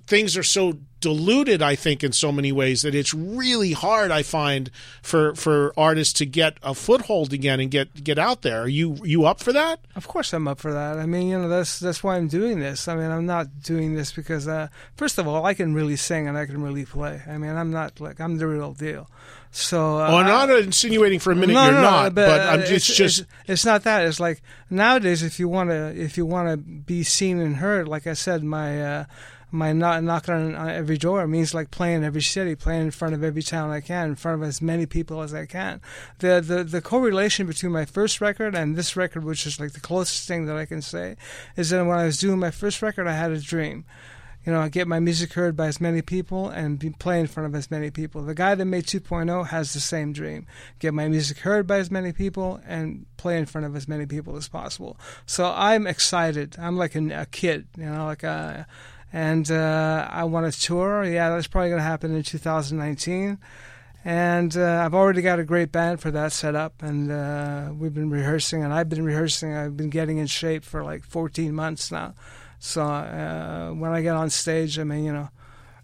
things 0.05 0.37
are 0.37 0.43
so 0.43 0.79
diluted 1.03 1.61
i 1.61 1.75
think 1.75 2.03
in 2.03 2.11
so 2.11 2.31
many 2.31 2.51
ways 2.51 2.81
that 2.81 2.95
it's 2.95 3.13
really 3.13 3.73
hard 3.73 4.09
i 4.11 4.23
find 4.23 4.71
for 5.01 5.35
for 5.35 5.73
artists 5.77 6.13
to 6.13 6.25
get 6.25 6.57
a 6.63 6.73
foothold 6.73 7.31
again 7.33 7.59
and 7.59 7.69
get 7.69 8.03
get 8.03 8.17
out 8.17 8.41
there 8.41 8.63
are 8.63 8.67
you 8.67 8.97
you 9.03 9.25
up 9.25 9.39
for 9.39 9.53
that 9.53 9.79
Of 9.95 10.07
course, 10.07 10.33
I'm 10.33 10.47
up 10.47 10.59
for 10.59 10.73
that. 10.73 10.97
I 10.97 11.05
mean, 11.05 11.27
you 11.29 11.37
know, 11.37 11.47
that's 11.47 11.79
that's 11.79 12.03
why 12.03 12.17
I'm 12.17 12.27
doing 12.27 12.59
this. 12.59 12.87
I 12.87 12.95
mean, 12.95 13.11
I'm 13.11 13.27
not 13.27 13.61
doing 13.61 13.93
this 13.93 14.11
because, 14.11 14.47
uh, 14.47 14.67
first 14.95 15.19
of 15.19 15.27
all, 15.27 15.45
I 15.45 15.53
can 15.53 15.73
really 15.73 15.95
sing 15.95 16.27
and 16.27 16.37
I 16.37 16.45
can 16.45 16.63
really 16.63 16.85
play. 16.85 17.21
I 17.27 17.37
mean, 17.37 17.55
I'm 17.55 17.69
not 17.69 17.99
like 17.99 18.19
I'm 18.19 18.37
the 18.37 18.47
real 18.47 18.73
deal. 18.73 19.07
So, 19.51 19.99
uh, 19.99 20.07
oh 20.09 20.17
i'm 20.17 20.25
not 20.25 20.49
insinuating 20.49 21.19
for 21.19 21.31
a 21.31 21.35
minute 21.35 21.53
no, 21.53 21.65
you're 21.65 21.73
no, 21.73 21.81
not 21.81 22.15
but, 22.15 22.41
uh, 22.41 22.43
i'm 22.53 22.61
it's, 22.61 22.69
just 22.69 22.97
just 22.97 23.19
it's, 23.19 23.29
it's 23.47 23.65
not 23.65 23.83
that. 23.83 24.03
It's 24.03 24.19
like 24.19 24.41
nowadays, 24.71 25.21
if 25.21 25.39
you 25.39 25.47
want 25.47 25.69
to, 25.69 25.93
if 25.95 26.17
you 26.17 26.25
want 26.25 26.49
to 26.49 26.57
be 26.57 27.03
seen 27.03 27.39
and 27.39 27.57
heard, 27.57 27.87
like 27.87 28.07
I 28.07 28.13
said, 28.13 28.43
my 28.43 28.81
uh, 28.81 29.05
my 29.53 29.71
not 29.71 30.03
knocking 30.03 30.33
on 30.33 30.55
on 30.55 30.69
every 30.69 30.97
door 30.97 31.25
means 31.27 31.53
like 31.53 31.71
playing 31.71 32.03
every 32.03 32.21
city, 32.21 32.55
playing 32.55 32.81
in 32.81 32.91
front 32.91 33.13
of 33.13 33.23
every 33.23 33.43
town 33.43 33.69
I 33.69 33.81
can, 33.81 34.09
in 34.09 34.15
front 34.15 34.41
of 34.41 34.47
as 34.47 34.61
many 34.61 34.85
people 34.85 35.21
as 35.21 35.33
I 35.33 35.45
can. 35.45 35.79
The 36.19 36.41
the 36.41 36.63
the 36.63 36.81
correlation 36.81 37.45
between 37.45 37.71
my 37.71 37.85
first 37.85 38.19
record 38.19 38.55
and 38.55 38.75
this 38.75 38.95
record, 38.95 39.23
which 39.23 39.45
is 39.45 39.59
like 39.59 39.73
the 39.73 39.79
closest 39.79 40.27
thing 40.27 40.45
that 40.47 40.57
I 40.57 40.65
can 40.65 40.81
say, 40.81 41.15
is 41.55 41.69
that 41.69 41.85
when 41.85 41.97
I 41.97 42.05
was 42.05 42.19
doing 42.19 42.39
my 42.39 42.51
first 42.51 42.81
record, 42.81 43.07
I 43.07 43.13
had 43.13 43.31
a 43.31 43.39
dream 43.39 43.85
you 44.45 44.51
know, 44.51 44.59
I 44.59 44.67
get 44.67 44.87
my 44.89 44.99
music 44.99 45.33
heard 45.33 45.55
by 45.55 45.67
as 45.67 45.79
many 45.79 46.01
people 46.01 46.49
and 46.49 46.77
be 46.77 46.89
play 46.89 47.19
in 47.19 47.27
front 47.27 47.47
of 47.47 47.55
as 47.55 47.71
many 47.71 47.89
people. 47.91 48.23
The 48.23 48.35
guy 48.35 48.55
that 48.55 48.65
made 48.65 48.85
2.0 48.85 49.47
has 49.47 49.73
the 49.73 49.79
same 49.79 50.11
dream: 50.11 50.47
get 50.79 50.93
my 50.93 51.07
music 51.07 51.39
heard 51.39 51.65
by 51.65 51.77
as 51.77 51.89
many 51.89 52.11
people 52.11 52.59
and 52.65 53.05
play 53.15 53.37
in 53.37 53.45
front 53.45 53.65
of 53.65 53.75
as 53.75 53.87
many 53.87 54.05
people 54.05 54.35
as 54.35 54.49
possible. 54.49 54.97
So 55.25 55.53
I'm 55.55 55.87
excited. 55.87 56.57
I'm 56.59 56.77
like 56.77 56.95
a, 56.95 57.21
a 57.21 57.25
kid, 57.25 57.67
you 57.77 57.85
know, 57.85 58.05
like 58.05 58.23
a, 58.23 58.67
and 59.14 59.49
uh, 59.51 60.07
I 60.11 60.24
want 60.24 60.51
to 60.51 60.59
tour. 60.59 61.05
Yeah, 61.05 61.30
that's 61.30 61.47
probably 61.47 61.70
going 61.70 61.80
to 61.80 61.86
happen 61.86 62.16
in 62.16 62.24
2019. 62.24 63.38
And 64.05 64.57
uh, 64.57 64.82
I've 64.84 64.93
already 64.93 65.22
got 65.22 65.39
a 65.39 65.45
great 65.45 65.72
band 65.72 66.01
for 66.01 66.11
that 66.11 66.34
set 66.34 66.55
up, 66.55 66.82
and 66.82 67.09
uh, 67.09 67.72
we've 67.74 67.93
been 67.93 68.09
rehearsing, 68.09 68.61
and 68.61 68.74
I've 68.74 68.89
been 68.89 69.05
rehearsing. 69.05 69.53
I've 69.55 69.78
been 69.78 69.89
getting 69.89 70.18
in 70.18 70.28
shape 70.28 70.66
for 70.66 70.84
like 70.84 71.05
14 71.05 71.53
months 71.53 71.89
now. 71.89 72.14
So 72.59 72.84
uh, 72.84 73.70
when 73.72 73.91
I 73.91 74.01
get 74.01 74.16
on 74.16 74.30
stage, 74.30 74.78
I 74.78 74.84
mean, 74.84 75.05
you 75.05 75.14
know, 75.14 75.30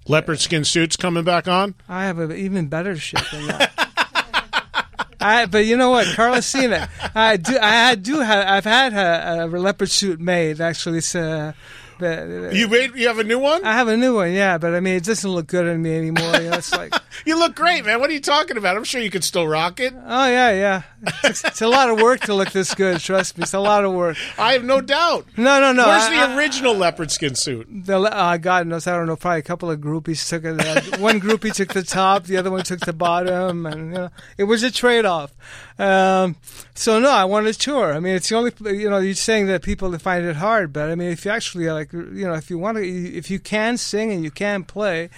Leopard 0.08 0.40
skin 0.40 0.66
suits 0.66 0.98
coming 0.98 1.24
back 1.24 1.48
on. 1.48 1.76
I 1.88 2.06
have 2.06 2.20
an 2.20 2.32
even 2.34 2.68
better 2.68 2.96
shit 2.98 3.22
than 3.32 3.48
that. 3.48 3.72
I, 5.22 5.46
but 5.46 5.66
you 5.66 5.78
know 5.78 5.90
what, 5.92 6.08
Carlos 6.16 6.46
Cena, 6.46 6.90
I 7.14 7.38
do, 7.38 7.58
I 7.62 7.96
do 7.96 8.20
have, 8.20 8.48
I've 8.48 8.64
had 8.64 8.94
a, 8.94 9.46
a 9.46 9.48
leopard 9.48 9.90
suit 9.90 10.20
made. 10.20 10.62
Actually, 10.62 11.00
it's, 11.00 11.14
uh, 11.14 11.54
but, 12.00 12.54
You 12.56 12.68
made 12.68 12.96
you 12.96 13.08
have 13.08 13.20
a 13.20 13.24
new 13.24 13.38
one. 13.40 13.64
I 13.64 13.74
have 13.74 13.88
a 13.88 13.98
new 13.98 14.16
one, 14.16 14.32
yeah, 14.32 14.58
but 14.58 14.74
I 14.74 14.80
mean, 14.80 14.96
it 14.96 15.04
doesn't 15.04 15.30
look 15.30 15.48
good 15.48 15.68
on 15.68 15.82
me 15.82 15.96
anymore. 15.96 16.34
You 16.38 16.50
know, 16.50 16.58
it's 16.58 16.72
like, 16.72 16.94
You 17.26 17.38
look 17.38 17.56
great, 17.56 17.86
man. 17.86 18.00
What 18.00 18.10
are 18.10 18.14
you 18.14 18.22
talking 18.22 18.58
about? 18.58 18.78
I'm 18.78 18.84
sure 18.86 19.02
you 19.02 19.12
can 19.12 19.22
still 19.22 19.48
rock 19.48 19.80
it. 19.80 19.94
oh 19.94 20.28
yeah, 20.28 20.52
yeah. 20.52 20.82
It's, 21.24 21.44
it's 21.44 21.62
a 21.62 21.68
lot 21.68 21.90
of 21.90 22.02
work 22.02 22.22
to 22.22 22.34
look 22.34 22.52
this 22.52 22.74
good. 22.74 23.00
Trust 23.00 23.38
me, 23.38 23.44
it's 23.44 23.54
a 23.54 23.60
lot 23.60 23.86
of 23.86 23.94
work. 23.94 24.18
I 24.38 24.54
have 24.54 24.64
no 24.64 24.82
doubt. 24.82 25.26
No, 25.38 25.60
no, 25.60 25.72
no. 25.72 25.88
Where's 25.88 26.04
I- 26.04 26.28
the 26.28 26.34
I- 26.34 26.36
original 26.38 26.74
leopard 26.76 27.12
skin 27.12 27.36
suit? 27.36 27.68
The 27.70 28.00
uh, 28.00 28.38
God 28.38 28.68
knows, 28.68 28.88
I 28.88 28.96
don't 28.98 29.08
know. 29.08 29.16
Probably 29.16 29.40
a 29.40 29.44
couple 29.44 29.72
of 29.72 29.80
groupies 29.80 30.28
took 30.28 30.44
it. 30.44 30.60
Uh, 30.60 30.98
one 30.98 31.20
groupie 31.22 31.54
took 31.54 31.74
the 31.74 31.84
top, 31.84 32.26
the 32.26 32.38
other 32.38 32.52
one 32.52 32.64
took 32.64 32.82
the 32.82 32.94
bottom, 32.94 33.66
and 33.66 33.92
you 33.94 33.98
know, 33.98 34.10
it 34.38 34.44
was 34.46 34.64
a 34.64 34.72
trade-off. 34.72 35.34
Um, 35.78 36.36
so 36.76 37.00
no, 37.00 37.10
I 37.10 37.26
want 37.26 37.48
to 37.48 37.54
tour. 37.54 37.94
I 37.94 38.00
mean, 38.00 38.16
it's 38.16 38.30
the 38.30 38.36
only. 38.36 38.52
You 38.78 38.90
know, 38.90 38.98
you're 38.98 39.14
saying 39.14 39.48
that 39.48 39.62
people 39.62 39.98
find 40.00 40.26
it 40.26 40.36
hard, 40.36 40.74
but 40.74 40.90
I 40.90 40.96
mean, 40.96 41.10
if 41.12 41.24
you 41.26 41.32
actually 41.32 41.70
like, 41.72 41.94
you 41.94 42.26
know, 42.28 42.34
if 42.34 42.50
you 42.50 42.58
want 42.58 42.78
to, 42.78 42.84
if 42.86 43.30
you 43.32 43.40
can 43.40 43.78
sing 43.78 44.12
and 44.12 44.24
you 44.24 44.32
can 44.32 44.64
play. 44.64 45.10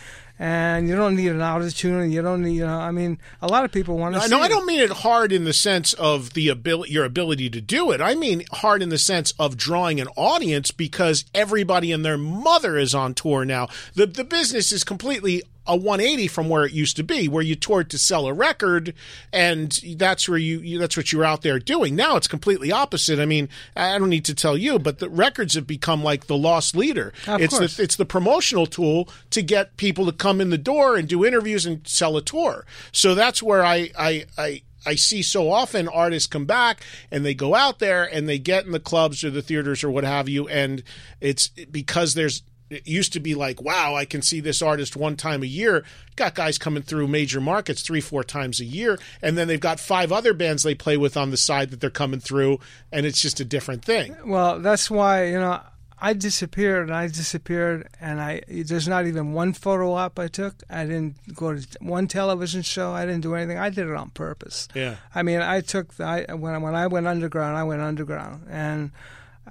And 0.41 0.89
you 0.89 0.95
don't 0.95 1.15
need 1.15 1.27
an 1.27 1.37
autotune, 1.37 2.01
and 2.01 2.11
you 2.11 2.23
don't 2.23 2.41
need, 2.41 2.55
you 2.55 2.65
know. 2.65 2.79
I 2.79 2.89
mean, 2.89 3.19
a 3.43 3.47
lot 3.47 3.63
of 3.63 3.71
people 3.71 3.99
want 3.99 4.19
to. 4.19 4.27
No, 4.27 4.39
I 4.39 4.47
don't 4.47 4.65
mean 4.65 4.79
it 4.79 4.89
hard 4.89 5.31
in 5.31 5.43
the 5.43 5.53
sense 5.53 5.93
of 5.93 6.33
the 6.33 6.49
ability, 6.49 6.91
your 6.91 7.05
ability 7.05 7.47
to 7.51 7.61
do 7.61 7.91
it. 7.91 8.01
I 8.01 8.15
mean 8.15 8.45
hard 8.51 8.81
in 8.81 8.89
the 8.89 8.97
sense 8.97 9.35
of 9.37 9.55
drawing 9.55 10.01
an 10.01 10.07
audience 10.15 10.71
because 10.71 11.25
everybody 11.35 11.91
and 11.91 12.03
their 12.03 12.17
mother 12.17 12.75
is 12.75 12.95
on 12.95 13.13
tour 13.13 13.45
now. 13.45 13.67
The 13.93 14.07
the 14.07 14.23
business 14.23 14.71
is 14.71 14.83
completely 14.83 15.43
a 15.67 15.75
180 15.75 16.27
from 16.27 16.49
where 16.49 16.65
it 16.65 16.71
used 16.71 16.95
to 16.97 17.03
be, 17.03 17.27
where 17.27 17.43
you 17.43 17.55
toured 17.55 17.89
to 17.91 17.97
sell 17.97 18.25
a 18.25 18.33
record, 18.33 18.93
and 19.31 19.71
that's 19.95 20.27
where 20.27 20.37
you, 20.37 20.59
you 20.59 20.79
that's 20.79 20.97
what 20.97 21.11
you're 21.11 21.23
out 21.23 21.43
there 21.43 21.59
doing. 21.59 21.95
Now 21.95 22.15
it's 22.15 22.27
completely 22.27 22.71
opposite. 22.71 23.19
I 23.19 23.25
mean, 23.25 23.47
I 23.75 23.97
don't 23.99 24.09
need 24.09 24.25
to 24.25 24.35
tell 24.35 24.57
you, 24.57 24.79
but 24.79 24.99
the 24.99 25.09
records 25.09 25.53
have 25.53 25.67
become 25.67 26.03
like 26.03 26.25
the 26.25 26.37
lost 26.37 26.75
leader. 26.75 27.13
Of 27.27 27.41
it's 27.41 27.57
course. 27.57 27.77
the 27.77 27.83
it's 27.83 27.95
the 27.95 28.05
promotional 28.05 28.65
tool 28.65 29.07
to 29.29 29.41
get 29.41 29.77
people 29.77 30.05
to 30.07 30.11
come 30.11 30.41
in 30.41 30.49
the 30.49 30.57
door 30.57 30.95
and 30.95 31.07
do 31.07 31.23
interviews 31.25 31.65
and 31.65 31.87
sell 31.87 32.17
a 32.17 32.21
tour. 32.21 32.65
So 32.91 33.13
that's 33.15 33.43
where 33.43 33.63
I 33.63 33.91
I 33.97 34.25
I. 34.37 34.61
I 34.83 34.95
see 34.95 35.21
so 35.21 35.51
often 35.51 35.87
artists 35.87 36.25
come 36.25 36.45
back 36.45 36.81
and 37.11 37.23
they 37.23 37.35
go 37.35 37.53
out 37.53 37.77
there 37.77 38.03
and 38.03 38.27
they 38.27 38.39
get 38.39 38.65
in 38.65 38.71
the 38.71 38.79
clubs 38.79 39.23
or 39.23 39.29
the 39.29 39.43
theaters 39.43 39.83
or 39.83 39.91
what 39.91 40.03
have 40.03 40.27
you, 40.27 40.47
and 40.47 40.81
it's 41.19 41.49
because 41.49 42.15
there's 42.15 42.41
it 42.71 42.87
used 42.87 43.13
to 43.13 43.19
be 43.19 43.35
like, 43.35 43.61
wow, 43.61 43.95
I 43.95 44.05
can 44.05 44.21
see 44.21 44.39
this 44.39 44.61
artist 44.61 44.95
one 44.95 45.17
time 45.17 45.43
a 45.43 45.47
year. 45.47 45.83
Got 46.15 46.35
guys 46.35 46.57
coming 46.57 46.83
through 46.83 47.07
major 47.07 47.41
markets 47.41 47.81
three, 47.81 48.01
four 48.01 48.23
times 48.23 48.59
a 48.59 48.65
year, 48.65 48.97
and 49.21 49.37
then 49.37 49.47
they've 49.47 49.59
got 49.59 49.79
five 49.79 50.11
other 50.11 50.33
bands 50.33 50.63
they 50.63 50.75
play 50.75 50.97
with 50.97 51.17
on 51.17 51.31
the 51.31 51.37
side 51.37 51.71
that 51.71 51.81
they're 51.81 51.89
coming 51.89 52.21
through, 52.21 52.59
and 52.91 53.05
it's 53.05 53.21
just 53.21 53.39
a 53.39 53.45
different 53.45 53.83
thing. 53.83 54.15
Well, 54.25 54.59
that's 54.59 54.89
why 54.89 55.25
you 55.25 55.39
know 55.39 55.59
I 55.99 56.13
disappeared 56.13 56.87
and 56.87 56.95
I 56.95 57.07
disappeared 57.07 57.87
and 57.99 58.19
I 58.19 58.41
there's 58.47 58.87
not 58.87 59.05
even 59.05 59.33
one 59.33 59.53
photo 59.53 59.93
op 59.93 60.17
I 60.17 60.27
took. 60.27 60.55
I 60.69 60.85
didn't 60.85 61.35
go 61.35 61.55
to 61.55 61.67
one 61.79 62.07
television 62.07 62.63
show. 62.63 62.91
I 62.91 63.05
didn't 63.05 63.21
do 63.21 63.35
anything. 63.35 63.57
I 63.57 63.69
did 63.69 63.87
it 63.87 63.93
on 63.93 64.09
purpose. 64.09 64.67
Yeah. 64.73 64.95
I 65.13 65.23
mean, 65.23 65.41
I 65.41 65.61
took 65.61 65.93
the, 65.95 66.05
I 66.05 66.33
when 66.33 66.61
when 66.61 66.73
I 66.73 66.87
went 66.87 67.07
underground, 67.07 67.57
I 67.57 67.63
went 67.63 67.81
underground 67.81 68.47
and. 68.49 68.91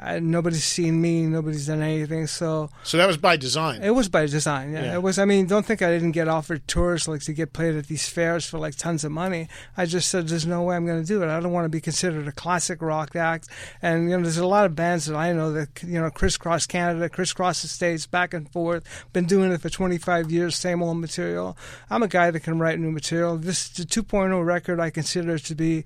I, 0.02 0.18
nobody's 0.18 0.64
seen 0.64 1.00
me. 1.00 1.26
Nobody's 1.26 1.66
done 1.66 1.82
anything. 1.82 2.26
So 2.26 2.70
So 2.84 2.96
that 2.96 3.06
was 3.06 3.18
by 3.18 3.36
design. 3.36 3.82
it 3.82 3.90
was 3.90 4.08
by 4.08 4.24
design. 4.26 4.72
Yeah. 4.72 4.84
Yeah. 4.84 4.94
It 4.94 5.02
was. 5.02 5.18
I 5.18 5.26
mean, 5.26 5.46
don't 5.46 5.66
think 5.66 5.82
I 5.82 5.90
didn't 5.90 6.12
get 6.12 6.26
offered 6.26 6.66
tours 6.66 7.06
like 7.06 7.20
to 7.22 7.34
get 7.34 7.52
played 7.52 7.76
at 7.76 7.86
these 7.86 8.08
fairs 8.08 8.46
for 8.46 8.58
like 8.58 8.76
tons 8.76 9.04
of 9.04 9.12
money. 9.12 9.48
I 9.76 9.84
just 9.84 10.08
said, 10.08 10.28
"There's 10.28 10.46
no 10.46 10.62
way 10.62 10.76
I'm 10.76 10.86
going 10.86 11.00
to 11.00 11.06
do 11.06 11.22
it. 11.22 11.28
I 11.28 11.38
don't 11.38 11.52
want 11.52 11.66
to 11.66 11.68
be 11.68 11.80
considered 11.82 12.26
a 12.26 12.32
classic 12.32 12.80
rock 12.80 13.14
act." 13.14 13.48
And 13.82 14.10
you 14.10 14.16
know, 14.16 14.22
there's 14.22 14.38
a 14.38 14.46
lot 14.46 14.64
of 14.64 14.74
bands 14.74 15.04
that 15.06 15.16
I 15.16 15.32
know 15.32 15.52
that 15.52 15.82
you 15.82 16.00
know 16.00 16.10
crisscross 16.10 16.66
Canada, 16.66 17.08
crisscross 17.10 17.60
the 17.60 17.68
states, 17.68 18.06
back 18.06 18.32
and 18.32 18.50
forth. 18.50 18.84
Been 19.12 19.26
doing 19.26 19.52
it 19.52 19.60
for 19.60 19.68
25 19.68 20.30
years, 20.30 20.56
same 20.56 20.82
old 20.82 20.96
material. 20.98 21.58
I'm 21.90 22.02
a 22.02 22.08
guy 22.08 22.30
that 22.30 22.40
can 22.40 22.58
write 22.58 22.78
new 22.78 22.90
material. 22.90 23.36
This 23.36 23.68
the 23.68 23.84
2.0 23.84 24.44
record 24.44 24.80
I 24.80 24.88
consider 24.88 25.38
to 25.38 25.54
be 25.54 25.84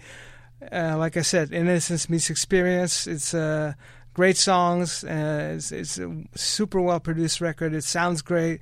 uh, 0.73 0.97
like 0.97 1.17
I 1.17 1.23
said, 1.23 1.53
Innocence 1.53 2.09
meets 2.09 2.31
Experience. 2.31 3.07
It's 3.07 3.35
uh, 3.35 3.75
great 4.15 4.37
songs. 4.37 5.05
Uh, 5.05 5.55
it's, 5.57 5.73
it's 5.73 5.99
a 5.99 6.25
super 6.35 6.81
well 6.81 7.01
produced 7.01 7.41
record. 7.41 7.75
It 7.75 7.85
sounds 7.85 8.23
great. 8.23 8.61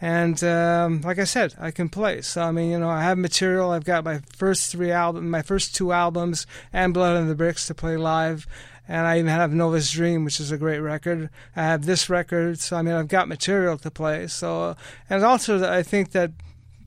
And 0.00 0.42
um, 0.42 1.00
like 1.02 1.18
I 1.18 1.24
said, 1.24 1.54
I 1.58 1.70
can 1.70 1.88
play. 1.88 2.20
So 2.22 2.42
I 2.42 2.52
mean, 2.52 2.70
you 2.70 2.78
know, 2.78 2.88
I 2.88 3.02
have 3.02 3.18
material. 3.18 3.70
I've 3.70 3.84
got 3.84 4.04
my 4.04 4.20
first 4.36 4.72
three 4.72 4.90
albums, 4.90 5.30
my 5.30 5.42
first 5.42 5.74
two 5.74 5.92
albums, 5.92 6.46
and 6.72 6.94
Blood 6.94 7.16
on 7.16 7.28
the 7.28 7.34
Bricks 7.34 7.66
to 7.68 7.74
play 7.74 7.96
live. 7.96 8.46
And 8.86 9.06
I 9.06 9.18
even 9.18 9.30
have 9.30 9.52
Nova's 9.52 9.90
Dream, 9.90 10.24
which 10.24 10.40
is 10.40 10.52
a 10.52 10.58
great 10.58 10.80
record. 10.80 11.30
I 11.56 11.62
have 11.62 11.86
this 11.86 12.10
record. 12.10 12.58
So 12.60 12.76
I 12.76 12.82
mean, 12.82 12.94
I've 12.94 13.08
got 13.08 13.28
material 13.28 13.78
to 13.78 13.90
play. 13.90 14.26
So 14.26 14.76
and 15.08 15.24
also, 15.24 15.66
I 15.66 15.82
think 15.82 16.10
that 16.10 16.32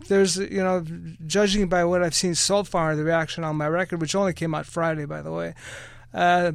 there's 0.08 0.38
you 0.38 0.64
know 0.64 0.86
judging 1.26 1.68
by 1.68 1.84
what 1.86 2.04
I've 2.04 2.16
seen 2.16 2.36
so 2.36 2.64
far 2.64 2.96
the 2.96 3.04
reaction 3.04 3.44
on 3.44 3.56
my 3.56 3.68
record 3.68 4.00
which 4.00 4.16
only 4.16 4.32
came 4.32 4.54
out 4.54 4.66
Friday 4.66 5.06
by 5.06 5.22
the 5.22 5.32
way 5.32 5.54
uh, 6.14 6.52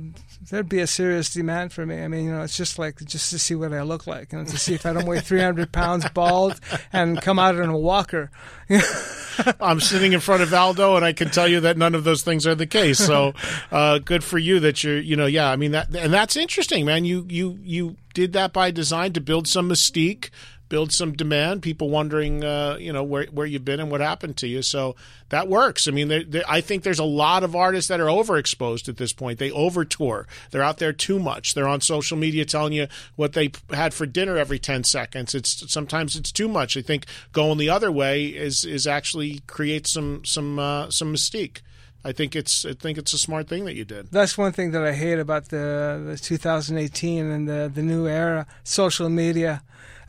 there'd 0.50 0.68
be 0.68 0.80
a 0.80 0.86
serious 0.86 1.32
demand 1.32 1.72
for 1.72 1.86
me 1.86 2.02
I 2.02 2.08
mean 2.08 2.24
you 2.26 2.32
know 2.32 2.42
it's 2.42 2.56
just 2.56 2.78
like 2.78 2.96
just 3.04 3.30
to 3.30 3.38
see 3.38 3.54
what 3.54 3.72
I 3.72 3.82
look 3.82 4.06
like 4.06 4.32
and 4.32 4.46
to 4.48 4.58
see 4.58 4.74
if 4.74 4.84
I 4.86 4.92
don't 4.92 5.06
weigh 5.06 5.20
300 5.20 5.72
pounds 5.72 6.08
bald 6.10 6.60
and 6.92 7.20
come 7.20 7.38
out 7.38 7.54
in 7.56 7.68
a 7.68 7.78
walker 7.78 8.30
I'm 9.60 9.80
sitting 9.80 10.12
in 10.12 10.20
front 10.20 10.42
of 10.42 10.52
Aldo, 10.52 10.96
and 10.96 11.04
I 11.04 11.12
can 11.12 11.30
tell 11.30 11.48
you 11.48 11.60
that 11.60 11.76
none 11.76 11.94
of 11.94 12.04
those 12.04 12.22
things 12.22 12.46
are 12.46 12.54
the 12.54 12.66
case. 12.66 12.98
So, 12.98 13.32
uh, 13.72 13.98
good 13.98 14.22
for 14.24 14.38
you 14.38 14.60
that 14.60 14.82
you're, 14.84 14.98
you 14.98 15.16
know, 15.16 15.26
yeah. 15.26 15.50
I 15.50 15.56
mean 15.56 15.72
that, 15.72 15.94
and 15.94 16.12
that's 16.12 16.36
interesting, 16.36 16.84
man. 16.84 17.04
You 17.04 17.26
you 17.28 17.58
you 17.62 17.96
did 18.14 18.32
that 18.34 18.52
by 18.52 18.70
design 18.70 19.12
to 19.14 19.20
build 19.20 19.48
some 19.48 19.68
mystique, 19.68 20.30
build 20.72 20.90
some 20.90 21.12
demand. 21.12 21.60
People 21.60 21.90
wondering, 21.90 22.42
uh, 22.42 22.78
you 22.80 22.90
know, 22.94 23.04
where 23.04 23.26
where 23.26 23.46
you've 23.46 23.64
been 23.64 23.78
and 23.78 23.90
what 23.90 24.00
happened 24.00 24.38
to 24.38 24.48
you. 24.48 24.62
So 24.62 24.96
that 25.28 25.46
works. 25.46 25.86
I 25.86 25.90
mean, 25.90 26.08
there 26.08 26.24
there- 26.24 26.48
I 26.48 26.62
think 26.62 26.82
there's 26.82 26.98
a 26.98 27.04
lot 27.04 27.44
of 27.44 27.54
artists 27.54 27.88
that 27.88 28.00
are 28.00 28.06
overexposed 28.06 28.88
at 28.88 28.96
this 28.96 29.12
point. 29.12 29.38
They 29.38 29.50
over 29.50 29.84
tour. 29.84 30.26
They're 30.50 30.62
out 30.62 30.78
there 30.78 30.94
too 30.94 31.18
much. 31.18 31.52
They're 31.52 31.68
on 31.68 31.82
social 31.82 32.16
media 32.16 32.46
telling 32.46 32.72
you 32.72 32.86
what 33.16 33.34
they 33.34 33.50
had 33.70 33.92
for 33.92 34.06
dinner 34.06 34.38
every 34.38 34.58
ten 34.58 34.82
seconds. 34.82 35.34
It's 35.34 35.70
sometimes 35.70 36.16
it's 36.16 36.32
too 36.32 36.48
much. 36.48 36.74
I 36.78 36.82
think 36.82 37.04
going 37.32 37.58
the 37.58 37.68
other 37.68 37.92
way 37.92 38.24
is 38.28 38.64
is 38.64 38.86
actually 38.86 39.40
creates 39.46 39.90
some 39.92 40.24
some 40.24 40.58
uh, 40.58 40.88
some 40.90 41.12
mystique. 41.14 41.58
I 42.04 42.12
think 42.12 42.34
it's 42.34 42.64
I 42.64 42.72
think 42.72 42.96
it's 42.98 43.12
a 43.12 43.18
smart 43.18 43.46
thing 43.46 43.66
that 43.66 43.74
you 43.76 43.84
did. 43.84 44.10
that's 44.10 44.36
one 44.38 44.52
thing 44.52 44.70
that 44.72 44.82
I 44.82 44.92
hate 44.92 45.18
about 45.20 45.50
the, 45.50 46.02
the 46.04 46.16
2018 46.16 47.26
and 47.30 47.46
the 47.46 47.70
the 47.72 47.82
new 47.82 48.06
era 48.08 48.46
social 48.64 49.08
media 49.10 49.62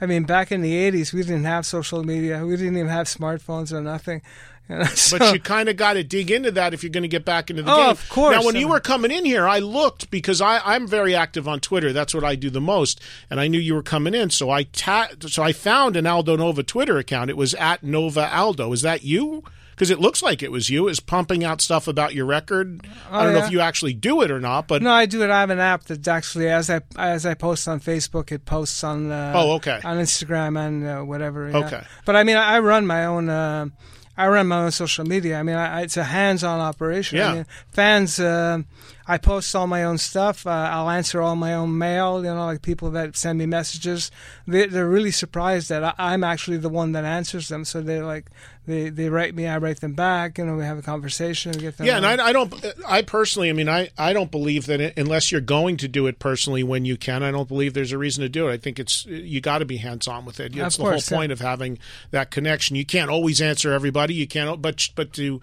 I 0.04 0.06
mean 0.06 0.24
back 0.24 0.52
in 0.52 0.62
the 0.62 0.74
80s 0.92 1.14
we 1.14 1.22
didn't 1.24 1.46
have 1.46 1.66
social 1.66 2.04
media 2.04 2.46
we 2.46 2.56
didn't 2.58 2.78
even 2.78 2.90
have 2.90 3.08
smartphones 3.08 3.72
or 3.72 3.82
nothing 3.82 4.22
You 4.70 4.78
know, 4.78 4.84
so- 4.86 5.20
But 5.20 5.34
you 5.34 5.42
kind 5.42 5.68
of 5.68 5.76
got 5.76 5.94
to 5.94 6.04
dig 6.06 6.32
into 6.32 6.50
that 6.52 6.74
if 6.74 6.84
you're 6.84 6.90
going 6.90 7.04
to 7.04 7.10
get 7.10 7.26
back 7.26 7.50
into 7.50 7.64
the 7.64 7.72
Oh, 7.74 7.78
game. 7.82 7.90
of 7.90 8.10
course. 8.10 8.34
Now, 8.38 8.46
when 8.46 8.56
you 8.56 8.70
were 8.70 8.80
coming 8.80 9.12
in 9.12 9.26
here, 9.26 9.46
I 9.46 9.60
looked 9.60 10.10
because 10.10 10.40
I, 10.40 10.60
I'm 10.64 10.88
very 10.88 11.14
active 11.14 11.50
on 11.50 11.60
Twitter. 11.60 11.92
That's 11.92 12.14
what 12.14 12.24
I 12.24 12.36
do 12.36 12.50
the 12.50 12.62
most, 12.62 13.02
and 13.30 13.42
I 13.42 13.50
knew 13.50 13.60
you 13.60 13.74
were 13.74 13.84
coming 13.84 14.14
in, 14.14 14.30
so 14.30 14.50
I 14.50 14.64
ta- 14.64 15.10
so 15.28 15.44
I 15.44 15.52
found 15.52 15.98
an 15.98 16.08
Aldo 16.08 16.38
Nova 16.38 16.64
Twitter 16.64 16.98
account. 16.98 17.30
It 17.30 17.36
was 17.36 17.54
at 17.56 17.84
Nova 17.84 18.34
Aldo. 18.34 18.72
Is 18.72 18.84
that 18.84 19.04
you? 19.04 19.44
Because 19.76 19.90
it 19.90 20.00
looks 20.00 20.22
like 20.24 20.42
it 20.44 20.52
was 20.52 20.70
you. 20.70 20.88
Is 20.88 21.00
pumping 21.00 21.44
out 21.44 21.62
stuff 21.62 21.88
about 21.88 22.14
your 22.14 22.26
record. 22.26 22.86
I 23.12 23.24
don't 23.24 23.34
know 23.34 23.42
Oh, 23.42 23.46
if 23.46 23.52
you 23.52 23.60
actually 23.60 23.94
do 23.94 24.22
it 24.22 24.32
or 24.32 24.40
not, 24.40 24.68
but 24.68 24.82
No, 24.82 24.92
I 24.92 25.06
do 25.06 25.24
it. 25.24 25.30
I 25.30 25.40
have 25.42 25.50
an 25.50 25.60
app 25.60 25.84
that 25.86 26.08
actually, 26.08 26.50
as 26.50 26.70
I 26.70 26.82
as 26.98 27.26
I 27.26 27.34
post 27.34 27.68
on 27.68 27.80
Facebook, 27.80 28.32
it 28.32 28.46
posts 28.46 28.84
on 28.84 29.12
uh, 29.12 29.34
Oh, 29.36 29.52
okay. 29.54 29.80
on 29.84 29.98
Instagram 29.98 30.60
and 30.60 30.86
uh, 30.86 31.02
whatever. 31.02 31.50
yeah. 31.50 31.58
Okay. 31.66 31.84
But 32.06 32.16
I 32.16 32.24
mean, 32.24 32.38
I 32.38 32.60
run 32.60 32.86
my 32.88 33.06
own. 33.06 33.30
Uh, 33.30 33.68
I 34.16 34.28
run 34.28 34.46
my 34.48 34.60
own 34.66 34.72
social 34.72 35.06
media. 35.06 35.40
I 35.40 35.44
mean, 35.44 35.56
I, 35.56 35.82
it's 35.82 35.98
a 35.98 36.04
hands-on 36.04 36.60
operation. 36.60 37.18
Yeah. 37.18 37.32
I 37.32 37.34
mean, 37.34 37.46
fans. 37.72 38.20
Uh, 38.20 38.60
I 39.08 39.18
post 39.18 39.54
all 39.56 39.66
my 39.68 39.84
own 39.84 39.98
stuff. 39.98 40.46
Uh, 40.48 40.52
I'll 40.52 40.90
answer 40.90 41.20
all 41.20 41.36
my 41.36 41.56
own 41.56 41.78
mail. 41.78 42.24
You 42.24 42.30
know, 42.34 42.46
like 42.46 42.62
people 42.62 42.92
that 42.92 43.18
send 43.18 43.40
me 43.40 43.48
messages, 43.48 44.12
they, 44.48 44.68
they're 44.68 44.88
really 44.88 45.10
surprised 45.12 45.68
that 45.70 45.84
I, 45.84 45.94
I'm 45.98 46.24
actually 46.24 46.58
the 46.58 46.70
one 46.70 46.92
that 46.92 47.04
answers 47.06 47.48
them. 47.50 47.66
So 47.66 47.82
they're 47.82 48.06
like, 48.06 48.28
they 48.66 48.90
they 48.90 49.10
write 49.10 49.36
me, 49.36 49.46
I 49.46 49.58
write 49.58 49.82
them 49.82 49.94
back. 49.94 50.38
You 50.38 50.46
know, 50.46 50.56
we 50.56 50.64
have 50.64 50.78
a 50.78 50.82
conversation. 50.82 51.52
Get 51.52 51.78
them 51.78 51.86
yeah, 51.86 51.98
and 51.98 52.06
I, 52.06 52.28
I 52.28 52.34
don't. 52.34 52.54
I 52.88 53.02
personally, 53.02 53.50
I 53.50 53.54
mean, 53.54 53.68
I 53.68 53.90
I 53.98 54.14
don't 54.14 54.32
believe 54.32 54.68
that 54.68 54.80
it, 54.80 54.98
unless 54.98 55.32
you're 55.32 55.42
going 55.42 55.76
to 55.78 55.88
do 55.90 56.08
it 56.08 56.18
personally 56.18 56.64
when 56.64 56.86
you 56.86 56.96
can, 56.96 57.24
I 57.24 57.32
don't 57.32 57.48
believe 57.48 57.74
there's 57.74 57.92
a 57.92 57.98
reason 57.98 58.22
to 58.22 58.30
do 58.30 58.48
it. 58.48 58.54
I 58.54 58.58
think 58.58 58.80
it's 58.80 59.06
you 59.06 59.42
got 59.42 59.58
to 59.58 59.66
be 59.66 59.78
hands 59.78 60.08
on 60.08 60.24
with 60.24 60.40
it. 60.40 60.56
That's 60.56 60.78
the 60.78 60.84
course, 60.84 61.10
whole 61.10 61.18
point 61.18 61.30
yeah. 61.30 61.34
of 61.34 61.40
having 61.42 61.78
that 62.12 62.32
connection. 62.32 62.78
You 62.78 62.86
can't 62.86 63.12
always 63.12 63.42
answer 63.42 63.74
everybody. 63.74 64.14
You 64.14 64.28
can't, 64.28 64.62
but 64.62 64.90
but 64.96 65.12
to. 65.14 65.42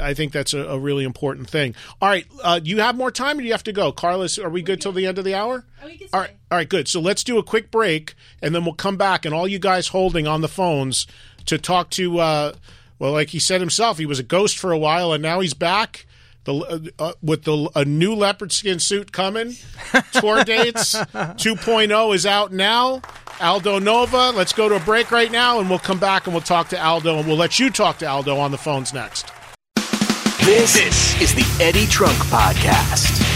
I 0.00 0.14
think 0.14 0.30
that's 0.30 0.54
a, 0.54 0.60
a 0.60 0.78
really 0.78 1.02
important 1.02 1.50
thing. 1.50 1.74
All 2.00 2.08
right, 2.08 2.24
uh, 2.44 2.60
you 2.62 2.78
have 2.78 2.96
more 2.96 3.10
time, 3.10 3.38
or 3.38 3.40
do 3.40 3.46
you 3.46 3.52
have 3.52 3.64
to 3.64 3.72
go, 3.72 3.90
Carlos? 3.90 4.38
Are 4.38 4.48
we 4.48 4.62
good 4.62 4.80
till 4.80 4.92
the 4.92 5.04
end 5.04 5.18
of 5.18 5.24
the 5.24 5.34
hour? 5.34 5.64
Oh, 5.82 5.88
you 5.88 5.98
can 5.98 6.08
all 6.12 6.20
right, 6.20 6.36
all 6.48 6.58
right, 6.58 6.68
good. 6.68 6.86
So 6.86 7.00
let's 7.00 7.24
do 7.24 7.38
a 7.38 7.42
quick 7.42 7.72
break, 7.72 8.14
and 8.40 8.54
then 8.54 8.64
we'll 8.64 8.74
come 8.74 8.96
back, 8.96 9.24
and 9.24 9.34
all 9.34 9.48
you 9.48 9.58
guys 9.58 9.88
holding 9.88 10.28
on 10.28 10.42
the 10.42 10.48
phones 10.48 11.08
to 11.46 11.58
talk 11.58 11.90
to. 11.90 12.18
Uh, 12.18 12.52
well, 12.98 13.12
like 13.12 13.30
he 13.30 13.38
said 13.38 13.60
himself, 13.60 13.98
he 13.98 14.06
was 14.06 14.18
a 14.18 14.22
ghost 14.22 14.58
for 14.58 14.72
a 14.72 14.78
while, 14.78 15.12
and 15.12 15.22
now 15.22 15.40
he's 15.40 15.54
back. 15.54 16.06
The, 16.44 16.54
uh, 16.98 17.02
uh, 17.02 17.12
with 17.22 17.44
the 17.44 17.70
a 17.74 17.84
new 17.84 18.14
leopard 18.14 18.50
skin 18.50 18.78
suit 18.78 19.12
coming, 19.12 19.56
tour 20.12 20.42
dates 20.44 20.94
2.0 20.94 22.14
is 22.14 22.24
out 22.24 22.52
now. 22.52 23.02
Aldo 23.40 23.78
Nova. 23.78 24.30
Let's 24.30 24.52
go 24.52 24.68
to 24.68 24.76
a 24.76 24.80
break 24.80 25.10
right 25.10 25.30
now, 25.30 25.60
and 25.60 25.68
we'll 25.68 25.78
come 25.78 25.98
back 25.98 26.26
and 26.26 26.34
we'll 26.34 26.42
talk 26.42 26.68
to 26.70 26.82
Aldo, 26.82 27.18
and 27.18 27.26
we'll 27.26 27.36
let 27.36 27.58
you 27.58 27.70
talk 27.70 27.98
to 27.98 28.06
Aldo 28.06 28.36
on 28.38 28.50
the 28.50 28.58
phones 28.58 28.92
next. 28.92 29.32
This, 30.44 31.20
is 31.20 31.34
the 31.34 31.62
Eddie 31.62 31.86
Trunk 31.86 32.16
Podcast. 32.24 33.29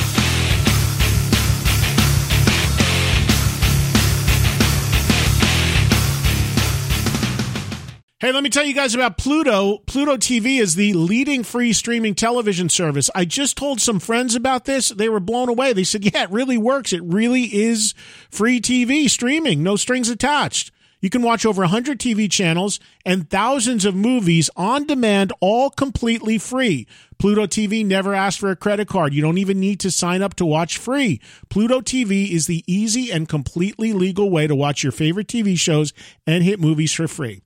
Hey, 8.24 8.32
let 8.32 8.42
me 8.42 8.48
tell 8.48 8.64
you 8.64 8.72
guys 8.72 8.94
about 8.94 9.18
Pluto. 9.18 9.82
Pluto 9.84 10.16
TV 10.16 10.58
is 10.58 10.76
the 10.76 10.94
leading 10.94 11.42
free 11.42 11.74
streaming 11.74 12.14
television 12.14 12.70
service. 12.70 13.10
I 13.14 13.26
just 13.26 13.54
told 13.54 13.82
some 13.82 14.00
friends 14.00 14.34
about 14.34 14.64
this. 14.64 14.88
They 14.88 15.10
were 15.10 15.20
blown 15.20 15.50
away. 15.50 15.74
They 15.74 15.84
said, 15.84 16.06
yeah, 16.06 16.22
it 16.22 16.30
really 16.30 16.56
works. 16.56 16.94
It 16.94 17.02
really 17.04 17.54
is 17.54 17.92
free 18.30 18.62
TV 18.62 19.10
streaming, 19.10 19.62
no 19.62 19.76
strings 19.76 20.08
attached. 20.08 20.72
You 21.02 21.10
can 21.10 21.20
watch 21.20 21.44
over 21.44 21.60
100 21.64 22.00
TV 22.00 22.30
channels 22.30 22.80
and 23.04 23.28
thousands 23.28 23.84
of 23.84 23.94
movies 23.94 24.48
on 24.56 24.86
demand, 24.86 25.34
all 25.40 25.68
completely 25.68 26.38
free. 26.38 26.86
Pluto 27.18 27.46
TV 27.46 27.84
never 27.84 28.14
asks 28.14 28.40
for 28.40 28.50
a 28.50 28.56
credit 28.56 28.88
card. 28.88 29.12
You 29.12 29.20
don't 29.20 29.36
even 29.36 29.60
need 29.60 29.80
to 29.80 29.90
sign 29.90 30.22
up 30.22 30.32
to 30.36 30.46
watch 30.46 30.78
free. 30.78 31.20
Pluto 31.50 31.82
TV 31.82 32.30
is 32.30 32.46
the 32.46 32.64
easy 32.66 33.10
and 33.12 33.28
completely 33.28 33.92
legal 33.92 34.30
way 34.30 34.46
to 34.46 34.54
watch 34.56 34.82
your 34.82 34.92
favorite 34.92 35.26
TV 35.26 35.58
shows 35.58 35.92
and 36.26 36.42
hit 36.42 36.58
movies 36.58 36.94
for 36.94 37.06
free. 37.06 37.43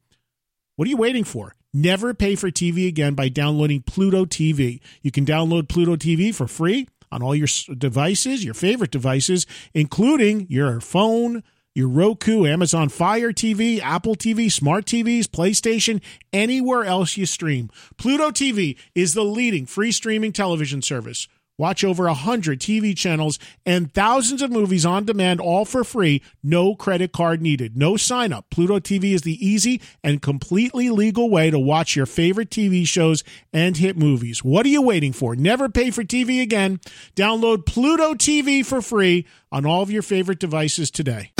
What 0.79 0.87
are 0.87 0.91
you 0.91 0.97
waiting 0.97 1.25
for? 1.25 1.57
Never 1.75 2.15
pay 2.15 2.37
for 2.37 2.53
TV 2.53 2.87
again 2.87 3.15
by 3.15 3.29
downloading 3.29 3.83
Pluto 3.83 4.25
TV. 4.25 4.79
You 5.03 5.11
can 5.11 5.27
download 5.27 5.69
Pluto 5.69 5.97
TV 5.97 6.33
for 6.33 6.47
free 6.47 6.87
on 7.11 7.21
all 7.21 7.35
your 7.35 7.49
devices, 7.77 8.45
your 8.45 8.55
favorite 8.55 8.93
devices, 8.93 9.45
including 9.75 10.47
your 10.49 10.81
phone, 10.81 11.43
your 11.75 11.89
Roku, 11.89 12.47
Amazon 12.47 12.91
Fire 12.91 13.33
TV, 13.33 13.81
Apple 13.81 14.15
TV, 14.15 14.53
smart 14.53 14.85
TVs, 14.85 15.25
PlayStation, 15.25 16.01
anywhere 16.33 16.85
else 16.85 17.17
you 17.17 17.27
stream. 17.27 17.71
Pluto 17.97 18.31
TV 18.31 18.79
is 18.95 19.15
the 19.15 19.25
leading 19.25 19.67
free 19.67 19.91
streaming 19.91 20.31
television 20.33 20.81
service. 20.81 21.27
Watch 21.59 21.83
over 21.83 22.05
100 22.05 22.61
TV 22.61 22.97
channels 22.97 23.39
and 23.67 23.93
thousands 23.93 24.43
of 24.43 24.53
movies 24.53 24.87
on 24.87 25.05
demand, 25.05 25.41
all 25.41 25.65
for 25.65 25.83
free. 25.83 26.23
No 26.43 26.77
credit 26.77 27.13
card 27.13 27.43
needed. 27.43 27.77
No 27.77 27.97
sign 27.97 28.33
up. 28.33 28.47
Pluto 28.49 28.79
TV 28.79 29.13
is 29.13 29.23
the 29.23 29.45
easy 29.45 29.83
and 30.05 30.23
completely 30.23 30.89
legal 30.89 31.29
way 31.29 31.51
to 31.51 31.59
watch 31.59 31.97
your 31.97 32.07
favorite 32.07 32.51
TV 32.51 32.87
shows 32.87 33.25
and 33.53 33.77
hit 33.77 33.97
movies. 33.99 34.45
What 34.45 34.65
are 34.65 34.71
you 34.71 34.83
waiting 34.83 35.13
for? 35.13 35.35
Never 35.35 35.69
pay 35.69 35.91
for 35.91 36.05
TV 36.05 36.41
again. 36.41 36.79
Download 37.17 37.67
Pluto 37.67 38.15
TV 38.15 38.65
for 38.65 38.81
free 38.81 39.27
on 39.51 39.67
all 39.67 39.83
of 39.83 39.91
your 39.91 40.03
favorite 40.03 40.39
devices 40.39 40.91
today. 40.91 41.33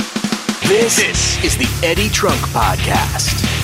This, 0.63 1.43
is 1.43 1.57
the 1.57 1.87
Eddie 1.87 2.09
Trunk 2.09 2.39
Podcast. 2.49 3.58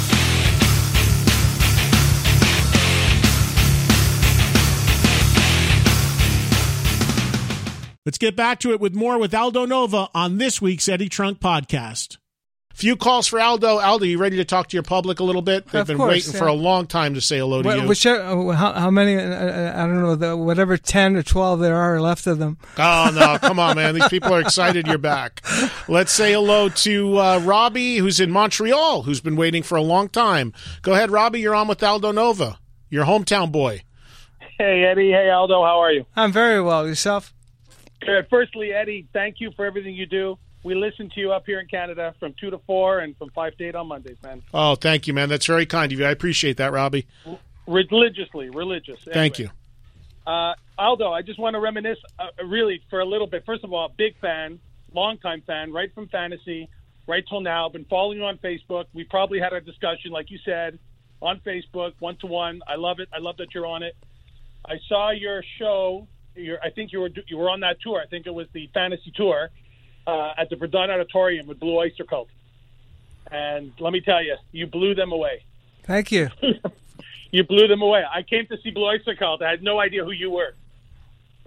Let's 8.06 8.20
get 8.20 8.36
back 8.36 8.60
to 8.60 8.72
it 8.72 8.80
with 8.80 8.94
more 8.94 9.18
with 9.18 9.34
Aldo 9.34 9.66
Nova 9.66 10.10
on 10.14 10.38
this 10.38 10.62
week's 10.62 10.88
Eddie 10.88 11.10
Trunk 11.10 11.40
podcast. 11.40 12.18
Few 12.72 12.96
calls 12.96 13.26
for 13.26 13.40
Aldo. 13.40 13.80
Aldo, 13.80 14.06
you 14.06 14.20
ready 14.20 14.38
to 14.38 14.46
talk 14.46 14.68
to 14.68 14.76
your 14.76 14.84
public 14.84 15.20
a 15.20 15.24
little 15.24 15.42
bit? 15.42 15.66
They've 15.68 15.82
Of 15.82 15.88
been 15.88 15.98
course, 15.98 16.10
waiting 16.12 16.34
for 16.34 16.46
a 16.46 16.54
long 16.54 16.86
time 16.86 17.16
to 17.16 17.22
say 17.22 17.40
hello 17.40 17.64
to 17.64 17.70
Wh- 17.72 17.82
you. 17.82 17.88
Whichever, 17.88 18.22
uh, 18.22 18.52
how, 18.52 18.74
how 18.74 18.92
many? 18.92 19.16
Uh, 19.16 19.22
uh, 19.22 19.74
I 19.76 19.88
don't 19.88 20.02
know. 20.04 20.16
The, 20.16 20.38
whatever 20.38 20.78
ten 20.78 21.16
or 21.16 21.24
twelve 21.24 21.62
there 21.62 21.78
are 21.78 22.00
left 22.00 22.28
of 22.28 22.38
them. 22.38 22.60
Oh 22.78 23.12
no, 23.12 23.40
come 23.40 23.58
on, 23.60 23.76
man! 23.78 23.96
These 23.96 24.10
people 24.10 24.34
are 24.36 24.42
excited 24.42 24.86
you're 24.86 25.00
back. 25.00 25.42
Let's 25.88 26.12
say 26.12 26.34
hello 26.34 26.70
to 26.70 27.18
uh, 27.18 27.40
Robbie, 27.40 27.98
who's 27.98 28.20
in 28.20 28.30
Montreal, 28.30 29.02
who's 29.04 29.22
been 29.22 29.36
waiting 29.38 29.64
for 29.64 29.78
a 29.78 29.82
long 29.82 30.10
time. 30.10 30.54
Go 30.84 30.94
ahead, 30.94 31.10
Robbie. 31.10 31.40
You're 31.40 31.56
on 31.56 31.68
with 31.68 31.82
Aldo 31.82 32.12
Nova, 32.12 32.60
your 32.90 33.06
hometown 33.06 33.52
boy. 33.52 33.82
Hey, 34.60 34.84
Eddie. 34.84 35.12
Hey, 35.12 35.30
Aldo. 35.32 35.64
How 35.64 35.80
are 35.82 35.92
you? 35.92 36.06
I'm 36.16 36.32
very 36.32 36.62
well. 36.62 36.86
Yourself? 36.86 37.34
Firstly, 38.30 38.74
Eddie, 38.74 39.08
thank 39.14 39.40
you 39.40 39.52
for 39.52 39.66
everything 39.66 39.96
you 39.96 40.06
do. 40.06 40.38
We 40.64 40.74
listen 40.74 41.12
to 41.12 41.20
you 41.20 41.32
up 41.32 41.46
here 41.46 41.60
in 41.60 41.68
Canada 41.68 42.16
from 42.20 42.34
2 42.40 42.50
to 42.50 42.58
4 42.58 43.00
and 43.00 43.16
from 43.18 43.30
5 43.30 43.56
to 43.58 43.66
8 43.66 43.76
on 43.76 43.88
Mondays, 43.88 44.18
man. 44.24 44.42
Oh, 44.52 44.74
thank 44.76 45.06
you, 45.06 45.14
man. 45.14 45.30
That's 45.30 45.46
very 45.46 45.68
kind 45.68 45.92
of 45.92 46.00
you. 46.00 46.06
I 46.06 46.10
appreciate 46.10 46.58
that, 46.58 46.72
Robbie. 46.72 47.06
Religiously, 47.68 48.50
religious. 48.50 49.00
Thank 49.04 49.38
you. 49.38 49.52
Uh, 50.26 50.56
Aldo, 50.78 51.12
I 51.12 51.22
just 51.22 51.38
want 51.40 51.54
to 51.54 51.60
reminisce 51.60 52.00
uh, 52.18 52.30
really 52.44 52.82
for 52.90 53.00
a 53.00 53.06
little 53.06 53.28
bit. 53.28 53.46
First 53.46 53.64
of 53.64 53.74
all, 53.74 53.90
big 53.96 54.20
fan, 54.20 54.60
longtime 54.92 55.44
fan, 55.46 55.72
right 55.72 55.94
from 55.94 56.08
fantasy, 56.08 56.68
right 57.08 57.24
till 57.30 57.42
now. 57.42 57.70
Been 57.70 57.86
following 57.86 58.18
you 58.18 58.26
on 58.26 58.40
Facebook. 58.40 58.86
We 58.94 59.04
probably 59.04 59.40
had 59.40 59.54
a 59.54 59.62
discussion, 59.62 60.12
like 60.12 60.32
you 60.32 60.40
said, 60.44 60.80
on 61.22 61.42
Facebook, 61.46 61.94
one 62.00 62.18
to 62.18 62.28
one. 62.28 62.62
I 62.68 62.76
love 62.76 63.00
it. 63.00 63.10
I 63.14 63.20
love 63.20 63.38
that 63.38 63.54
you're 63.54 63.68
on 63.68 63.84
it. 63.84 63.96
I 64.66 64.80
saw 64.90 65.12
your 65.12 65.44
show. 65.60 66.08
Your, 66.36 66.60
I 66.64 66.70
think 66.70 66.92
you 66.92 67.00
were 67.02 67.10
you 67.28 67.38
were 67.38 67.50
on 67.50 67.62
that 67.62 67.82
tour. 67.82 68.02
I 68.02 68.08
think 68.08 68.28
it 68.28 68.34
was 68.34 68.48
the 68.54 68.70
fantasy 68.74 69.12
tour 69.16 69.50
uh, 70.08 70.34
at 70.38 70.50
the 70.50 70.56
Verdun 70.56 70.92
Auditorium 70.92 71.48
with 71.48 71.60
Blue 71.60 71.78
Oyster 71.78 72.04
Cult. 72.04 72.30
And 73.32 73.72
let 73.80 73.92
me 73.92 74.02
tell 74.02 74.24
you, 74.24 74.36
you 74.52 74.68
blew 74.68 74.94
them 74.94 75.12
away. 75.12 75.44
Thank 75.84 76.12
you. 76.12 76.30
You 77.32 77.44
blew 77.44 77.68
them 77.68 77.82
away. 77.82 78.02
I 78.10 78.22
came 78.22 78.48
to 78.48 78.58
see 78.62 78.72
Blue 78.72 78.86
Oyster 78.86 79.14
Cult. 79.14 79.42
I 79.42 79.50
had 79.50 79.62
no 79.62 79.78
idea 79.78 80.06
who 80.06 80.12
you 80.12 80.32
were, 80.32 80.54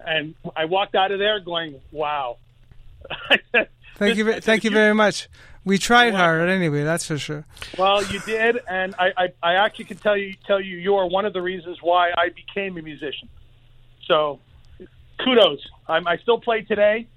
and 0.05 0.34
I 0.55 0.66
walked 0.66 0.95
out 0.95 1.12
of 1.12 1.18
there 1.18 1.41
going, 1.41 1.80
"Wow." 1.93 2.36
Thank 3.97 4.18
you. 4.18 4.39
Thank 4.43 4.64
you 4.64 4.70
very 4.70 4.95
much. 4.95 5.30
We 5.64 5.78
tried 5.78 6.14
hard 6.14 6.49
anyway. 6.51 6.84
That's 6.84 7.07
for 7.07 7.16
sure. 7.16 7.47
Well, 7.78 8.05
you 8.05 8.20
did, 8.20 8.61
and 8.68 8.95
I, 8.99 9.12
I, 9.16 9.28
I 9.43 9.55
actually 9.55 9.86
can 9.86 9.97
tell 9.97 10.16
you, 10.16 10.34
tell 10.47 10.61
you, 10.61 10.76
you 10.76 10.97
are 10.97 11.07
one 11.07 11.24
of 11.24 11.32
the 11.32 11.43
reasons 11.43 11.78
why 11.80 12.11
I 12.11 12.28
became 12.30 12.76
a 12.76 12.82
musician. 12.82 13.28
So, 14.07 14.41
kudos. 15.24 15.66
I'm, 15.86 16.06
I 16.06 16.16
still 16.18 16.40
play 16.40 16.62
today, 16.62 17.08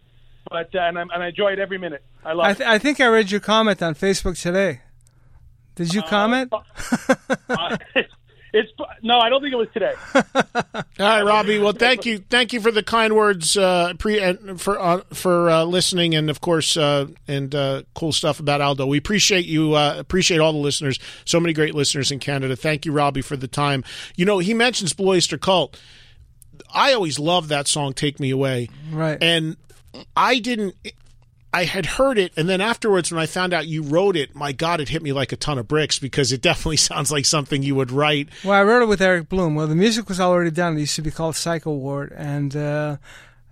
but 0.50 0.74
uh, 0.76 0.80
and, 0.80 1.00
I'm, 1.00 1.10
and 1.10 1.24
I 1.24 1.28
enjoy 1.30 1.52
it 1.54 1.60
every 1.60 1.78
minute. 1.78 2.04
I 2.24 2.34
love 2.34 2.46
I, 2.46 2.52
it. 2.52 2.58
th- 2.58 2.70
I 2.70 2.78
think 2.78 3.00
I 3.00 3.08
read 3.08 3.32
your 3.32 3.40
comment 3.40 3.82
on 3.82 3.96
Facebook 3.96 4.40
today. 4.42 4.82
Did 5.76 5.94
you 5.94 6.02
comment? 6.04 6.52
Uh, 6.54 7.78
it's 8.54 8.72
no, 9.02 9.18
I 9.20 9.30
don't 9.30 9.42
think 9.42 9.54
it 9.54 9.58
was 9.58 9.70
today. 9.74 9.94
All 10.76 10.84
right, 11.00 11.24
Robbie. 11.24 11.60
Well, 11.60 11.72
thank 11.74 12.06
you, 12.06 12.20
thank 12.20 12.54
you 12.54 12.60
for 12.60 12.72
the 12.72 12.84
kind 12.84 13.16
words, 13.16 13.56
uh, 13.56 13.94
pre 13.98 14.20
and 14.20 14.60
for 14.60 14.80
uh, 14.80 15.02
for 15.14 15.50
uh, 15.50 15.64
listening, 15.64 16.16
and 16.16 16.30
of 16.30 16.42
course, 16.42 16.76
uh, 16.76 17.08
and 17.28 17.56
uh, 17.56 17.84
cool 17.96 18.12
stuff 18.12 18.40
about 18.40 18.62
Aldo. 18.62 18.86
We 18.86 18.98
appreciate 18.98 19.46
you. 19.46 19.74
Uh, 19.74 19.96
appreciate 19.98 20.40
all 20.40 20.52
the 20.52 20.60
listeners. 20.60 21.00
So 21.26 21.40
many 21.40 21.54
great 21.54 21.74
listeners 21.74 22.12
in 22.12 22.20
Canada. 22.20 22.56
Thank 22.56 22.86
you, 22.86 22.92
Robbie, 22.92 23.22
for 23.22 23.38
the 23.38 23.48
time. 23.48 23.84
You 24.16 24.26
know, 24.26 24.40
he 24.40 24.54
mentions 24.54 24.94
Blue 24.94 25.10
Oyster 25.10 25.38
Cult. 25.38 25.80
I 26.74 26.94
always 26.94 27.20
loved 27.20 27.50
that 27.50 27.68
song, 27.68 27.94
"Take 27.94 28.20
Me 28.20 28.30
Away," 28.32 28.70
Right. 28.92 29.18
and 29.22 29.58
I 30.16 30.40
didn't. 30.40 30.76
I 31.54 31.66
had 31.66 31.86
heard 31.86 32.18
it, 32.18 32.32
and 32.38 32.48
then 32.48 32.62
afterwards, 32.62 33.12
when 33.12 33.20
I 33.22 33.26
found 33.26 33.54
out 33.54 33.68
you 33.68 33.84
wrote 33.84 34.16
it, 34.16 34.34
my 34.34 34.54
God, 34.54 34.80
it 34.80 34.88
hit 34.88 35.02
me 35.04 35.12
like 35.12 35.34
a 35.34 35.36
ton 35.36 35.58
of 35.58 35.68
bricks 35.68 36.00
because 36.00 36.32
it 36.32 36.42
definitely 36.50 36.78
sounds 36.78 37.12
like 37.12 37.26
something 37.26 37.62
you 37.62 37.76
would 37.76 37.92
write. 37.92 38.30
Well, 38.46 38.54
I 38.54 38.64
wrote 38.64 38.82
it 38.84 38.88
with 38.88 39.02
Eric 39.02 39.28
Bloom. 39.28 39.56
Well, 39.56 39.68
the 39.68 39.76
music 39.76 40.08
was 40.08 40.20
already 40.22 40.52
done. 40.52 40.78
It 40.78 40.82
used 40.82 40.96
to 40.96 41.02
be 41.02 41.12
called 41.12 41.36
Psycho 41.36 41.74
Ward, 41.74 42.14
and 42.16 42.56
uh, 42.56 42.96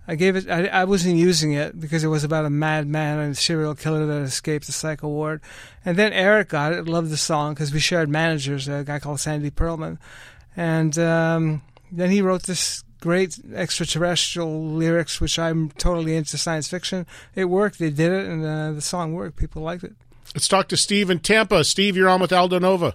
I 0.08 0.14
gave 0.14 0.34
it. 0.34 0.48
I, 0.48 0.66
I 0.68 0.84
wasn't 0.84 1.16
using 1.16 1.52
it 1.52 1.78
because 1.78 2.02
it 2.02 2.08
was 2.08 2.24
about 2.24 2.46
a 2.46 2.50
madman 2.50 3.18
and 3.18 3.32
a 3.32 3.34
serial 3.34 3.74
killer 3.74 4.06
that 4.06 4.22
escaped 4.22 4.64
the 4.64 4.72
Psycho 4.72 5.08
Ward. 5.08 5.42
And 5.84 5.98
then 5.98 6.14
Eric 6.14 6.48
got 6.48 6.72
it, 6.72 6.86
loved 6.88 7.10
the 7.10 7.18
song 7.18 7.52
because 7.52 7.70
we 7.70 7.80
shared 7.80 8.08
managers, 8.08 8.66
a 8.66 8.82
guy 8.82 8.98
called 8.98 9.20
Sandy 9.20 9.50
Pearlman, 9.50 9.98
and 10.56 10.98
um, 10.98 11.60
then 11.92 12.10
he 12.10 12.22
wrote 12.22 12.44
this 12.44 12.82
great 13.00 13.38
extraterrestrial 13.54 14.64
lyrics, 14.64 15.20
which 15.20 15.38
I'm 15.38 15.70
totally 15.72 16.16
into 16.16 16.38
science 16.38 16.68
fiction. 16.68 17.06
It 17.34 17.46
worked. 17.46 17.78
They 17.78 17.90
did 17.90 18.12
it, 18.12 18.28
and 18.28 18.44
uh, 18.44 18.72
the 18.72 18.80
song 18.80 19.14
worked. 19.14 19.36
People 19.36 19.62
liked 19.62 19.84
it. 19.84 19.94
Let's 20.34 20.46
talk 20.46 20.68
to 20.68 20.76
Steve 20.76 21.10
in 21.10 21.18
Tampa. 21.18 21.64
Steve, 21.64 21.96
you're 21.96 22.08
on 22.08 22.20
with 22.20 22.32
Aldo 22.32 22.58
Nova. 22.60 22.94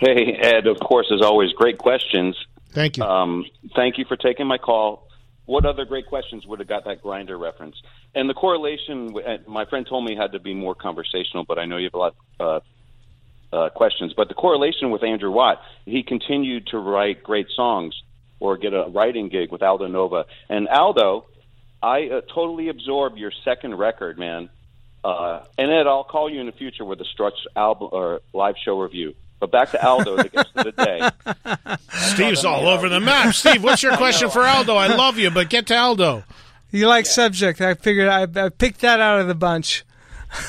Hey, 0.00 0.38
Ed, 0.40 0.66
of 0.66 0.78
course, 0.80 1.10
as 1.12 1.20
always, 1.20 1.52
great 1.52 1.78
questions. 1.78 2.36
Thank 2.70 2.96
you. 2.96 3.02
Um, 3.02 3.44
thank 3.74 3.98
you 3.98 4.04
for 4.06 4.16
taking 4.16 4.46
my 4.46 4.58
call. 4.58 5.08
What 5.46 5.66
other 5.66 5.84
great 5.84 6.06
questions 6.06 6.46
would 6.46 6.58
have 6.58 6.68
got 6.68 6.84
that 6.84 7.02
grinder 7.02 7.36
reference? 7.36 7.76
And 8.14 8.28
the 8.28 8.34
correlation, 8.34 9.14
uh, 9.16 9.38
my 9.46 9.64
friend 9.64 9.86
told 9.86 10.04
me 10.04 10.12
it 10.12 10.18
had 10.18 10.32
to 10.32 10.38
be 10.38 10.54
more 10.54 10.74
conversational, 10.74 11.44
but 11.44 11.58
I 11.58 11.64
know 11.64 11.78
you 11.78 11.86
have 11.86 11.94
a 11.94 11.98
lot 11.98 12.14
of 12.38 12.62
uh, 13.52 13.56
uh, 13.56 13.68
questions. 13.70 14.12
But 14.16 14.28
the 14.28 14.34
correlation 14.34 14.90
with 14.90 15.02
Andrew 15.02 15.30
Watt, 15.30 15.60
he 15.86 16.02
continued 16.02 16.66
to 16.68 16.78
write 16.78 17.22
great 17.22 17.48
songs 17.54 17.94
or 18.40 18.56
get 18.56 18.72
a 18.72 18.86
writing 18.88 19.28
gig 19.28 19.50
with 19.50 19.62
Aldo 19.62 19.86
Nova. 19.86 20.26
And 20.48 20.68
Aldo, 20.68 21.26
I 21.82 22.08
uh, 22.08 22.20
totally 22.32 22.68
absorb 22.68 23.16
your 23.16 23.32
second 23.44 23.74
record, 23.76 24.18
man. 24.18 24.48
Uh, 25.04 25.44
and 25.56 25.70
Ed, 25.70 25.86
I'll 25.86 26.04
call 26.04 26.30
you 26.30 26.40
in 26.40 26.46
the 26.46 26.52
future 26.52 26.84
with 26.84 27.00
a 27.00 27.04
Struts 27.04 27.46
album 27.54 27.88
or 27.92 28.20
live 28.32 28.56
show 28.62 28.80
review. 28.80 29.14
But 29.40 29.52
back 29.52 29.70
to 29.70 29.84
Aldo, 29.84 30.16
the 30.16 30.28
guest 30.28 30.48
of 30.56 30.64
the 30.64 30.72
day. 30.72 31.76
Steve's 32.14 32.44
all 32.44 32.66
over 32.68 32.88
the 32.88 32.98
map. 32.98 33.34
Steve, 33.34 33.62
what's 33.62 33.82
your 33.82 33.96
question 33.96 34.30
for 34.30 34.42
Aldo? 34.42 34.74
I 34.74 34.88
love 34.88 35.16
you, 35.18 35.30
but 35.30 35.48
get 35.48 35.66
to 35.68 35.76
Aldo. 35.76 36.24
You 36.70 36.88
like 36.88 37.06
subject? 37.06 37.60
I 37.60 37.74
figured 37.74 38.08
I, 38.08 38.22
I 38.22 38.48
picked 38.48 38.80
that 38.80 39.00
out 39.00 39.20
of 39.20 39.28
the 39.28 39.34
bunch. 39.34 39.84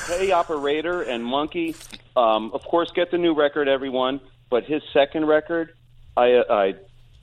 Hey, 0.06 0.32
operator 0.32 1.02
and 1.02 1.24
Monkey. 1.24 1.76
Um, 2.16 2.50
of 2.52 2.62
course, 2.64 2.90
get 2.90 3.10
the 3.10 3.18
new 3.18 3.34
record, 3.34 3.68
everyone. 3.68 4.20
But 4.50 4.64
his 4.64 4.82
second 4.92 5.26
record, 5.26 5.72
I, 6.16 6.42
I 6.50 6.74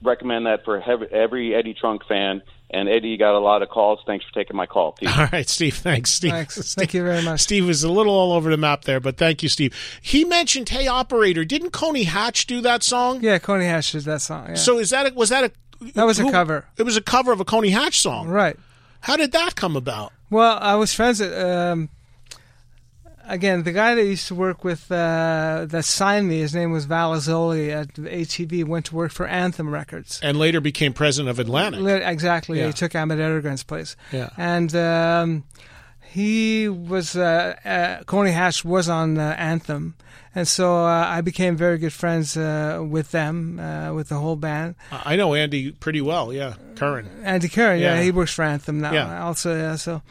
recommend 0.02 0.46
that 0.46 0.64
for 0.64 0.82
every 0.82 1.56
Eddie 1.56 1.74
Trunk 1.74 2.06
fan. 2.08 2.42
And 2.70 2.90
Eddie, 2.90 3.10
you 3.10 3.18
got 3.18 3.34
a 3.34 3.40
lot 3.40 3.62
of 3.62 3.70
calls. 3.70 4.00
Thanks 4.06 4.26
for 4.26 4.34
taking 4.34 4.58
my 4.58 4.66
call. 4.66 4.92
Peace. 4.92 5.10
All 5.18 5.28
right, 5.32 5.48
Steve. 5.48 5.76
Thanks, 5.76 6.12
Steve. 6.12 6.32
Thanks. 6.32 6.56
Steve, 6.56 6.74
Thank 6.76 6.94
you 6.94 7.04
very 7.04 7.24
much. 7.24 7.40
Steve 7.40 7.66
was 7.66 7.84
a 7.84 7.92
little 7.92 8.14
all 8.14 8.34
over 8.34 8.50
the 8.50 8.58
map 8.58 8.84
there, 8.84 9.00
but 9.00 9.16
thank 9.16 9.42
you, 9.42 9.48
Steve. 9.48 9.74
He 10.02 10.26
mentioned 10.26 10.68
"Hey 10.68 10.86
Operator." 10.86 11.46
Didn't 11.46 11.72
Coney 11.72 12.04
Hatch 12.04 12.46
do 12.46 12.60
that 12.62 12.84
song? 12.84 13.24
Yeah, 13.24 13.40
Coney 13.40 13.66
Hatch 13.66 13.94
did 13.94 14.04
that 14.04 14.22
song. 14.22 14.50
Yeah. 14.50 14.56
So 14.56 14.80
is 14.80 14.90
that 14.90 15.10
a, 15.10 15.16
was 15.16 15.30
that 15.30 15.46
a 15.46 15.52
that 15.94 16.04
was 16.04 16.18
who, 16.18 16.28
a 16.28 16.32
cover? 16.32 16.66
It 16.76 16.84
was 16.84 16.98
a 16.98 17.02
cover 17.02 17.32
of 17.32 17.40
a 17.40 17.46
Coney 17.46 17.70
Hatch 17.70 18.02
song, 18.02 18.28
right? 18.28 18.58
How 19.00 19.16
did 19.16 19.32
that 19.32 19.56
come 19.56 19.78
about? 19.78 20.12
Well, 20.30 20.58
I 20.60 20.76
was 20.76 20.94
friends 20.94 21.22
with. 21.22 21.34
Um, 21.34 21.90
again, 23.28 23.64
the 23.64 23.72
guy 23.72 23.96
that 23.96 24.04
used 24.04 24.28
to 24.28 24.36
work 24.36 24.64
with 24.64 24.92
uh, 24.92 25.66
that 25.70 25.86
signed 25.86 26.28
me, 26.28 26.40
his 26.40 26.56
name 26.56 26.72
was 26.72 26.86
Val 26.86 27.14
Azzoli 27.14 27.70
at 27.70 27.94
ATV, 27.94 28.66
went 28.66 28.86
to 28.86 28.96
work 28.96 29.12
for 29.12 29.28
Anthem 29.28 29.70
Records. 29.70 30.20
And 30.24 30.38
later 30.38 30.62
became 30.62 30.94
president 30.94 31.30
of 31.30 31.40
Atlantic. 31.40 31.82
Exactly. 32.06 32.60
Yeah. 32.60 32.68
He 32.68 32.74
took 32.74 32.96
Ahmet 32.96 33.18
Ertegun's 33.20 33.64
place. 33.64 33.96
Yeah. 34.12 34.30
And 34.38 34.76
um, 34.76 35.44
he 36.10 36.68
was, 36.70 37.16
uh, 37.16 37.56
uh, 37.64 38.04
Coney 38.04 38.32
Hatch 38.32 38.64
was 38.66 38.90
on 38.90 39.18
uh, 39.18 39.36
Anthem. 39.38 39.96
And 40.36 40.48
so 40.48 40.86
uh, 40.86 41.06
I 41.08 41.22
became 41.22 41.56
very 41.56 41.80
good 41.80 41.94
friends 41.94 42.38
uh, 42.38 42.86
with 42.88 43.10
them, 43.10 43.60
uh, 43.60 43.92
with 43.94 44.10
the 44.10 44.16
whole 44.20 44.36
band. 44.36 44.76
I 44.92 45.16
know 45.16 45.34
Andy 45.34 45.72
pretty 45.72 46.00
well, 46.02 46.32
yeah. 46.32 46.54
Curran. 46.76 47.10
Andy 47.24 47.50
Curran, 47.50 47.80
yeah, 47.80 47.96
Yeah. 47.96 48.04
he 48.04 48.12
works 48.12 48.34
for 48.34 48.44
Anthem 48.44 48.80
now. 48.80 48.92
Yeah. 48.94 49.24
Also, 49.24 49.56
yeah, 49.56 49.76
so 49.78 50.04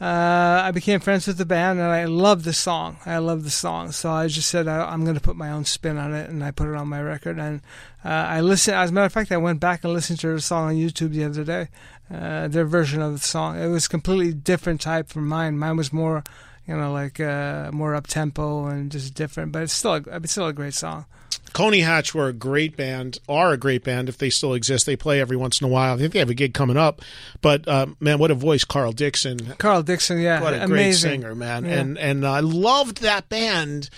uh, 0.00 0.62
I 0.64 0.72
became 0.72 0.98
friends 0.98 1.28
with 1.28 1.38
the 1.38 1.46
band, 1.46 1.78
and 1.78 1.88
I 1.88 2.06
loved 2.06 2.44
the 2.44 2.52
song. 2.52 2.96
I 3.06 3.18
loved 3.18 3.44
the 3.44 3.50
song, 3.50 3.92
so 3.92 4.10
I 4.10 4.26
just 4.26 4.48
said 4.48 4.66
I, 4.66 4.84
I'm 4.84 5.04
going 5.04 5.14
to 5.14 5.20
put 5.20 5.36
my 5.36 5.50
own 5.50 5.64
spin 5.64 5.98
on 5.98 6.12
it, 6.12 6.28
and 6.28 6.42
I 6.42 6.50
put 6.50 6.68
it 6.68 6.74
on 6.74 6.88
my 6.88 7.00
record. 7.00 7.38
And 7.38 7.60
uh, 8.04 8.08
I 8.08 8.40
listened. 8.40 8.76
As 8.76 8.90
a 8.90 8.92
matter 8.92 9.06
of 9.06 9.12
fact, 9.12 9.30
I 9.30 9.36
went 9.36 9.60
back 9.60 9.84
and 9.84 9.92
listened 9.92 10.18
to 10.20 10.34
the 10.34 10.40
song 10.40 10.68
on 10.68 10.74
YouTube 10.74 11.10
the 11.10 11.24
other 11.24 11.44
day. 11.44 11.68
Uh, 12.12 12.48
their 12.48 12.66
version 12.66 13.00
of 13.00 13.12
the 13.12 13.18
song. 13.18 13.58
It 13.58 13.68
was 13.68 13.88
completely 13.88 14.34
different 14.34 14.80
type 14.80 15.08
from 15.08 15.28
mine. 15.28 15.58
Mine 15.58 15.76
was 15.76 15.92
more, 15.92 16.24
you 16.66 16.76
know, 16.76 16.92
like 16.92 17.20
uh, 17.20 17.70
more 17.72 17.94
up 17.94 18.06
tempo 18.06 18.66
and 18.66 18.90
just 18.90 19.14
different. 19.14 19.52
But 19.52 19.62
it's 19.62 19.72
still, 19.72 19.94
a, 19.94 20.02
it's 20.12 20.32
still 20.32 20.46
a 20.46 20.52
great 20.52 20.74
song. 20.74 21.06
Coney 21.52 21.80
Hatch 21.80 22.14
were 22.14 22.26
a 22.28 22.32
great 22.32 22.76
band, 22.76 23.18
are 23.28 23.52
a 23.52 23.56
great 23.56 23.84
band 23.84 24.08
if 24.08 24.18
they 24.18 24.30
still 24.30 24.54
exist. 24.54 24.86
They 24.86 24.96
play 24.96 25.20
every 25.20 25.36
once 25.36 25.60
in 25.60 25.66
a 25.66 25.68
while. 25.68 25.94
I 25.94 25.98
think 25.98 26.12
they 26.12 26.18
have 26.18 26.30
a 26.30 26.34
gig 26.34 26.52
coming 26.52 26.76
up. 26.76 27.00
But 27.42 27.68
um, 27.68 27.96
man, 28.00 28.18
what 28.18 28.30
a 28.32 28.34
voice, 28.34 28.64
Carl 28.64 28.92
Dixon. 28.92 29.38
Carl 29.58 29.82
Dixon, 29.82 30.18
yeah, 30.20 30.40
What 30.42 30.54
a 30.54 30.58
great 30.58 30.64
amazing. 30.70 31.10
singer, 31.22 31.34
man. 31.34 31.64
Yeah. 31.64 31.80
And 31.80 31.98
and 31.98 32.26
I 32.26 32.40
loved 32.40 33.02
that 33.02 33.28
band. 33.28 33.88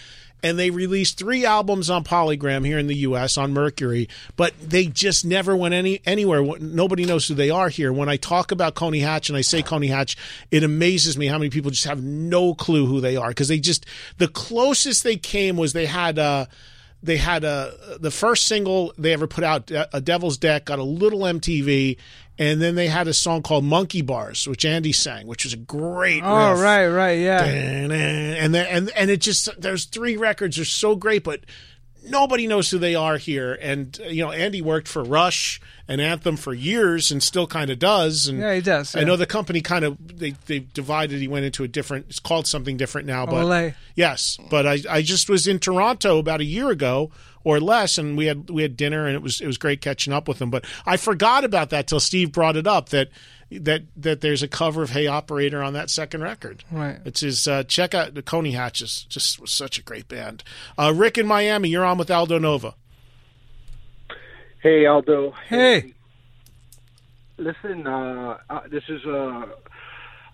And 0.43 0.59
they 0.59 0.71
released 0.71 1.19
three 1.19 1.45
albums 1.45 1.91
on 1.91 2.05
Polygram 2.05 2.65
here 2.65 2.79
in 2.79 2.87
the 2.87 2.97
U.S. 2.99 3.37
on 3.37 3.53
Mercury, 3.53 4.09
but 4.37 4.53
they 4.61 4.87
just 4.87 5.25
never 5.25 5.57
went 5.57 5.75
any 5.75 6.01
anywhere. 6.05 6.43
Nobody 6.61 7.05
knows 7.05 7.27
who 7.27 7.35
they 7.35 7.51
are 7.51 7.69
here. 7.69 7.93
When 7.93 8.09
I 8.09 8.17
talk 8.17 8.53
about 8.53 8.75
Coney 8.75 9.01
Hatch 9.01 9.29
and 9.29 9.37
I 9.37 9.41
say 9.41 9.63
Coney 9.63 9.89
Hatch, 9.89 10.17
it 10.51 10.63
amazes 10.63 11.17
me 11.17 11.27
how 11.27 11.39
many 11.39 11.51
people 11.51 11.71
just 11.71 11.87
have 11.87 12.03
no 12.03 12.55
clue 12.55 12.87
who 12.87 13.01
they 13.01 13.17
are 13.17 13.29
because 13.29 13.49
they 13.49 13.59
just 13.59 13.87
the 14.19 14.29
closest 14.29 15.03
they 15.03 15.17
came 15.17 15.57
was 15.57 15.73
they 15.73 15.87
had 15.87 16.19
uh 16.19 16.47
they 17.03 17.17
had 17.17 17.45
a 17.45 17.97
the 18.01 18.11
first 18.11 18.45
single 18.47 18.93
they 18.99 19.13
ever 19.13 19.27
put 19.27 19.45
out, 19.45 19.71
a 19.71 20.01
Devil's 20.01 20.39
Deck, 20.39 20.67
got 20.67 20.79
a 20.79 20.85
little 20.85 21.21
MTV, 21.21 21.97
and 22.39 22.61
then 22.61 22.75
they 22.75 22.89
had 22.89 23.09
a 23.09 23.15
song 23.15 23.43
called 23.43 23.65
Monkey 23.65 24.03
Bars, 24.03 24.47
which 24.47 24.65
Andy 24.65 24.93
sang, 24.93 25.27
which 25.27 25.45
was 25.45 25.55
a 25.55 25.59
great. 25.59 26.23
Oh, 26.25 26.53
riff. 26.53 26.61
right, 26.61 26.87
right, 26.89 27.19
yeah. 27.21 27.45
and 27.45 28.55
then, 28.55 28.67
and 28.67 28.91
and 28.91 29.11
it 29.11 29.21
just 29.21 29.49
those 29.61 29.85
three 29.85 30.17
records 30.17 30.59
are 30.59 30.65
so 30.65 30.97
great, 30.97 31.25
but 31.25 31.41
nobody 32.09 32.47
knows 32.47 32.71
who 32.71 32.79
they 32.79 32.95
are 32.95 33.17
here. 33.19 33.59
And 33.61 33.99
uh, 34.01 34.09
you 34.09 34.25
know, 34.25 34.33
Andy 34.33 34.63
worked 34.63 34.89
for 34.89 35.03
Rush 35.03 35.61
and 35.89 36.01
Anthem 36.01 36.37
for 36.37 36.55
years, 36.55 37.11
and 37.11 37.23
still 37.23 37.47
kind 37.47 37.71
of 37.71 37.79
does. 37.79 38.29
And 38.29 38.41
Yeah, 38.41 38.55
he 38.55 38.61
does, 38.61 38.97
I 38.97 39.05
know 39.05 39.17
the 39.17 39.27
company 39.27 39.61
kind 39.61 39.85
of 39.85 40.19
they 40.19 40.31
they 40.47 40.61
divided. 40.61 41.21
He 41.21 41.29
went 41.29 41.45
into 41.45 41.65
a 41.65 41.69
different. 41.69 42.07
It's 42.09 42.19
called 42.19 42.47
something 42.47 42.77
different 42.77 43.07
now, 43.07 43.27
but 43.27 43.45
Ole. 43.45 43.73
yes. 43.95 44.39
But 44.51 44.67
I 44.67 44.79
I 44.89 45.03
just 45.03 45.29
was 45.29 45.47
in 45.47 45.59
Toronto 45.59 46.19
about 46.19 46.41
a 46.41 46.45
year 46.45 46.71
ago. 46.71 47.11
Or 47.45 47.61
less, 47.61 47.97
and 47.97 48.17
we 48.17 48.27
had 48.27 48.51
we 48.51 48.63
had 48.63 48.77
dinner, 48.77 49.07
and 49.07 49.15
it 49.15 49.23
was 49.23 49.41
it 49.41 49.47
was 49.47 49.57
great 49.57 49.81
catching 49.81 50.13
up 50.13 50.27
with 50.27 50.43
him. 50.43 50.51
But 50.51 50.65
I 50.85 50.97
forgot 50.97 51.45
about 51.45 51.71
that 51.71 51.87
till 51.87 52.01
Steve 52.01 52.33
brought 52.33 52.57
it 52.57 52.67
up 52.67 52.89
that 52.89 53.09
that 53.51 53.83
that 53.97 54.21
there's 54.21 54.43
a 54.43 54.49
cover 54.49 54.83
of 54.83 54.91
Hey 54.91 55.07
Operator 55.07 55.63
on 55.63 55.73
that 55.75 55.91
second 55.91 56.23
record. 56.23 56.65
Right. 56.71 56.99
It's 57.05 57.21
his 57.21 57.47
uh, 57.47 57.63
check 57.65 57.95
out 57.95 58.15
the 58.15 58.23
Coney 58.23 58.53
Hatches. 58.53 59.07
Just 59.09 59.41
was 59.41 59.53
such 59.53 59.79
a 59.79 59.83
great 59.83 60.09
band. 60.09 60.43
Uh, 60.79 60.93
Rick 60.95 61.19
in 61.19 61.27
Miami, 61.27 61.69
you're 61.69 61.85
on 61.85 61.99
with 61.99 62.11
Aldo 62.11 62.39
Nova. 62.39 62.75
Hey, 64.63 64.87
Aldo. 64.87 65.33
Hey. 65.49 65.95
Listen, 67.39 67.87
uh, 67.87 68.39
uh, 68.49 68.61
this 68.71 68.83
is 68.89 69.05
a, 69.05 69.45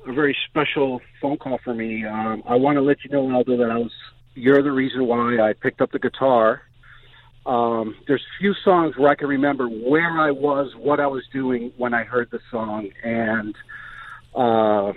a 0.06 0.12
very 0.12 0.36
special 0.48 1.02
phone 1.20 1.36
call 1.36 1.58
for 1.62 1.74
me. 1.74 2.06
Um, 2.06 2.42
I 2.48 2.54
want 2.54 2.76
to 2.76 2.80
let 2.82 3.04
you 3.04 3.10
know, 3.10 3.30
Aldo, 3.34 3.56
that 3.58 3.70
I 3.70 3.76
was. 3.76 3.92
You're 4.34 4.62
the 4.62 4.72
reason 4.72 5.06
why 5.06 5.38
I 5.38 5.52
picked 5.52 5.82
up 5.82 5.92
the 5.92 5.98
guitar. 5.98 6.62
Um, 7.44 7.96
there's 8.06 8.22
few 8.38 8.54
songs 8.64 8.96
where 8.96 9.10
I 9.10 9.14
can 9.16 9.26
remember 9.28 9.66
where 9.66 10.10
I 10.20 10.30
was, 10.30 10.72
what 10.76 11.00
I 11.00 11.06
was 11.08 11.24
doing 11.32 11.72
when 11.76 11.92
I 11.94 12.04
heard 12.04 12.28
the 12.30 12.38
song, 12.50 12.90
and 13.02 13.54
uh, 14.34 14.90
uh, 14.90 14.92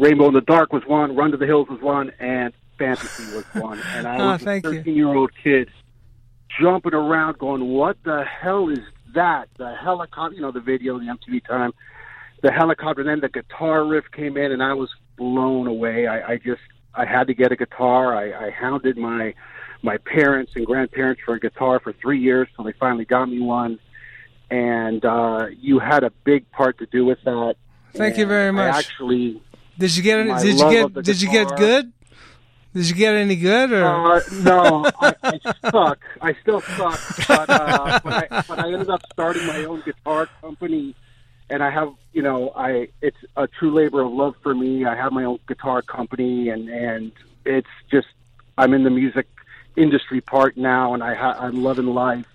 Rainbow 0.00 0.28
in 0.28 0.34
the 0.34 0.42
Dark 0.44 0.72
was 0.72 0.82
one, 0.86 1.14
Run 1.14 1.30
to 1.30 1.36
the 1.36 1.46
Hills 1.46 1.68
was 1.68 1.80
one, 1.80 2.10
and 2.18 2.52
Fantasy 2.78 3.26
was 3.26 3.44
one. 3.52 3.80
And 3.94 4.08
I 4.08 4.18
Oh, 4.18 4.32
was 4.32 4.42
a 4.46 4.54
you. 4.56 4.60
13 4.60 4.94
year 4.96 5.08
old 5.14 5.30
kid 5.42 5.68
jumping 6.60 6.94
around 6.94 7.38
going, 7.38 7.64
what 7.68 7.96
the 8.04 8.24
hell 8.24 8.68
is 8.68 8.80
that? 9.14 9.48
The 9.58 9.74
helicopter, 9.74 10.34
you 10.34 10.42
know, 10.42 10.52
the 10.52 10.60
video, 10.60 10.98
the 10.98 11.06
MTV 11.06 11.46
time, 11.46 11.72
the 12.42 12.50
helicopter, 12.52 13.02
and 13.02 13.08
then 13.08 13.20
the 13.20 13.28
guitar 13.28 13.86
riff 13.86 14.04
came 14.14 14.36
in, 14.36 14.50
and 14.52 14.62
I 14.62 14.74
was 14.74 14.90
blown 15.16 15.66
away. 15.68 16.08
I, 16.08 16.32
I 16.32 16.36
just, 16.38 16.60
I 16.94 17.06
had 17.06 17.28
to 17.28 17.34
get 17.34 17.52
a 17.52 17.56
guitar. 17.56 18.14
I, 18.16 18.48
I 18.48 18.50
hounded 18.50 18.98
my, 18.98 19.32
my 19.82 19.98
parents 19.98 20.52
and 20.54 20.64
grandparents 20.64 21.20
for 21.24 21.34
a 21.34 21.40
guitar 21.40 21.80
for 21.80 21.92
three 21.92 22.20
years 22.20 22.48
till 22.54 22.64
they 22.64 22.72
finally 22.72 23.04
got 23.04 23.26
me 23.26 23.40
one. 23.40 23.78
And 24.50 25.04
uh, 25.04 25.46
you 25.58 25.78
had 25.78 26.04
a 26.04 26.10
big 26.24 26.50
part 26.50 26.78
to 26.78 26.86
do 26.86 27.04
with 27.04 27.18
that. 27.24 27.56
Thank 27.94 28.18
you 28.18 28.26
very 28.26 28.52
much. 28.52 28.74
I 28.74 28.78
actually, 28.78 29.42
Did 29.78 29.96
you 29.96 30.02
get 30.02 30.18
any? 30.20 30.42
Did 30.42 30.58
you 30.60 30.70
get? 30.70 31.02
Did 31.02 31.22
you 31.22 31.30
get 31.30 31.56
good? 31.56 31.92
Did 32.74 32.88
you 32.88 32.94
get 32.94 33.14
any 33.14 33.36
good 33.36 33.70
or? 33.72 33.84
Uh, 33.84 34.20
no, 34.42 34.90
I, 35.00 35.14
I 35.22 35.40
suck. 35.70 35.98
I 36.22 36.34
still 36.40 36.62
suck. 36.62 36.98
But, 37.28 37.50
uh, 37.50 38.00
but, 38.02 38.12
I, 38.12 38.44
but 38.48 38.58
I 38.58 38.72
ended 38.72 38.88
up 38.88 39.02
starting 39.12 39.46
my 39.46 39.64
own 39.64 39.82
guitar 39.84 40.26
company, 40.40 40.94
and 41.50 41.62
I 41.62 41.70
have, 41.70 41.92
you 42.14 42.22
know, 42.22 42.50
I 42.56 42.88
it's 43.02 43.18
a 43.36 43.46
true 43.46 43.74
labor 43.74 44.00
of 44.00 44.12
love 44.12 44.36
for 44.42 44.54
me. 44.54 44.86
I 44.86 44.96
have 44.96 45.12
my 45.12 45.24
own 45.24 45.38
guitar 45.46 45.82
company, 45.82 46.48
and 46.48 46.68
and 46.70 47.12
it's 47.44 47.68
just 47.90 48.08
I'm 48.56 48.72
in 48.72 48.84
the 48.84 48.90
music 48.90 49.31
industry 49.76 50.20
part 50.20 50.56
now, 50.56 50.94
and 50.94 51.02
I 51.02 51.14
ha- 51.14 51.36
I'm 51.38 51.62
loving 51.62 51.86
life. 51.86 52.26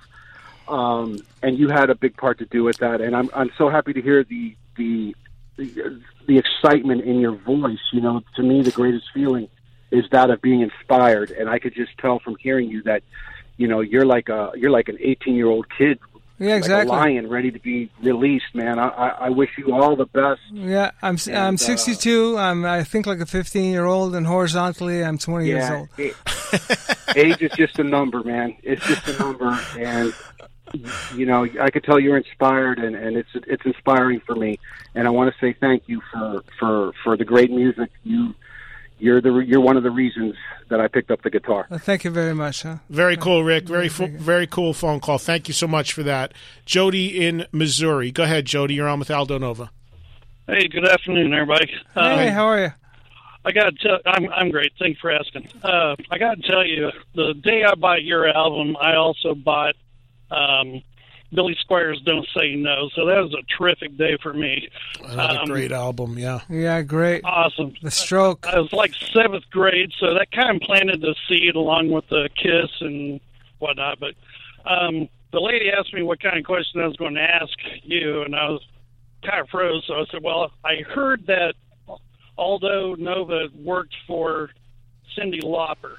Um, 0.68 1.19
and 1.41 1.57
you 1.57 1.69
had 1.69 1.89
a 1.89 1.95
big 1.95 2.18
part 2.18 2.39
to 2.39 2.45
do 2.45 2.64
with 2.64 2.77
that, 2.77 3.01
and 3.01 3.15
I'm 3.15 3.30
I'm 3.34 3.51
so 3.57 3.69
happy 3.69 3.93
to 3.93 4.01
hear 4.01 4.23
the 4.23 4.55
the 4.76 5.15
the, 5.55 6.01
the 6.27 6.38
excitement 6.38 7.01
in 7.01 7.19
your 7.19 7.35
voice. 7.35 7.80
You 7.93 8.01
know, 8.01 8.22
to 8.35 8.43
me, 8.43 8.61
the 8.61 8.72
greatest 8.72 9.07
feeling 9.14 9.47
is 9.91 10.05
that 10.11 10.30
of 10.30 10.41
being 10.41 10.61
inspired 10.61 11.31
and 11.31 11.49
i 11.49 11.59
could 11.59 11.73
just 11.73 11.97
tell 11.97 12.19
from 12.19 12.35
hearing 12.39 12.69
you 12.69 12.81
that 12.84 13.03
you 13.57 13.68
know 13.68 13.81
you're 13.81 14.05
like 14.05 14.30
a 14.30 14.51
you're 14.55 14.72
like 14.72 14.89
an 14.89 14.97
18 14.99 15.35
year 15.35 15.47
old 15.47 15.65
kid 15.77 15.99
Yeah, 16.39 16.55
exactly. 16.55 16.89
Like 16.91 16.99
a 16.99 17.09
lion 17.09 17.30
ready 17.30 17.51
to 17.51 17.59
be 17.59 17.89
released, 18.01 18.53
man. 18.53 18.77
I, 18.77 18.88
I, 18.89 19.07
I 19.07 19.30
wish 19.30 19.49
you 19.57 19.73
all 19.73 19.95
the 19.95 20.05
best. 20.05 20.41
Yeah, 20.51 20.91
I'm 21.01 21.18
I'm 21.27 21.34
And, 21.34 21.53
uh, 21.55 21.57
62. 21.57 22.38
I'm 22.38 22.64
I 22.65 22.84
think 22.84 23.05
like 23.07 23.19
a 23.19 23.26
15 23.26 23.72
year 23.72 23.85
old, 23.85 24.15
and 24.15 24.27
horizontally, 24.27 25.03
I'm 25.03 25.18
20 25.18 25.45
years 25.47 25.69
old. 25.69 25.89
it- 25.97 26.15
age 27.15 27.41
is 27.41 27.51
just 27.53 27.80
a 27.80 27.84
number, 27.84 28.23
man. 28.23 28.55
It's 28.64 28.85
just 28.85 29.07
a 29.07 29.18
number, 29.19 29.49
and 29.77 30.14
you 31.15 31.26
know, 31.26 31.47
I 31.59 31.69
could 31.72 31.84
tell 31.84 31.99
you're 31.99 32.18
inspired, 32.18 32.80
and, 32.80 32.95
and 32.95 33.18
it's 33.18 33.30
it's 33.34 33.65
inspiring 33.65 34.22
for 34.26 34.35
me. 34.35 34.59
And 34.95 35.07
I 35.07 35.11
want 35.11 35.34
to 35.34 35.39
say 35.39 35.53
thank 35.59 35.84
you 35.88 36.01
for 36.11 36.43
for 36.59 36.91
for 37.03 37.18
the 37.18 37.26
great 37.26 37.49
music. 37.51 37.89
You 38.03 38.35
you're 38.99 39.22
the 39.22 39.32
you're 39.40 39.61
one 39.61 39.78
of 39.78 39.84
the 39.84 39.91
reasons 39.91 40.36
that 40.69 40.80
I 40.82 40.88
picked 40.88 41.11
up 41.11 41.22
the 41.22 41.30
guitar. 41.30 41.68
Well, 41.69 41.80
thank 41.80 42.03
you 42.03 42.11
very 42.11 42.34
much. 42.34 42.64
Huh? 42.64 42.78
Very 42.90 43.15
cool, 43.18 43.44
Rick. 43.44 43.65
Very 43.65 43.90
fu- 43.90 44.07
very 44.07 44.48
cool 44.48 44.74
phone 44.74 44.99
call. 44.99 45.18
Thank 45.18 45.48
you 45.48 45.53
so 45.53 45.68
much 45.68 45.94
for 45.94 46.03
that. 46.03 46.34
Jody 46.65 47.26
in 47.26 47.45
Missouri. 47.52 48.11
Go 48.11 48.24
ahead, 48.24 48.45
Jody. 48.45 48.74
You're 48.76 48.88
on 48.88 48.99
with 48.99 49.11
Aldo 49.11 49.38
Nova. 49.38 49.69
Hey, 50.48 50.68
good 50.68 50.88
afternoon, 50.88 51.34
everybody. 51.34 51.68
Hey, 51.94 52.28
Um, 52.30 52.34
how 52.34 52.45
are 52.48 52.60
you? 52.61 52.72
I 53.45 53.52
got 53.53 53.65
to 53.65 53.72
tell, 53.88 53.99
I'm 54.06 54.28
I'm 54.30 54.49
great. 54.52 54.74
Thanks 54.80 54.99
for 54.99 55.11
asking. 55.11 55.48
Uh, 55.64 55.95
I 56.11 56.18
got 56.18 56.36
to 56.41 56.48
tell 56.48 56.65
you, 56.65 56.90
the 57.15 57.34
day 57.34 57.64
I 57.64 57.76
bought 57.76 58.03
your 58.03 58.28
album, 58.28 58.76
I 58.82 58.95
also 58.95 59.36
bought 59.36 59.76
um, 60.32 60.82
Billy 61.33 61.55
Squier's 61.59 62.01
"Don't 62.05 62.25
Say 62.37 62.55
No." 62.55 62.89
So 62.95 63.05
that 63.05 63.17
was 63.21 63.33
a 63.33 63.43
terrific 63.57 63.97
day 63.97 64.17
for 64.21 64.33
me. 64.33 64.69
Another 65.03 65.39
Um, 65.39 65.45
great 65.47 65.71
album. 65.71 66.17
Yeah. 66.17 66.39
Yeah, 66.49 66.81
great. 66.81 67.21
Awesome. 67.25 67.73
The 67.81 67.91
stroke. 67.91 68.47
I 68.47 68.59
was 68.59 68.71
like 68.71 68.93
seventh 69.13 69.49
grade, 69.51 69.91
so 69.99 70.13
that 70.13 70.31
kind 70.31 70.55
of 70.55 70.61
planted 70.61 71.01
the 71.01 71.15
seed 71.27 71.55
along 71.55 71.89
with 71.91 72.07
the 72.09 72.29
kiss 72.35 72.71
and 72.81 73.19
whatnot. 73.59 73.99
But 73.99 74.13
um, 74.65 75.09
the 75.31 75.41
lady 75.41 75.69
asked 75.69 75.93
me 75.93 76.01
what 76.01 76.21
kind 76.21 76.37
of 76.37 76.45
question 76.45 76.81
I 76.81 76.87
was 76.87 76.95
going 76.97 77.15
to 77.15 77.21
ask 77.21 77.53
you, 77.83 78.21
and 78.23 78.33
I 78.35 78.49
was 78.49 78.61
kind 79.23 79.41
of 79.41 79.49
froze. 79.49 79.83
So 79.87 79.95
I 79.95 80.05
said, 80.11 80.23
"Well, 80.23 80.51
I 80.63 80.77
heard 80.87 81.25
that 81.27 81.55
Aldo 82.37 82.95
Nova 82.95 83.47
worked 83.55 83.95
for 84.07 84.51
Cyndi 85.17 85.41
Lauper." 85.43 85.97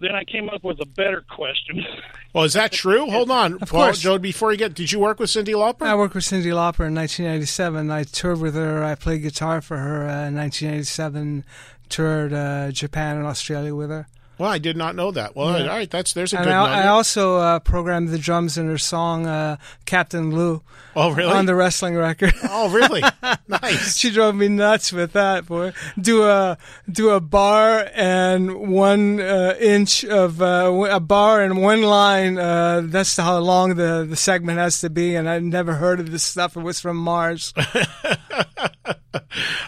Then 0.00 0.14
I 0.14 0.24
came 0.24 0.48
up 0.48 0.64
with 0.64 0.80
a 0.80 0.86
better 0.86 1.22
question. 1.28 1.84
Well, 2.32 2.44
is 2.50 2.54
that 2.54 2.72
true? 2.72 3.10
Hold 3.10 3.30
on, 3.30 3.54
Of 3.62 3.68
Paul, 3.68 3.84
course. 3.86 4.00
Jody. 4.00 4.22
Before 4.22 4.50
you 4.50 4.56
get, 4.58 4.74
did 4.74 4.90
you 4.92 4.98
work 4.98 5.18
with 5.20 5.28
Cyndi 5.30 5.54
Lauper? 5.54 5.82
I 5.86 5.94
worked 5.94 6.14
with 6.14 6.24
Cyndi 6.24 6.46
Lauper 6.46 6.86
in 6.86 6.94
1997. 6.94 7.90
I 7.90 8.04
toured 8.04 8.40
with 8.40 8.54
her. 8.54 8.82
I 8.82 8.94
played 8.94 9.22
guitar 9.22 9.60
for 9.60 9.76
her 9.76 10.06
uh, 10.08 10.26
in 10.28 10.36
1987. 10.36 11.44
Toured 11.90 12.32
uh, 12.32 12.70
Japan 12.70 13.16
and 13.18 13.26
Australia 13.26 13.74
with 13.74 13.90
her. 13.90 14.06
Well, 14.40 14.48
I 14.48 14.56
did 14.56 14.74
not 14.74 14.96
know 14.96 15.10
that. 15.10 15.36
Well, 15.36 15.48
all 15.48 15.66
right, 15.66 15.90
that's 15.90 16.14
there's 16.14 16.32
a 16.32 16.38
And 16.38 16.46
good 16.46 16.54
I, 16.54 16.84
I 16.84 16.86
also 16.86 17.36
uh, 17.36 17.58
programmed 17.58 18.08
the 18.08 18.16
drums 18.16 18.56
in 18.56 18.68
her 18.68 18.78
song 18.78 19.26
uh, 19.26 19.58
"Captain 19.84 20.34
Lou" 20.34 20.62
oh, 20.96 21.12
really? 21.12 21.30
on 21.30 21.44
the 21.44 21.54
wrestling 21.54 21.94
record. 21.94 22.32
oh, 22.48 22.70
really? 22.70 23.02
nice. 23.48 23.98
she 23.98 24.10
drove 24.10 24.34
me 24.34 24.48
nuts 24.48 24.94
with 24.94 25.12
that 25.12 25.44
boy. 25.44 25.74
Do 26.00 26.24
a 26.24 26.56
do 26.90 27.10
a 27.10 27.20
bar 27.20 27.90
and 27.94 28.70
one 28.70 29.20
uh, 29.20 29.56
inch 29.60 30.06
of 30.06 30.40
uh, 30.40 30.88
a 30.90 31.00
bar 31.00 31.42
and 31.42 31.60
one 31.60 31.82
line. 31.82 32.38
Uh, 32.38 32.80
that's 32.86 33.18
how 33.18 33.40
long 33.40 33.74
the 33.74 34.06
the 34.08 34.16
segment 34.16 34.58
has 34.58 34.80
to 34.80 34.88
be. 34.88 35.16
And 35.16 35.28
I'd 35.28 35.42
never 35.42 35.74
heard 35.74 36.00
of 36.00 36.10
this 36.10 36.22
stuff. 36.22 36.56
It 36.56 36.62
was 36.62 36.80
from 36.80 36.96
Mars. 36.96 37.52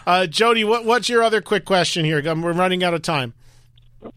Uh, 0.05 0.27
Jody, 0.27 0.65
what, 0.65 0.83
what's 0.83 1.07
your 1.07 1.23
other 1.23 1.41
quick 1.41 1.63
question 1.63 2.03
here? 2.03 2.21
We're 2.21 2.51
running 2.51 2.83
out 2.83 2.93
of 2.93 3.01
time. 3.01 3.33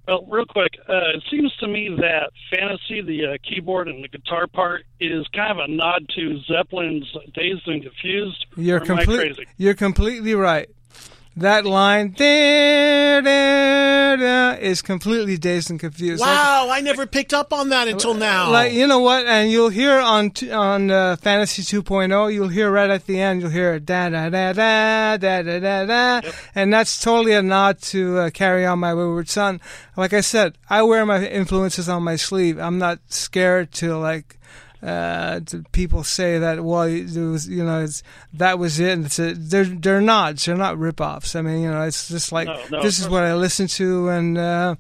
Well, 0.07 0.27
real 0.29 0.47
quick, 0.47 0.73
uh, 0.89 1.17
it 1.17 1.23
seems 1.31 1.55
to 1.61 1.69
me 1.69 1.89
that 1.99 2.31
Fantasy, 2.51 3.03
the 3.03 3.35
uh, 3.35 3.37
keyboard 3.49 3.89
and 3.89 4.03
the 4.03 4.09
guitar 4.09 4.47
part, 4.47 4.85
is 5.01 5.27
kind 5.35 5.53
of 5.53 5.59
a 5.59 5.71
nod 5.71 6.09
to 6.17 6.39
Zeppelin's 6.51 7.07
Dazed 7.35 7.67
and 7.67 7.83
Confused. 7.83 8.47
You're 8.57 8.81
or 8.81 8.93
am 8.93 8.99
I 8.99 9.05
crazy? 9.05 9.47
You're 9.57 9.75
completely 9.75 10.35
right. 10.35 10.69
That 11.39 11.67
line 11.67 12.13
da, 12.17 13.21
da, 13.21 14.17
da, 14.17 14.53
is 14.59 14.81
completely 14.81 15.37
dazed 15.37 15.69
and 15.71 15.79
confused. 15.79 16.21
Like- 16.23 16.31
Wow, 16.31 16.69
I 16.71 16.81
never 16.81 17.05
picked 17.07 17.35
up 17.35 17.53
on 17.53 17.69
that 17.69 17.89
until 17.89 18.15
now. 18.15 18.51
Like 18.51 18.73
you 18.73 18.87
know 18.87 19.01
what, 19.01 19.27
and 19.27 19.51
you'll 19.51 19.69
hear 19.69 19.99
on 19.99 20.33
on 20.51 20.91
uh, 20.91 21.17
Fantasy 21.17 21.61
2.0, 21.63 22.33
you'll 22.33 22.49
hear 22.49 22.71
right 22.71 22.89
at 22.89 23.05
the 23.05 23.21
end, 23.21 23.43
you'll 23.43 23.51
hear 23.51 23.79
da 23.79 24.09
da 24.09 24.31
da 24.31 24.55
da 24.55 25.17
da 25.19 25.43
da 25.43 25.61
da 25.61 25.85
da, 25.85 26.31
and 26.55 26.73
that's 26.73 26.99
totally 27.01 27.33
a 27.35 27.43
nod 27.43 27.81
to 27.83 28.19
uh, 28.19 28.31
Carry 28.31 28.65
On 28.65 28.79
My 28.79 28.95
Wayward 28.95 29.29
Son. 29.29 29.61
Like 29.95 30.15
I 30.15 30.23
said, 30.23 30.57
I 30.71 30.83
wear 30.85 31.05
my 31.05 31.23
influences 31.27 31.87
on 31.89 32.03
my 32.03 32.17
sleeve. 32.17 32.59
I'm 32.59 32.79
not 32.79 32.99
scared 33.09 33.73
to 33.73 33.97
like. 33.99 34.39
Uh, 34.83 35.41
people 35.73 36.05
say 36.05 36.39
that 36.39 36.63
well, 36.63 36.83
it 36.83 37.17
was 37.17 37.49
you 37.49 37.65
know 37.65 37.83
it's, 37.83 38.03
that 38.35 38.59
was 38.59 38.79
it. 38.79 38.93
And 38.93 39.07
it's 39.07 39.19
a, 39.19 39.33
they're 39.35 39.65
they're 39.65 40.01
nods. 40.01 40.45
They're 40.45 40.57
not 40.57 40.79
rip-offs. 40.79 41.35
I 41.35 41.43
mean, 41.43 41.63
you 41.63 41.71
know, 41.71 41.83
it's 41.83 42.09
just 42.09 42.33
like 42.33 42.47
No, 42.47 42.63
no, 42.71 42.83
this 42.83 42.99
is 42.99 43.09
what 43.09 43.25
I 43.25 43.35
listen 43.35 43.67
to, 43.69 44.09
and 44.09 44.39
uh, 44.39 44.75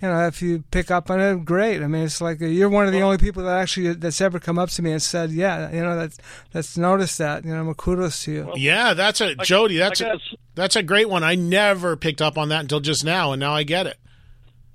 you 0.00 0.08
know, 0.08 0.26
if 0.26 0.42
you 0.42 0.62
pick 0.70 0.90
up 0.90 1.10
on 1.10 1.20
it, 1.20 1.44
great. 1.44 1.82
I 1.82 1.88
mean, 1.88 2.04
it's 2.04 2.20
like 2.20 2.40
uh, 2.40 2.46
you're 2.46 2.68
one 2.68 2.86
of 2.86 2.92
the 2.92 3.00
only 3.00 3.18
people 3.18 3.42
that 3.44 3.58
actually 3.58 3.94
that's 3.94 4.20
ever 4.20 4.38
come 4.38 4.58
up 4.58 4.70
to 4.70 4.82
me 4.82 4.92
and 4.92 5.02
said, 5.02 5.30
"Yeah, 5.32 5.72
you 5.72 5.82
know, 5.82 5.96
that's 5.96 6.18
that's 6.52 6.76
noticed 6.76 7.18
that." 7.18 7.44
You 7.44 7.54
know, 7.54 7.64
well, 7.64 7.74
kudos 7.74 8.22
to 8.24 8.32
you. 8.32 8.52
yeah, 8.54 8.94
that's 8.94 9.20
a 9.20 9.34
Jody. 9.36 9.78
That's 9.78 10.00
I 10.00 10.08
a, 10.08 10.12
guess 10.12 10.34
that's 10.54 10.76
a 10.76 10.82
great 10.82 11.08
one. 11.08 11.24
I 11.24 11.34
never 11.34 11.96
picked 11.96 12.22
up 12.22 12.38
on 12.38 12.50
that 12.50 12.60
until 12.60 12.80
just 12.80 13.04
now, 13.04 13.32
and 13.32 13.40
now 13.40 13.54
I 13.54 13.64
get 13.64 13.86
it. 13.86 13.98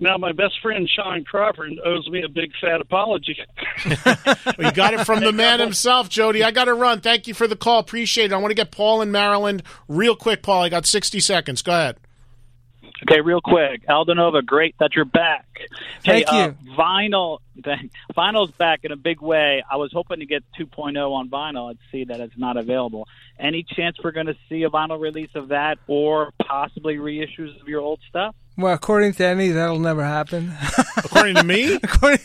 Now 0.03 0.17
my 0.17 0.33
best 0.33 0.59
friend 0.61 0.89
Sean 0.93 1.23
Crawford 1.23 1.71
owes 1.85 2.09
me 2.09 2.23
a 2.23 2.29
big 2.29 2.51
fat 2.59 2.81
apology. 2.81 3.37
Well, 4.57 4.67
you 4.67 4.71
got 4.73 4.93
it 4.93 5.05
from 5.05 5.21
the 5.21 5.31
man 5.31 5.59
himself, 5.59 6.09
Jody. 6.09 6.43
I 6.43 6.51
got 6.51 6.65
to 6.65 6.73
run. 6.73 7.01
Thank 7.01 7.27
you 7.27 7.33
for 7.33 7.47
the 7.47 7.55
call. 7.55 7.79
Appreciate 7.79 8.25
it. 8.25 8.33
I 8.33 8.37
want 8.37 8.51
to 8.51 8.55
get 8.55 8.71
Paul 8.71 9.01
in 9.01 9.11
Maryland 9.11 9.63
real 9.87 10.15
quick. 10.15 10.43
Paul, 10.43 10.63
I 10.63 10.69
got 10.69 10.85
60 10.85 11.19
seconds. 11.21 11.61
Go 11.61 11.71
ahead. 11.71 11.97
Okay, 13.03 13.21
real 13.21 13.41
quick, 13.41 13.83
Aldo 13.89 14.13
Nova, 14.13 14.41
great 14.41 14.75
that 14.79 14.91
you're 14.95 15.05
back. 15.05 15.45
Thank 16.05 16.29
hey, 16.29 16.37
you. 16.37 16.43
Uh, 16.43 16.77
vinyl, 16.77 17.39
vinyl's 18.15 18.51
back 18.51 18.81
in 18.83 18.91
a 18.91 18.95
big 18.95 19.21
way. 19.21 19.63
I 19.69 19.77
was 19.77 19.91
hoping 19.91 20.19
to 20.19 20.25
get 20.25 20.43
2.0 20.59 21.11
on 21.11 21.29
vinyl. 21.29 21.69
I'd 21.69 21.77
see 21.91 22.05
that 22.05 22.19
it's 22.19 22.37
not 22.37 22.57
available. 22.57 23.07
Any 23.39 23.63
chance 23.63 23.97
we're 24.03 24.11
going 24.11 24.27
to 24.27 24.37
see 24.47 24.63
a 24.63 24.69
vinyl 24.69 24.99
release 24.99 25.31
of 25.35 25.49
that, 25.49 25.79
or 25.87 26.31
possibly 26.45 26.97
reissues 26.97 27.59
of 27.59 27.67
your 27.67 27.81
old 27.81 27.99
stuff? 28.07 28.35
Well, 28.55 28.73
according 28.73 29.13
to 29.13 29.25
any, 29.25 29.49
that'll 29.49 29.79
never 29.79 30.03
happen. 30.03 30.53
According 30.97 31.35
to 31.35 31.43
me, 31.43 31.73
according, 31.83 32.19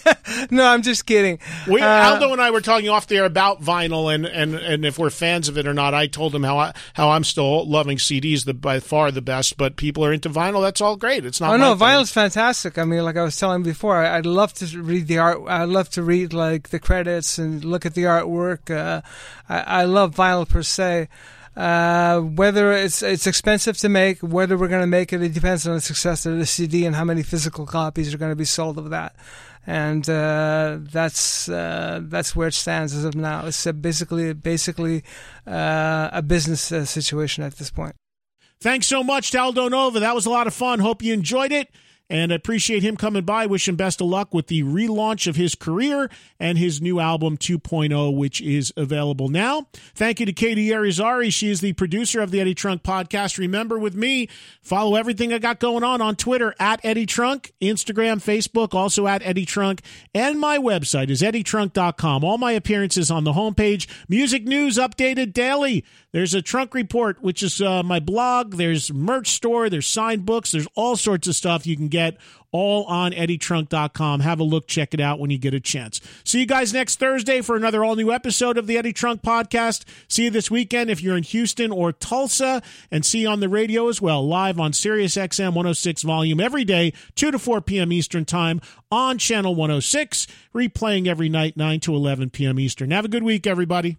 no, 0.50 0.64
I'm 0.64 0.82
just 0.82 1.06
kidding. 1.06 1.38
we, 1.66 1.80
Uh, 1.80 2.12
Aldo 2.12 2.32
and 2.32 2.40
I 2.40 2.50
were 2.50 2.60
talking 2.60 2.88
off 2.88 3.06
the 3.06 3.16
air 3.16 3.24
about 3.24 3.62
vinyl 3.62 4.14
and, 4.14 4.26
and, 4.26 4.55
and 4.55 4.84
if 4.84 4.98
we're 4.98 5.10
fans 5.10 5.48
of 5.48 5.56
it 5.56 5.66
or 5.66 5.72
not. 5.74 5.94
I 5.94 6.06
told 6.06 6.34
him 6.34 6.42
how 6.42 6.59
I, 6.59 6.74
how 6.94 7.10
I'm 7.10 7.24
still 7.24 7.66
loving 7.66 7.96
CDs, 7.96 8.44
the 8.44 8.55
by 8.55 8.80
far 8.80 9.10
the 9.10 9.22
best. 9.22 9.56
But 9.56 9.76
people 9.76 10.05
are 10.05 10.12
into 10.12 10.28
vinyl. 10.28 10.62
That's 10.62 10.80
all 10.80 10.96
great. 10.96 11.24
It's 11.24 11.40
not. 11.40 11.55
Oh 11.55 11.56
no, 11.56 11.74
thing. 11.76 11.86
vinyl's 11.88 12.12
fantastic. 12.12 12.76
I 12.78 12.84
mean, 12.84 13.05
like 13.05 13.16
I 13.16 13.22
was 13.22 13.36
telling 13.36 13.62
before, 13.62 13.96
I, 13.96 14.18
I'd 14.18 14.26
love 14.26 14.52
to 14.55 14.82
read 14.82 15.06
the 15.06 15.18
art. 15.18 15.40
I'd 15.46 15.68
love 15.68 15.88
to 15.90 16.02
read 16.02 16.32
like 16.32 16.68
the 16.70 16.78
credits 16.78 17.38
and 17.38 17.64
look 17.64 17.86
at 17.86 17.94
the 17.94 18.02
artwork. 18.05 18.70
Uh, 18.70 19.00
I, 19.48 19.60
I 19.60 19.84
love 19.84 20.14
vinyl 20.14 20.48
per 20.48 20.62
se. 20.62 21.09
Uh, 21.56 22.20
whether 22.20 22.72
it's 22.72 23.02
it's 23.02 23.26
expensive 23.26 23.76
to 23.78 23.88
make, 23.88 24.20
whether 24.20 24.56
we're 24.56 24.68
going 24.68 24.82
to 24.82 24.86
make 24.86 25.12
it, 25.12 25.22
it 25.22 25.34
depends 25.34 25.66
on 25.66 25.74
the 25.74 25.80
success 25.80 26.24
of 26.26 26.38
the 26.38 26.46
CD 26.46 26.86
and 26.86 26.94
how 26.94 27.04
many 27.04 27.22
physical 27.22 27.66
copies 27.66 28.14
are 28.14 28.18
going 28.18 28.32
to 28.32 28.36
be 28.36 28.44
sold 28.44 28.78
of 28.78 28.90
that. 28.90 29.16
And 29.66 30.08
uh, 30.08 30.78
that's 30.80 31.48
uh, 31.48 32.00
that's 32.02 32.34
where 32.36 32.48
it 32.48 32.54
stands 32.54 32.94
as 32.94 33.04
of 33.04 33.14
now. 33.14 33.46
It's 33.46 33.66
basically 33.72 34.32
basically 34.32 35.02
uh, 35.46 36.10
a 36.12 36.22
business 36.22 36.72
uh, 36.72 36.84
situation 36.84 37.44
at 37.44 37.56
this 37.56 37.70
point. 37.70 37.94
Thanks 38.60 38.86
so 38.86 39.04
much 39.04 39.30
to 39.32 39.40
Aldo 39.40 39.68
Nova. 39.68 40.00
That 40.00 40.14
was 40.14 40.26
a 40.26 40.30
lot 40.30 40.46
of 40.46 40.54
fun. 40.54 40.80
Hope 40.80 41.02
you 41.02 41.12
enjoyed 41.12 41.52
it. 41.52 41.68
And 42.10 42.32
I 42.32 42.36
appreciate 42.36 42.82
him 42.82 42.97
coming 42.97 43.24
by. 43.24 43.44
Wish 43.44 43.68
him 43.68 43.76
best 43.76 44.01
of 44.01 44.06
luck 44.06 44.32
with 44.32 44.47
the 44.47 44.62
relaunch 44.62 45.26
of 45.26 45.36
his 45.36 45.55
career 45.55 46.09
and 46.40 46.56
his 46.56 46.80
new 46.80 47.01
album 47.01 47.36
2.0, 47.36 48.16
which 48.16 48.40
is 48.40 48.72
available 48.78 49.28
now. 49.28 49.66
Thank 49.94 50.20
you 50.20 50.26
to 50.26 50.32
Katie 50.32 50.68
Arizari. 50.68 51.30
She 51.30 51.51
is 51.51 51.60
the 51.60 51.74
producer 51.74 52.22
of 52.22 52.30
the 52.30 52.40
Eddie 52.40 52.55
Trunk 52.55 52.82
podcast. 52.82 53.36
Remember 53.36 53.78
with 53.78 53.94
me, 53.94 54.28
follow 54.62 54.97
everything 54.97 55.35
I 55.35 55.39
got 55.39 55.60
going 55.60 55.85
on 55.85 56.01
on 56.01 56.16
Twitter 56.16 56.55
at 56.59 56.80
Eddie 56.82 57.05
Trunk, 57.05 57.52
Instagram, 57.60 58.24
Facebook, 58.24 58.72
also 58.72 59.06
at 59.06 59.22
Eddie 59.22 59.44
Trunk. 59.44 59.82
And 60.14 60.40
my 60.40 60.56
website 60.56 61.10
is 61.10 61.20
eddietrunk.com. 61.20 62.24
All 62.24 62.39
my 62.39 62.52
appearances 62.52 63.10
on 63.10 63.24
the 63.24 63.32
homepage. 63.32 63.86
Music 64.09 64.44
news 64.44 64.78
updated 64.78 65.35
daily. 65.35 65.85
There's 66.12 66.32
a 66.32 66.40
trunk 66.40 66.72
report, 66.72 67.22
which 67.22 67.43
is 67.43 67.60
uh, 67.60 67.82
my 67.82 68.01
blog. 68.01 68.55
There's 68.55 68.90
merch 68.90 69.28
store. 69.28 69.68
There's 69.68 69.86
signed 69.86 70.24
books. 70.24 70.52
There's 70.52 70.68
all 70.74 70.97
sorts 70.97 71.28
of 71.28 71.36
stuff 71.36 71.66
you 71.66 71.76
can 71.76 71.89
get 71.89 71.97
get 71.98 72.16
all 72.50 72.84
on 72.84 73.12
eddietrunk.com. 73.12 74.20
Have 74.20 74.40
a 74.40 74.44
look, 74.44 74.66
check 74.66 74.94
it 74.94 75.00
out 75.00 75.18
when 75.18 75.30
you 75.30 75.38
get 75.38 75.54
a 75.54 75.60
chance. 75.60 76.00
See 76.24 76.40
you 76.40 76.46
guys 76.46 76.72
next 76.72 76.98
Thursday 76.98 77.40
for 77.40 77.56
another 77.56 77.84
all 77.84 77.96
new 77.96 78.12
episode 78.12 78.56
of 78.56 78.66
the 78.66 78.78
Eddie 78.78 78.92
Trunk 78.92 79.22
Podcast. 79.22 79.84
See 80.08 80.24
you 80.24 80.30
this 80.30 80.50
weekend 80.50 80.90
if 80.90 81.02
you're 81.02 81.16
in 81.16 81.24
Houston 81.24 81.70
or 81.70 81.92
Tulsa, 81.92 82.62
and 82.90 83.04
see 83.04 83.20
you 83.20 83.28
on 83.28 83.40
the 83.40 83.48
radio 83.48 83.88
as 83.88 84.00
well, 84.00 84.26
live 84.26 84.58
on 84.58 84.72
Sirius 84.72 85.16
XM 85.16 85.48
106 85.48 86.02
volume 86.02 86.40
every 86.40 86.64
day, 86.64 86.92
2 87.16 87.30
to 87.32 87.38
4 87.38 87.60
p.m. 87.60 87.92
Eastern 87.92 88.24
Time 88.24 88.60
on 88.90 89.18
Channel 89.18 89.54
106, 89.54 90.26
replaying 90.54 91.06
every 91.06 91.28
night, 91.28 91.56
9 91.56 91.80
to 91.80 91.94
11 91.94 92.30
p.m. 92.30 92.58
Eastern. 92.58 92.90
Have 92.90 93.04
a 93.04 93.08
good 93.08 93.22
week, 93.22 93.46
everybody. 93.46 93.98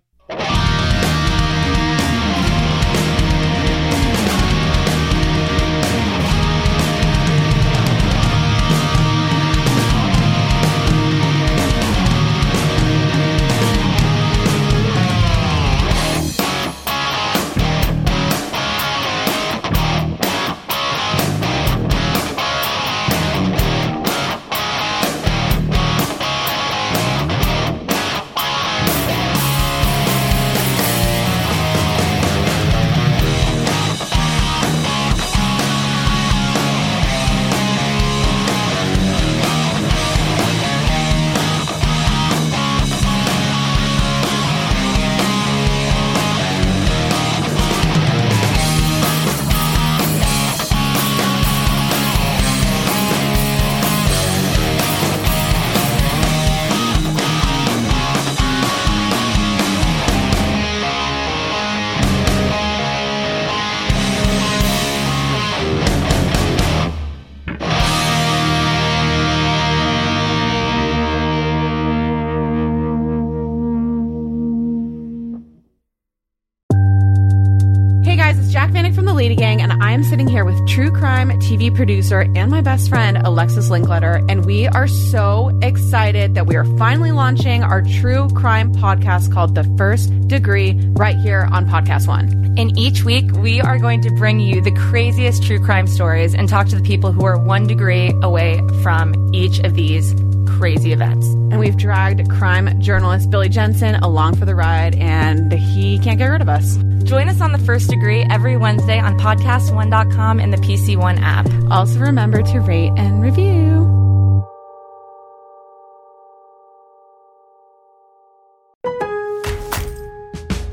Gang, 79.99 80.05
and 80.05 80.15
I 80.15 80.17
am 80.17 80.25
sitting 80.25 80.27
here 80.27 80.45
with 80.45 80.67
true 80.67 80.91
crime 80.91 81.29
TV 81.41 81.73
producer 81.73 82.21
and 82.35 82.49
my 82.49 82.61
best 82.61 82.89
friend, 82.89 83.17
Alexis 83.17 83.69
Linkletter. 83.69 84.25
And 84.29 84.45
we 84.45 84.67
are 84.67 84.87
so 84.87 85.57
excited 85.61 86.35
that 86.35 86.45
we 86.45 86.55
are 86.55 86.65
finally 86.77 87.11
launching 87.11 87.63
our 87.63 87.81
true 87.81 88.29
crime 88.29 88.73
podcast 88.73 89.33
called 89.33 89.55
The 89.55 89.63
First 89.77 90.27
Degree 90.27 90.79
right 90.91 91.17
here 91.17 91.47
on 91.51 91.65
Podcast 91.65 92.07
One. 92.07 92.27
And 92.57 92.77
each 92.77 93.03
week, 93.03 93.31
we 93.33 93.61
are 93.61 93.77
going 93.77 94.01
to 94.01 94.11
bring 94.11 94.39
you 94.39 94.61
the 94.61 94.71
craziest 94.71 95.43
true 95.43 95.63
crime 95.63 95.87
stories 95.87 96.33
and 96.33 96.47
talk 96.47 96.67
to 96.67 96.75
the 96.75 96.83
people 96.83 97.11
who 97.11 97.25
are 97.25 97.37
one 97.37 97.67
degree 97.67 98.13
away 98.21 98.61
from 98.81 99.33
each 99.33 99.59
of 99.59 99.75
these 99.75 100.13
crazy 100.57 100.93
events. 100.93 101.25
And 101.27 101.59
we've 101.59 101.77
dragged 101.77 102.29
crime 102.29 102.81
journalist 102.81 103.29
Billy 103.29 103.49
Jensen 103.49 103.95
along 103.95 104.35
for 104.35 104.45
the 104.45 104.55
ride, 104.55 104.95
and 104.95 105.51
he 105.53 105.99
can't 105.99 106.17
get 106.17 106.27
rid 106.27 106.41
of 106.41 106.49
us. 106.49 106.77
Join 107.09 107.27
us 107.27 107.41
on 107.41 107.51
The 107.51 107.57
First 107.57 107.89
Degree 107.89 108.21
every 108.29 108.55
Wednesday 108.55 108.99
on 108.99 109.17
podcast1.com 109.17 110.39
and 110.39 110.53
the 110.53 110.57
PC 110.57 110.95
One 110.95 111.17
app. 111.17 111.47
Also, 111.71 111.97
remember 111.97 112.43
to 112.43 112.59
rate 112.59 112.91
and 112.97 113.23
review. 113.23 113.87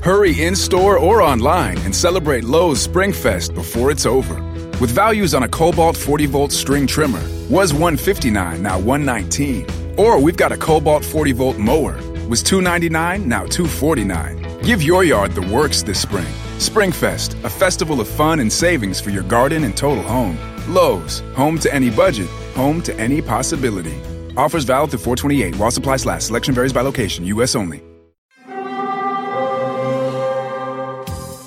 Hurry 0.03 0.39
in 0.39 0.55
store 0.55 0.99
or 0.99 1.23
online 1.23 1.79
and 1.79 1.95
celebrate 1.95 2.43
Lowe's 2.43 2.79
Spring 2.79 3.13
Fest 3.13 3.55
before 3.55 3.89
it's 3.89 4.05
over. 4.05 4.35
With 4.79 4.91
values 4.91 5.33
on 5.33 5.41
a 5.41 5.47
Kobalt 5.47 5.97
40 5.97 6.27
volt 6.27 6.51
string 6.51 6.85
trimmer, 6.85 7.23
was 7.49 7.73
159 7.73 8.61
now 8.61 8.77
119. 8.77 9.65
Or 9.97 10.21
we've 10.21 10.37
got 10.37 10.51
a 10.51 10.57
Kobalt 10.57 11.03
40 11.03 11.31
volt 11.31 11.57
mower, 11.57 11.95
was 12.27 12.43
299 12.43 13.27
now 13.27 13.47
249. 13.47 14.46
Give 14.67 14.83
your 14.83 15.05
yard 15.05 15.31
the 15.31 15.43
works 15.43 15.81
this 15.81 16.01
spring. 16.01 16.27
Springfest, 16.57 17.41
a 17.45 17.49
festival 17.49 18.01
of 18.01 18.07
fun 18.09 18.41
and 18.41 18.51
savings 18.51 18.99
for 18.99 19.11
your 19.11 19.23
garden 19.23 19.63
and 19.63 19.77
total 19.77 20.03
home. 20.03 20.37
Lowe's, 20.67 21.21
home 21.35 21.57
to 21.59 21.73
any 21.73 21.89
budget, 21.89 22.27
home 22.53 22.81
to 22.81 22.93
any 22.99 23.21
possibility. 23.21 23.97
Offers 24.35 24.65
valid 24.65 24.89
through 24.89 24.99
428 24.99 25.55
while 25.55 25.71
supplies 25.71 26.05
last. 26.05 26.27
Selection 26.27 26.53
varies 26.53 26.73
by 26.73 26.81
location, 26.81 27.23
U.S. 27.27 27.55
only. 27.55 27.81